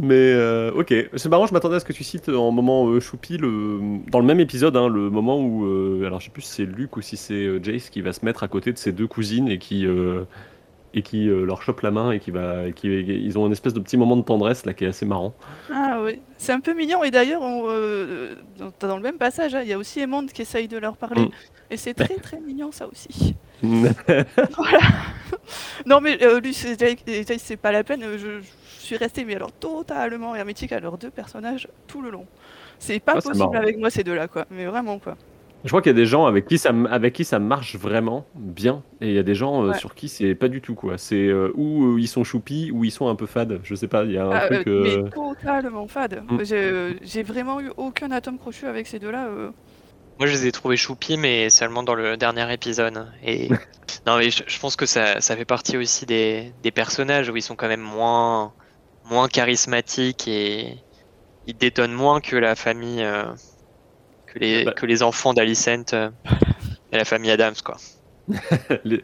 Mais 0.03 0.15
euh, 0.33 0.71
ok, 0.71 0.91
c'est 1.15 1.29
marrant, 1.29 1.45
je 1.45 1.53
m'attendais 1.53 1.75
à 1.75 1.79
ce 1.79 1.85
que 1.85 1.93
tu 1.93 2.03
cites 2.03 2.27
en 2.27 2.49
moment 2.49 2.87
euh, 2.89 2.99
choupi, 2.99 3.37
le... 3.37 3.79
dans 4.09 4.19
le 4.19 4.25
même 4.25 4.39
épisode, 4.39 4.75
hein, 4.75 4.87
le 4.87 5.11
moment 5.11 5.39
où, 5.39 5.63
euh, 5.65 6.03
alors 6.07 6.19
je 6.19 6.25
sais 6.25 6.31
plus 6.31 6.41
si 6.41 6.51
c'est 6.51 6.65
Luke 6.65 6.97
ou 6.97 7.01
si 7.03 7.17
c'est 7.17 7.35
euh, 7.35 7.59
Jace 7.61 7.91
qui 7.91 8.01
va 8.01 8.11
se 8.11 8.25
mettre 8.25 8.41
à 8.41 8.47
côté 8.47 8.73
de 8.73 8.79
ses 8.79 8.93
deux 8.93 9.05
cousines 9.05 9.47
et 9.47 9.59
qui, 9.59 9.85
et 10.95 11.01
qui 11.03 11.25
leur 11.27 11.61
chope 11.61 11.81
la 11.81 11.91
main 11.91 12.11
et 12.11 12.19
qui 12.19 12.31
va, 12.31 12.67
et 12.67 12.73
qui, 12.73 12.87
ils 12.87 13.37
ont 13.37 13.45
une 13.45 13.51
espèce 13.51 13.75
de 13.75 13.79
petit 13.79 13.95
moment 13.95 14.17
de 14.17 14.23
tendresse 14.23 14.65
là 14.65 14.73
qui 14.73 14.85
est 14.85 14.87
assez 14.87 15.05
marrant. 15.05 15.35
Ah 15.71 16.01
oui, 16.03 16.19
c'est 16.37 16.51
un 16.51 16.61
peu 16.61 16.73
mignon. 16.73 17.03
Et 17.03 17.11
d'ailleurs, 17.11 17.41
dans, 17.41 18.71
dans 18.79 18.95
le 18.97 19.03
même 19.03 19.17
passage, 19.19 19.53
hein, 19.53 19.61
il 19.61 19.69
y 19.69 19.73
a 19.73 19.77
aussi 19.77 19.99
Aemond 19.99 20.25
qui 20.25 20.41
essaye 20.41 20.67
de 20.67 20.77
leur 20.79 20.97
parler. 20.97 21.25
Mm. 21.25 21.29
Et 21.69 21.77
c'est 21.77 21.93
très 21.93 22.15
très 22.15 22.39
mignon 22.41 22.71
ça 22.71 22.87
aussi. 22.87 23.35
Voilà. 23.63 24.79
non 25.85 26.01
mais 26.01 26.17
c'est 26.53 26.79
Jake- 26.79 27.03
Jake, 27.05 27.39
c'est 27.41 27.55
pas 27.55 27.71
la 27.71 27.83
peine. 27.83 28.01
Je, 28.17 28.17
je 28.41 28.47
suis 28.95 28.97
resté 29.03 29.25
mais 29.25 29.35
alors 29.35 29.51
totalement 29.51 30.35
hermétique 30.35 30.71
à 30.71 30.79
leurs 30.79 30.97
deux 30.97 31.09
personnages 31.11 31.67
tout 31.87 32.01
le 32.01 32.09
long. 32.09 32.25
C'est 32.79 32.99
pas 32.99 33.13
Ah, 33.17 33.21
possible 33.21 33.55
avec 33.55 33.77
moi 33.77 33.89
ces 33.89 34.03
deux-là 34.03 34.27
quoi. 34.27 34.45
Mais 34.51 34.65
vraiment 34.65 34.99
quoi. 34.99 35.15
Je 35.63 35.69
crois 35.69 35.83
qu'il 35.83 35.91
y 35.91 35.95
a 35.95 35.97
des 35.97 36.07
gens 36.07 36.25
avec 36.25 36.47
qui 36.47 36.57
ça, 36.57 36.71
avec 36.89 37.13
qui 37.13 37.23
ça 37.23 37.37
marche 37.37 37.75
vraiment 37.75 38.25
bien, 38.33 38.81
et 38.99 39.09
il 39.09 39.13
y 39.13 39.19
a 39.19 39.23
des 39.23 39.35
gens 39.35 39.63
euh, 39.63 39.67
Ouais. 39.69 39.77
sur 39.77 39.93
qui 39.93 40.09
c'est 40.09 40.33
pas 40.33 40.47
du 40.47 40.59
tout 40.59 40.73
quoi. 40.73 40.97
C'est 40.97 41.27
euh, 41.27 41.51
ou 41.53 41.97
euh, 41.97 41.99
ils 41.99 42.07
sont 42.07 42.23
choupis 42.23 42.71
ou 42.71 42.83
ils 42.83 42.89
sont 42.91 43.07
un 43.09 43.15
peu 43.15 43.27
fades. 43.27 43.59
Je 43.63 43.75
sais 43.75 43.87
pas, 43.87 44.03
il 44.05 44.11
y 44.13 44.17
a 44.17 44.25
un 44.25 44.31
Ah, 44.31 44.47
truc. 44.47 44.67
euh, 44.67 45.03
Mais 45.03 45.09
totalement 45.11 45.87
fade. 45.87 46.23
Mm. 46.27 46.43
J'ai 46.43 46.63
euh, 46.63 46.93
vraiment 47.23 47.61
eu 47.61 47.69
aucun 47.77 48.09
atome 48.09 48.39
crochu 48.39 48.65
avec 48.65 48.87
ces 48.87 48.97
deux-là. 48.97 49.27
euh. 49.27 49.51
Moi, 50.17 50.27
je 50.27 50.33
les 50.33 50.47
ai 50.47 50.51
trouvés 50.51 50.77
choupis, 50.77 51.17
mais 51.17 51.49
seulement 51.51 51.83
dans 51.83 51.95
le 51.95 52.17
dernier 52.17 52.51
épisode. 52.51 53.07
Et 53.23 53.49
non, 54.07 54.17
mais 54.17 54.31
je, 54.31 54.43
je 54.47 54.59
pense 54.59 54.75
que 54.75 54.87
ça, 54.87 55.21
ça 55.21 55.35
fait 55.37 55.45
partie 55.45 55.77
aussi 55.77 56.07
des, 56.07 56.53
des 56.63 56.71
personnages 56.71 57.29
où 57.29 57.37
ils 57.37 57.41
sont 57.43 57.55
quand 57.55 57.67
même 57.67 57.81
moins, 57.81 58.51
moins 59.09 59.27
charismatiques 59.27 60.27
et 60.27 60.77
ils 61.47 61.57
détonnent 61.57 61.93
moins 61.93 62.21
que 62.21 62.35
la 62.35 62.55
famille, 62.55 63.03
euh, 63.03 63.25
que 64.27 64.39
les, 64.39 64.65
Bah. 64.65 64.73
que 64.73 64.85
les 64.85 65.03
enfants 65.03 65.33
d'Alicent 65.33 65.93
euh, 65.93 66.09
et 66.91 66.97
la 66.97 67.05
famille 67.05 67.31
Adams, 67.31 67.55
quoi. 67.63 67.77
les, 68.83 69.03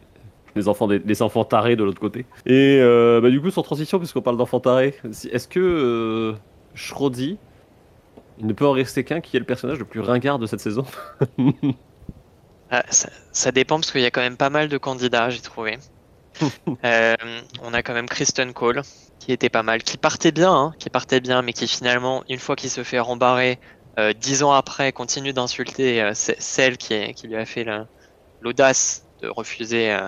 les 0.56 0.68
enfants 0.68 0.88
des, 0.88 1.00
les 1.00 1.22
enfants 1.22 1.46
tarés 1.46 1.76
de 1.76 1.84
l'autre 1.84 2.00
côté. 2.00 2.26
Et 2.46 2.80
euh, 2.82 3.20
bah, 3.22 3.30
du 3.30 3.42
coup, 3.42 3.52
sans 3.52 3.64
transition, 3.64 4.00
puisqu'on 4.00 4.22
parle 4.22 4.38
d'enfants 4.38 4.60
tarés, 4.60 4.96
est-ce 5.32 5.48
que 5.48 6.36
Schrodi, 6.76 7.38
il 8.40 8.46
ne 8.46 8.54
peut 8.54 8.66
en 8.68 8.72
rester 8.72 9.04
qu'un 9.04 9.22
qui 9.22 9.36
est 9.36 9.40
le 9.40 9.46
personnage 9.46 9.80
le 9.80 9.86
plus 9.86 10.00
ringard 10.02 10.40
de 10.40 10.46
cette 10.46 10.60
saison 10.60 10.86
Ah, 12.70 12.84
ça, 12.90 13.10
ça 13.32 13.52
dépend 13.54 13.76
parce 13.78 13.92
qu'il 13.92 14.02
y 14.02 14.06
a 14.06 14.12
quand 14.12 14.22
même 14.22 14.36
pas 14.36 14.50
mal 14.50 14.68
de 14.68 14.78
candidats, 14.78 15.30
j'ai 15.30 15.42
trouvé. 15.42 15.80
On 16.84 17.74
a 17.74 17.82
quand 17.82 17.94
même 17.94 18.08
Kristen 18.10 18.54
Cole 18.54 18.82
qui 19.28 19.34
était 19.34 19.50
pas 19.50 19.62
mal, 19.64 19.84
qui 19.84 19.98
partait 19.98 20.32
bien, 20.32 20.54
hein, 20.54 20.74
qui 20.80 20.90
partait 20.90 21.20
bien, 21.20 21.42
mais 21.42 21.52
qui 21.52 21.68
finalement, 21.68 22.24
une 22.30 22.40
fois 22.40 22.56
qu'il 22.56 22.70
se 22.70 22.86
fait 22.86 23.00
rembarrer, 23.02 23.60
euh, 24.00 24.14
dix 24.14 24.42
ans 24.42 24.54
après, 24.54 24.94
continue 24.94 25.34
d'insulter 25.34 26.02
euh, 26.02 26.14
ce- 26.14 26.32
celle 26.40 26.78
qui, 26.78 26.96
lui 27.26 27.36
a 27.36 27.46
fait 27.46 27.66
la- 27.66 27.88
l'audace 28.42 29.06
de 29.22 29.28
refuser 29.30 29.92
euh, 29.94 30.08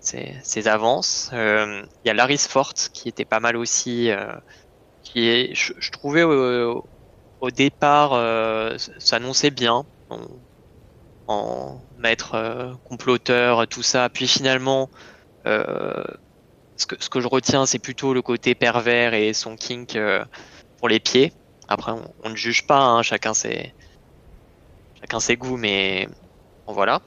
ses, 0.00 0.68
avances. 0.68 1.30
Il 1.32 1.88
y 2.04 2.10
a 2.10 2.14
Laris 2.14 2.38
Fort 2.48 2.74
qui 2.92 3.08
était 3.08 3.24
pas 3.24 3.40
mal 3.40 3.56
aussi, 3.56 4.10
qui 5.02 5.28
est, 5.28 5.54
je, 5.54 5.90
trouvais 5.90 6.22
au, 6.24 6.84
départ, 7.52 8.12
s'annonçait 8.98 9.50
bien. 9.50 9.86
En 11.28 11.82
maître 11.96 12.78
comploteur, 12.84 13.66
tout 13.68 13.82
ça. 13.82 14.08
Puis 14.10 14.28
finalement, 14.28 14.90
ce, 16.76 16.86
que, 16.86 17.20
je 17.20 17.28
retiens, 17.28 17.66
c'est 17.66 17.78
plutôt 17.78 18.14
le 18.14 18.22
côté 18.22 18.54
pervers 18.54 19.14
et 19.14 19.32
son 19.32 19.56
kink 19.56 19.96
euh, 19.96 20.24
pour 20.78 20.88
les 20.88 21.00
pieds. 21.00 21.32
Après, 21.68 21.92
on, 22.22 22.28
ne 22.28 22.36
juge 22.36 22.66
pas, 22.66 22.78
hein, 22.78 23.02
chacun 23.02 23.34
ses 23.34 23.74
chacun 25.00 25.20
ses 25.20 25.36
goûts, 25.36 25.56
mais 25.56 26.08
voilà. 26.66 27.00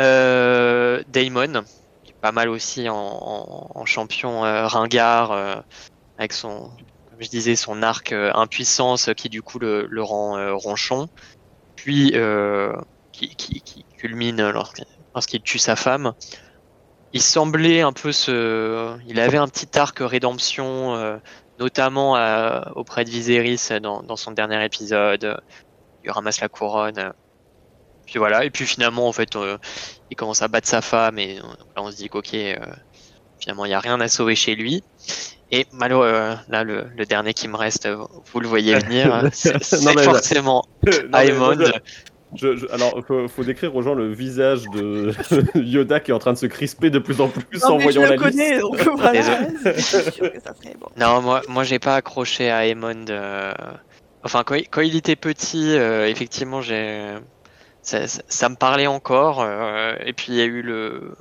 Euh, 0.00 1.02
Damon, 1.08 1.64
qui 2.04 2.12
est 2.12 2.20
pas 2.20 2.32
mal 2.32 2.48
aussi 2.48 2.88
en, 2.88 3.84
champion 3.84 4.44
euh, 4.44 4.66
ringard, 4.66 5.32
euh, 5.32 5.56
avec 6.18 6.32
son, 6.32 6.70
arc 7.82 8.12
impuissance 8.12 9.10
qui 9.16 9.28
du 9.28 9.42
coup 9.42 9.58
le, 9.58 10.02
rend 10.02 10.56
ronchon. 10.56 11.08
Puis 11.76 12.14
qui, 13.12 13.84
culmine 13.98 14.50
lorsqu'il 15.14 15.42
tue 15.42 15.58
sa 15.58 15.76
femme. 15.76 16.14
Il 17.12 17.22
semblait 17.22 17.80
un 17.80 17.92
peu 17.92 18.12
se. 18.12 18.96
Il 19.06 19.18
avait 19.20 19.38
un 19.38 19.48
petit 19.48 19.78
arc 19.78 19.98
rédemption, 20.00 20.94
euh, 20.94 21.16
notamment 21.58 22.16
euh, 22.16 22.60
auprès 22.76 23.04
de 23.04 23.10
Viserys 23.10 23.80
dans, 23.80 24.02
dans 24.02 24.16
son 24.16 24.30
dernier 24.30 24.64
épisode. 24.64 25.40
Il 26.04 26.10
ramasse 26.10 26.40
la 26.40 26.48
couronne. 26.48 27.12
Puis 28.10 28.18
voilà, 28.18 28.44
et 28.44 28.50
puis 28.50 28.66
finalement, 28.66 29.06
en 29.06 29.12
fait, 29.12 29.36
euh, 29.36 29.56
il 30.10 30.16
commence 30.16 30.42
à 30.42 30.48
battre 30.48 30.66
sa 30.66 30.82
femme, 30.82 31.18
et 31.20 31.38
euh, 31.38 31.42
là, 31.76 31.82
on 31.82 31.92
se 31.92 31.96
dit 31.96 32.08
qu'ok, 32.08 32.34
euh, 32.34 32.56
finalement, 33.38 33.64
il 33.64 33.68
n'y 33.68 33.74
a 33.74 33.78
rien 33.78 34.00
à 34.00 34.08
sauver 34.08 34.34
chez 34.34 34.56
lui. 34.56 34.82
Et 35.52 35.66
malheureusement, 35.72 36.40
là, 36.48 36.64
le, 36.64 36.88
le 36.96 37.06
dernier 37.06 37.34
qui 37.34 37.46
me 37.46 37.56
reste, 37.56 37.86
euh, 37.86 38.04
vous 38.32 38.40
le 38.40 38.48
voyez 38.48 38.74
venir, 38.80 39.28
c'est 39.32 39.62
forcément 40.02 40.64
Aemond. 41.12 41.58
Je- 42.34 42.56
je- 42.56 42.66
alors, 42.72 43.04
faut, 43.06 43.26
faut 43.28 43.42
décrire 43.44 43.74
aux 43.74 43.82
gens 43.82 43.94
le 43.94 44.12
visage 44.12 44.68
de 44.70 45.12
Yoda 45.56 45.98
qui 46.00 46.10
est 46.12 46.14
en 46.14 46.18
train 46.20 46.32
de 46.32 46.38
se 46.38 46.46
crisper 46.46 46.88
de 46.90 46.98
plus 47.00 47.20
en 47.20 47.28
plus 47.28 47.62
en 47.64 47.76
mais 47.78 47.90
je 47.90 47.98
voyant 47.98 48.02
la 48.02 48.10
le 48.16 48.18
connais, 48.22 48.50
liste. 48.50 48.60
donc 48.60 48.80
voilà. 48.96 49.22
Sûr 49.80 50.32
que 50.32 50.40
ça 50.40 50.54
serait 50.54 50.76
bon. 50.78 50.86
Non, 50.96 51.20
moi, 51.22 51.42
moi 51.48 51.64
j'ai 51.64 51.78
pas 51.78 51.96
accroché 51.96 52.50
à 52.50 52.66
Aemond. 52.66 53.06
euh, 53.10 53.52
Enfin, 54.22 54.42
quand 54.44 54.54
il, 54.54 54.68
quand 54.68 54.82
il 54.82 54.94
était 54.96 55.16
petit, 55.16 55.76
euh, 55.76 56.06
effectivement, 56.08 56.60
j'ai 56.60 57.14
ça, 57.82 58.06
ça- 58.06 58.22
ça 58.28 58.48
me 58.48 58.54
parlait 58.56 58.86
encore. 58.86 59.40
euh, 59.42 59.94
et 60.04 60.12
puis 60.12 60.26
il 60.28 60.34
y 60.36 60.40
a 60.42 60.44
eu 60.44 60.62
le, 60.62 61.14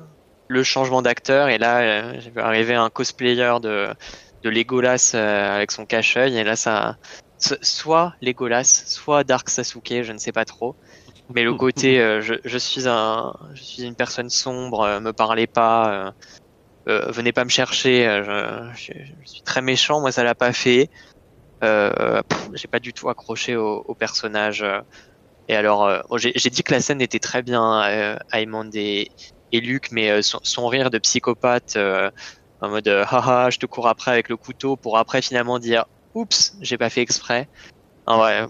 le 0.47 0.63
changement 0.63 1.01
d'acteur. 1.01 1.47
Et 1.49 1.57
là, 1.57 1.79
euh, 1.79 2.13
j'ai 2.19 2.29
vu 2.29 2.39
arriver 2.39 2.75
un 2.75 2.89
cosplayer 2.89 3.53
de, 3.61 3.87
de 4.43 4.49
Legolas 4.49 5.13
euh, 5.15 5.55
avec 5.55 5.71
son 5.71 5.85
cache-œil. 5.85 6.37
Et 6.37 6.43
là, 6.43 6.55
ça. 6.55 6.97
so- 7.37 7.55
Soit 7.61 8.13
Legolas, 8.21 8.83
soit 8.85 9.23
Dark 9.23 9.49
Sasuke, 9.49 10.01
je 10.03 10.11
ne 10.11 10.17
sais 10.17 10.33
pas 10.33 10.43
trop. 10.45 10.75
Mais 11.33 11.43
le 11.43 11.53
côté, 11.53 11.99
euh, 12.01 12.21
je, 12.21 12.35
je 12.43 12.57
suis 12.57 12.87
un, 12.87 13.33
je 13.53 13.63
suis 13.63 13.83
une 13.83 13.95
personne 13.95 14.29
sombre, 14.29 14.81
euh, 14.81 14.99
me 14.99 15.13
parlez 15.13 15.47
pas, 15.47 16.07
euh, 16.07 16.11
euh, 16.89 17.11
venez 17.11 17.33
pas 17.33 17.45
me 17.45 17.49
chercher, 17.49 18.07
euh, 18.07 18.73
je, 18.75 18.93
je- 18.93 19.13
je 19.21 19.25
suis 19.31 19.43
très 19.43 19.61
méchant, 19.61 20.01
moi 20.01 20.11
ça 20.11 20.23
l'a 20.23 20.35
pas 20.35 20.53
fait. 20.53 20.89
Euh, 21.63 22.21
j'ai 22.55 22.67
pas 22.69 22.79
du 22.79 22.93
tout 22.93 23.09
accroché 23.09 23.55
au, 23.55 23.83
au 23.87 23.95
personnage. 23.95 24.65
Et 25.47 25.55
alors, 25.55 25.85
euh, 25.87 26.01
bon, 26.09 26.17
j'ai 26.17 26.31
dit 26.51 26.63
que 26.63 26.73
la 26.73 26.81
scène 26.81 27.01
était 27.01 27.19
très 27.19 27.43
bien, 27.43 27.83
euh, 27.89 28.17
Aemond 28.33 28.69
et, 28.73 29.11
et 29.51 29.61
Luke, 29.61 29.91
mais 29.91 30.11
euh, 30.11 30.21
son, 30.21 30.39
son 30.43 30.67
rire 30.67 30.89
de 30.91 30.99
psychopathe, 30.99 31.75
euh, 31.77 32.11
en 32.61 32.69
mode 32.69 32.87
haha, 32.87 33.49
je 33.51 33.57
te 33.59 33.65
cours 33.65 33.87
après 33.87 34.11
avec 34.11 34.29
le 34.29 34.37
couteau, 34.37 34.77
pour 34.77 34.97
après 34.97 35.21
finalement 35.21 35.59
dire 35.59 35.85
oups, 36.13 36.55
j'ai 36.61 36.77
pas 36.77 36.89
fait 36.89 37.01
exprès. 37.01 37.47
En 38.05 38.17
vrai, 38.19 38.47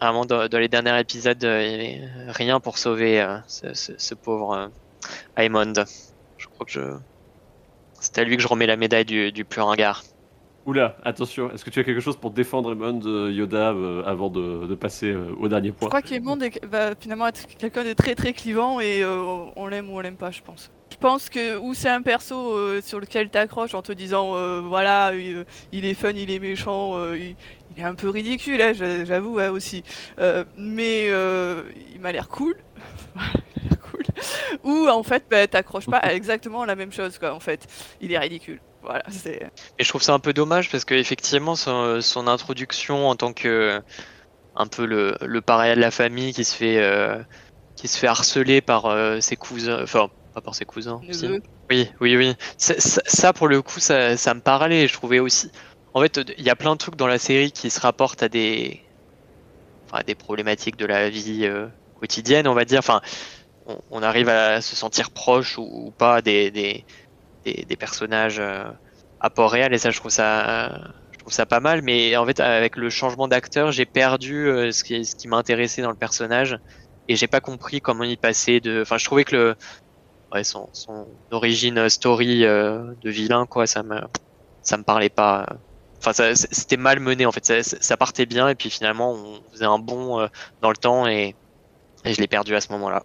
vraiment, 0.00 0.24
dans, 0.24 0.48
dans 0.48 0.58
les 0.58 0.68
derniers 0.68 0.98
épisodes, 1.00 1.42
euh, 1.44 1.62
il 1.62 1.74
avait 1.74 2.32
rien 2.32 2.60
pour 2.60 2.78
sauver 2.78 3.20
euh, 3.20 3.38
ce, 3.46 4.14
pauvre 4.14 4.52
euh, 4.54 4.68
Aemond. 5.36 5.72
Je 6.36 6.46
crois 6.46 6.66
que 6.66 6.72
je. 6.72 6.80
C'est 8.00 8.18
à 8.18 8.24
lui 8.24 8.36
que 8.36 8.42
je 8.42 8.48
remets 8.48 8.66
la 8.66 8.76
médaille 8.76 9.04
du, 9.04 9.32
du 9.32 9.44
plus 9.44 9.62
ringard. 9.62 10.02
Oula, 10.66 10.96
attention, 11.04 11.52
est-ce 11.52 11.64
que 11.64 11.70
tu 11.70 11.78
as 11.78 11.84
quelque 11.84 12.00
chose 12.00 12.16
pour 12.16 12.32
défendre 12.32 12.70
Raymond 12.70 13.00
euh, 13.06 13.30
Yoda 13.30 13.70
euh, 13.70 14.02
avant 14.04 14.30
de, 14.30 14.66
de 14.66 14.74
passer 14.74 15.12
euh, 15.12 15.32
au 15.38 15.46
dernier 15.46 15.68
Je 15.68 15.74
point 15.74 15.88
crois 15.88 16.02
qu'Aemond 16.02 16.40
est- 16.40 16.64
va 16.66 16.96
finalement 16.98 17.28
être 17.28 17.46
quelqu'un 17.56 17.84
de 17.84 17.92
très 17.92 18.16
très 18.16 18.32
clivant 18.32 18.80
et 18.80 19.00
euh, 19.04 19.22
on 19.54 19.68
l'aime 19.68 19.88
ou 19.90 19.96
on 19.96 20.00
l'aime 20.00 20.16
pas, 20.16 20.32
je 20.32 20.42
pense. 20.42 20.72
Je 20.90 20.96
pense 20.96 21.28
que 21.28 21.56
ou 21.58 21.72
c'est 21.74 21.88
un 21.88 22.02
perso 22.02 22.80
sur 22.80 22.98
lequel 22.98 23.28
t'accroches 23.28 23.74
en 23.74 23.82
te 23.82 23.92
disant 23.92 24.60
voilà 24.62 25.12
il, 25.14 25.84
est 25.84 25.94
fun, 25.94 26.12
il 26.12 26.30
est 26.30 26.38
méchant, 26.38 27.12
il, 27.12 27.36
il 27.76 27.82
est 27.82 27.84
un 27.84 27.94
peu 27.94 28.08
ridicule, 28.08 28.62
hein, 28.62 28.72
j'a- 28.72 29.04
j'avoue 29.04 29.38
hein, 29.38 29.50
aussi. 29.50 29.82
Mais 30.56 31.06
il 31.08 32.00
m'a 32.00 32.12
cool. 32.24 32.56
L'air 33.16 33.78
cool. 33.90 34.04
Ou 34.64 34.88
en 34.88 35.02
fait 35.02 35.24
bah, 35.30 35.46
t'accroches 35.46 35.86
pas 35.86 35.98
à 35.98 36.12
exactement 36.14 36.64
la 36.64 36.76
même 36.76 36.92
chose 36.92 37.18
quoi. 37.18 37.34
En 37.34 37.40
fait, 37.40 37.66
il 38.00 38.12
est 38.12 38.18
ridicule. 38.18 38.60
Voilà, 38.86 39.02
c'est. 39.10 39.50
Et 39.78 39.84
je 39.84 39.88
trouve 39.88 40.02
ça 40.02 40.14
un 40.14 40.20
peu 40.20 40.32
dommage 40.32 40.70
parce 40.70 40.84
que 40.84 40.94
effectivement 40.94 41.56
son, 41.56 42.00
son 42.00 42.26
introduction 42.28 43.08
en 43.08 43.16
tant 43.16 43.32
que 43.32 43.82
un 44.54 44.66
peu 44.68 44.86
le, 44.86 45.16
le 45.22 45.42
paria 45.42 45.74
de 45.76 45.80
la 45.80 45.90
famille 45.90 46.32
qui 46.34 46.44
se 46.44 46.54
fait 46.56 46.78
euh, 46.78 47.22
qui 47.76 47.88
se 47.88 47.98
fait 47.98 48.06
harceler 48.08 48.60
par 48.62 48.86
euh, 48.86 49.20
ses 49.20 49.36
cousins, 49.36 49.82
enfin 49.82 50.08
pas 50.34 50.40
par 50.42 50.54
ses 50.54 50.64
cousins. 50.66 51.00
si. 51.12 51.26
Oui, 51.70 51.90
oui, 52.00 52.16
oui. 52.16 52.34
Ça, 52.58 52.78
ça- 52.80 53.02
ça, 53.06 53.32
pour 53.32 53.48
le 53.48 53.62
coup, 53.62 53.80
ça, 53.80 54.16
ça 54.16 54.34
me 54.34 54.40
parlait. 54.40 54.88
Je 54.88 54.94
trouvais 54.94 55.18
aussi. 55.20 55.50
En 55.94 56.00
fait, 56.02 56.20
il 56.38 56.44
y 56.44 56.50
a 56.50 56.56
plein 56.56 56.74
de 56.74 56.78
trucs 56.78 56.96
dans 56.96 57.08
la 57.08 57.18
série 57.18 57.52
qui 57.52 57.70
se 57.70 57.80
rapportent 57.80 58.22
à 58.22 58.28
des, 58.28 58.82
enfin, 59.88 60.00
à 60.00 60.02
des 60.02 60.14
problématiques 60.14 60.76
de 60.76 60.86
la 60.86 61.10
vie 61.10 61.44
euh, 61.46 61.68
quotidienne, 61.94 62.48
on 62.48 62.54
va 62.54 62.64
dire. 62.64 62.78
Enfin, 62.80 63.00
on, 63.66 63.80
on 63.90 64.02
arrive 64.02 64.28
à 64.28 64.60
se 64.62 64.76
sentir 64.76 65.10
proche 65.12 65.58
ou, 65.58 65.64
ou 65.88 65.92
pas 65.92 66.22
des, 66.22 66.50
des, 66.50 66.86
des, 67.54 67.76
personnages 67.76 68.38
euh, 68.38 68.64
à 69.20 69.30
Port-Réal, 69.30 69.72
et 69.74 69.78
ça, 69.78 69.90
je 69.90 69.98
trouve 69.98 70.10
ça, 70.10 70.80
je 71.12 71.18
trouve 71.18 71.32
ça 71.32 71.46
pas 71.46 71.60
mal. 71.60 71.82
Mais 71.82 72.16
en 72.16 72.26
fait, 72.26 72.40
avec 72.40 72.76
le 72.76 72.90
changement 72.90 73.28
d'acteur, 73.28 73.72
j'ai 73.72 73.86
perdu 73.86 74.48
euh, 74.48 74.72
ce 74.72 74.84
qui, 74.84 75.04
ce 75.04 75.16
qui 75.16 75.28
m'intéressait 75.28 75.82
dans 75.82 75.90
le 75.90 75.96
personnage, 75.96 76.58
et 77.08 77.16
j'ai 77.16 77.26
pas 77.26 77.40
compris 77.40 77.80
comment 77.80 78.04
il 78.04 78.18
passait 78.18 78.60
de. 78.60 78.82
Enfin, 78.82 78.98
je 78.98 79.04
trouvais 79.04 79.24
que 79.24 79.54
son, 80.42 80.68
son 80.72 81.06
origine 81.30 81.88
story 81.88 82.44
euh, 82.44 82.92
de 83.00 83.10
vilain, 83.10 83.46
quoi, 83.46 83.66
ça 83.66 83.82
me, 83.82 84.00
ça 84.62 84.76
me 84.76 84.82
parlait 84.82 85.08
pas. 85.08 85.46
Enfin, 85.98 86.34
c'était 86.34 86.76
mal 86.76 87.00
mené 87.00 87.24
en 87.24 87.32
fait. 87.32 87.44
Ça, 87.46 87.62
ça 87.62 87.96
partait 87.96 88.26
bien 88.26 88.48
et 88.48 88.54
puis 88.54 88.68
finalement 88.68 89.12
on 89.12 89.40
faisait 89.50 89.64
un 89.64 89.78
bond 89.78 90.28
dans 90.60 90.68
le 90.68 90.76
temps 90.76 91.06
et, 91.06 91.34
et 92.04 92.12
je 92.12 92.20
l'ai 92.20 92.28
perdu 92.28 92.54
à 92.54 92.60
ce 92.60 92.70
moment-là. 92.72 93.02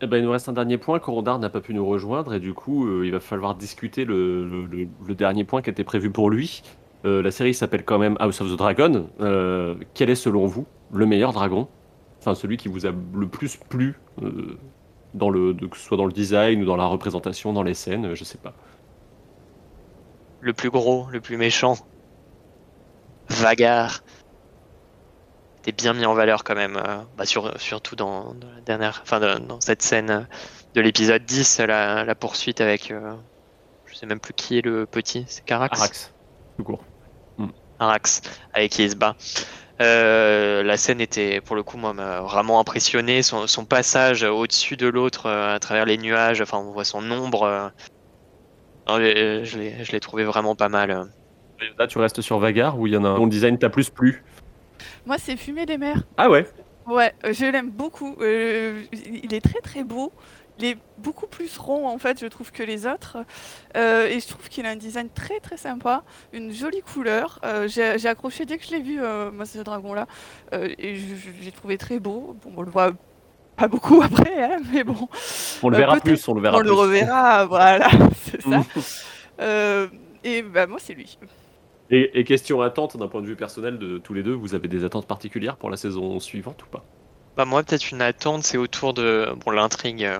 Eh 0.00 0.06
ben, 0.06 0.18
il 0.18 0.24
nous 0.24 0.30
reste 0.30 0.48
un 0.48 0.52
dernier 0.52 0.78
point. 0.78 0.98
Corondar 1.00 1.38
n'a 1.38 1.50
pas 1.50 1.60
pu 1.60 1.74
nous 1.74 1.86
rejoindre 1.86 2.34
et 2.34 2.40
du 2.40 2.54
coup, 2.54 2.86
euh, 2.86 3.04
il 3.04 3.12
va 3.12 3.20
falloir 3.20 3.54
discuter 3.56 4.04
le, 4.04 4.68
dernier 5.08 5.44
point 5.44 5.60
qui 5.60 5.70
était 5.70 5.84
prévu 5.84 6.10
pour 6.10 6.30
lui. 6.30 6.62
Euh, 7.04 7.22
la 7.22 7.30
série 7.30 7.54
s'appelle 7.54 7.84
quand 7.84 7.98
même 7.98 8.16
House 8.20 8.40
of 8.40 8.50
the 8.50 8.56
Dragon. 8.56 9.08
Euh, 9.20 9.74
quel 9.94 10.10
est 10.10 10.14
selon 10.14 10.46
vous 10.46 10.66
le 10.92 11.04
meilleur 11.06 11.32
dragon? 11.32 11.68
Enfin, 12.20 12.34
celui 12.34 12.56
qui 12.56 12.68
vous 12.68 12.86
a 12.86 12.92
le 13.14 13.28
plus 13.28 13.56
plu, 13.56 13.98
dans 15.14 15.30
le, 15.30 15.54
que 15.54 15.76
ce 15.76 15.84
soit 15.84 15.96
dans 15.96 16.06
le 16.06 16.12
design 16.12 16.62
ou 16.62 16.64
dans 16.64 16.76
la 16.76 16.86
représentation, 16.86 17.52
dans 17.52 17.62
les 17.62 17.74
scènes, 17.74 18.14
je 18.14 18.24
sais 18.24 18.38
pas. 18.38 18.54
Le 20.40 20.52
plus 20.52 20.70
gros, 20.70 21.06
le 21.10 21.20
plus 21.20 21.36
méchant, 21.36 21.76
Vagar. 23.28 24.02
T'es 25.62 25.72
bien 25.72 25.92
mis 25.92 26.06
en 26.06 26.14
valeur 26.14 26.44
quand 26.44 26.54
même, 26.54 26.76
euh, 26.76 26.98
bah, 27.16 27.26
sur- 27.26 27.60
surtout 27.60 27.96
dans, 27.96 28.32
dans 28.34 28.50
la 28.54 28.60
dernière, 28.60 29.00
enfin 29.02 29.20
dans, 29.20 29.38
dans 29.40 29.60
cette 29.60 29.82
scène 29.82 30.10
euh, 30.10 30.20
de 30.74 30.80
l'épisode 30.80 31.24
10, 31.24 31.58
la, 31.60 32.04
la 32.04 32.14
poursuite 32.14 32.60
avec, 32.60 32.90
euh, 32.90 33.14
je 33.86 33.94
sais 33.96 34.06
même 34.06 34.20
plus 34.20 34.34
qui 34.34 34.58
est 34.58 34.64
le 34.64 34.86
petit, 34.86 35.24
c'est 35.28 35.44
Carax. 35.44 35.78
Arax, 35.78 36.12
tout 36.56 36.64
court. 36.64 36.84
Arax, 37.80 38.22
avec 38.54 38.72
qui 38.72 38.84
il 38.84 38.90
se 38.90 38.96
bat. 38.96 39.14
Euh, 39.80 40.64
la 40.64 40.76
scène 40.76 41.00
était, 41.00 41.40
pour 41.40 41.54
le 41.54 41.62
coup, 41.62 41.76
moi, 41.76 41.92
m'a 41.92 42.20
vraiment 42.22 42.58
impressionné. 42.58 43.22
Son, 43.22 43.46
son 43.46 43.64
passage 43.64 44.24
au-dessus 44.24 44.76
de 44.76 44.88
l'autre, 44.88 45.26
euh, 45.26 45.54
à 45.54 45.60
travers 45.60 45.84
les 45.84 45.96
nuages, 45.98 46.40
enfin, 46.40 46.58
on 46.58 46.72
voit 46.72 46.84
son 46.84 47.08
ombre. 47.12 47.44
euh. 47.44 47.68
Non, 48.88 48.96
je 48.98 49.42
je 49.44 49.92
l'ai 49.92 50.00
trouvé 50.00 50.24
vraiment 50.24 50.56
pas 50.56 50.68
mal. 50.68 51.08
Là, 51.78 51.86
tu 51.86 51.98
restes 51.98 52.20
sur 52.20 52.38
Vagar 52.40 52.78
ou 52.78 52.86
il 52.88 52.94
y 52.94 52.96
en 52.96 53.04
a 53.04 53.08
un 53.08 53.20
le 53.20 53.28
design 53.28 53.58
t'a 53.58 53.70
plus 53.70 53.90
plu? 53.90 54.24
Moi 55.06 55.16
c'est 55.18 55.36
Fumée 55.36 55.66
des 55.66 55.78
mers. 55.78 56.02
Ah 56.16 56.30
ouais? 56.30 56.46
Ouais, 56.86 57.12
euh, 57.24 57.32
je 57.34 57.44
l'aime 57.44 57.70
beaucoup. 57.70 58.16
euh, 58.20 58.82
il 58.92 59.34
est 59.34 59.42
très 59.42 59.60
très 59.60 59.84
beau. 59.84 60.12
Il 60.58 60.64
est 60.64 60.78
beaucoup 60.96 61.26
plus 61.28 61.56
rond 61.56 61.86
en 61.86 61.98
fait, 61.98 62.18
je 62.18 62.26
trouve, 62.26 62.50
que 62.50 62.64
les 62.64 62.86
autres. 62.86 63.18
Euh, 63.76 64.08
et 64.08 64.18
je 64.18 64.26
trouve 64.26 64.48
qu'il 64.48 64.66
a 64.66 64.70
un 64.70 64.76
design 64.76 65.08
très 65.08 65.38
très 65.38 65.56
sympa, 65.56 66.02
une 66.32 66.52
jolie 66.52 66.80
couleur. 66.80 67.38
Euh, 67.44 67.68
J'ai 67.68 68.08
accroché 68.08 68.44
dès 68.44 68.58
que 68.58 68.64
je 68.64 68.70
l'ai 68.72 68.80
vu, 68.82 69.00
moi, 69.32 69.44
ce 69.46 69.58
dragon-là. 69.58 70.06
Et 70.52 70.96
j'ai 71.42 71.52
trouvé 71.52 71.78
très 71.78 72.00
beau. 72.00 72.36
Bon, 72.42 72.52
on 72.56 72.62
le 72.62 72.70
voit 72.70 72.90
pas 73.56 73.68
beaucoup 73.68 74.02
après, 74.02 74.42
hein, 74.42 74.56
mais 74.72 74.82
bon. 74.82 75.08
On 75.62 75.68
le 75.68 75.76
verra 75.76 76.00
plus, 76.00 76.26
on 76.26 76.34
le 76.34 76.40
verra 76.40 76.56
on 76.56 76.60
le 76.60 76.72
reverra, 76.72 77.44
voilà, 77.46 77.88
c'est 78.24 78.42
ça. 78.42 78.64
Et 80.24 80.42
bah, 80.42 80.66
moi, 80.66 80.78
c'est 80.80 80.94
lui. 80.94 81.18
Et, 81.90 82.24
question 82.24 82.60
attente 82.60 82.96
d'un 82.96 83.08
point 83.08 83.22
de 83.22 83.26
vue 83.26 83.36
personnel 83.36 83.78
de 83.78 83.98
tous 83.98 84.12
les 84.12 84.22
deux, 84.22 84.34
vous 84.34 84.54
avez 84.54 84.68
des 84.68 84.84
attentes 84.84 85.06
particulières 85.06 85.56
pour 85.56 85.70
la 85.70 85.76
saison 85.76 86.20
suivante 86.20 86.62
ou 86.62 86.66
pas? 86.66 86.84
Moi, 87.44 87.62
peut-être 87.62 87.90
une 87.92 88.02
attente, 88.02 88.42
c'est 88.42 88.58
autour 88.58 88.94
de. 88.94 89.32
Bon, 89.44 89.52
l'intrigue, 89.52 90.04
euh, 90.04 90.18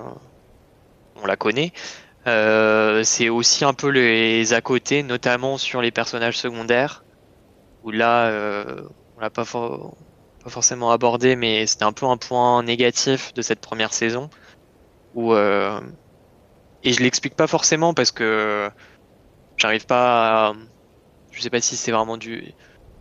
on 1.21 1.25
la 1.27 1.35
connaît. 1.35 1.73
Euh, 2.27 3.03
c'est 3.03 3.29
aussi 3.29 3.65
un 3.65 3.73
peu 3.73 3.89
les 3.89 4.53
à 4.53 4.61
côté, 4.61 5.03
notamment 5.03 5.57
sur 5.57 5.81
les 5.81 5.91
personnages 5.91 6.37
secondaires, 6.37 7.03
où 7.83 7.91
là, 7.91 8.29
euh, 8.29 8.81
on 9.17 9.21
l'a 9.21 9.29
pas, 9.29 9.45
for- 9.45 9.95
pas 10.43 10.49
forcément 10.49 10.91
abordé, 10.91 11.35
mais 11.35 11.67
c'était 11.67 11.85
un 11.85 11.93
peu 11.93 12.05
un 12.05 12.17
point 12.17 12.63
négatif 12.63 13.33
de 13.33 13.41
cette 13.41 13.61
première 13.61 13.93
saison. 13.93 14.29
Euh, 15.17 15.81
et 16.83 16.93
je 16.93 17.01
l'explique 17.01 17.35
pas 17.35 17.47
forcément 17.47 17.93
parce 17.93 18.11
que 18.11 18.69
j'arrive 19.57 19.85
pas 19.85 20.49
à... 20.49 20.53
Je 21.39 21.43
sais 21.43 21.49
pas 21.49 21.61
si 21.61 21.77
c'est 21.77 21.93
vraiment 21.93 22.17
du... 22.17 22.53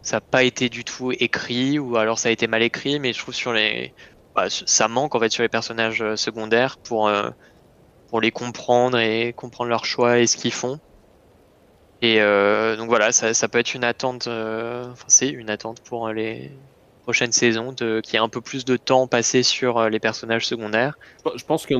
Ça 0.02 0.18
n'a 0.18 0.20
pas 0.20 0.44
été 0.44 0.68
du 0.68 0.84
tout 0.84 1.10
écrit 1.10 1.80
ou 1.80 1.96
alors 1.96 2.20
ça 2.20 2.28
a 2.28 2.32
été 2.32 2.46
mal 2.46 2.62
écrit, 2.62 3.00
mais 3.00 3.12
je 3.12 3.18
trouve 3.18 3.34
sur 3.34 3.52
les... 3.52 3.92
bah, 4.36 4.46
ça 4.48 4.86
manque 4.86 5.16
en 5.16 5.20
fait 5.20 5.30
sur 5.30 5.42
les 5.42 5.48
personnages 5.48 6.00
euh, 6.02 6.14
secondaires 6.14 6.78
pour, 6.78 7.08
euh, 7.08 7.30
pour 8.08 8.20
les 8.20 8.30
comprendre 8.30 8.96
et 8.96 9.32
comprendre 9.32 9.70
leurs 9.70 9.84
choix 9.84 10.20
et 10.20 10.28
ce 10.28 10.36
qu'ils 10.36 10.52
font. 10.52 10.78
Et 12.00 12.20
euh, 12.20 12.76
donc 12.76 12.88
voilà, 12.88 13.10
ça, 13.10 13.34
ça 13.34 13.48
peut 13.48 13.58
être 13.58 13.74
une 13.74 13.82
attente, 13.82 14.28
enfin 14.28 15.04
c'est 15.08 15.30
une 15.30 15.50
attente 15.50 15.80
pour 15.80 16.10
les 16.10 16.52
prochaines 17.02 17.32
saisons, 17.32 17.74
qu'il 17.74 18.12
y 18.12 18.16
ait 18.16 18.18
un 18.18 18.28
peu 18.28 18.40
plus 18.40 18.64
de 18.64 18.76
temps 18.76 19.08
passé 19.08 19.42
sur 19.42 19.90
les 19.90 19.98
personnages 19.98 20.46
secondaires, 20.46 20.96
Je 21.34 21.44
pense 21.44 21.66
que 21.66 21.74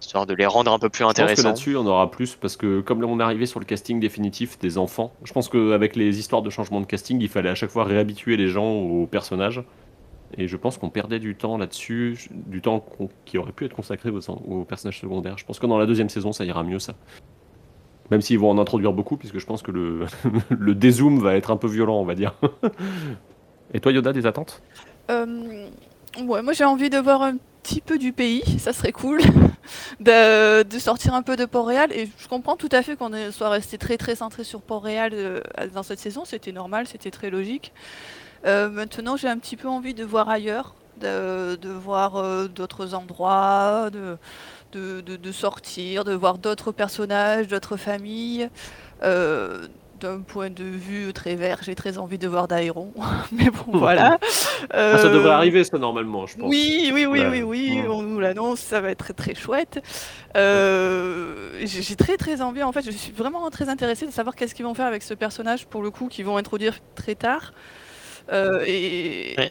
histoire 0.00 0.26
de 0.26 0.34
les 0.34 0.46
rendre 0.46 0.72
un 0.72 0.78
peu 0.78 0.88
plus 0.88 1.00
Je 1.00 1.04
pense 1.04 1.14
que 1.14 1.22
intéressants. 1.22 1.48
là-dessus, 1.48 1.76
on 1.76 1.86
aura 1.86 2.10
plus 2.10 2.34
parce 2.34 2.56
que 2.56 2.80
comme 2.80 3.00
là, 3.00 3.06
on 3.06 3.20
est 3.20 3.22
arrivé 3.22 3.46
sur 3.46 3.60
le 3.60 3.66
casting 3.66 4.00
définitif 4.00 4.58
des 4.58 4.78
enfants, 4.78 5.12
je 5.24 5.32
pense 5.32 5.48
qu'avec 5.48 5.96
les 5.96 6.18
histoires 6.18 6.42
de 6.42 6.50
changement 6.50 6.80
de 6.80 6.86
casting, 6.86 7.20
il 7.20 7.28
fallait 7.28 7.50
à 7.50 7.54
chaque 7.54 7.70
fois 7.70 7.84
réhabituer 7.84 8.36
les 8.36 8.48
gens 8.48 8.70
aux 8.72 9.06
personnages. 9.06 9.62
Et 10.38 10.46
je 10.46 10.56
pense 10.56 10.78
qu'on 10.78 10.90
perdait 10.90 11.18
du 11.18 11.34
temps 11.34 11.58
là-dessus, 11.58 12.28
du 12.30 12.60
temps 12.60 12.84
qui 13.24 13.36
aurait 13.36 13.50
pu 13.52 13.64
être 13.64 13.74
consacré 13.74 14.10
aux, 14.10 14.20
aux 14.30 14.64
personnages 14.64 15.00
secondaires. 15.00 15.36
Je 15.38 15.44
pense 15.44 15.58
que 15.58 15.66
dans 15.66 15.76
la 15.78 15.86
deuxième 15.86 16.08
saison, 16.08 16.32
ça 16.32 16.44
ira 16.44 16.62
mieux, 16.62 16.78
ça. 16.78 16.94
Même 18.12 18.20
s'ils 18.20 18.38
vont 18.38 18.50
en 18.50 18.58
introduire 18.58 18.92
beaucoup, 18.92 19.16
puisque 19.16 19.38
je 19.38 19.46
pense 19.46 19.62
que 19.62 19.72
le, 19.72 20.06
le 20.50 20.74
dézoom 20.76 21.18
va 21.18 21.34
être 21.36 21.50
un 21.50 21.56
peu 21.56 21.66
violent, 21.66 21.96
on 22.00 22.04
va 22.04 22.14
dire. 22.14 22.34
Et 23.74 23.80
toi, 23.80 23.90
Yoda, 23.92 24.12
des 24.12 24.26
attentes? 24.26 24.62
Euh, 25.10 25.66
ouais, 26.24 26.42
moi 26.42 26.52
j'ai 26.52 26.64
envie 26.64 26.90
de 26.90 26.98
voir 26.98 27.22
un 27.22 27.36
petit 27.62 27.80
peu 27.80 27.98
du 27.98 28.12
pays, 28.12 28.58
ça 28.58 28.72
serait 28.72 28.92
cool, 28.92 29.20
de, 30.00 30.64
sortir 30.78 31.14
un 31.14 31.22
peu 31.22 31.36
de 31.36 31.44
Port-Réal. 31.44 31.92
Et 31.92 32.08
je 32.18 32.28
comprends 32.28 32.56
tout 32.56 32.68
à 32.72 32.82
fait 32.82 32.96
qu'on 32.96 33.10
soit 33.30 33.50
resté 33.50 33.78
très 33.78 33.96
très 33.96 34.16
centré 34.16 34.44
sur 34.44 34.62
Port-Réal 34.62 35.12
euh, 35.14 35.40
dans 35.74 35.82
cette 35.82 35.98
saison, 35.98 36.24
c'était 36.24 36.52
normal, 36.52 36.86
c'était 36.86 37.10
très 37.10 37.30
logique. 37.30 37.72
Euh, 38.46 38.70
maintenant, 38.70 39.16
j'ai 39.16 39.28
un 39.28 39.38
petit 39.38 39.56
peu 39.56 39.68
envie 39.68 39.94
de 39.94 40.04
voir 40.04 40.28
ailleurs, 40.28 40.74
de, 41.00 41.58
voir 41.68 42.16
euh, 42.16 42.48
d'autres 42.48 42.94
endroits, 42.94 43.90
de- 43.90 44.18
de 44.72 45.32
sortir, 45.32 46.04
de 46.04 46.14
voir 46.14 46.38
d'autres 46.38 46.72
personnages, 46.72 47.48
d'autres 47.48 47.76
familles. 47.76 48.48
D'un 50.00 50.20
point 50.22 50.48
de 50.48 50.64
vue 50.64 51.12
très 51.12 51.34
vert, 51.34 51.58
j'ai 51.62 51.74
très 51.74 51.98
envie 51.98 52.16
de 52.16 52.26
voir 52.26 52.48
Daeron, 52.48 52.92
mais 53.32 53.50
bon 53.50 53.78
voilà. 53.78 54.18
Ah, 54.70 54.98
ça 54.98 55.06
Euh, 55.06 55.12
devrait 55.12 55.32
arriver, 55.32 55.62
ça, 55.62 55.76
normalement, 55.78 56.26
je 56.26 56.36
pense. 56.38 56.48
oui, 56.48 56.90
oui, 56.94 57.04
oui, 57.04 57.20
oui, 57.30 57.42
oui, 57.42 57.82
on 57.88 58.02
nous 58.02 58.18
l'annonce, 58.18 58.60
ça 58.60 58.80
va 58.80 58.90
être 58.92 58.98
très 58.98 59.12
très 59.12 59.34
chouette. 59.34 59.82
Euh, 60.38 61.50
j'ai 61.64 61.96
très 61.96 62.16
très 62.16 62.40
envie, 62.40 62.62
en 62.62 62.72
fait, 62.72 62.82
je 62.82 62.90
suis 62.90 63.12
vraiment 63.12 63.50
très 63.50 63.68
intéressée 63.68 64.06
de 64.06 64.10
savoir 64.12 64.36
qu'est-ce 64.36 64.54
qu'ils 64.54 64.64
vont 64.64 64.74
faire 64.74 64.86
avec 64.86 65.02
ce 65.02 65.12
personnage 65.12 65.66
pour 65.66 65.82
le 65.82 65.90
coup 65.90 66.08
qu'ils 66.08 66.24
vont 66.24 66.36
introduire 66.38 66.78
très 66.94 67.14
tard. 67.14 67.52
Euh, 68.32 68.64
et 68.66 69.34
Ouais. 69.38 69.50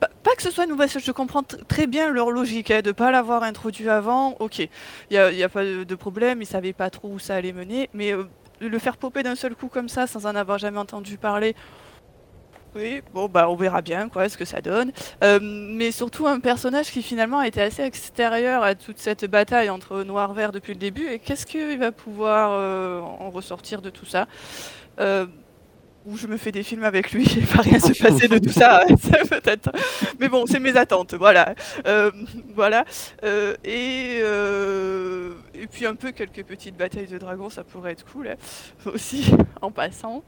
pas, 0.00 0.08
pas 0.22 0.34
que 0.36 0.42
ce 0.42 0.50
soit 0.50 0.64
une 0.64 0.70
nouvelle, 0.70 0.88
je 0.90 1.12
comprends 1.12 1.42
très 1.42 1.86
bien 1.86 2.10
leur 2.12 2.30
logique 2.30 2.70
hein, 2.70 2.82
de 2.82 2.92
pas 2.92 3.10
l'avoir 3.10 3.42
introduit 3.42 3.88
avant. 3.88 4.36
Ok, 4.40 4.58
il 4.60 4.68
y 5.10 5.16
a, 5.16 5.48
pas 5.48 5.64
de, 5.64 5.84
de 5.84 5.94
problème, 5.94 6.42
ils 6.42 6.46
savaient 6.46 6.72
pas 6.74 6.90
trop 6.90 7.08
où 7.08 7.18
ça 7.18 7.34
allait 7.34 7.52
mener, 7.52 7.88
mais 7.94 8.12
euh, 8.12 8.24
le 8.60 8.78
faire 8.78 8.96
popper 8.96 9.22
d'un 9.22 9.34
seul 9.34 9.54
coup 9.54 9.68
comme 9.68 9.88
ça 9.88 10.06
sans 10.06 10.26
en 10.26 10.34
avoir 10.34 10.58
jamais 10.58 10.78
entendu 10.78 11.18
parler. 11.18 11.54
Oui, 12.74 13.02
bon 13.14 13.28
bah 13.28 13.48
on 13.48 13.56
verra 13.56 13.80
bien 13.80 14.08
quoi 14.08 14.28
ce 14.28 14.36
que 14.36 14.44
ça 14.44 14.60
donne. 14.60 14.92
Euh, 15.24 15.38
mais 15.42 15.90
surtout 15.90 16.26
un 16.26 16.38
personnage 16.38 16.90
qui 16.90 17.02
finalement 17.02 17.42
était 17.42 17.62
assez 17.62 17.82
extérieur 17.82 18.62
à 18.62 18.74
toute 18.74 18.98
cette 18.98 19.24
bataille 19.24 19.70
entre 19.70 20.02
noir 20.02 20.32
vert 20.34 20.52
depuis 20.52 20.74
le 20.74 20.78
début. 20.78 21.08
Et 21.08 21.18
qu'est-ce 21.18 21.46
qu'il 21.46 21.78
va 21.78 21.92
pouvoir 21.92 22.50
euh, 22.52 23.00
en 23.00 23.30
ressortir 23.30 23.80
de 23.82 23.90
tout 23.90 24.06
ça? 24.06 24.26
Ou 26.08 26.16
je 26.16 26.26
me 26.26 26.38
fais 26.38 26.52
des 26.52 26.62
films 26.62 26.84
avec 26.84 27.12
lui, 27.12 27.24
il 27.36 27.44
va 27.44 27.60
rien 27.60 27.78
se 27.78 27.92
passer 28.02 28.28
de 28.28 28.38
tout 28.38 28.48
ça, 28.48 28.82
ça 28.98 29.18
peut-être. 29.28 29.70
Mais 30.18 30.30
bon, 30.30 30.46
c'est 30.46 30.58
mes 30.58 30.74
attentes, 30.76 31.12
voilà. 31.12 31.54
Euh, 31.86 32.10
voilà. 32.54 32.86
Euh, 33.24 33.54
et, 33.62 34.20
euh, 34.22 35.34
et 35.54 35.66
puis 35.66 35.84
un 35.84 35.94
peu 35.94 36.12
quelques 36.12 36.44
petites 36.44 36.76
batailles 36.76 37.08
de 37.08 37.18
dragons, 37.18 37.50
ça 37.50 37.62
pourrait 37.62 37.92
être 37.92 38.06
cool 38.10 38.28
hein, 38.28 38.36
aussi, 38.86 39.30
en 39.60 39.70
passant. 39.70 40.24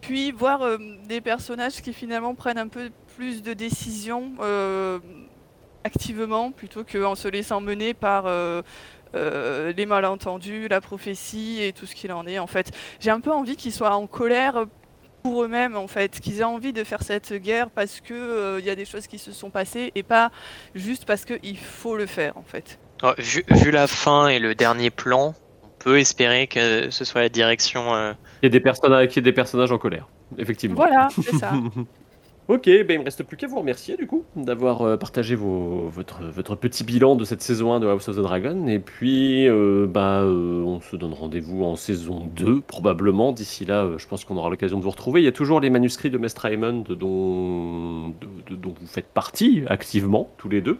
Puis 0.00 0.32
voir 0.32 0.78
des 1.06 1.20
personnages 1.20 1.82
qui 1.82 1.92
finalement 1.92 2.34
prennent 2.34 2.58
un 2.58 2.68
peu 2.68 2.90
plus 3.16 3.42
de 3.42 3.52
décisions 3.52 4.32
activement 5.84 6.50
plutôt 6.50 6.82
qu'en 6.82 7.14
se 7.14 7.28
laissant 7.28 7.60
mener 7.60 7.94
par 7.94 8.24
euh, 9.14 9.68
euh, 9.68 9.72
les 9.76 9.86
malentendus, 9.86 10.68
la 10.68 10.80
prophétie 10.80 11.62
et 11.62 11.72
tout 11.72 11.86
ce 11.86 11.94
qu'il 11.94 12.12
en 12.12 12.26
est. 12.26 12.38
En 12.38 12.46
fait, 12.46 12.70
j'ai 13.00 13.10
un 13.10 13.20
peu 13.20 13.30
envie 13.32 13.56
qu'ils 13.56 13.72
soient 13.72 13.94
en 13.94 14.06
colère 14.06 14.66
pour 15.22 15.44
eux-mêmes 15.44 15.76
en 15.76 15.88
fait, 15.88 16.20
qu'ils 16.20 16.40
aient 16.40 16.44
envie 16.44 16.72
de 16.72 16.84
faire 16.84 17.02
cette 17.02 17.32
guerre 17.34 17.70
parce 17.70 18.00
que 18.00 18.12
euh, 18.14 18.60
il 18.60 18.66
y 18.66 18.70
a 18.70 18.74
des 18.74 18.84
choses 18.84 19.06
qui 19.06 19.18
se 19.18 19.32
sont 19.32 19.50
passées 19.50 19.90
et 19.94 20.02
pas 20.02 20.30
juste 20.74 21.06
parce 21.06 21.24
qu'il 21.24 21.56
faut 21.58 21.96
le 21.96 22.06
faire 22.06 22.36
en 22.36 22.42
fait. 22.42 22.78
Ouais, 23.02 23.14
vu, 23.18 23.44
vu 23.50 23.70
la 23.70 23.86
fin 23.86 24.28
et 24.28 24.38
le 24.38 24.54
dernier 24.54 24.90
plan, 24.90 25.34
on 25.62 25.68
peut 25.78 25.98
espérer 25.98 26.46
que 26.46 26.90
ce 26.90 27.04
soit 27.04 27.22
la 27.22 27.28
direction. 27.28 27.94
euh, 27.94 28.12
Il 28.42 28.46
y 28.46 28.48
a 28.48 28.50
des 28.50 28.60
personnages, 28.60 29.08
qu'il 29.08 29.16
y 29.16 29.18
ait 29.20 29.22
des 29.22 29.32
personnages 29.32 29.72
en 29.72 29.78
colère, 29.78 30.08
effectivement. 30.36 30.76
Voilà, 30.76 31.08
c'est 31.10 31.36
ça. 31.36 31.52
Ok, 32.46 32.66
ben 32.66 32.90
il 32.90 32.98
me 32.98 33.04
reste 33.04 33.22
plus 33.22 33.38
qu'à 33.38 33.46
vous 33.46 33.58
remercier 33.58 33.96
du 33.96 34.06
coup 34.06 34.22
d'avoir 34.36 34.82
euh, 34.82 34.96
partagé 34.98 35.34
votre, 35.34 36.24
votre 36.24 36.56
petit 36.56 36.84
bilan 36.84 37.16
de 37.16 37.24
cette 37.24 37.40
saison 37.40 37.72
1 37.72 37.80
de 37.80 37.86
House 37.86 38.06
of 38.08 38.16
the 38.16 38.20
Dragon. 38.20 38.66
Et 38.66 38.80
puis, 38.80 39.48
euh, 39.48 39.86
bah, 39.86 40.20
euh, 40.20 40.62
on 40.62 40.78
se 40.82 40.94
donne 40.96 41.14
rendez-vous 41.14 41.64
en 41.64 41.74
saison 41.76 42.28
2 42.36 42.60
probablement. 42.60 43.32
D'ici 43.32 43.64
là, 43.64 43.88
je 43.96 44.06
pense 44.06 44.26
qu'on 44.26 44.36
aura 44.36 44.50
l'occasion 44.50 44.76
de 44.76 44.82
vous 44.82 44.90
retrouver. 44.90 45.22
Il 45.22 45.24
y 45.24 45.28
a 45.28 45.32
toujours 45.32 45.58
les 45.58 45.70
manuscrits 45.70 46.10
de 46.10 46.18
Mestre 46.18 46.42
Raymond 46.42 46.84
dont, 46.90 48.10
dont 48.50 48.74
vous 48.78 48.86
faites 48.86 49.08
partie 49.08 49.62
activement, 49.66 50.28
tous 50.36 50.50
les 50.50 50.60
deux, 50.60 50.78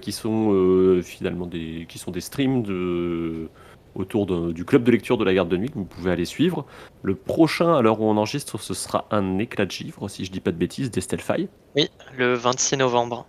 qui 0.00 0.12
sont 0.12 1.00
finalement 1.02 1.46
des, 1.46 1.86
qui 1.88 1.98
sont 1.98 2.12
des 2.12 2.20
streams 2.20 2.62
de, 2.62 3.48
autour 3.96 4.26
de- 4.26 4.52
du 4.52 4.64
club 4.64 4.84
de 4.84 4.90
lecture 4.92 5.16
de 5.16 5.24
la 5.24 5.34
garde 5.34 5.48
de 5.48 5.56
nuit 5.56 5.68
que 5.70 5.74
vous 5.74 5.84
pouvez 5.84 6.10
aller 6.12 6.24
suivre. 6.24 6.64
Le 7.02 7.14
prochain, 7.14 7.74
à 7.74 7.82
l'heure 7.82 8.00
où 8.00 8.04
on 8.04 8.16
enregistre, 8.16 8.58
ce 8.60 8.74
sera 8.74 9.06
un 9.10 9.38
éclat 9.38 9.64
de 9.66 9.70
givre, 9.70 10.08
si 10.08 10.24
je 10.24 10.30
dis 10.30 10.40
pas 10.40 10.52
de 10.52 10.56
bêtises, 10.58 10.90
d'Estelle 10.90 11.20
Faye. 11.20 11.48
Oui, 11.74 11.88
le 12.16 12.34
26 12.34 12.76
novembre. 12.76 13.26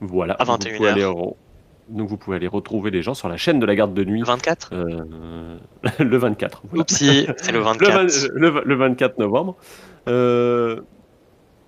Voilà. 0.00 0.34
À 0.34 0.44
Donc, 0.44 0.46
vous 0.46 0.52
21 0.52 0.76
pouvez 0.76 0.88
heures. 0.88 0.94
aller 0.94 1.04
re- 1.04 1.34
Donc 1.88 2.08
vous 2.08 2.16
pouvez 2.16 2.36
aller 2.36 2.46
retrouver 2.46 2.90
les 2.92 3.02
gens 3.02 3.14
sur 3.14 3.28
la 3.28 3.36
chaîne 3.36 3.58
de 3.58 3.66
la 3.66 3.74
garde 3.74 3.94
de 3.94 4.04
nuit 4.04 4.20
Le 4.20 4.26
24 4.26 4.70
euh, 4.72 5.58
le 5.98 6.16
24. 6.18 6.62
voilà. 6.68 6.82
Oupsie, 6.82 7.26
c'est 7.38 7.50
le 7.52 7.58
Le, 7.58 7.64
24. 7.64 7.92
vingt- 8.06 8.28
le- 8.32 8.62
le 8.64 8.74
24 8.76 9.18
novembre. 9.18 9.56
Euh, 10.08 10.80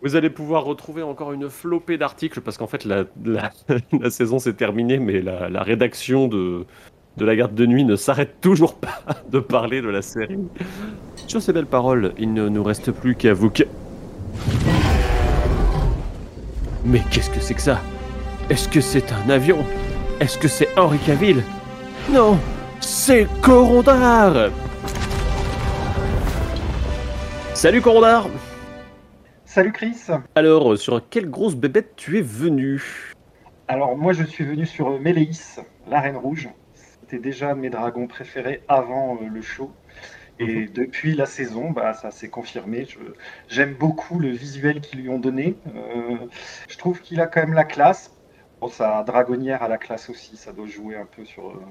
vous 0.03 0.17
allez 0.17 0.31
pouvoir 0.31 0.65
retrouver 0.65 1.03
encore 1.03 1.33
une 1.33 1.49
flopée 1.49 1.97
d'articles 1.99 2.41
parce 2.41 2.57
qu'en 2.59 2.67
fait 2.67 2.85
la, 2.85 3.05
la- 3.25 3.51
la 4.01 4.11
saison 4.11 4.39
s'est 4.39 4.55
terminée, 4.55 4.99
mais 4.99 5.21
la, 5.23 5.49
la 5.49 5.63
rédaction 5.63 6.27
de, 6.29 6.65
de 7.17 7.25
la 7.25 7.37
garde 7.37 7.55
de 7.55 7.67
nuit 7.67 7.85
ne 7.85 7.97
s'arrête 7.97 8.41
toujours 8.41 8.75
pas 8.75 9.01
de 9.31 9.39
parler 9.39 9.81
de 9.83 9.89
la 9.89 10.03
série. 10.03 10.39
Sur 11.27 11.41
ces 11.43 11.53
belles 11.53 11.67
paroles, 11.67 12.13
il 12.19 12.33
ne 12.33 12.49
nous 12.49 12.63
reste 12.65 12.91
plus 12.91 13.15
qu'à 13.15 13.33
vous. 13.35 13.51
que- 13.51 13.63
Mais 16.85 17.01
qu'est-ce 17.11 17.31
que 17.31 17.41
c'est 17.41 17.55
que 17.55 17.61
ça? 17.63 17.81
Est-ce 18.51 18.69
que 18.69 18.81
c'est 18.81 19.13
un 19.13 19.31
avion? 19.31 19.59
Est-ce 20.21 20.37
que 20.39 20.49
c'est 20.49 20.69
Henri 20.77 20.99
Cavill? 20.99 21.43
Non, 22.11 22.39
c'est 22.81 23.27
Corondar 23.41 24.51
Salut 27.55 27.81
Corondar 27.81 28.29
Salut 29.45 29.73
Chris. 29.73 29.97
Alors, 30.35 30.77
sur 30.79 31.03
quelle 31.11 31.31
grosse 31.31 31.55
bébête 31.55 31.93
tu 31.97 32.19
es 32.19 32.23
venu? 32.23 32.83
Alors 33.69 33.97
moi 33.97 34.13
je 34.13 34.25
suis 34.25 34.45
venu 34.45 34.67
sur 34.67 34.99
Méléis, 34.99 35.59
la 35.89 36.01
Reine 36.01 36.17
Rouge. 36.17 36.49
C'était 37.13 37.23
déjà 37.23 37.55
mes 37.55 37.69
dragons 37.69 38.07
préférés 38.07 38.63
avant 38.69 39.17
euh, 39.17 39.29
le 39.31 39.43
show. 39.43 39.71
Et 40.39 40.65
depuis 40.65 41.15
la 41.15 41.27
saison, 41.27 41.71
bah, 41.71 41.93
ça 41.93 42.11
s'est 42.11 42.31
confirmé. 42.31 42.87
J'aime 43.49 43.75
beaucoup 43.75 44.19
le 44.19 44.31
visuel 44.31 44.81
qu'ils 44.81 45.03
lui 45.03 45.11
ont 45.11 45.19
donné. 45.19 45.59
Euh, 45.77 46.17
je 46.71 46.79
trouve 46.79 47.03
qu'il 47.03 47.21
a 47.21 47.27
quand 47.27 47.41
même 47.41 47.53
la 47.53 47.65
classe. 47.65 48.17
Bon, 48.63 48.69
sa 48.69 49.03
dragonnière 49.03 49.63
a 49.63 49.69
la 49.69 49.77
classe 49.77 50.09
aussi. 50.09 50.39
Ça 50.39 50.53
doit 50.55 50.65
jouer 50.65 50.97
un 50.97 51.05
peu 51.05 51.27
sur, 51.27 51.51
euh, 51.51 51.63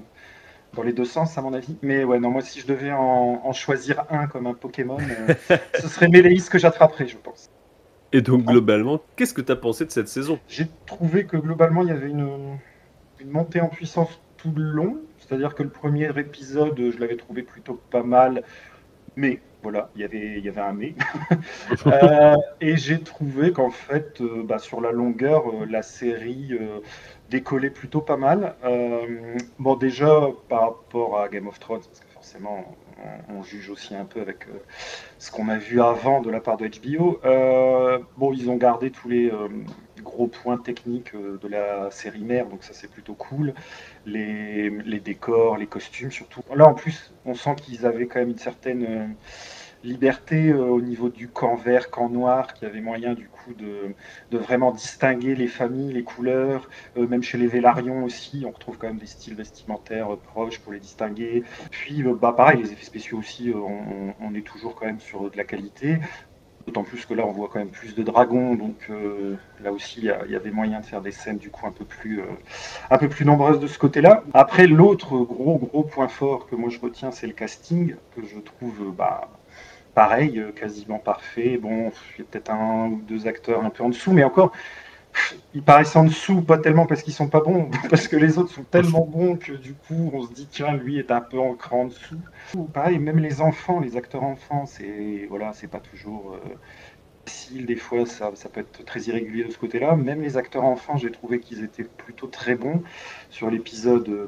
dans 0.76 0.84
les 0.84 0.94
deux 0.94 1.06
sens, 1.06 1.36
à 1.40 1.42
mon 1.42 1.54
avis. 1.54 1.76
Mais 1.82 2.04
ouais, 2.04 2.20
non, 2.20 2.30
moi 2.30 2.44
si 2.44 2.60
je 2.60 2.68
devais 2.68 2.92
en, 2.92 3.42
en 3.44 3.52
choisir 3.52 4.06
un 4.12 4.28
comme 4.28 4.46
un 4.46 4.54
Pokémon, 4.54 4.98
ce 5.74 5.88
serait 5.88 6.08
Méléis 6.08 6.50
que 6.52 6.60
j'attraperais, 6.60 7.08
je 7.08 7.18
pense. 7.18 7.50
Et 8.14 8.22
donc, 8.22 8.46
globalement, 8.46 9.02
qu'est-ce 9.16 9.34
que 9.34 9.42
tu 9.42 9.52
as 9.52 9.56
pensé 9.56 9.86
de 9.86 9.92
cette 9.92 10.08
saison? 10.08 10.40
J'ai 10.48 10.68
trouvé 10.86 11.26
que 11.26 11.38
globalement, 11.38 11.82
il 11.82 11.88
y 11.88 11.92
avait 11.92 12.10
une, 12.10 12.60
une 13.20 13.32
montée 13.32 13.60
en 13.60 13.70
puissance 13.70 14.22
tout 14.38 14.54
le 14.56 14.70
long. 14.70 14.98
C'est-à-dire 15.32 15.56
que 15.56 15.64
le 15.64 15.70
premier 15.70 16.10
épisode, 16.20 16.92
je 16.92 17.00
l'avais 17.00 17.16
trouvé 17.16 17.42
plutôt 17.42 17.80
pas 17.90 18.04
mal. 18.04 18.44
Mais 19.16 19.40
voilà, 19.64 19.90
il 19.96 20.02
y 20.02 20.04
avait, 20.04 20.38
il 20.40 20.44
y 20.44 20.50
avait 20.50 20.60
un 20.60 20.74
mais. 20.74 20.94
Euh, 21.88 22.36
et 22.60 22.76
j'ai 22.76 23.02
trouvé 23.02 23.54
qu'en 23.54 23.70
fait, 23.70 24.20
euh, 24.20 24.44
bah, 24.44 24.60
sur 24.60 24.82
la 24.82 24.92
longueur, 24.92 25.50
euh, 25.50 25.66
la 25.66 25.84
série 25.84 26.52
décollait 27.30 27.70
plutôt 27.70 28.02
pas 28.02 28.18
mal. 28.18 28.56
Bon, 29.58 29.76
déjà 29.78 30.20
par 30.50 30.62
rapport 30.64 31.22
à 31.22 31.30
Game 31.30 31.48
of 31.48 31.60
Thrones, 31.62 31.80
parce 31.80 32.02
que 32.02 32.08
forcément, 32.14 32.76
on, 33.30 33.38
on 33.38 33.44
juge 33.44 33.70
aussi 33.70 33.96
un 33.96 34.04
peu 34.04 34.20
avec 34.20 34.48
ce 35.18 35.32
qu'on 35.32 35.48
a 35.48 35.58
vu 35.58 35.82
avant 35.82 36.20
de 36.20 36.30
la 36.30 36.42
part 36.42 36.58
de 36.58 36.68
HBO. 36.68 37.22
Bon, 38.18 38.34
ils 38.34 38.50
ont 38.50 38.58
gardé 38.58 38.92
tous 38.92 39.08
les 39.08 39.32
gros 40.04 40.28
points 40.28 40.58
techniques 40.58 41.16
de 41.16 41.48
la 41.48 41.90
série 41.90 42.24
mère, 42.24 42.48
donc 42.48 42.64
ça 42.64 42.74
c'est 42.74 42.92
plutôt 42.92 43.14
cool. 43.14 43.54
Les, 44.06 45.00
décors, 45.00 45.58
les 45.58 45.68
costumes 45.68 46.12
surtout. 46.12 46.42
Là 46.56 46.68
en 46.68 46.74
plus, 46.74 47.14
on 47.26 47.34
sent 47.34 47.56
qu'ils 47.62 47.86
avaient 47.86 48.08
quand 48.08 48.20
même 48.20 48.30
une 48.30 48.38
certaine 48.38 48.84
euh, 48.84 49.08
liberté 49.84 50.50
euh, 50.50 50.64
au 50.64 50.82
niveau 50.82 51.10
du 51.10 51.28
camp 51.28 51.56
vert, 51.56 51.90
camp 51.92 52.10
noir, 52.10 52.54
qu'il 52.54 52.68
y 52.68 52.72
avait 52.72 52.82
moyen 52.82 53.14
du 53.14 53.28
coup 53.28 53.54
de, 53.54 53.94
vraiment 54.38 54.72
distinguer 54.72 55.36
les 55.36 55.48
familles, 55.48 55.94
les 55.94 56.04
couleurs. 56.04 56.68
Euh, 56.98 57.08
même 57.08 57.24
chez 57.24 57.38
les 57.38 57.48
Vélarions 57.48 58.04
aussi, 58.04 58.44
on 58.46 58.52
retrouve 58.52 58.78
quand 58.78 58.88
même 58.88 58.98
des 58.98 59.06
styles 59.06 59.36
vestimentaires 59.36 60.18
proches 60.18 60.60
pour 60.60 60.74
les 60.74 60.80
distinguer. 60.80 61.44
Puis 61.70 62.04
bah, 62.04 62.34
pareil, 62.36 62.62
les 62.62 62.72
effets 62.72 62.86
spéciaux 62.86 63.20
aussi, 63.20 63.54
on, 63.54 64.34
est 64.34 64.46
toujours 64.46 64.76
quand 64.76 64.86
même 64.86 65.00
sur 65.00 65.30
de 65.30 65.38
la 65.38 65.44
qualité. 65.44 65.98
D'autant 66.72 66.84
plus 66.86 67.06
que 67.06 67.14
là, 67.14 67.26
on 67.28 67.34
voit 67.34 67.50
quand 67.52 67.60
même 67.60 67.68
plus 67.68 67.96
de 67.96 68.02
dragons, 68.02 68.56
donc 68.56 68.78
euh, 68.90 69.36
là 69.62 69.74
aussi, 69.74 70.00
il 70.00 70.04
y, 70.06 70.32
y 70.32 70.36
avait 70.38 70.52
moyen 70.52 70.80
de 70.80 70.86
faire 70.86 71.02
des 71.02 71.12
scènes 71.12 71.38
du 71.38 71.50
coup 71.50 71.68
un 71.68 71.72
peu 71.72 71.84
plus, 71.84 72.22
euh, 72.22 72.26
un 72.90 72.98
peu 72.98 73.10
plus 73.10 73.26
nombreuses 73.26 73.60
de 73.60 73.68
ce 73.68 73.78
côté-là. 73.78 74.24
Après, 74.34 74.68
l'autre 74.68 75.18
gros 75.18 75.58
gros 75.58 75.84
point 75.84 76.08
fort 76.08 76.48
que 76.48 76.56
moi 76.56 76.70
je 76.70 76.80
retiens, 76.80 77.12
c'est 77.12 77.28
le 77.28 77.34
casting, 77.34 77.96
que 78.16 78.22
je 78.26 78.40
trouve 78.40 78.88
euh, 78.88 78.92
bah, 78.98 79.28
pareil, 79.94 80.42
quasiment 80.56 80.98
parfait. 80.98 81.58
Bon, 81.62 81.92
il 82.16 82.20
y 82.20 82.22
a 82.22 82.26
peut-être 82.32 82.52
un 82.52 82.88
ou 82.88 83.02
deux 83.06 83.28
acteurs 83.28 83.66
un 83.66 83.70
peu 83.70 83.84
en 83.84 83.90
dessous, 83.90 84.14
mais 84.14 84.24
encore, 84.24 84.54
ils 85.54 85.64
paraissent 85.64 85.96
en 85.96 86.04
dessous, 86.06 86.42
pas 86.42 86.58
tellement 86.58 86.86
parce 86.86 87.04
qu'ils 87.04 87.14
sont 87.14 87.30
pas 87.30 87.42
bons, 87.42 87.70
parce 87.90 88.08
que 88.08 88.16
les 88.16 88.38
autres 88.38 88.52
sont 88.54 88.64
tellement 88.64 89.06
bons 89.06 89.38
que 89.38 89.54
du 89.54 89.76
coup 89.76 90.12
on 90.14 90.24
se 90.24 90.34
dit 90.34 90.48
tiens 90.50 90.74
lui 90.76 91.00
est 91.00 91.12
un 91.12 91.22
peu 91.22 91.40
en 91.40 91.56
cran 91.56 91.82
en 91.82 91.86
dessous. 91.88 92.22
Pareil, 92.74 93.00
même 93.00 93.20
les 93.20 93.42
enfants, 93.42 93.80
les 93.80 93.98
acteurs 93.98 94.24
enfants, 94.24 94.66
c'est 94.66 95.26
voilà, 95.30 95.54
c'est 95.54 95.68
pas 95.68 95.80
toujours 95.80 96.34
euh, 96.36 96.60
facile. 97.26 97.66
Des 97.66 97.76
fois 97.76 98.06
ça, 98.06 98.32
ça 98.36 98.50
peut 98.50 98.62
être 98.62 98.84
très 98.86 99.02
irrégulier 99.04 99.46
de 99.46 99.52
ce 99.52 99.58
côté-là. 99.58 99.96
Même 99.96 100.22
les 100.22 100.38
acteurs 100.38 100.64
enfants, 100.66 100.98
j'ai 100.98 101.12
trouvé 101.12 101.40
qu'ils 101.40 101.64
étaient 101.64 101.84
plutôt 101.86 102.28
très 102.28 102.56
bons 102.56 102.84
sur 103.30 103.50
l'épisode. 103.52 104.10
euh, 104.10 104.28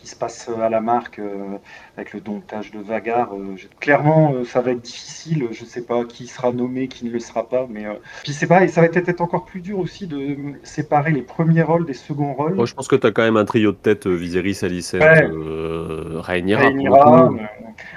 qui 0.00 0.06
se 0.08 0.16
passe 0.16 0.48
à 0.48 0.68
la 0.68 0.80
marque 0.80 1.18
euh, 1.18 1.58
avec 1.96 2.12
le 2.12 2.20
domptage 2.20 2.70
de 2.70 2.80
Vagar. 2.80 3.34
euh, 3.34 3.54
clairement, 3.80 4.32
euh, 4.34 4.44
ça 4.44 4.60
va 4.60 4.72
être 4.72 4.80
difficile. 4.80 5.48
Je 5.52 5.64
sais 5.64 5.82
pas 5.82 6.04
qui 6.04 6.26
sera 6.26 6.52
nommé, 6.52 6.88
qui 6.88 7.04
ne 7.04 7.10
le 7.10 7.20
sera 7.20 7.48
pas. 7.48 7.66
Mais 7.68 7.86
euh, 7.86 7.94
puis 8.22 8.32
c'est 8.32 8.46
pareil, 8.46 8.68
ça 8.68 8.80
va 8.80 8.88
peut-être 8.88 9.08
être 9.08 9.20
encore 9.20 9.44
plus 9.44 9.60
dur 9.60 9.78
aussi 9.78 10.06
de 10.06 10.16
euh, 10.16 10.36
séparer 10.64 11.12
les 11.12 11.22
premiers 11.22 11.62
rôles 11.62 11.86
des 11.86 11.94
seconds 11.94 12.34
rôles. 12.34 12.54
Moi, 12.56 12.66
je 12.66 12.74
pense 12.74 12.88
que 12.88 12.96
tu 12.96 13.06
as 13.06 13.10
quand 13.12 13.22
même 13.22 13.36
un 13.36 13.44
trio 13.44 13.72
de 13.72 13.76
tête 13.76 14.06
euh, 14.06 14.14
Viserys, 14.14 14.58
Alicent, 14.62 14.96
Ouais. 15.00 15.24
euh, 15.24 16.20
Rhaenyra. 16.20 16.62
euh, 16.66 17.30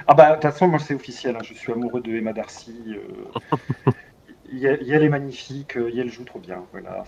Ah 0.08 0.14
bah 0.14 0.30
de 0.30 0.34
toute 0.36 0.43
façon, 0.43 0.68
moi 0.68 0.80
c'est 0.80 0.93
officiel. 0.95 1.36
hein, 1.36 1.39
je 1.43 1.54
suis 1.54 1.72
amoureux 1.72 2.01
de 2.01 2.16
Emma 2.16 2.34
Darcy. 2.34 2.76
euh, 2.89 3.26
Yael 4.51 5.04
est 5.04 5.10
magnifique. 5.10 5.78
euh, 5.78 5.89
Yael 5.89 6.10
joue 6.10 6.24
trop 6.24 6.39
bien. 6.39 6.64
Voilà. 6.72 7.04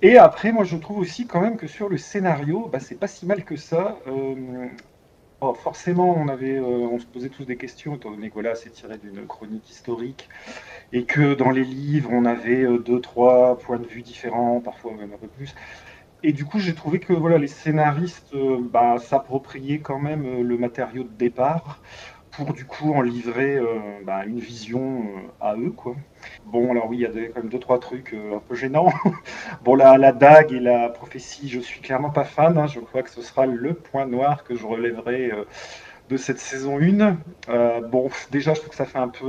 Et 0.00 0.16
après, 0.16 0.52
moi 0.52 0.64
je 0.64 0.76
trouve 0.76 0.98
aussi 0.98 1.26
quand 1.26 1.40
même 1.40 1.56
que 1.56 1.66
sur 1.66 1.88
le 1.88 1.98
scénario, 1.98 2.68
bah, 2.72 2.78
c'est 2.80 2.94
pas 2.94 3.08
si 3.08 3.26
mal 3.26 3.44
que 3.44 3.56
ça. 3.56 3.98
Euh, 4.06 4.68
oh, 5.40 5.54
forcément, 5.54 6.16
on 6.16 6.28
avait, 6.28 6.56
euh, 6.56 6.62
on 6.62 6.98
se 7.00 7.06
posait 7.06 7.28
tous 7.30 7.44
des 7.44 7.56
questions 7.56 7.96
étant 7.96 8.10
donné 8.12 8.28
que 8.28 8.34
voilà, 8.34 8.54
c'est 8.54 8.70
tiré 8.70 8.96
d'une 8.98 9.26
chronique 9.26 9.68
historique 9.68 10.28
et 10.92 11.04
que 11.04 11.34
dans 11.34 11.50
les 11.50 11.64
livres, 11.64 12.10
on 12.12 12.24
avait 12.26 12.62
euh, 12.62 12.78
deux, 12.78 13.00
trois 13.00 13.58
points 13.58 13.78
de 13.78 13.86
vue 13.86 14.02
différents, 14.02 14.60
parfois 14.60 14.92
même 14.94 15.12
un 15.12 15.18
peu 15.18 15.26
plus. 15.28 15.54
Et 16.22 16.32
du 16.32 16.44
coup, 16.44 16.58
j'ai 16.60 16.74
trouvé 16.74 17.00
que 17.00 17.12
voilà, 17.12 17.38
les 17.38 17.48
scénaristes 17.48 18.34
bah, 18.72 18.98
s'appropriaient 18.98 19.80
quand 19.80 20.00
même 20.00 20.42
le 20.42 20.58
matériau 20.58 21.04
de 21.04 21.12
départ 21.16 21.80
pour 22.38 22.54
du 22.54 22.64
coup 22.64 22.94
en 22.94 23.02
livrer 23.02 23.56
euh, 23.56 23.66
bah, 24.04 24.24
une 24.24 24.38
vision 24.40 25.02
euh, 25.02 25.20
à 25.40 25.56
eux. 25.56 25.70
Quoi. 25.72 25.96
Bon, 26.46 26.70
alors 26.70 26.88
oui, 26.88 26.98
il 26.98 27.00
y 27.02 27.06
a 27.06 27.28
quand 27.28 27.40
même 27.42 27.50
deux, 27.50 27.58
trois 27.58 27.80
trucs 27.80 28.14
euh, 28.14 28.36
un 28.36 28.40
peu 28.40 28.54
gênants. 28.54 28.92
bon, 29.62 29.74
la, 29.74 29.98
la 29.98 30.12
dague 30.12 30.52
et 30.52 30.60
la 30.60 30.88
prophétie, 30.88 31.48
je 31.48 31.60
suis 31.60 31.80
clairement 31.80 32.10
pas 32.10 32.24
fan. 32.24 32.56
hein. 32.58 32.66
Je 32.68 32.80
crois 32.80 33.02
que 33.02 33.10
ce 33.10 33.22
sera 33.22 33.46
le 33.46 33.74
point 33.74 34.06
noir 34.06 34.44
que 34.44 34.54
je 34.56 34.66
relèverai 34.66 35.32
de 36.08 36.16
cette 36.16 36.38
saison 36.40 36.78
1. 36.80 37.18
Euh, 37.50 37.80
bon, 37.82 38.10
déjà, 38.30 38.54
je 38.54 38.60
trouve 38.60 38.70
que 38.70 38.76
ça 38.76 38.86
fait 38.86 38.98
un 38.98 39.08
peu... 39.08 39.26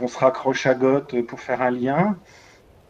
on 0.00 0.06
se 0.08 0.18
raccroche 0.18 0.66
à 0.66 0.74
Goth 0.74 1.20
pour 1.22 1.40
faire 1.40 1.62
un 1.62 1.70
lien. 1.70 2.18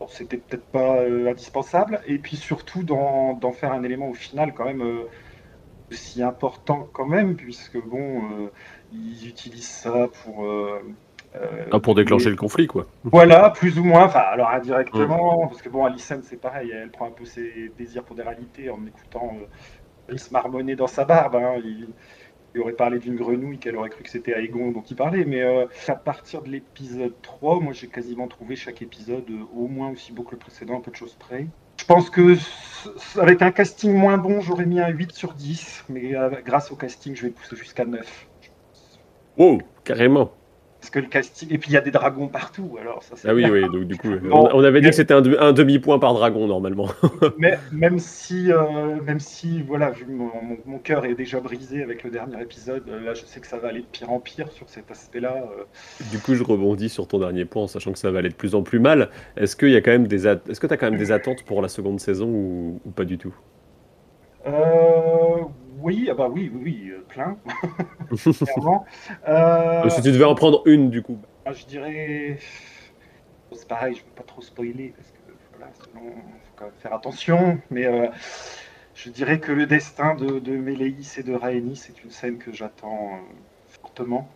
Bon, 0.01 0.09
c'était 0.09 0.39
peut-être 0.39 0.67
pas 0.71 1.03
indispensable. 1.03 2.03
Et 2.07 2.19
puis 2.19 2.37
surtout 2.37 2.83
d'en 2.85 3.53
faire 3.53 3.73
un 3.73 3.83
élément 3.85 4.09
au 4.11 4.15
final 4.15 4.55
quand 4.55 4.67
même 4.67 4.83
aussi 5.91 6.23
important 6.23 6.89
quand 6.93 7.07
même, 7.07 7.37
puisque 7.37 7.79
bon, 7.79 8.51
ils 8.95 9.29
utilisent 9.29 9.69
ça 9.69 10.09
pour... 10.23 10.45
euh, 10.45 10.81
euh, 11.37 11.67
Ah, 11.73 11.81
pour 11.81 11.95
déclencher 11.95 12.31
le 12.31 12.37
conflit, 12.37 12.67
quoi. 12.67 12.87
voilà, 13.05 13.51
plus 13.51 13.79
ou 13.79 13.85
moins. 13.85 14.05
Enfin, 14.05 14.21
alors 14.21 14.51
indirectement, 14.51 15.49
parce 15.49 15.63
que 15.63 15.69
bon, 15.69 15.85
Alicent, 15.85 16.23
c'est 16.23 16.41
pareil, 16.41 16.71
elle 16.73 16.91
prend 16.91 17.07
un 17.09 17.11
peu 17.11 17.25
ses 17.25 17.71
désirs 17.77 18.05
pour 18.05 18.17
des 18.17 18.23
réalités 18.23 18.71
en 18.71 18.85
écoutant 18.87 19.37
euh, 19.41 19.47
il 20.11 20.19
se 20.19 20.33
marmonner 20.33 20.77
dans 20.77 20.87
sa 20.87 21.05
barbe. 21.05 21.37
hein. 21.37 21.55
Il, 21.65 21.89
il 22.55 22.61
aurait 22.61 22.73
parlé 22.75 23.01
d'une 23.01 23.17
grenouille 23.17 23.59
qu'elle 23.59 23.77
aurait 23.77 23.91
cru 23.91 24.05
que 24.05 24.11
c'était 24.11 24.33
Aegon 24.33 24.71
dont 24.71 24.83
il 24.83 24.97
parlait. 24.97 25.25
Mais 25.25 25.43
euh, 25.43 25.67
à 25.89 25.97
partir 25.97 26.43
de 26.43 26.51
l'épisode 26.51 27.15
3, 27.23 27.61
moi 27.61 27.73
j'ai 27.73 27.89
quasiment 27.89 28.29
trouvé 28.29 28.55
chaque 28.57 28.83
épisode 28.83 29.29
euh, 29.31 29.45
au 29.57 29.67
moins 29.69 29.91
aussi 29.91 30.13
beau 30.13 30.23
que 30.23 30.33
le 30.33 30.39
précédent, 30.39 30.77
un 30.79 30.81
peu 30.81 30.91
de 30.93 30.97
choses 30.97 31.17
près. 31.17 31.47
Je 31.81 31.85
pense 31.87 32.11
que 32.11 32.37
avec 33.21 33.43
un 33.43 33.51
casting 33.51 33.93
moins 33.93 34.19
bon, 34.19 34.41
j'aurais 34.41 34.67
mis 34.67 34.81
un 34.81 34.89
8 34.89 35.13
sur 35.13 35.35
10. 35.35 35.85
Mais 35.89 36.15
euh, 36.17 36.31
grâce 36.45 36.71
au 36.71 36.77
casting, 36.77 37.17
je 37.17 37.23
vais 37.25 37.31
pousser 37.31 37.57
jusqu'à 37.57 37.85
9. 37.85 38.29
Wow, 39.39 39.59
carrément. 39.85 40.33
Parce 40.81 40.91
que 40.91 40.99
le 40.99 41.07
casting. 41.07 41.49
Et 41.51 41.57
puis 41.57 41.71
il 41.71 41.73
y 41.73 41.79
a 41.79 41.81
des 41.81 41.91
dragons 41.91 42.29
partout, 42.29 42.77
alors 42.79 43.03
ça 43.03 43.15
Ah 43.27 43.33
oui, 43.35 43.47
oui, 43.51 43.63
donc 43.63 43.85
du 43.85 43.97
coup, 43.97 44.11
Bon. 44.23 44.47
on, 44.53 44.59
on 44.59 44.65
avait 44.65 44.83
dit 44.83 44.91
que 44.91 44.95
c'était 44.95 45.15
un, 45.15 45.23
de- 45.23 45.35
un 45.41 45.55
demi-point 45.55 45.99
par 45.99 46.13
dragon, 46.13 46.47
normalement. 46.47 46.89
Mais 47.39 47.59
même 47.73 47.99
si, 47.99 48.53
euh, 48.53 49.01
même 49.03 49.19
si, 49.19 49.63
voilà, 49.63 49.91
vu 49.93 50.05
mon, 50.05 50.27
mon, 50.27 50.59
mon 50.67 50.79
cœur 50.79 51.07
est 51.07 51.15
déjà 51.15 51.41
brisé 51.41 51.83
avec 51.83 52.05
le 52.05 52.11
dernier 52.11 52.39
épisode, 52.43 52.83
euh, 52.91 53.01
là, 53.01 53.15
je 53.15 53.25
sais 53.25 53.41
que 53.41 53.47
ça 53.47 53.57
va 53.59 53.69
aller 53.69 53.81
de 53.81 53.87
pire 53.87 54.11
en 54.13 54.21
pire 54.21 54.53
sur 54.53 54.69
cet 54.69 54.91
aspect-là. 54.91 55.35
euh. 55.59 55.65
Du 56.13 56.19
coup, 56.19 56.35
je 56.35 56.45
rebondis 56.45 56.91
sur 56.91 57.09
ton 57.09 57.19
dernier 57.19 57.47
point, 57.47 57.63
en 57.63 57.67
sachant 57.67 57.93
que 57.93 57.99
ça 57.99 58.11
va 58.11 58.19
aller 58.19 58.29
de 58.29 58.35
plus 58.35 58.55
en 58.55 58.63
plus 58.63 58.79
mal. 58.79 59.09
Est-ce 59.39 59.57
qu'il 59.57 59.71
y 59.71 59.77
a 59.77 59.81
quand 59.81 59.91
même 59.93 60.07
des, 60.07 60.27
est-ce 60.29 60.61
que 60.61 60.67
t'as 60.67 60.77
quand 60.77 60.91
même 60.91 60.99
des 61.01 61.13
attentes 61.13 61.45
pour 61.45 61.63
la 61.63 61.69
seconde 61.69 61.99
saison 61.99 62.29
ou, 62.29 62.81
ou 62.85 62.91
pas 62.91 63.07
du 63.07 63.17
tout? 63.17 63.35
Euh, 64.47 64.51
oui, 65.85 66.09
ah 66.11 66.15
bah 66.15 66.29
oui, 66.31 66.51
oui, 66.55 66.61
oui, 66.65 66.91
euh, 66.91 67.05
plein, 67.09 67.37
clairement. 68.45 68.85
Euh, 69.29 69.89
Si 69.91 70.03
tu 70.03 70.11
devais 70.13 70.25
en 70.25 70.35
prendre 70.35 70.63
une, 70.67 70.91
du 70.91 71.03
coup. 71.03 71.19
ah, 71.45 71.53
je 71.53 71.65
dirais, 71.67 72.39
c'est 73.53 73.69
pareil, 73.69 73.95
je 73.95 74.01
ne 74.01 74.05
veux 74.07 74.13
pas 74.17 74.23
trop 74.23 74.43
spoiler 74.43 74.95
parce 74.97 75.09
que 75.11 75.19
voilà, 75.57 75.73
sinon, 75.75 76.11
faut 76.13 76.53
quand 76.57 76.65
même 76.65 76.75
faire 76.81 76.95
attention. 76.95 77.59
Mais 77.71 77.85
euh, 77.87 78.09
je 78.95 79.11
dirais 79.11 79.39
que 79.41 79.53
le 79.53 79.67
destin 79.67 80.15
de, 80.15 80.39
de 80.39 80.53
Méléis 80.57 81.15
et 81.19 81.23
de 81.23 81.35
Rhaenys, 81.35 81.77
c'est 81.77 82.03
une 82.03 82.11
scène 82.11 82.39
que 82.39 82.53
j'attends 82.53 83.11
euh, 83.15 83.35
fortement. 83.83 84.29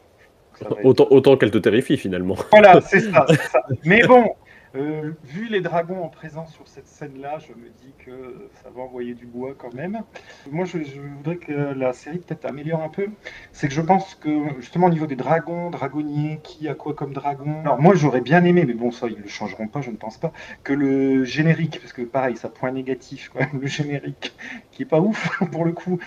Être- 0.60 0.84
Autant, 0.84 1.06
autant 1.10 1.36
qu'elle 1.36 1.50
te 1.52 1.58
terrifie, 1.58 1.96
finalement. 1.96 2.36
Voilà, 2.50 2.80
c'est 2.80 3.00
ça, 3.12 3.24
c'est 3.28 3.40
ça. 3.42 3.62
Mais 3.84 4.02
bon, 4.06 4.34
euh, 4.74 5.12
vu 5.24 5.48
les 5.48 5.60
dragons 5.60 6.02
en 6.02 6.08
présence 6.08 6.52
sur 6.52 6.68
cette 6.68 6.86
scène-là, 6.86 7.38
je 7.38 7.52
me 7.52 7.68
dis 7.68 7.94
que 8.04 8.48
ça 8.62 8.70
va 8.70 8.82
envoyer 8.82 9.14
du 9.14 9.26
bois 9.26 9.54
quand 9.56 9.72
même. 9.74 10.02
Moi, 10.50 10.64
je, 10.64 10.78
voudrais 11.16 11.36
que 11.36 11.52
la 11.52 11.92
série 11.92 12.18
peut-être 12.18 12.44
améliore 12.44 12.82
un 12.82 12.88
peu. 12.88 13.06
C'est 13.52 13.68
que 13.68 13.74
je 13.74 13.80
pense 13.80 14.14
que 14.14 14.30
justement 14.60 14.86
au 14.86 14.90
niveau 14.90 15.06
des 15.06 15.16
dragons, 15.16 15.70
dragonniers, 15.70 16.40
qui 16.42 16.68
a 16.68 16.74
quoi 16.74 16.94
comme 16.94 17.12
dragon. 17.12 17.60
Alors 17.62 17.80
moi, 17.80 17.94
j'aurais 17.94 18.20
bien 18.20 18.44
aimé, 18.44 18.64
mais 18.66 18.74
bon, 18.74 18.90
ça 18.90 19.06
ils 19.08 19.18
le 19.18 19.28
changeront 19.28 19.68
pas, 19.68 19.80
je 19.80 19.90
ne 19.90 19.96
pense 19.96 20.18
pas, 20.18 20.32
que 20.64 20.72
le 20.72 21.24
générique, 21.24 21.78
parce 21.80 21.92
que 21.92 22.02
pareil, 22.02 22.36
ça 22.36 22.48
point 22.48 22.70
négatif 22.70 23.30
quand 23.32 23.40
même, 23.40 23.60
le 23.60 23.66
générique, 23.66 24.34
qui 24.72 24.82
est 24.82 24.86
pas 24.86 25.00
ouf 25.00 25.40
pour 25.52 25.64
le 25.64 25.72
coup. 25.72 25.98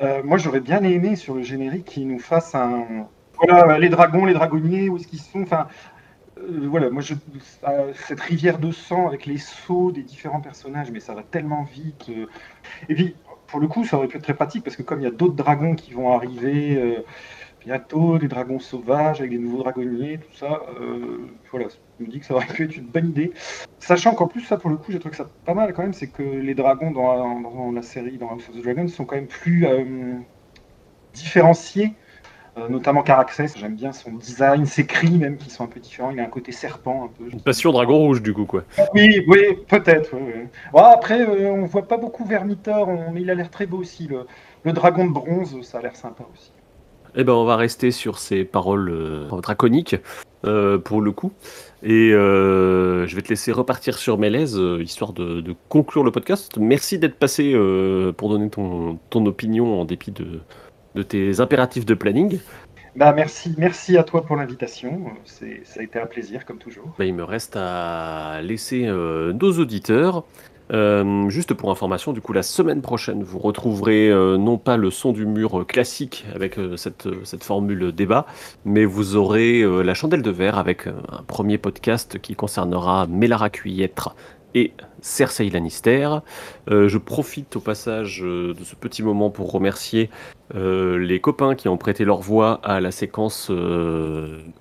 Euh, 0.00 0.22
moi, 0.22 0.38
j'aurais 0.38 0.60
bien 0.60 0.82
aimé 0.84 1.16
sur 1.16 1.34
le 1.34 1.42
générique 1.42 1.84
qu'ils 1.84 2.08
nous 2.08 2.20
fassent 2.20 2.54
un 2.54 3.08
voilà, 3.40 3.78
les 3.78 3.88
dragons, 3.88 4.24
les 4.24 4.34
dragonniers, 4.34 4.88
où 4.88 4.96
est-ce 4.96 5.06
qu'ils 5.06 5.20
sont 5.20 5.42
Enfin, 5.42 5.68
voilà, 6.68 6.90
moi, 6.90 7.02
je, 7.02 7.14
euh, 7.68 7.92
cette 8.06 8.20
rivière 8.20 8.58
de 8.58 8.70
sang 8.70 9.08
avec 9.08 9.26
les 9.26 9.38
sauts 9.38 9.92
des 9.92 10.02
différents 10.02 10.40
personnages, 10.40 10.90
mais 10.90 11.00
ça 11.00 11.14
va 11.14 11.22
tellement 11.22 11.64
vite. 11.64 12.08
euh. 12.10 12.26
Et 12.88 12.94
puis, 12.94 13.14
pour 13.48 13.60
le 13.60 13.66
coup, 13.66 13.84
ça 13.84 13.96
aurait 13.96 14.08
pu 14.08 14.16
être 14.16 14.22
très 14.22 14.34
pratique 14.34 14.62
parce 14.62 14.76
que 14.76 14.82
comme 14.82 15.00
il 15.00 15.04
y 15.04 15.08
a 15.08 15.10
d'autres 15.10 15.34
dragons 15.34 15.74
qui 15.74 15.92
vont 15.92 16.12
arriver 16.12 16.76
euh, 16.76 17.02
bientôt, 17.60 18.18
des 18.18 18.28
dragons 18.28 18.60
sauvages 18.60 19.20
avec 19.20 19.32
des 19.32 19.38
nouveaux 19.38 19.62
dragonniers, 19.62 20.18
tout 20.18 20.36
ça, 20.36 20.62
euh, 20.80 21.26
voilà, 21.50 21.66
je 21.98 22.04
me 22.04 22.10
dis 22.10 22.20
que 22.20 22.26
ça 22.26 22.34
aurait 22.34 22.46
pu 22.46 22.64
être 22.64 22.76
une 22.76 22.86
bonne 22.86 23.08
idée. 23.08 23.32
Sachant 23.78 24.14
qu'en 24.14 24.28
plus, 24.28 24.42
ça, 24.42 24.58
pour 24.58 24.70
le 24.70 24.76
coup, 24.76 24.92
j'ai 24.92 24.98
trouvé 24.98 25.12
que 25.12 25.16
ça 25.16 25.28
pas 25.44 25.54
mal 25.54 25.72
quand 25.72 25.82
même, 25.82 25.94
c'est 25.94 26.08
que 26.08 26.22
les 26.22 26.54
dragons 26.54 26.90
dans, 26.90 27.72
la 27.72 27.82
série, 27.82 28.18
dans 28.18 28.28
House 28.28 28.48
of 28.48 28.56
the 28.56 28.62
Dragon, 28.62 28.86
sont 28.86 29.04
quand 29.04 29.16
même 29.16 29.26
plus 29.26 29.66
euh, 29.66 30.14
différenciés. 31.14 31.94
Euh, 32.58 32.68
notamment 32.68 33.02
Caraxès, 33.02 33.54
j'aime 33.56 33.74
bien 33.76 33.92
son 33.92 34.12
design, 34.12 34.66
ses 34.66 34.86
cris 34.86 35.10
même 35.16 35.36
qui 35.36 35.50
sont 35.50 35.64
un 35.64 35.68
peu 35.68 35.80
différents. 35.80 36.10
Il 36.10 36.18
a 36.20 36.24
un 36.24 36.26
côté 36.26 36.52
serpent 36.52 37.04
un 37.04 37.08
peu. 37.08 37.30
Une 37.30 37.40
passion 37.40 37.70
dragon 37.72 37.98
rouge, 37.98 38.22
du 38.22 38.32
coup, 38.32 38.46
quoi. 38.46 38.64
Oui, 38.94 39.22
oui, 39.28 39.40
peut-être. 39.68 40.10
oui, 40.14 40.32
oui. 40.34 40.42
Bon, 40.72 40.80
après, 40.84 41.20
euh, 41.20 41.50
on 41.52 41.66
voit 41.66 41.86
pas 41.86 41.96
beaucoup 41.98 42.24
Vermithor, 42.24 42.88
on- 42.88 43.12
mais 43.12 43.22
il 43.22 43.30
a 43.30 43.34
l'air 43.34 43.50
très 43.50 43.66
beau 43.66 43.78
aussi. 43.78 44.08
Le, 44.08 44.26
le 44.64 44.72
dragon 44.72 45.06
de 45.06 45.12
bronze, 45.12 45.56
ça 45.62 45.78
a 45.78 45.82
l'air 45.82 45.96
sympa 45.96 46.24
aussi. 46.32 46.50
Eh 47.16 47.24
ben, 47.24 47.32
on 47.32 47.44
va 47.44 47.56
rester 47.56 47.90
sur 47.90 48.18
ces 48.18 48.44
paroles 48.44 48.90
euh, 48.90 49.28
draconiques, 49.40 49.96
euh, 50.44 50.78
pour 50.78 51.00
le 51.00 51.10
coup. 51.10 51.32
Et 51.82 52.12
euh, 52.12 53.06
je 53.06 53.16
vais 53.16 53.22
te 53.22 53.28
laisser 53.28 53.50
repartir 53.50 53.96
sur 53.98 54.18
Mélèze, 54.18 54.56
euh, 54.58 54.82
histoire 54.82 55.12
de, 55.12 55.40
de 55.40 55.54
conclure 55.68 56.04
le 56.04 56.10
podcast. 56.10 56.56
Merci 56.58 56.98
d'être 56.98 57.14
passé 57.16 57.52
euh, 57.54 58.12
pour 58.12 58.28
donner 58.28 58.50
ton, 58.50 58.98
ton 59.10 59.24
opinion 59.26 59.80
en 59.80 59.84
dépit 59.84 60.10
de, 60.10 60.40
de 60.98 61.02
tes 61.04 61.40
impératifs 61.40 61.86
de 61.86 61.94
planning. 61.94 62.40
Bah, 62.96 63.12
merci, 63.12 63.54
merci 63.56 63.96
à 63.96 64.02
toi 64.02 64.22
pour 64.22 64.34
l'invitation. 64.34 65.12
C'est, 65.24 65.60
ça 65.64 65.80
a 65.80 65.82
été 65.84 66.00
un 66.00 66.06
plaisir, 66.06 66.44
comme 66.44 66.58
toujours. 66.58 66.92
Ben, 66.98 67.04
il 67.04 67.14
me 67.14 67.22
reste 67.22 67.54
à 67.56 68.40
laisser 68.42 68.86
euh, 68.86 69.32
nos 69.32 69.52
auditeurs. 69.52 70.24
Euh, 70.70 71.30
juste 71.30 71.54
pour 71.54 71.70
information, 71.70 72.12
du 72.12 72.20
coup, 72.20 72.32
la 72.32 72.42
semaine 72.42 72.82
prochaine, 72.82 73.22
vous 73.22 73.38
retrouverez 73.38 74.10
euh, 74.10 74.36
non 74.36 74.58
pas 74.58 74.76
le 74.76 74.90
son 74.90 75.12
du 75.12 75.26
mur 75.26 75.64
classique 75.66 76.26
avec 76.34 76.56
cette, 76.76 77.08
cette 77.24 77.44
formule 77.44 77.92
débat, 77.92 78.26
mais 78.64 78.84
vous 78.84 79.14
aurez 79.14 79.62
la 79.84 79.94
chandelle 79.94 80.22
de 80.22 80.30
verre 80.30 80.58
avec 80.58 80.88
un 80.88 81.22
premier 81.26 81.56
podcast 81.56 82.18
qui 82.18 82.34
concernera 82.34 83.06
Mélara 83.06 83.48
Cuillettre, 83.48 84.14
et 84.54 84.72
Cersei 85.00 85.50
Lannister. 85.50 86.08
Euh, 86.70 86.88
je 86.88 86.98
profite 86.98 87.56
au 87.56 87.60
passage 87.60 88.22
euh, 88.22 88.54
de 88.54 88.64
ce 88.64 88.74
petit 88.74 89.02
moment 89.02 89.30
pour 89.30 89.52
remercier 89.52 90.10
euh, 90.54 90.98
les 90.98 91.20
copains 91.20 91.54
qui 91.54 91.68
ont 91.68 91.76
prêté 91.76 92.04
leur 92.04 92.20
voix 92.20 92.60
à 92.62 92.80
la 92.80 92.90
séquence. 92.90 93.50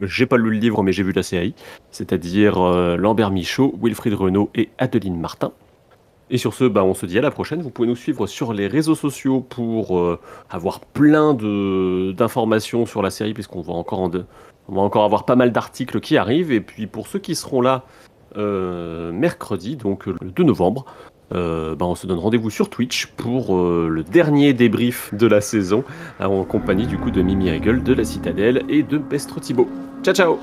j'ai 0.01 0.25
pas 0.25 0.37
lu 0.37 0.51
le 0.51 0.57
livre, 0.57 0.83
mais 0.83 0.91
j'ai 0.91 1.03
vu 1.03 1.13
la 1.13 1.23
série, 1.23 1.55
c'est-à-dire 1.91 2.59
Lambert 2.97 3.31
Michaud, 3.31 3.73
Wilfried 3.81 4.13
Renaud 4.13 4.49
et 4.55 4.69
Adeline 4.77 5.19
Martin. 5.19 5.51
Et 6.29 6.37
sur 6.37 6.53
ce, 6.53 6.65
bah, 6.65 6.83
on 6.83 6.93
se 6.93 7.05
dit 7.05 7.17
à 7.17 7.21
la 7.21 7.31
prochaine. 7.31 7.61
Vous 7.61 7.69
pouvez 7.69 7.87
nous 7.87 7.95
suivre 7.95 8.27
sur 8.27 8.51
les 8.51 8.67
réseaux 8.67 8.95
sociaux 8.95 9.39
pour 9.39 10.19
avoir 10.49 10.81
plein 10.81 11.33
d'informations 11.33 12.85
sur 12.85 13.01
la 13.01 13.09
série, 13.09 13.33
puisqu'on 13.33 13.61
va 13.61 13.73
encore 13.73 14.01
en 14.01 14.09
de- 14.09 14.25
on 14.67 14.75
va 14.75 14.81
encore 14.81 15.05
avoir 15.05 15.25
pas 15.25 15.35
mal 15.37 15.51
d'articles 15.53 15.99
qui 16.01 16.17
arrivent. 16.17 16.51
Et 16.51 16.59
puis 16.61 16.87
pour 16.87 17.07
ceux 17.07 17.19
qui 17.19 17.35
seront 17.35 17.61
là 17.61 17.85
mercredi, 18.37 19.75
donc 19.75 20.05
le 20.05 20.31
2 20.31 20.43
novembre, 20.43 20.85
euh, 21.33 21.75
bah, 21.75 21.85
on 21.85 21.95
se 21.95 22.07
donne 22.07 22.19
rendez-vous 22.19 22.49
sur 22.49 22.69
Twitch 22.69 23.07
pour 23.07 23.57
euh, 23.57 23.89
le 23.89 24.03
dernier 24.03 24.53
débrief 24.53 25.13
de 25.13 25.27
la 25.27 25.41
saison, 25.41 25.83
en 26.19 26.43
compagnie 26.43 26.87
du 26.87 26.97
coup 26.97 27.11
de 27.11 27.21
Mimi 27.21 27.51
Regal, 27.51 27.83
de 27.83 27.93
la 27.93 28.05
Citadelle 28.05 28.63
et 28.69 28.83
de 28.83 28.97
Bestro 28.97 29.39
Thibaut. 29.39 29.67
Ciao 30.03 30.13
ciao 30.13 30.39